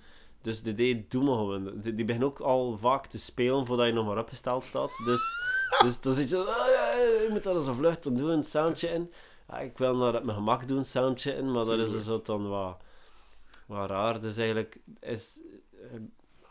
dus 0.42 0.62
de 0.64 0.74
D 0.74 1.12
doen 1.12 1.26
we 1.26 1.32
gewoon. 1.32 1.82
Die, 1.82 1.96
die 1.96 2.06
beginnen 2.06 2.30
ook 2.30 2.40
al 2.40 2.78
vaak 2.78 3.06
te 3.06 3.18
spelen 3.18 3.66
voordat 3.66 3.88
je 3.88 3.94
nog 3.94 4.06
maar 4.06 4.18
opgesteld 4.18 4.64
staat. 4.64 4.92
Dus, 5.06 5.22
dus 5.86 6.02
dan 6.02 6.14
zit 6.14 6.30
je 6.30 6.36
zo... 6.36 6.42
"Ah, 6.44 6.68
ja, 6.68 6.92
je 6.96 7.28
moet 7.30 7.44
dat 7.44 7.68
een 7.68 7.76
vlucht 7.76 8.04
dan 8.04 8.16
doen, 8.16 8.44
soundje 8.44 8.88
in. 8.88 9.12
Ja, 9.50 9.60
ik 9.60 9.78
wil 9.78 9.96
nou 9.96 10.16
op 10.18 10.24
mijn 10.24 10.38
gemak 10.38 10.68
doen, 10.68 10.84
soundje 10.84 11.36
in, 11.36 11.52
maar 11.52 11.64
dat 11.66 11.80
is 11.80 12.04
zo 12.06 12.22
dan 12.24 12.50
wat, 12.50 12.78
wat 13.66 13.90
raar. 13.90 14.22
Dus 14.22 14.38
eigenlijk 14.38 14.80
is 15.00 15.40
eh, 15.72 16.00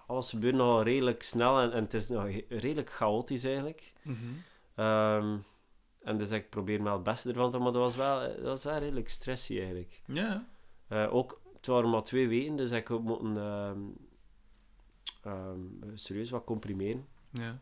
alles 0.07 0.31
gebeurt 0.31 0.55
nogal 0.55 0.82
redelijk 0.82 1.23
snel 1.23 1.61
en, 1.61 1.73
en 1.73 1.82
het 1.82 1.95
is 1.95 2.09
nog 2.09 2.28
redelijk 2.49 2.91
chaotisch 2.91 3.45
eigenlijk. 3.45 3.93
Mhm. 4.03 4.16
Ehm, 4.74 5.36
en 6.03 6.19
dus 6.19 6.31
ik 6.31 6.51
probeer 6.51 6.82
me 6.82 6.91
het 6.91 7.03
beste 7.03 7.28
ervan 7.28 7.51
te 7.51 7.59
maar 7.59 7.73
dat 7.73 7.82
was 7.82 7.97
wel, 7.97 8.19
dat 8.20 8.43
was 8.43 8.65
wel 8.65 8.78
redelijk 8.78 9.09
stressy 9.09 9.59
eigenlijk. 9.59 10.03
Ja, 10.07 10.47
Eh, 10.89 11.15
ook, 11.15 11.41
het 11.57 11.66
waren 11.66 11.91
maar 11.91 12.03
twee 12.03 12.28
weken, 12.28 12.57
dus 12.57 12.70
ik 12.70 12.89
moet 12.89 13.36
ehm 13.36 13.81
ehm, 15.23 15.59
serieus 15.95 16.31
wat 16.31 16.45
comprimeren. 16.45 17.07
ja. 17.31 17.59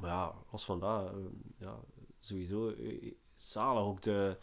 Maar 0.00 0.10
ja, 0.10 0.34
los 0.50 0.64
van 0.64 0.80
dat, 0.80 1.10
eh, 1.10 1.16
ja, 1.58 1.78
sowieso 2.20 2.68
eh, 2.70 3.12
zalig. 3.34 3.82
Ook 3.82 4.02
de, 4.02 4.36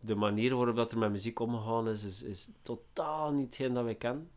de 0.00 0.14
manier 0.14 0.56
waarop 0.56 0.76
dat 0.76 0.92
er 0.92 0.98
met 0.98 1.10
muziek 1.10 1.38
omgegaan 1.40 1.88
is, 1.88 2.04
is, 2.04 2.22
is 2.22 2.48
totaal 2.62 3.32
niet 3.32 3.46
hetgeen 3.46 3.74
dat 3.74 3.84
wij 3.84 3.94
kennen. 3.94 4.30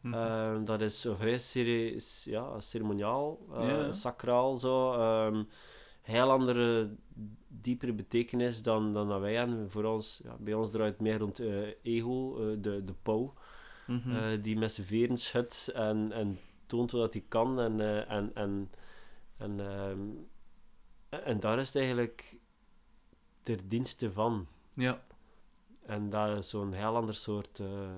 Mhm. 0.00 0.14
Ehm, 0.14 0.64
dat 0.64 0.80
is 0.80 1.06
vrij 1.18 2.00
ja, 2.24 2.60
ceremoniaal, 2.60 3.38
eh, 3.54 3.92
sacraal 3.92 4.56
zo. 4.56 4.92
ehm, 4.92 5.44
heel 6.02 6.30
andere, 6.30 6.94
diepere 7.48 7.92
betekenis 7.92 8.62
dan, 8.62 8.92
dan 8.92 9.08
dat 9.08 9.20
wij 9.20 9.34
hebben. 9.34 9.70
Voor 9.70 9.84
ons, 9.84 10.20
ja, 10.24 10.36
bij 10.38 10.54
ons 10.54 10.70
draait 10.70 10.92
het 10.92 11.00
meer 11.00 11.18
rond 11.18 11.38
eh, 11.38 11.68
ego, 11.82 12.36
eh, 12.36 12.56
de, 12.58 12.84
de 12.84 12.94
pauw. 13.02 13.34
Mhm. 13.86 14.40
Die 14.40 14.56
met 14.56 14.72
zijn 14.72 14.86
veren 14.86 15.18
schudt 15.18 15.68
en, 15.74 16.12
en 16.12 16.38
toont 16.66 16.90
wat 16.90 17.12
hij 17.12 17.24
kan. 17.28 17.60
En, 17.60 17.80
en, 18.08 18.30
en, 18.34 18.70
en, 19.36 19.60
ehm, 19.60 20.00
en 21.08 21.40
daar 21.40 21.58
is 21.58 21.66
het 21.66 21.76
eigenlijk 21.76 22.38
ter 23.42 23.68
dienste 23.68 24.12
van. 24.12 24.46
Ja. 24.76 25.02
En 25.86 26.10
dat 26.10 26.38
is 26.38 26.48
zo'n 26.48 26.72
heel 26.72 26.96
ander 26.96 27.14
soort, 27.14 27.60
eh, 27.60 27.94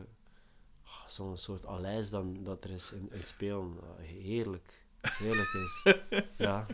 ah, 0.84 1.06
zo'n 1.06 1.36
soort 1.36 1.66
alijs 1.66 2.10
dan 2.10 2.42
dat 2.42 2.64
er 2.64 2.70
is 2.70 2.92
in, 2.92 3.08
in 3.12 3.22
spelen. 3.22 3.76
Heerlijk. 4.00 4.86
Heerlijk 5.00 5.52
is. 5.52 5.94
ja. 6.46 6.66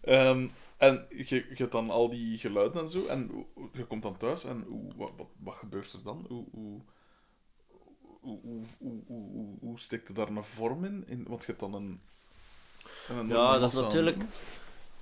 Ehm, 0.00 0.48
en 0.76 1.06
je, 1.10 1.34
je 1.34 1.54
hebt 1.54 1.72
dan 1.72 1.90
al 1.90 2.08
die 2.08 2.38
geluiden 2.38 2.80
en 2.80 2.88
zo, 2.88 3.06
en 3.06 3.46
je 3.72 3.84
komt 3.84 4.02
dan 4.02 4.16
thuis 4.16 4.44
en 4.44 4.64
hoe, 4.68 4.92
wat, 4.96 5.10
wat, 5.16 5.28
wat 5.36 5.54
gebeurt 5.54 5.92
er 5.92 6.02
dan? 6.02 6.24
Hoe, 6.28 6.44
hoe, 6.50 6.80
hoe, 8.20 8.40
hoe, 8.42 8.64
hoe, 8.78 9.02
hoe, 9.06 9.30
hoe, 9.30 9.56
hoe 9.60 9.78
steekt 9.78 10.08
er 10.08 10.14
daar 10.14 10.28
een 10.28 10.44
vorm 10.44 10.84
in? 10.84 11.04
in? 11.06 11.24
Want 11.28 11.40
je 11.40 11.46
hebt 11.46 11.60
dan 11.60 11.74
een. 11.74 12.00
een 13.08 13.28
Ja, 13.28 13.58
dat 13.58 13.72
is 13.72 13.78
natuurlijk-. 13.78 14.24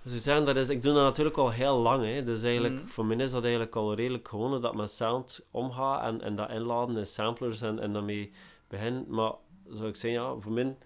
Dus 0.04 0.22
zeggen, 0.22 0.44
dat 0.44 0.56
is, 0.56 0.68
ik 0.68 0.82
doe 0.82 0.94
dat 0.94 1.02
natuurlijk 1.02 1.36
al 1.36 1.50
heel 1.50 1.78
lang. 1.78 2.04
Hè. 2.04 2.22
Dus 2.22 2.42
eigenlijk, 2.42 2.74
Mhm. 2.74 2.86
voor 2.86 3.06
mij 3.06 3.16
is 3.16 3.30
dat 3.30 3.42
eigenlijk 3.42 3.76
al 3.76 3.94
redelijk 3.94 4.28
gewoon 4.28 4.60
dat 4.60 4.74
mijn 4.74 4.88
sound 4.88 5.40
omgaat 5.50 6.02
en, 6.04 6.20
en 6.20 6.36
dat 6.36 6.50
inladen 6.50 6.96
in 6.96 7.06
samplers 7.06 7.60
en, 7.60 7.78
en 7.78 7.92
daarmee 7.92 8.32
begin. 8.68 9.04
Maar 9.08 9.32
zou 9.68 9.88
ik 9.88 9.96
zeggen, 9.96 10.20
ja, 10.22 10.34
voor 10.38 10.52
mij 10.52 10.76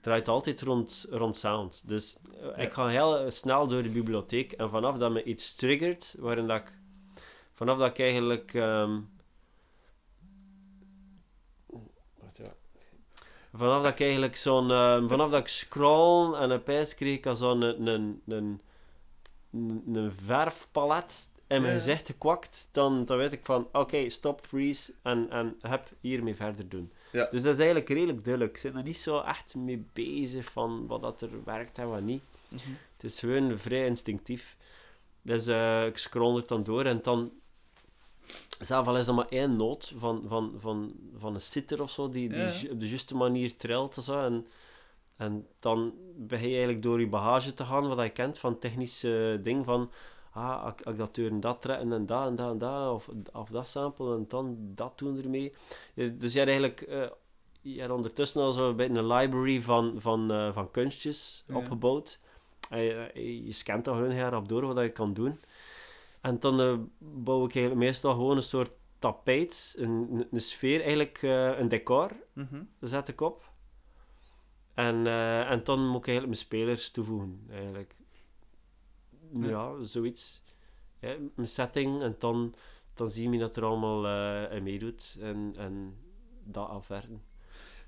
draait 0.00 0.26
het 0.26 0.28
altijd 0.34 0.62
rond, 0.62 1.06
rond 1.10 1.36
sound. 1.36 1.82
Dus 1.86 2.16
eh, 2.56 2.64
ik 2.64 2.72
ga 2.72 2.86
heel 2.86 3.30
snel 3.30 3.66
door 3.66 3.82
de 3.82 3.88
bibliotheek 3.88 4.52
en 4.52 4.70
vanaf 4.70 4.96
dat 4.98 5.12
me 5.12 5.22
iets 5.24 5.54
triggert, 5.54 6.16
waarin 6.18 6.46
dat 6.46 6.56
ik, 6.60 6.78
vanaf 7.52 7.78
dat 7.78 7.88
ik 7.88 7.98
eigenlijk. 7.98 8.54
ehm, 8.54 9.00
wacht, 12.18 12.36
ja. 12.36 12.54
Vanaf 13.52 13.82
dat 13.82 13.92
ik 13.92 14.00
eigenlijk 14.00 14.36
zo'n... 14.36 14.70
ehm, 14.70 15.08
vanaf 15.08 15.30
dat 15.30 15.40
ik 15.40 15.48
scroll 15.48 16.34
en 16.34 16.52
opeens 16.52 16.94
kreeg 16.94 17.16
ik 17.16 17.26
al 17.26 17.36
zo'n 17.36 17.62
een, 17.62 17.86
een, 17.86 18.22
een, 18.26 18.60
een, 19.94 20.12
verfpalet 20.12 21.30
in 21.46 21.62
mijn 21.62 21.74
gezicht 21.74 22.06
gekwakt, 22.06 22.68
dan, 22.70 23.04
dan 23.04 23.16
weet 23.16 23.32
ik 23.32 23.44
van, 23.44 23.68
oké, 23.72 24.08
stop, 24.08 24.46
freeze 24.46 24.92
en, 25.02 25.30
en 25.30 25.56
heb 25.60 25.88
hiermee 26.00 26.34
verder 26.34 26.68
doen. 26.68 26.92
Ja. 27.12 27.26
Dus 27.30 27.42
dat 27.42 27.52
is 27.52 27.58
eigenlijk 27.58 27.88
redelijk 27.88 28.24
duidelijk. 28.24 28.54
Ik 28.54 28.60
zit 28.60 28.74
er 28.74 28.82
niet 28.82 28.98
zo 28.98 29.20
echt 29.20 29.54
mee 29.54 29.86
bezig 29.92 30.52
van 30.52 30.86
wat 30.86 31.02
dat 31.02 31.22
er 31.22 31.44
werkt 31.44 31.78
en 31.78 31.88
wat 31.88 32.00
niet. 32.00 32.22
Mhm. 32.48 32.70
Het 32.92 33.04
is 33.04 33.18
gewoon 33.18 33.58
vrij 33.58 33.86
instinctief. 33.86 34.56
Dus 35.22 35.46
eh, 35.46 35.86
ik 35.86 35.98
scroll 35.98 36.36
er 36.36 36.46
dan 36.46 36.62
door 36.62 36.84
en 36.84 37.02
dan... 37.02 37.32
Zelf 38.60 38.86
al 38.86 38.96
is 38.96 39.06
dat 39.06 39.14
maar 39.14 39.28
één 39.28 39.56
noot 39.56 39.92
van, 39.96 40.22
van, 40.28 40.54
van, 40.58 40.92
van 41.18 41.34
een 41.34 41.40
sitter 41.40 41.82
of 41.82 41.90
zo, 41.90 42.08
die, 42.08 42.28
die 42.28 42.38
Ja. 42.38 42.70
op 42.70 42.80
de 42.80 42.88
juiste 42.88 43.14
manier 43.16 43.56
trilt 43.56 43.94
zo. 43.94 44.24
En, 44.24 44.46
en 45.16 45.46
dan 45.58 45.92
begin 46.16 46.48
je 46.48 46.54
eigenlijk 46.54 46.82
door 46.82 47.00
je 47.00 47.08
bagage 47.08 47.54
te 47.54 47.64
gaan, 47.64 47.88
wat 47.88 48.02
je 48.04 48.08
kent 48.10 48.38
van 48.38 48.58
technische 48.58 49.40
ding 49.42 49.64
van... 49.64 49.90
Ah, 50.34 50.68
ik- 50.86 50.96
dat 50.98 51.14
deur 51.14 51.30
en 51.30 51.40
dat 51.40 51.60
trekken 51.60 51.92
en 51.92 52.06
dat 52.06 52.26
en 52.26 52.34
dat 52.36 52.50
en 52.50 52.58
dat, 52.58 52.92
of, 52.94 53.08
of 53.32 53.48
dat 53.48 53.68
sample 53.68 54.14
en 54.16 54.24
dan 54.28 54.56
dat 54.58 54.98
doen 54.98 55.22
ermee. 55.22 55.52
Eh, 55.94 56.10
Dus 56.14 56.32
je 56.32 56.38
hebt 56.38 56.50
eigenlijk... 56.50 56.80
eh, 56.80 57.06
je 57.62 57.80
hebt 57.80 57.92
ondertussen 57.92 58.42
al 58.42 58.52
zo 58.52 58.74
bij 58.74 58.88
een 58.90 59.06
library 59.06 59.62
van, 59.62 59.94
van, 59.98 60.32
eh, 60.32 60.52
van 60.52 60.70
kunstjes 60.70 61.44
Ja. 61.46 61.56
opgebouwd. 61.56 62.18
En 62.70 62.80
je, 62.80 63.10
je- 63.14 63.44
je 63.44 63.52
scant 63.52 63.84
dat 63.84 63.94
gewoon 63.96 64.10
heel 64.10 64.28
rap 64.28 64.48
door 64.48 64.66
wat 64.74 64.82
je 64.84 64.90
kan 64.90 65.12
doen. 65.14 65.40
En 66.22 66.38
dan 66.38 66.60
eh, 66.60 66.78
bouw 66.98 67.44
ik 67.44 67.54
eigenlijk 67.54 67.86
meestal 67.86 68.12
gewoon 68.12 68.36
een 68.36 68.42
soort 68.42 68.70
tapijt, 68.98 69.74
een, 69.78 70.26
een, 70.30 70.40
sfeer, 70.40 70.80
eigenlijk 70.80 71.22
eh, 71.22 71.58
een 71.58 71.68
decor 71.68 72.10
Mhm. 72.32 72.62
zet 72.80 73.08
ik 73.08 73.20
op. 73.20 73.50
En, 74.74 75.06
eh, 75.06 75.50
en 75.50 75.64
dan 75.64 75.78
moet 75.88 76.00
ik 76.00 76.06
eigenlijk 76.06 76.26
mijn 76.26 76.46
spelers 76.46 76.90
toevoegen, 76.90 77.46
eigenlijk. 77.50 77.96
Ja. 79.32 79.48
Ja, 79.48 79.84
zoiets. 79.84 80.42
Ja, 80.98 81.16
mijn 81.34 81.48
setting, 81.48 82.02
en 82.02 82.14
dan, 82.18 82.54
dan 82.94 83.10
zie 83.10 83.30
je 83.30 83.38
dat 83.38 83.56
er 83.56 83.64
allemaal 83.64 84.06
in 84.50 84.62
meedoet. 84.62 85.16
En, 85.20 85.54
en 85.56 85.96
dat 86.44 86.68
afwerken. 86.68 87.22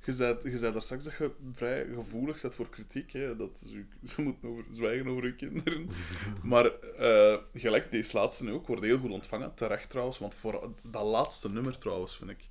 Je 0.04 0.12
zei, 0.12 0.36
je 0.42 0.58
zei 0.58 0.72
daar 0.72 0.82
straks 0.82 1.04
dat 1.04 1.14
je 1.16 1.30
vrij 1.52 1.86
gevoelig 1.94 2.40
bent 2.42 2.54
voor 2.54 2.68
kritiek. 2.68 3.12
Hè? 3.12 3.36
Dat 3.36 3.58
ze, 3.58 3.84
ze 4.02 4.22
moeten 4.22 4.48
over, 4.48 4.64
zwijgen 4.70 5.06
over 5.08 5.24
je 5.24 5.34
kinderen. 5.34 5.88
maar 6.42 6.64
eh, 6.80 7.38
gelijk 7.54 7.90
deze 7.90 8.16
laatste 8.18 8.44
nu 8.44 8.52
ook, 8.52 8.66
wordt 8.66 8.82
heel 8.82 8.98
goed 8.98 9.10
ontvangen. 9.10 9.54
Terecht 9.54 9.90
trouwens, 9.90 10.18
want 10.18 10.34
voor 10.34 10.72
dat 10.88 11.06
laatste 11.06 11.50
nummer 11.50 11.78
trouwens, 11.78 12.16
vind 12.16 12.30
ik... 12.30 12.48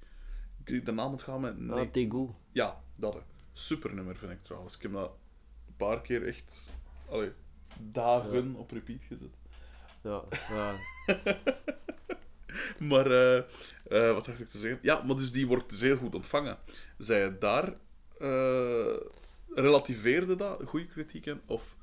ik- 0.65 0.85
De 0.85 0.91
naam 0.91 1.09
moet 1.09 1.21
gaan 1.21 1.41
met... 1.41 1.57
Nee. 1.59 1.67
Nee. 1.75 1.85
Ah, 1.85 1.91
Tegu. 1.91 2.27
Ja, 2.51 2.81
dat. 2.97 3.13
hè. 3.13 3.19
Super 3.51 3.93
nummer 3.93 4.15
vind 4.17 4.31
ik 4.31 4.41
trouwens. 4.41 4.75
Ik 4.75 4.81
heb 4.81 4.91
dat 4.93 5.11
een 5.67 5.75
paar 5.75 6.01
keer 6.01 6.27
echt... 6.27 6.67
Allee, 7.09 7.31
dagen 7.79 8.55
op 8.55 8.71
repeat 8.71 9.03
gezet. 9.03 9.33
Ja, 10.01 10.23
ja. 10.49 10.75
Maar, 12.89 13.11
eh, 13.11 13.37
eh, 13.37 14.13
wat 14.13 14.25
dacht 14.25 14.39
ik 14.39 14.49
te 14.49 14.57
zeggen? 14.57 14.79
Ja, 14.81 15.01
maar 15.03 15.15
dus 15.15 15.31
die 15.31 15.47
wordt 15.47 15.69
dus 15.69 15.81
heel 15.81 15.97
goed 15.97 16.15
ontvangen. 16.15 16.57
Zij 16.97 17.37
daar 17.37 17.73
eh, 18.17 18.95
relativeerde 19.53 20.35
dat, 20.35 20.61
goede 20.65 20.87
kritiek 20.87 21.25
in? 21.25 21.41
Of, 21.45 21.75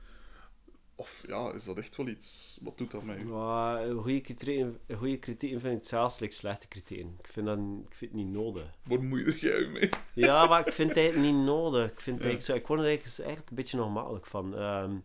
of 0.94 1.22
ja, 1.26 1.52
is 1.52 1.64
dat 1.64 1.78
echt 1.78 1.97
wel 1.97 2.06
iets... 2.09 2.59
Wat 2.60 2.78
doet 2.78 2.90
dat 2.90 3.02
mee? 3.02 3.24
Maar 3.24 3.90
goede 3.90 4.20
kritieken, 4.20 4.80
goede 4.97 5.18
kritieken 5.18 5.60
vind 5.60 5.78
ik 5.78 5.88
zelfs 5.88 6.18
like 6.18 6.34
slechte 6.34 6.68
kritieken. 6.68 7.16
Ik 7.18 7.28
vind, 7.32 7.47
dat, 7.47 7.59
ik 7.59 7.94
vind 7.94 8.10
het 8.12 8.20
niet 8.20 8.32
nodig. 8.32 8.64
Waar 8.84 9.02
moeide 9.02 9.38
jij 9.38 9.66
mee? 9.66 9.88
Ja, 10.14 10.47
maar 10.47 10.66
ik 10.66 10.72
vind 10.72 10.88
het 10.88 10.98
eigenlijk 10.98 11.32
niet 11.32 11.44
nodig. 11.44 11.90
Ik, 11.90 12.01
vind 12.01 12.16
Ja. 12.18 12.22
eigenlijk 12.24 12.42
zo, 12.42 12.55
ik 12.55 12.66
word 12.66 12.80
er 12.80 12.86
eigenlijk, 12.86 13.18
eigenlijk 13.18 13.51
een 13.51 13.56
beetje 13.56 13.76
nog 13.76 13.92
makkelijk 13.92 14.26
van. 14.26 14.56
Ehm, 14.56 14.97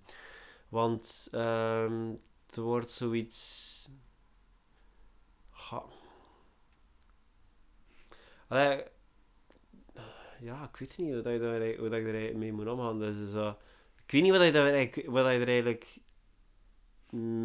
want 0.70 1.28
ehm 1.32 2.12
er 2.56 2.62
wordt 2.62 2.92
zoiets... 2.92 3.74
Ha. 5.70 5.84
Allee, 8.48 8.84
ja, 10.40 10.64
ik 10.74 10.78
weet 10.78 10.98
niet 10.98 11.14
hoe, 11.14 11.22
dat 11.22 11.34
je, 11.34 11.40
daar, 11.40 11.76
hoe 11.78 11.90
dat 11.90 12.00
je 12.00 12.12
er 12.30 12.38
mee 12.38 12.54
moet 12.54 12.68
omgaan. 12.68 13.00
Dus, 13.00 13.34
eh, 13.34 13.52
ik 14.06 14.12
weet 14.12 14.22
niet 14.22 14.32
wat 14.32 14.44
je, 14.46 14.52
daar 14.52 14.64
wat 15.06 15.34
je 15.34 15.40
er 15.40 15.48
eigenlijk 15.48 15.98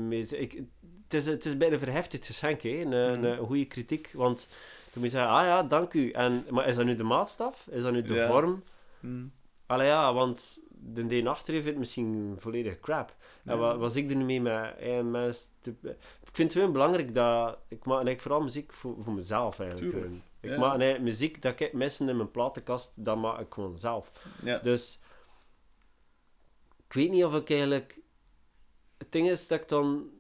mee 0.09 0.26
ik, 0.26 0.52
het, 1.02 1.14
is, 1.14 1.26
het 1.26 1.44
is 1.44 1.56
bijna 1.56 1.78
verheftigd 1.78 2.26
geschenk, 2.26 2.60
hè? 2.62 2.68
Een, 2.80 2.92
een, 2.92 3.24
een 3.24 3.47
goede 3.47 3.64
kritiek. 3.66 4.10
Want 4.14 4.48
toen 4.90 5.02
moet 5.02 5.10
je 5.10 5.16
zeggen, 5.18 5.30
ah 5.36 5.44
ja, 5.44 5.62
dank 5.62 5.92
u. 5.94 6.10
En, 6.10 6.47
maar 6.51 6.68
is 6.68 6.76
dat 6.76 6.84
nu 6.84 6.94
de 6.94 7.02
maatstaf? 7.02 7.66
Is 7.70 7.82
dat 7.82 7.92
nu 7.92 8.02
de 8.02 8.14
Ja. 8.14 8.26
vorm? 8.26 8.62
Hm. 9.01 9.24
Allee 9.66 9.86
ja, 9.86 10.12
want 10.14 10.60
de 10.68 11.06
deen 11.06 11.26
achter 11.26 11.55
je 11.55 11.62
vindt 11.62 11.78
misschien 11.78 12.34
volledig 12.38 12.80
crap. 12.80 13.16
En 13.44 13.59
wat 13.59 13.76
was 13.78 13.94
ik 13.97 14.10
er 14.10 14.16
nu 14.16 14.24
mee 14.24 14.40
met 14.40 14.76
eh, 14.76 15.01
mensen 15.01 15.48
te- 15.60 15.74
Ik 16.19 16.19
vind 16.32 16.48
het 16.48 16.52
gewoon 16.52 16.73
belangrijk 16.73 17.15
dat... 17.15 17.59
Ik 17.69 17.78
maak 17.85 17.94
eigenlijk 17.94 18.20
vooral 18.20 18.40
muziek 18.40 18.73
voor, 18.73 18.97
voor 19.02 19.12
mezelf 19.12 19.59
eigenlijk. 19.61 19.93
Tuurlijk. 19.93 20.15
Ik 20.40 20.51
Ja. 20.51 20.59
maak 20.59 20.77
nee, 20.77 20.98
muziek 20.98 21.43
dat 21.43 21.61
ik 21.61 21.73
missen 21.73 22.09
in 22.09 22.16
mijn 22.16 22.31
platenkast, 22.31 22.93
dat 22.94 23.16
maak 23.16 23.40
ik 23.40 23.52
gewoon 23.55 23.78
zelf. 23.78 24.12
Ja. 24.43 24.59
Dus... 24.59 24.98
Ik 26.86 26.93
weet 26.93 27.11
niet 27.11 27.24
of 27.24 27.35
ik 27.35 27.51
eigenlijk... 27.51 28.01
Het 28.98 29.12
ding 29.12 29.28
is 29.31 29.47
dat 29.47 29.61
ik 29.61 29.69
dan... 29.69 30.11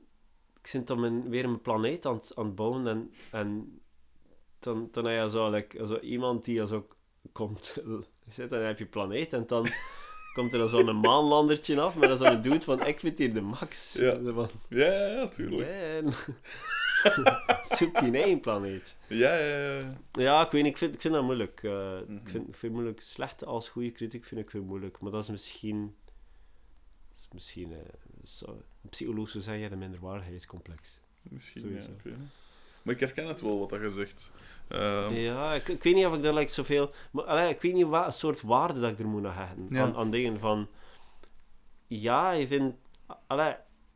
Ik 0.60 0.66
zit 0.66 0.86
dan 0.86 1.00
mijn, 1.00 1.28
weer 1.28 1.48
mijn 1.48 1.60
planeet 1.60 2.06
aan, 2.06 2.14
het- 2.14 2.36
aan 2.36 2.46
het 2.46 2.54
bouwen 2.54 2.86
en... 2.86 3.10
en 3.30 3.80
dan, 4.58 4.88
dan 4.90 5.04
heb 5.04 5.22
je 5.22 5.30
zo, 5.30 5.50
like, 5.50 5.86
zo 5.86 5.98
iemand 5.98 6.44
die 6.44 6.60
als 6.60 6.72
ook 6.72 6.96
komt... 7.32 7.76
Dan 8.48 8.60
heb 8.60 8.78
je 8.78 8.86
planeet 8.86 9.32
en 9.32 9.46
dan 9.46 9.66
komt 10.40 10.52
er 10.52 10.58
dan 10.58 10.68
zo'n 10.68 11.00
maanlandertje 11.00 11.80
af, 11.80 11.94
maar 11.96 12.08
dat 12.08 12.20
is 12.20 12.26
dan 12.26 12.34
een 12.34 12.40
dude 12.42 12.60
van, 12.60 12.86
ik 12.86 13.00
vind 13.00 13.18
hier 13.18 13.34
de 13.34 13.40
max. 13.40 13.92
Ja. 13.92 14.20
Van, 14.22 14.48
Ja, 14.68 15.06
ja, 15.06 15.28
tuurlijk. 15.28 16.02
man. 16.02 16.12
Zoek 17.78 17.98
je 18.00 18.10
eigen 18.12 18.40
planeet. 18.40 18.96
Ja, 19.08 19.34
ja, 19.36 19.74
ja. 19.78 19.96
Ja, 20.12 20.44
ik 20.44 20.50
weet 20.50 20.62
niet, 20.62 20.72
ik 20.72 20.78
vind, 20.78 20.94
ik 20.94 21.00
vind 21.00 21.14
dat 21.14 21.22
moeilijk. 21.22 21.62
Mhm. 21.62 22.14
ik, 22.16 22.28
vind, 22.28 22.48
ik 22.48 22.54
vind 22.54 22.72
moeilijk. 22.72 23.00
Slechte 23.00 23.44
als 23.46 23.68
goede 23.68 23.90
kritiek 23.90 24.24
vind 24.24 24.40
ik 24.40 24.50
veel 24.50 24.62
moeilijk. 24.62 25.00
Maar 25.00 25.10
dat 25.10 25.22
is 25.22 25.30
misschien... 25.30 25.94
Dat 27.08 27.18
is 27.18 27.28
misschien... 27.32 27.72
eh, 27.72 27.78
zo, 28.24 28.46
een 28.82 28.88
psycholoog 28.90 29.28
zou 29.28 29.44
zeggen, 29.44 29.70
de 29.70 29.76
minderwaardigheidscomplex. 29.76 31.00
Misschien, 31.22 31.60
Sowieso. 31.60 31.90
ja. 32.04 32.10
Maar 32.82 32.94
ik 32.94 33.00
herken 33.00 33.26
het 33.26 33.40
wel, 33.40 33.58
wat 33.58 33.68
dat 33.70 33.80
je 33.80 33.90
zegt. 33.90 34.32
Ehm, 34.68 35.14
Ja, 35.14 35.52
ik, 35.54 35.68
ik 35.68 35.82
weet 35.82 35.94
niet 35.94 36.06
of 36.06 36.14
ik 36.14 36.22
daar 36.22 36.34
like, 36.34 36.52
zoveel... 36.52 36.90
Maar, 37.10 37.24
allee, 37.24 37.48
ik 37.48 37.60
weet 37.60 37.74
niet 37.74 37.86
wat 37.86 38.14
soort 38.14 38.42
waarde 38.42 38.80
dat 38.80 38.90
ik 38.90 38.98
er 38.98 39.06
moet 39.06 39.24
aan 39.24 39.32
hechten. 39.32 39.66
Ja. 39.70 39.82
Aan, 39.82 39.96
aan 39.96 40.10
dingen 40.10 40.38
van... 40.38 40.68
Ja, 41.86 42.30
je 42.30 42.46
vindt... 42.46 42.76
Allee, 43.26 43.54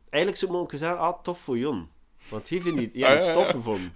eigenlijk 0.09 0.43
zou 0.43 0.63
ik 0.63 0.69
zeggen, 0.79 0.99
ah, 0.99 1.21
tof 1.21 1.39
voor 1.39 1.57
Jon. 1.57 1.89
Want 2.29 2.47
die 2.47 2.61
vindt 2.61 2.79
niet... 2.79 2.93
Ja, 2.93 3.07
Ah, 3.07 3.13
het 3.15 3.25
ja, 3.25 3.31
ja. 3.31 3.35
stoffen 3.37 3.61
van. 3.61 3.91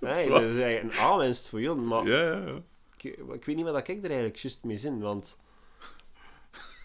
Nee, 0.00 0.28
dat 0.28 0.42
is 0.42 0.58
eigenlijk 0.58 0.82
een 0.82 1.00
aanwinst 1.00 1.48
voor 1.48 1.60
Jon. 1.60 1.86
Maar 1.86 2.06
ja, 2.06 2.22
ja, 2.22 2.46
ja. 2.46 2.62
ik, 2.96 3.16
ik 3.32 3.44
weet 3.44 3.56
niet 3.56 3.64
wat 3.64 3.88
ik 3.88 3.88
er 3.88 4.04
eigenlijk 4.04 4.36
juist 4.36 4.64
mee 4.64 4.76
zin, 4.76 5.00
want... 5.00 5.36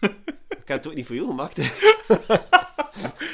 ik 0.48 0.68
heb 0.68 0.76
het 0.76 0.86
ook 0.86 0.94
niet 0.94 1.06
voor 1.06 1.14
jou 1.16 1.28
gemaakt. 1.28 1.56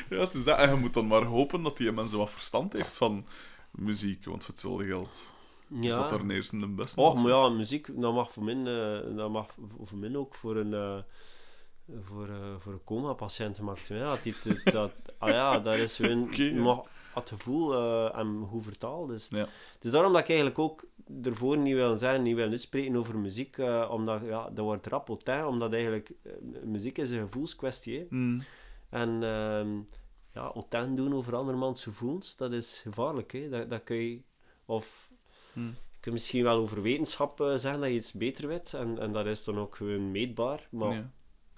Ja, 0.08 0.18
het 0.18 0.34
is 0.34 0.44
dat. 0.44 0.58
En 0.58 0.70
je 0.70 0.76
moet 0.76 0.94
dan 0.94 1.06
maar 1.06 1.22
hopen 1.22 1.62
dat 1.62 1.76
die 1.76 1.92
mensen 1.92 2.18
wat 2.18 2.30
verstand 2.30 2.72
heeft 2.72 2.96
van 2.96 3.26
muziek, 3.72 4.24
want 4.24 4.44
voor 4.44 4.52
hetzelfde 4.54 4.84
geld 4.86 5.34
is 5.80 5.88
dat 5.96 6.10
daar 6.10 6.26
eerst 6.26 6.50
de 6.60 6.68
beste. 6.68 7.00
Oh, 7.00 7.12
was. 7.12 7.22
maar 7.22 7.32
ja, 7.32 7.48
muziek, 7.48 8.00
dat 8.00 8.14
mag 8.14 8.32
voor 8.32 8.44
min, 8.44 8.66
eh, 8.66 9.16
dat 9.16 9.30
mag 9.30 9.54
voor 9.82 9.98
min 9.98 10.16
ook 10.16 10.34
voor 10.34 10.56
een, 10.56 10.74
eh, 10.74 10.98
voor, 12.02 12.28
eh, 12.28 12.54
voor 12.58 12.72
een 12.72 12.84
coma-patiënt 12.84 13.56
zijn. 13.56 14.00
Ja, 14.00 14.10
dat, 14.10 14.22
die- 14.22 14.62
dat, 14.72 14.96
ah 15.18 15.28
ja, 15.30 15.58
dat 15.58 15.74
is 15.76 15.98
hun, 15.98 16.28
ja. 16.36 16.62
maar 16.62 16.80
het 17.14 17.28
gevoel 17.28 17.74
eh, 17.74 18.18
en 18.18 18.26
hoe 18.26 18.62
vertaald. 18.62 19.08
Dus, 19.08 19.28
Ja. 19.28 19.48
dus 19.78 19.90
daarom 19.90 20.12
dat 20.12 20.20
ik 20.22 20.28
eigenlijk 20.28 20.58
ook 20.58 20.84
ervoor 21.22 21.58
niet 21.58 21.74
wil 21.74 21.96
zeggen, 21.96 22.22
niet 22.22 22.34
wil 22.36 22.50
uitspreken 22.50 22.96
over 22.96 23.18
muziek, 23.18 23.58
omdat 23.90 24.20
ja, 24.24 24.44
dat 24.50 24.64
wordt 24.64 24.86
rap 24.86 25.08
autain, 25.08 25.44
omdat 25.46 25.72
eigenlijk 25.72 26.12
muziek 26.64 26.98
is 26.98 27.10
een 27.10 27.18
gevoelskwestie. 27.20 27.98
Hè. 27.98 28.06
Mm. 28.08 28.40
En 28.90 29.22
ehm 29.22 29.68
ja, 30.34 30.40
autain 30.54 30.94
doen 30.94 31.14
over 31.14 31.34
andermans 31.36 31.82
gevoelens, 31.82 32.36
dat 32.36 32.52
is 32.52 32.78
gevaarlijk. 32.82 33.32
Hè. 33.32 33.48
Dat, 33.48 33.70
dat 33.70 33.82
kun 33.84 33.96
je, 33.96 34.20
of 34.64 35.10
Hmm. 35.52 35.66
je 35.66 36.00
kunt 36.00 36.14
misschien 36.14 36.42
wel 36.42 36.56
over 36.58 36.82
wetenschap 36.82 37.40
eh, 37.40 37.54
zeggen 37.54 37.80
dat 37.80 37.88
je 37.90 37.94
iets 37.96 38.12
beter 38.12 38.46
weet, 38.48 38.74
en, 38.74 38.98
en 38.98 39.12
dat 39.12 39.26
is 39.26 39.44
dan 39.44 39.58
ook 39.58 39.76
gewoon 39.76 40.10
meetbaar, 40.10 40.68
maar 40.70 40.92
Ja. 40.92 41.10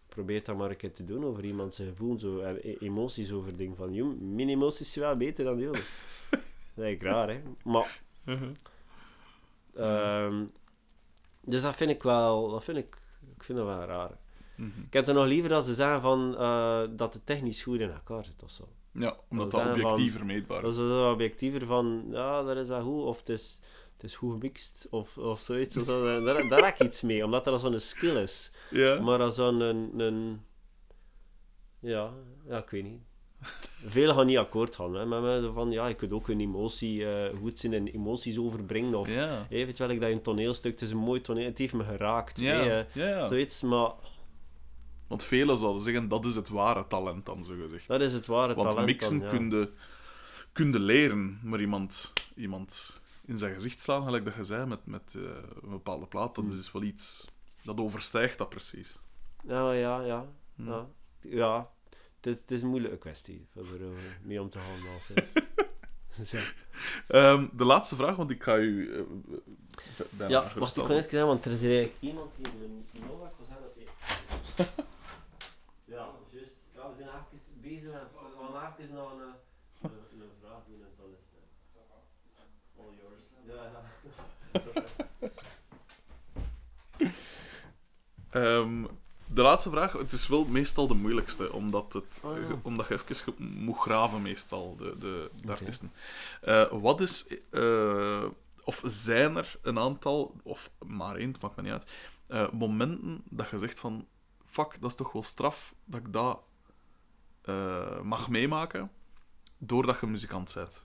probeer 0.09 0.45
dat 0.45 0.57
maar 0.57 0.71
een 0.71 0.77
keer 0.77 0.93
te 0.93 1.05
doen 1.05 1.25
over 1.25 1.45
iemand 1.45 1.75
zijn 1.75 1.89
gevoel, 1.89 2.19
zo, 2.19 2.39
en 2.41 2.59
e- 2.63 2.77
emoties 2.81 3.33
over 3.33 3.57
dingen 3.57 3.77
van, 3.77 3.93
joh, 3.95 4.21
mijn 4.21 4.49
emoties 4.49 4.93
zijn 4.93 5.05
wel 5.05 5.17
beter 5.17 5.45
dan 5.45 5.57
die 5.57 5.67
andere. 5.67 5.85
dat 6.75 6.85
is 6.87 6.99
raar, 6.99 7.29
hè. 7.29 7.43
Maar, 7.65 8.03
Mhm. 8.25 8.51
ehm, 9.75 10.45
dus 11.41 11.63
dat 11.63 11.77
vind 11.77 11.91
ik 11.91 12.03
wel, 12.03 12.51
dat 12.51 12.65
vind 12.65 12.79
ik, 12.79 13.03
ik 13.37 13.43
vind 13.43 13.59
dat 13.59 13.67
wel 13.67 13.85
raar. 13.85 14.19
Mhm. 14.57 14.81
Ik 14.87 14.93
heb 14.93 15.07
het 15.07 15.15
nog 15.15 15.27
liever 15.27 15.49
dat 15.49 15.65
ze 15.65 15.75
zeggen 15.75 16.01
van, 16.01 16.37
eh, 16.39 16.83
dat 16.91 17.15
het 17.15 17.27
technisch 17.27 17.63
goed 17.63 17.81
in 17.81 17.91
elkaar 17.91 18.25
zit 18.25 18.43
of 18.43 18.51
zo. 18.51 18.69
Ja, 18.93 19.17
omdat 19.29 19.51
Dat 19.51 19.65
dat 19.65 19.75
objectiever 19.75 20.27
meetbaar 20.27 20.63
Dat 20.63 20.73
is. 20.73 20.79
is 20.79 20.85
zo 20.87 21.13
objectiever 21.13 21.67
van, 21.67 22.05
ja, 22.11 22.43
dat 22.43 22.57
is 22.57 22.69
wel 22.69 22.83
goed, 22.83 23.05
of 23.05 23.19
het 23.19 23.29
is, 23.29 23.61
het 23.93 24.05
is 24.05 24.17
goed 24.17 24.33
gemixt, 24.33 24.87
of, 24.91 25.19
of 25.19 25.41
zoiets. 25.41 25.77
Of 25.77 25.85
zo. 25.85 26.25
Daar, 26.25 26.49
daar 26.49 26.65
heb 26.65 26.75
ik 26.75 26.87
iets 26.87 27.03
mee, 27.03 27.25
omdat 27.25 27.45
dat 27.45 27.61
zo'n 27.61 27.81
skill 27.81 28.17
is. 28.17 28.51
Ja. 28.71 29.01
Maar 29.01 29.21
als 29.21 29.35
zo'n... 29.35 29.61
Een, 29.61 30.01
een, 30.01 30.41
ja, 31.81 32.13
ja, 32.49 32.59
ik 32.59 32.71
weet 32.71 32.85
niet. 32.85 33.01
Velen 33.87 34.15
gaan 34.15 34.27
niet 34.27 34.39
akkoord 34.39 34.77
gaan 34.77 34.95
hè, 34.95 35.07
met 35.07 35.21
mij, 35.23 35.51
van, 35.55 35.71
ja, 35.71 35.87
je 35.87 35.95
kunt 35.95 36.13
ook 36.13 36.29
een 36.29 36.41
emotie 36.41 37.07
eh, 37.07 37.39
goed 37.39 37.59
zijn 37.59 37.73
en 37.73 37.87
emoties 37.87 38.39
overbrengen, 38.39 38.95
of... 38.95 39.09
Ja. 39.09 39.47
Hey, 39.49 39.67
weet 39.67 39.77
je 39.77 39.87
wel, 39.87 39.93
ik 39.95 40.01
dat 40.01 40.09
je 40.09 40.15
een 40.15 40.23
toneelstuk, 40.23 40.73
het 40.73 40.83
is 40.83 40.91
een 40.91 40.97
mooi 40.97 41.21
toneel, 41.21 41.45
het 41.45 41.59
heeft 41.59 41.73
me 41.73 41.85
geraakt. 41.85 42.41
Ja. 42.41 42.55
hey, 42.55 42.87
ja, 42.93 43.09
ja. 43.09 43.29
Zoiets, 43.29 43.63
maar 43.63 43.91
Want 45.07 45.25
velen 45.25 45.59
zouden 45.59 45.83
zeggen, 45.83 46.09
dat 46.09 46.25
is 46.25 46.35
het 46.35 46.49
ware 46.49 46.87
talent 46.87 47.27
dan, 47.27 47.45
zo 47.45 47.55
gezegd. 47.63 47.87
dat 47.87 48.01
is 48.01 48.13
het 48.13 48.27
ware 48.27 48.55
Want 48.55 48.69
talent 48.69 48.87
mixen 48.87 49.19
dan, 49.19 49.29
ja. 49.29 49.37
kun 49.37 49.51
je 49.59 49.71
kun 50.53 50.73
je 50.73 50.79
leren, 50.79 51.39
maar 51.43 51.61
iemand, 51.61 52.13
iemand 52.37 53.01
in 53.25 53.39
zijn 53.39 53.55
gezicht 53.55 53.81
slaan, 53.81 54.05
gelijk 54.05 54.25
dat 54.25 54.35
je 54.35 54.45
zei, 54.45 54.67
met, 54.67 54.87
met 54.87 55.15
eh, 55.17 55.23
een 55.63 55.71
bepaalde 55.71 56.07
plaat, 56.07 56.37
Hmm. 56.37 56.49
dat 56.49 56.59
is 56.59 56.73
wel 56.73 56.83
iets... 56.83 57.25
Dat 57.63 57.81
overstijgt 57.81 58.39
dat 58.39 58.49
precies. 58.49 58.99
Ja, 59.47 59.73
ja, 59.73 60.01
ja. 60.01 60.27
Hmm. 60.55 60.69
ja. 60.69 60.87
ja. 61.23 61.71
Het, 62.21 62.35
is, 62.35 62.41
het 62.41 62.51
is 62.51 62.63
een 62.63 62.69
moeilijke 62.69 62.97
kwestie 62.99 63.47
om 63.55 63.65
er 63.65 63.81
eh, 63.83 63.89
mee 64.23 64.41
om 64.41 64.51
te 64.51 64.59
gaan. 64.59 64.95
Als, 64.95 65.09
ja, 66.31 66.41
Ehm, 67.09 67.47
de 67.53 67.65
laatste 67.65 67.97
vraag, 67.97 68.17
want 68.17 68.31
ik 68.31 68.43
ga 68.43 68.57
u 68.57 68.93
eh, 70.19 70.29
ja 70.29 70.53
wacht, 70.57 70.77
ik 70.77 70.83
kan 70.85 70.97
eens 70.97 71.03
zeggen, 71.03 71.27
want 71.27 71.45
er 71.45 71.53
is 71.53 71.63
eigenlijk 71.63 71.95
iemand 72.01 72.31
die 72.37 72.47
een 72.47 72.87
Novak 73.07 73.33
was 73.39 73.49
aan 73.49 73.63
het 73.63 73.73
Ja, 75.85 76.11
juist. 76.31 76.51
Ja, 76.75 76.89
we 76.89 76.95
zijn 76.99 77.09
even 77.09 77.61
bezig 77.61 77.83
met... 77.83 77.93
We 77.93 78.19
gaan 78.53 78.75
even 78.79 78.95
naar 78.95 79.05
een, 79.05 79.21
eh, 79.21 79.91
een, 80.13 80.21
een 80.21 80.31
vraag 80.41 80.61
doen 80.69 80.83
en 80.83 80.93
dan 80.97 81.07
is 81.17 81.23
het... 81.31 81.43
eh, 81.75 82.81
All 82.81 82.93
yours. 83.01 83.23
Ja, 83.47 83.83
Ehm, 88.31 88.85
de 89.27 89.43
laatste 89.43 89.71
vraag, 89.71 89.93
het 89.93 90.13
is 90.13 90.27
wel 90.29 90.45
meestal 90.45 90.87
de 90.87 90.95
moeilijkste, 90.95 91.53
omdat, 91.53 91.93
het, 91.93 92.21
Oh, 92.25 92.37
ja. 92.37 92.47
ge- 92.47 92.59
omdat 92.63 92.89
je 92.89 92.95
even 92.95 93.35
moet 93.39 93.79
graven, 93.79 94.23
meestal, 94.23 94.77
de, 94.77 94.95
de, 94.99 95.31
artiesten. 95.51 95.93
Eh, 96.41 96.73
wat 96.73 97.01
is, 97.01 97.27
eh, 97.51 98.25
of 98.65 98.83
zijn 98.85 99.37
er 99.37 99.59
een 99.63 99.79
aantal, 99.79 100.35
of 100.43 100.71
maar 100.87 101.17
één, 101.17 101.33
het 101.33 101.43
maakt 101.43 101.57
me 101.57 101.63
niet 101.63 101.73
uit, 101.73 101.93
eh, 102.27 102.51
momenten 102.53 103.23
dat 103.31 103.49
je 103.51 103.59
zegt 103.59 103.79
van, 103.81 104.07
fuck, 104.45 104.81
dat 104.81 104.91
is 104.91 104.97
toch 104.97 105.13
wel 105.13 105.23
straf 105.23 105.75
dat 105.85 106.01
ik 106.01 106.13
dat 106.13 106.41
eh, 107.43 108.01
mag 108.01 108.29
meemaken, 108.29 108.91
doordat 109.59 110.01
je 110.01 110.07
muzikant 110.07 110.53
bent. 110.55 110.85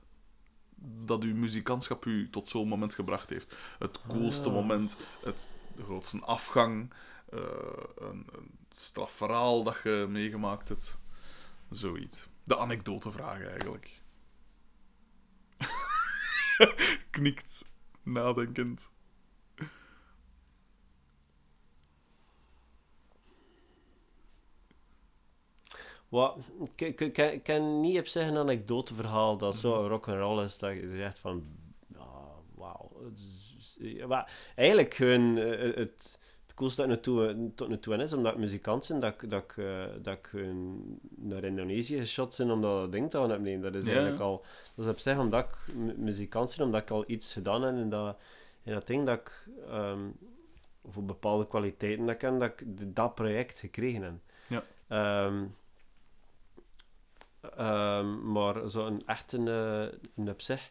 Dat 0.81 1.23
uw 1.23 1.35
muzikantschap 1.35 2.05
u 2.05 2.29
tot 2.29 2.47
zo'n 2.47 2.67
moment 2.67 2.93
gebracht 2.93 3.29
heeft. 3.29 3.55
Het 3.79 3.99
coolste 4.07 4.47
Ah. 4.47 4.53
moment, 4.53 4.97
het, 5.23 5.55
de 5.75 5.83
grootste 5.83 6.19
afgang, 6.19 6.93
eh, 7.29 7.39
een, 7.95 8.27
een 8.31 8.51
strafverhaal 8.69 9.63
dat 9.63 9.77
je 9.83 10.05
meegemaakt 10.09 10.69
hebt. 10.69 10.99
Zoiets. 11.69 12.27
De 12.43 12.57
anekdotevraag 12.57 13.41
eigenlijk. 13.43 14.01
Knikt, 17.09 17.65
nadenkend. 18.03 18.89
Wat, 26.09 26.37
ik, 26.75 26.81
ik, 26.81 27.01
ik, 27.01 27.17
ik 27.17 27.43
kan 27.43 27.79
niet 27.79 27.99
op 27.99 28.07
zich 28.07 28.27
een 28.27 28.37
anekdoteverhaal 28.37 29.37
dat 29.37 29.51
Mhm. 29.53 29.59
zo 29.61 29.87
rock 29.87 30.07
and 30.07 30.17
roll 30.19 30.43
is 30.43 30.57
dat 30.57 30.73
je 30.73 30.93
zegt 30.95 31.19
van, 31.19 31.43
ja, 31.93 32.07
wauw. 32.55 32.91
Maar 34.07 34.31
eigenlijk 34.55 34.93
gewoon 34.93 35.37
eh, 35.37 35.59
het, 35.75 36.17
het 36.45 36.53
coolste 36.55 36.81
dat 36.81 36.89
naartoe, 36.89 37.51
tot 37.55 37.67
nu 37.69 37.79
toe 37.79 37.95
is, 37.95 38.13
omdat 38.13 38.33
ik 38.33 38.39
muzikant 38.39 38.87
ben, 38.87 38.99
dat, 38.99 39.15
dat, 39.27 39.43
ik, 39.43 39.57
eh, 39.57 39.83
dat 40.01 40.17
ik 40.17 40.27
gewoon 40.27 40.83
naar 41.15 41.43
Indonesië 41.43 41.97
geshot 41.99 42.37
ben 42.37 42.51
omdat 42.51 42.79
dat 42.81 42.91
ding 42.91 43.09
te 43.09 43.17
gaan 43.17 43.31
opnemen. 43.33 43.61
Dat 43.71 43.81
is 43.81 43.85
Ja. 43.87 43.91
eigenlijk 43.91 44.21
al, 44.21 44.45
dat 44.75 44.85
is 44.85 44.91
op 44.91 44.99
zich 44.99 45.17
omdat 45.17 45.45
ik 45.45 45.73
mu- 45.75 45.95
muzikant 45.97 46.53
ben, 46.57 46.65
omdat 46.65 46.81
ik 46.81 46.89
al 46.89 47.03
iets 47.07 47.33
gedaan 47.33 47.61
heb 47.61 47.75
en 47.75 47.89
dat, 47.89 48.17
en 48.63 48.73
dat 48.73 48.87
ding 48.87 49.05
dat 49.05 49.19
ik 49.19 49.47
ehm, 49.67 49.99
voor 50.87 51.03
bepaalde 51.03 51.47
kwaliteiten 51.47 52.05
dat 52.05 52.15
ik, 52.15 52.21
heb, 52.21 52.39
dat 52.39 52.49
ik 52.61 52.95
dat 52.95 53.15
project 53.15 53.59
gekregen 53.59 54.01
heb. 54.01 54.13
Ja. 54.47 54.63
Ehm, 54.87 55.43
Ehm, 57.57 58.31
maar 58.31 58.55
zo'n 58.65 59.03
echte 59.05 59.37
uh, 59.37 59.99
een 60.17 60.29
op 60.29 60.41
zich. 60.41 60.69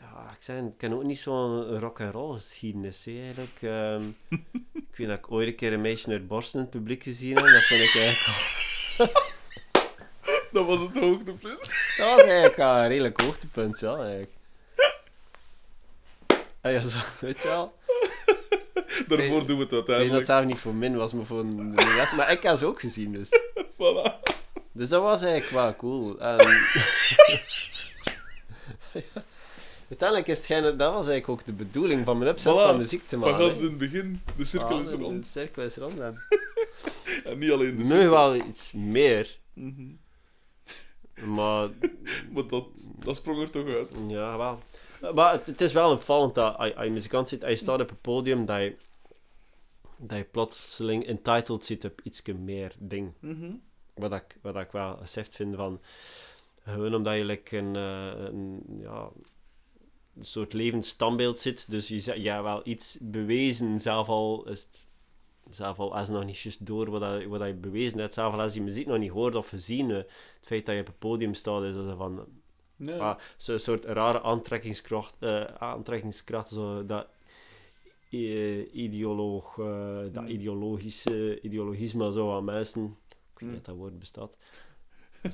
Ja, 0.00 0.30
ik, 0.36 0.42
zeg, 0.42 0.56
ik 0.58 0.78
ken 0.78 0.92
ook 0.92 1.02
niet 1.02 1.18
zo'n 1.18 1.78
rock 1.78 2.00
and 2.00 2.12
roll 2.12 2.36
geschiedenis 2.36 3.04
hè, 3.04 3.20
eigenlijk. 3.22 3.58
Ehm, 3.62 4.02
ik 4.90 4.96
weet 4.96 5.08
dat 5.08 5.18
ik 5.18 5.30
ooit 5.30 5.48
een 5.48 5.54
keer 5.54 5.72
een 5.72 5.80
meisje 5.80 6.10
uit 6.10 6.28
Borsten 6.28 6.58
in 6.58 6.66
het 6.66 6.74
publiek 6.74 7.02
gezien 7.02 7.34
heb. 7.36 7.44
Dat 7.44 7.62
vond 7.62 7.80
ik 7.80 7.94
eigenlijk. 7.94 8.54
Dat 10.52 10.66
was 10.66 10.80
het 10.80 10.96
hoogtepunt. 10.98 11.42
Dat 11.98 12.16
was 12.16 12.20
eigenlijk 12.22 12.56
wel 12.56 12.76
een 12.76 12.88
redelijk 12.88 13.20
hoogtepunt, 13.20 13.80
ja, 13.80 13.96
eigenlijk. 13.96 14.30
Ah, 16.60 16.72
ja, 16.72 16.80
zo, 16.80 16.98
weet 17.20 17.42
je 17.42 17.48
wel. 17.48 17.74
Daarvoor 19.06 19.18
Nee, 19.18 19.44
doen 19.44 19.58
we 19.58 19.62
het 19.62 19.62
Ik 19.62 19.68
weet 19.68 19.70
dat 19.70 19.88
uiteindelijk. 19.88 20.26
zelf 20.26 20.44
niet 20.44 20.58
voor 20.58 20.74
min 20.74 20.96
was, 20.96 21.12
maar 21.12 21.24
voor 21.24 21.46
de 21.46 21.94
rest. 21.96 22.12
Maar 22.12 22.30
ik 22.32 22.42
heb 22.42 22.56
ze 22.56 22.66
ook 22.66 22.80
gezien, 22.80 23.12
dus. 23.12 23.28
Voilà. 23.54 24.15
Dus 24.76 24.88
dat 24.88 25.02
was 25.02 25.22
eigenlijk 25.22 25.52
wel 25.52 25.76
cool. 25.76 26.18
En... 26.20 26.36
Uiteindelijk 29.88 30.28
is 30.28 30.46
dat 30.46 30.76
was 30.92 31.06
eigenlijk 31.08 31.28
ook 31.28 31.44
de 31.44 31.52
bedoeling 31.52 32.04
van 32.04 32.18
mijn 32.18 32.30
upset 32.30 32.52
Voilà. 32.52 32.56
van 32.56 32.76
muziek 32.76 33.06
te 33.06 33.18
Van 33.18 33.30
maken. 33.30 33.46
gans 33.46 33.58
in 33.58 33.64
het 33.64 33.78
begin. 33.78 34.20
De 34.36 34.44
cirkel 34.44 34.68
Ah, 34.76 34.82
is 34.82 34.90
de- 34.90 34.96
rond. 34.96 35.22
De 35.24 35.30
cirkel 35.30 35.62
is 35.62 35.76
rond. 35.76 35.98
En 36.00 36.22
En 37.24 37.38
niet 37.38 37.50
alleen 37.50 37.76
de 37.76 37.82
nu 37.82 37.86
cirkel. 37.86 38.10
wel 38.10 38.34
iets 38.34 38.72
meer, 38.72 39.38
Mhm. 39.52 39.86
maar 41.36 41.68
Maar 42.32 42.46
dat, 42.48 42.90
dat 42.98 43.16
sprong 43.16 43.40
er 43.42 43.50
toch 43.50 43.68
uit. 43.68 43.94
ja, 44.08 44.36
wel. 44.36 44.62
Maar 45.14 45.32
het, 45.32 45.46
het 45.46 45.60
is 45.60 45.72
wel 45.72 45.90
opvallend 45.90 46.34
dat 46.34 46.56
als 46.56 46.68
je- 46.68 46.74
als 46.76 46.84
je 46.84 46.90
muzikant 46.90 47.28
zit, 47.28 47.42
als 47.42 47.52
je 47.52 47.58
staat 47.58 47.80
op 47.80 47.90
een 47.90 48.00
podium, 48.00 48.46
dat 48.46 48.60
je, 48.60 48.76
dat 49.98 50.18
je 50.18 50.24
plotseling 50.24 51.06
entitled 51.06 51.64
zit 51.64 51.84
op 51.84 52.00
iets 52.02 52.22
meer 52.22 52.72
ding. 52.78 53.12
Mhm. 53.20 53.50
Wat 53.96 54.12
ik, 54.12 54.38
wat 54.42 54.56
ik 54.56 54.70
wel 54.70 54.96
gezegd 54.96 55.34
vind 55.34 55.56
van... 55.56 55.80
Gewoon 56.62 56.94
omdat 56.94 57.16
je 57.16 57.24
like 57.24 57.56
een, 57.56 57.76
eh, 57.76 58.24
een, 58.24 58.62
ja, 58.80 59.08
een 60.16 60.24
soort 60.24 60.52
levensstandbeeld 60.52 61.38
zit. 61.38 61.70
Dus 61.70 61.88
je 61.88 62.22
ja, 62.22 62.42
wel 62.42 62.60
iets 62.64 62.98
bewezen. 63.00 63.80
Zelf 63.80 64.08
al 64.08 64.48
is 64.48 64.60
het... 64.60 64.86
Zelf 65.50 65.78
al 65.78 65.96
als 65.96 66.08
nog 66.08 66.24
niet 66.24 66.38
juist 66.38 66.66
door 66.66 66.90
wat, 66.90 67.00
dat, 67.00 67.24
wat 67.24 67.38
dat 67.38 67.48
je 67.48 67.54
bewezen 67.54 67.98
hebt. 67.98 68.14
Zelf 68.14 68.32
al 68.34 68.40
als 68.40 68.54
je 68.54 68.62
muziek 68.62 68.86
nog 68.86 68.98
niet 68.98 69.10
hoort 69.10 69.34
of 69.34 69.48
gezien. 69.48 69.90
eh, 69.90 69.96
Het 69.96 70.06
feit 70.46 70.66
dat 70.66 70.74
je 70.74 70.80
op 70.80 70.88
een 70.88 70.98
podium 70.98 71.34
staat, 71.34 71.62
is 71.62 71.74
dat 71.74 71.96
van... 71.96 72.24
Ja. 72.76 72.96
Ah, 72.96 73.18
Zo'n 73.36 73.58
soort 73.58 73.84
rare 73.84 74.22
aantrekkingskracht. 74.22 75.16
eh, 75.20 75.44
aantrekkingskracht, 75.44 76.48
zo 76.48 76.86
dat... 76.86 77.06
eh, 78.10 78.74
ideoloog, 78.74 79.54
dat 80.12 80.28
ideologische 80.28 81.40
ideologisme 81.40 82.12
zo 82.12 82.36
aan 82.36 82.44
mensen. 82.44 82.96
Ik 83.36 83.42
weet 83.42 83.50
niet 83.50 83.58
of 83.58 83.64
dat 83.66 83.76
woord 83.76 83.98
bestaat. 83.98 84.36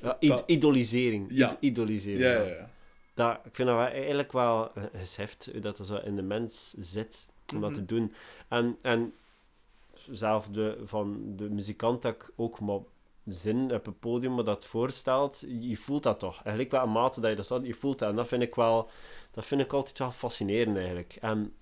Dat- 0.00 0.16
ja, 0.20 0.36
Dat- 0.36 0.42
idolisering. 0.46 1.26
Ja. 1.30 1.50
Id- 1.50 1.56
idolisering. 1.60 2.20
ja, 2.22 2.32
ja. 2.32 2.44
ja. 2.56 2.70
Dat, 3.14 3.34
ik 3.44 3.54
vind 3.56 3.68
dat 3.68 3.76
wel 3.76 3.86
eigenlijk 3.86 4.32
wel 4.32 4.72
eh, 4.74 4.82
geseft, 4.94 5.48
hoe 5.52 5.60
dat 5.60 5.78
er 5.78 5.84
zo 5.84 5.96
in 5.96 6.16
de 6.16 6.22
mens 6.22 6.74
zit, 6.78 7.28
om 7.54 7.60
dat 7.60 7.70
Mhm. 7.70 7.78
te 7.78 7.84
doen. 7.84 8.12
En, 8.48 8.78
en 8.82 9.14
zelf 10.10 10.48
de, 10.48 10.78
van 10.84 11.36
de 11.36 11.50
muzikant 11.50 12.02
dat 12.02 12.14
ik 12.14 12.30
ook 12.36 12.60
maar 12.60 12.78
zin 13.24 13.72
op 13.74 13.86
een 13.86 13.98
podium 13.98 14.34
maar 14.34 14.44
dat 14.44 14.64
voorstelt, 14.66 15.44
je 15.60 15.76
voelt 15.76 16.02
dat 16.02 16.18
toch. 16.18 16.34
Eigenlijk 16.42 16.70
wel 16.70 16.82
een 16.82 16.90
mate 16.90 17.20
dat 17.20 17.30
je 17.30 17.36
dat 17.36 17.44
staat, 17.44 17.66
je 17.66 17.74
voelt 17.74 17.98
dat. 17.98 18.08
En 18.08 18.16
dat 18.16 18.28
vind 18.28 18.42
ik 18.42 18.54
wel, 18.54 18.90
dat 19.30 19.46
vind 19.46 19.60
ik 19.60 19.72
altijd 19.72 19.98
wel 19.98 20.10
fascinerend 20.10 20.76
eigenlijk. 20.76 21.16
En, 21.20 21.54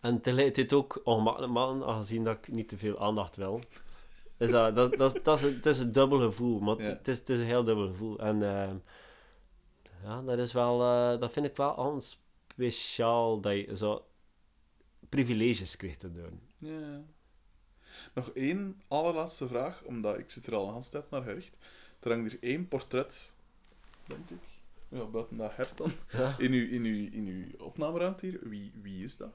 en 0.00 0.20
tegelijkertijd 0.20 0.72
ook 0.72 1.00
ongemakkelijk 1.04 1.52
maken, 1.52 1.86
aangezien 1.86 2.24
dat 2.24 2.36
ik 2.36 2.48
niet 2.54 2.68
te 2.68 2.78
veel 2.78 3.00
aandacht 3.00 3.36
wil. 3.36 3.60
Is 4.42 4.50
dat, 4.50 4.74
dat, 4.74 4.96
dat, 4.96 5.18
dat 5.24 5.38
is, 5.42 5.54
het 5.54 5.66
is 5.66 5.78
een 5.78 5.92
dubbel 5.92 6.20
gevoel, 6.20 6.60
maar 6.60 6.76
Ja. 6.82 6.84
het, 6.84 7.08
is, 7.08 7.18
het 7.18 7.28
is 7.28 7.38
een 7.40 7.46
heel 7.46 7.64
dubbel 7.64 7.86
gevoel. 7.88 8.18
En 8.18 8.42
ehm, 8.42 8.76
ja, 10.02 10.22
dat 10.22 10.38
is 10.38 10.52
wel, 10.52 10.82
eh, 10.82 11.20
dat 11.20 11.32
vind 11.32 11.46
ik 11.46 11.56
wel 11.56 11.74
al 11.74 12.00
speciaal 12.00 13.40
dat 13.40 13.52
je 13.54 13.76
zo 13.76 14.06
privileges 15.08 15.76
krijgt 15.76 16.00
te 16.00 16.12
doen. 16.12 16.40
Ja. 16.56 17.00
Nog 18.14 18.30
één 18.30 18.82
allerlaatste 18.88 19.46
vraag, 19.46 19.82
omdat 19.82 20.18
ik 20.18 20.30
zit 20.30 20.46
er 20.46 20.54
al 20.54 20.74
een 20.76 20.82
tijd 20.90 21.10
naar 21.10 21.22
gericht. 21.22 21.56
Er 22.00 22.10
hangt 22.10 22.30
hier 22.30 22.42
één 22.42 22.68
portret, 22.68 23.32
denk 24.06 24.30
ik. 24.30 24.38
Ja, 24.88 25.04
buiten 25.04 25.36
dat 25.36 25.56
hert 25.56 25.76
dan. 25.76 25.90
Ja. 26.10 26.34
In 26.38 26.52
uw, 26.52 26.68
in 26.68 26.84
uw, 26.84 27.08
in 27.12 27.26
uw 27.26 27.64
opnameruimte 27.66 28.26
hier. 28.26 28.38
Wie, 28.42 28.72
wie 28.82 29.02
is 29.04 29.16
dat? 29.16 29.32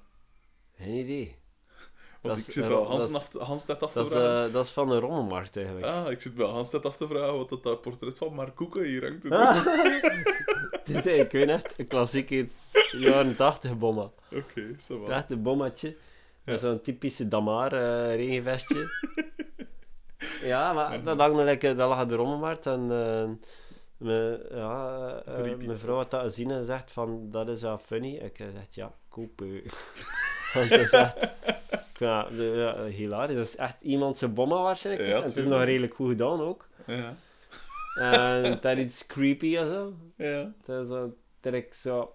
Geen 0.75 0.93
idee. 0.99 1.35
Dat 2.27 2.37
ik 2.37 2.47
is- 2.47 2.53
zit 2.53 2.63
eh, 2.63 2.69
al 2.69 2.77
dat 2.83 2.87
Hans 2.91 3.07
is- 3.07 3.13
af, 3.15 3.27
te- 3.27 3.39
Hans 3.39 3.67
af 3.67 3.77
te 3.77 3.93
Dat 3.93 4.05
is, 4.05 4.11
vragen. 4.11 4.47
eh, 4.47 4.53
dat 4.53 4.65
is 4.65 4.71
van 4.71 4.89
de 4.89 4.99
rommelmarkt 4.99 5.57
eigenlijk. 5.57 5.85
Ah, 5.85 6.11
ik 6.11 6.21
zit 6.21 6.35
bij 6.35 6.45
Hans 6.45 6.69
tijd 6.69 6.85
af 6.85 6.95
te 6.97 7.07
vragen 7.07 7.37
wat 7.37 7.49
dat, 7.49 7.63
dat 7.63 7.81
portret 7.81 8.17
van 8.17 8.33
Mark 8.33 8.55
Koeken 8.55 8.83
hier 8.83 9.03
hangt. 9.03 9.29
Ah. 9.31 9.65
Dit 10.85 11.05
is, 11.05 11.19
ik 11.19 11.31
weet 11.31 11.49
echt, 11.49 11.73
een 11.79 11.87
klassieke 11.87 12.47
jaren 12.91 13.35
80 13.35 13.77
bomma. 13.77 14.09
Oké, 14.31 14.75
ça 14.75 14.93
va. 15.05 15.13
Echt 15.15 15.31
een 15.31 15.41
bommetje. 15.41 15.95
Met 16.43 16.59
zo'n 16.59 16.81
typische 16.81 17.27
Damar 17.27 17.73
eh, 17.73 18.15
regenvestje. 18.15 18.89
ja, 20.43 20.73
maar 20.73 21.03
dat, 21.03 21.17
hangt 21.19 21.35
nog 21.35 21.43
lekker, 21.43 21.75
dat 21.77 21.89
lag 21.89 22.05
de 22.05 22.15
rommelmarkt. 22.15 22.65
En 22.65 22.89
ja, 24.49 25.23
mijn 25.25 25.57
pizza. 25.57 25.73
vrouw 25.75 25.95
had 25.95 26.11
dat 26.11 26.21
gezien 26.21 26.51
en 26.51 26.65
zegt 26.65 26.91
van, 26.91 27.27
dat 27.29 27.49
is 27.49 27.61
wel 27.61 27.77
funny. 27.77 28.15
Ik 28.15 28.37
heb 28.37 28.47
gezegd, 28.51 28.75
ja, 28.75 28.91
koop. 29.09 29.39
Want 30.53 30.69
dat 30.69 30.79
is 30.79 30.91
echt... 30.91 31.33
Ja, 31.97 32.23
de- 32.23 32.53
ja, 32.55 32.83
hilarisch. 32.85 33.35
Dat 33.35 33.45
is 33.47 33.55
echt 33.55 33.75
iemand 33.81 34.17
zijn 34.17 34.33
bomma 34.33 34.61
waarschijnlijk. 34.61 35.09
Ja, 35.09 35.15
en 35.17 35.23
het 35.23 35.35
is 35.37 35.43
nog 35.45 35.63
redelijk 35.63 35.93
goed 35.95 36.09
gedaan 36.09 36.41
ook. 36.41 36.67
Ja. 36.87 37.15
En 37.95 38.57
dat 38.61 38.77
is 38.77 38.83
iets 38.83 39.05
creepy 39.07 39.57
en 39.57 39.65
zo. 39.65 39.93
Ja. 40.17 40.51
Dat 40.65 40.81
is 40.83 40.87
zo, 40.87 41.15
direct 41.41 41.75
zo 41.75 42.13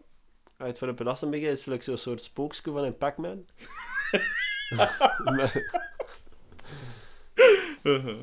uit 0.56 0.78
voor 0.78 0.86
de 0.88 0.94
pedassen 0.94 1.30
beginnen, 1.30 1.52
is 1.54 1.66
het 1.66 1.84
zo'n 1.84 1.96
soort 1.96 2.22
spookje 2.22 2.62
van 2.72 2.84
een 2.84 2.96
Pac-Man. 2.98 3.44
Uh-huh. 7.82 8.18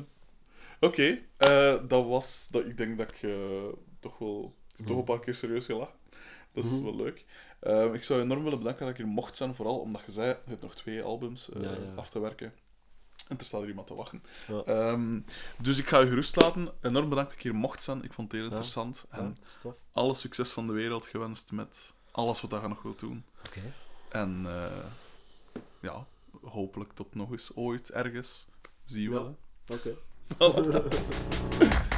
Oké, 0.80 1.18
eh, 1.36 1.74
dat 1.88 2.06
was... 2.06 2.48
Dat, 2.50 2.64
ik 2.64 2.76
denk 2.76 2.98
dat 2.98 3.10
ik 3.12 3.22
eh, 3.22 3.68
toch 4.00 4.18
wel... 4.18 4.52
Ik 4.76 4.86
toch 4.86 4.96
een 4.96 5.04
paar 5.04 5.20
keer 5.20 5.34
serieus 5.34 5.66
gelachen. 5.66 5.94
Dat 6.52 6.64
is 6.64 6.70
Mhm. 6.72 6.82
wel 6.84 6.96
leuk. 6.96 7.24
Eh, 7.60 7.94
ik 7.94 8.04
zou 8.04 8.18
je 8.18 8.24
enorm 8.24 8.42
willen 8.42 8.58
bedanken 8.58 8.80
dat 8.82 8.90
ik 8.90 8.96
hier 8.96 9.12
mocht 9.12 9.36
zijn, 9.36 9.54
vooral 9.54 9.78
omdat 9.78 10.02
je 10.06 10.12
zei, 10.12 10.28
je 10.28 10.50
hebt 10.50 10.62
nog 10.62 10.74
twee 10.74 11.02
albums 11.02 11.48
Ja, 11.54 11.60
ja. 11.60 11.76
af 11.96 12.10
te 12.10 12.20
werken. 12.20 12.52
En 13.28 13.38
er 13.38 13.44
staat 13.44 13.62
er 13.62 13.68
iemand 13.68 13.86
te 13.86 13.94
wachten. 13.94 14.22
Ja. 14.48 14.62
Ehm, 14.62 15.20
dus 15.58 15.78
ik 15.78 15.88
ga 15.88 16.00
je 16.00 16.06
gerust 16.06 16.36
laten. 16.36 16.68
Enorm 16.80 17.08
bedankt 17.08 17.30
dat 17.30 17.38
ik 17.38 17.44
hier 17.44 17.54
mocht 17.54 17.82
zijn. 17.82 18.04
Ik 18.04 18.12
vond 18.12 18.32
het 18.32 18.40
heel 18.40 18.50
interessant. 18.50 19.06
En 19.10 19.36
alle 19.92 20.14
succes 20.14 20.50
van 20.50 20.66
de 20.66 20.72
wereld 20.72 21.06
gewenst 21.06 21.52
met 21.52 21.94
alles 22.10 22.40
wat 22.40 22.60
je 22.60 22.68
nog 22.68 22.82
wilt 22.82 22.98
doen. 22.98 23.24
En 24.08 24.42
eh, 24.46 24.84
ja, 25.80 26.06
hopelijk 26.42 26.92
tot 26.92 27.14
nog 27.14 27.30
eens 27.30 27.50
ooit 27.54 27.90
ergens. 27.90 28.46
Zie 28.84 29.02
je 29.02 29.10
wel. 29.10 29.38
Oké. 29.68 29.94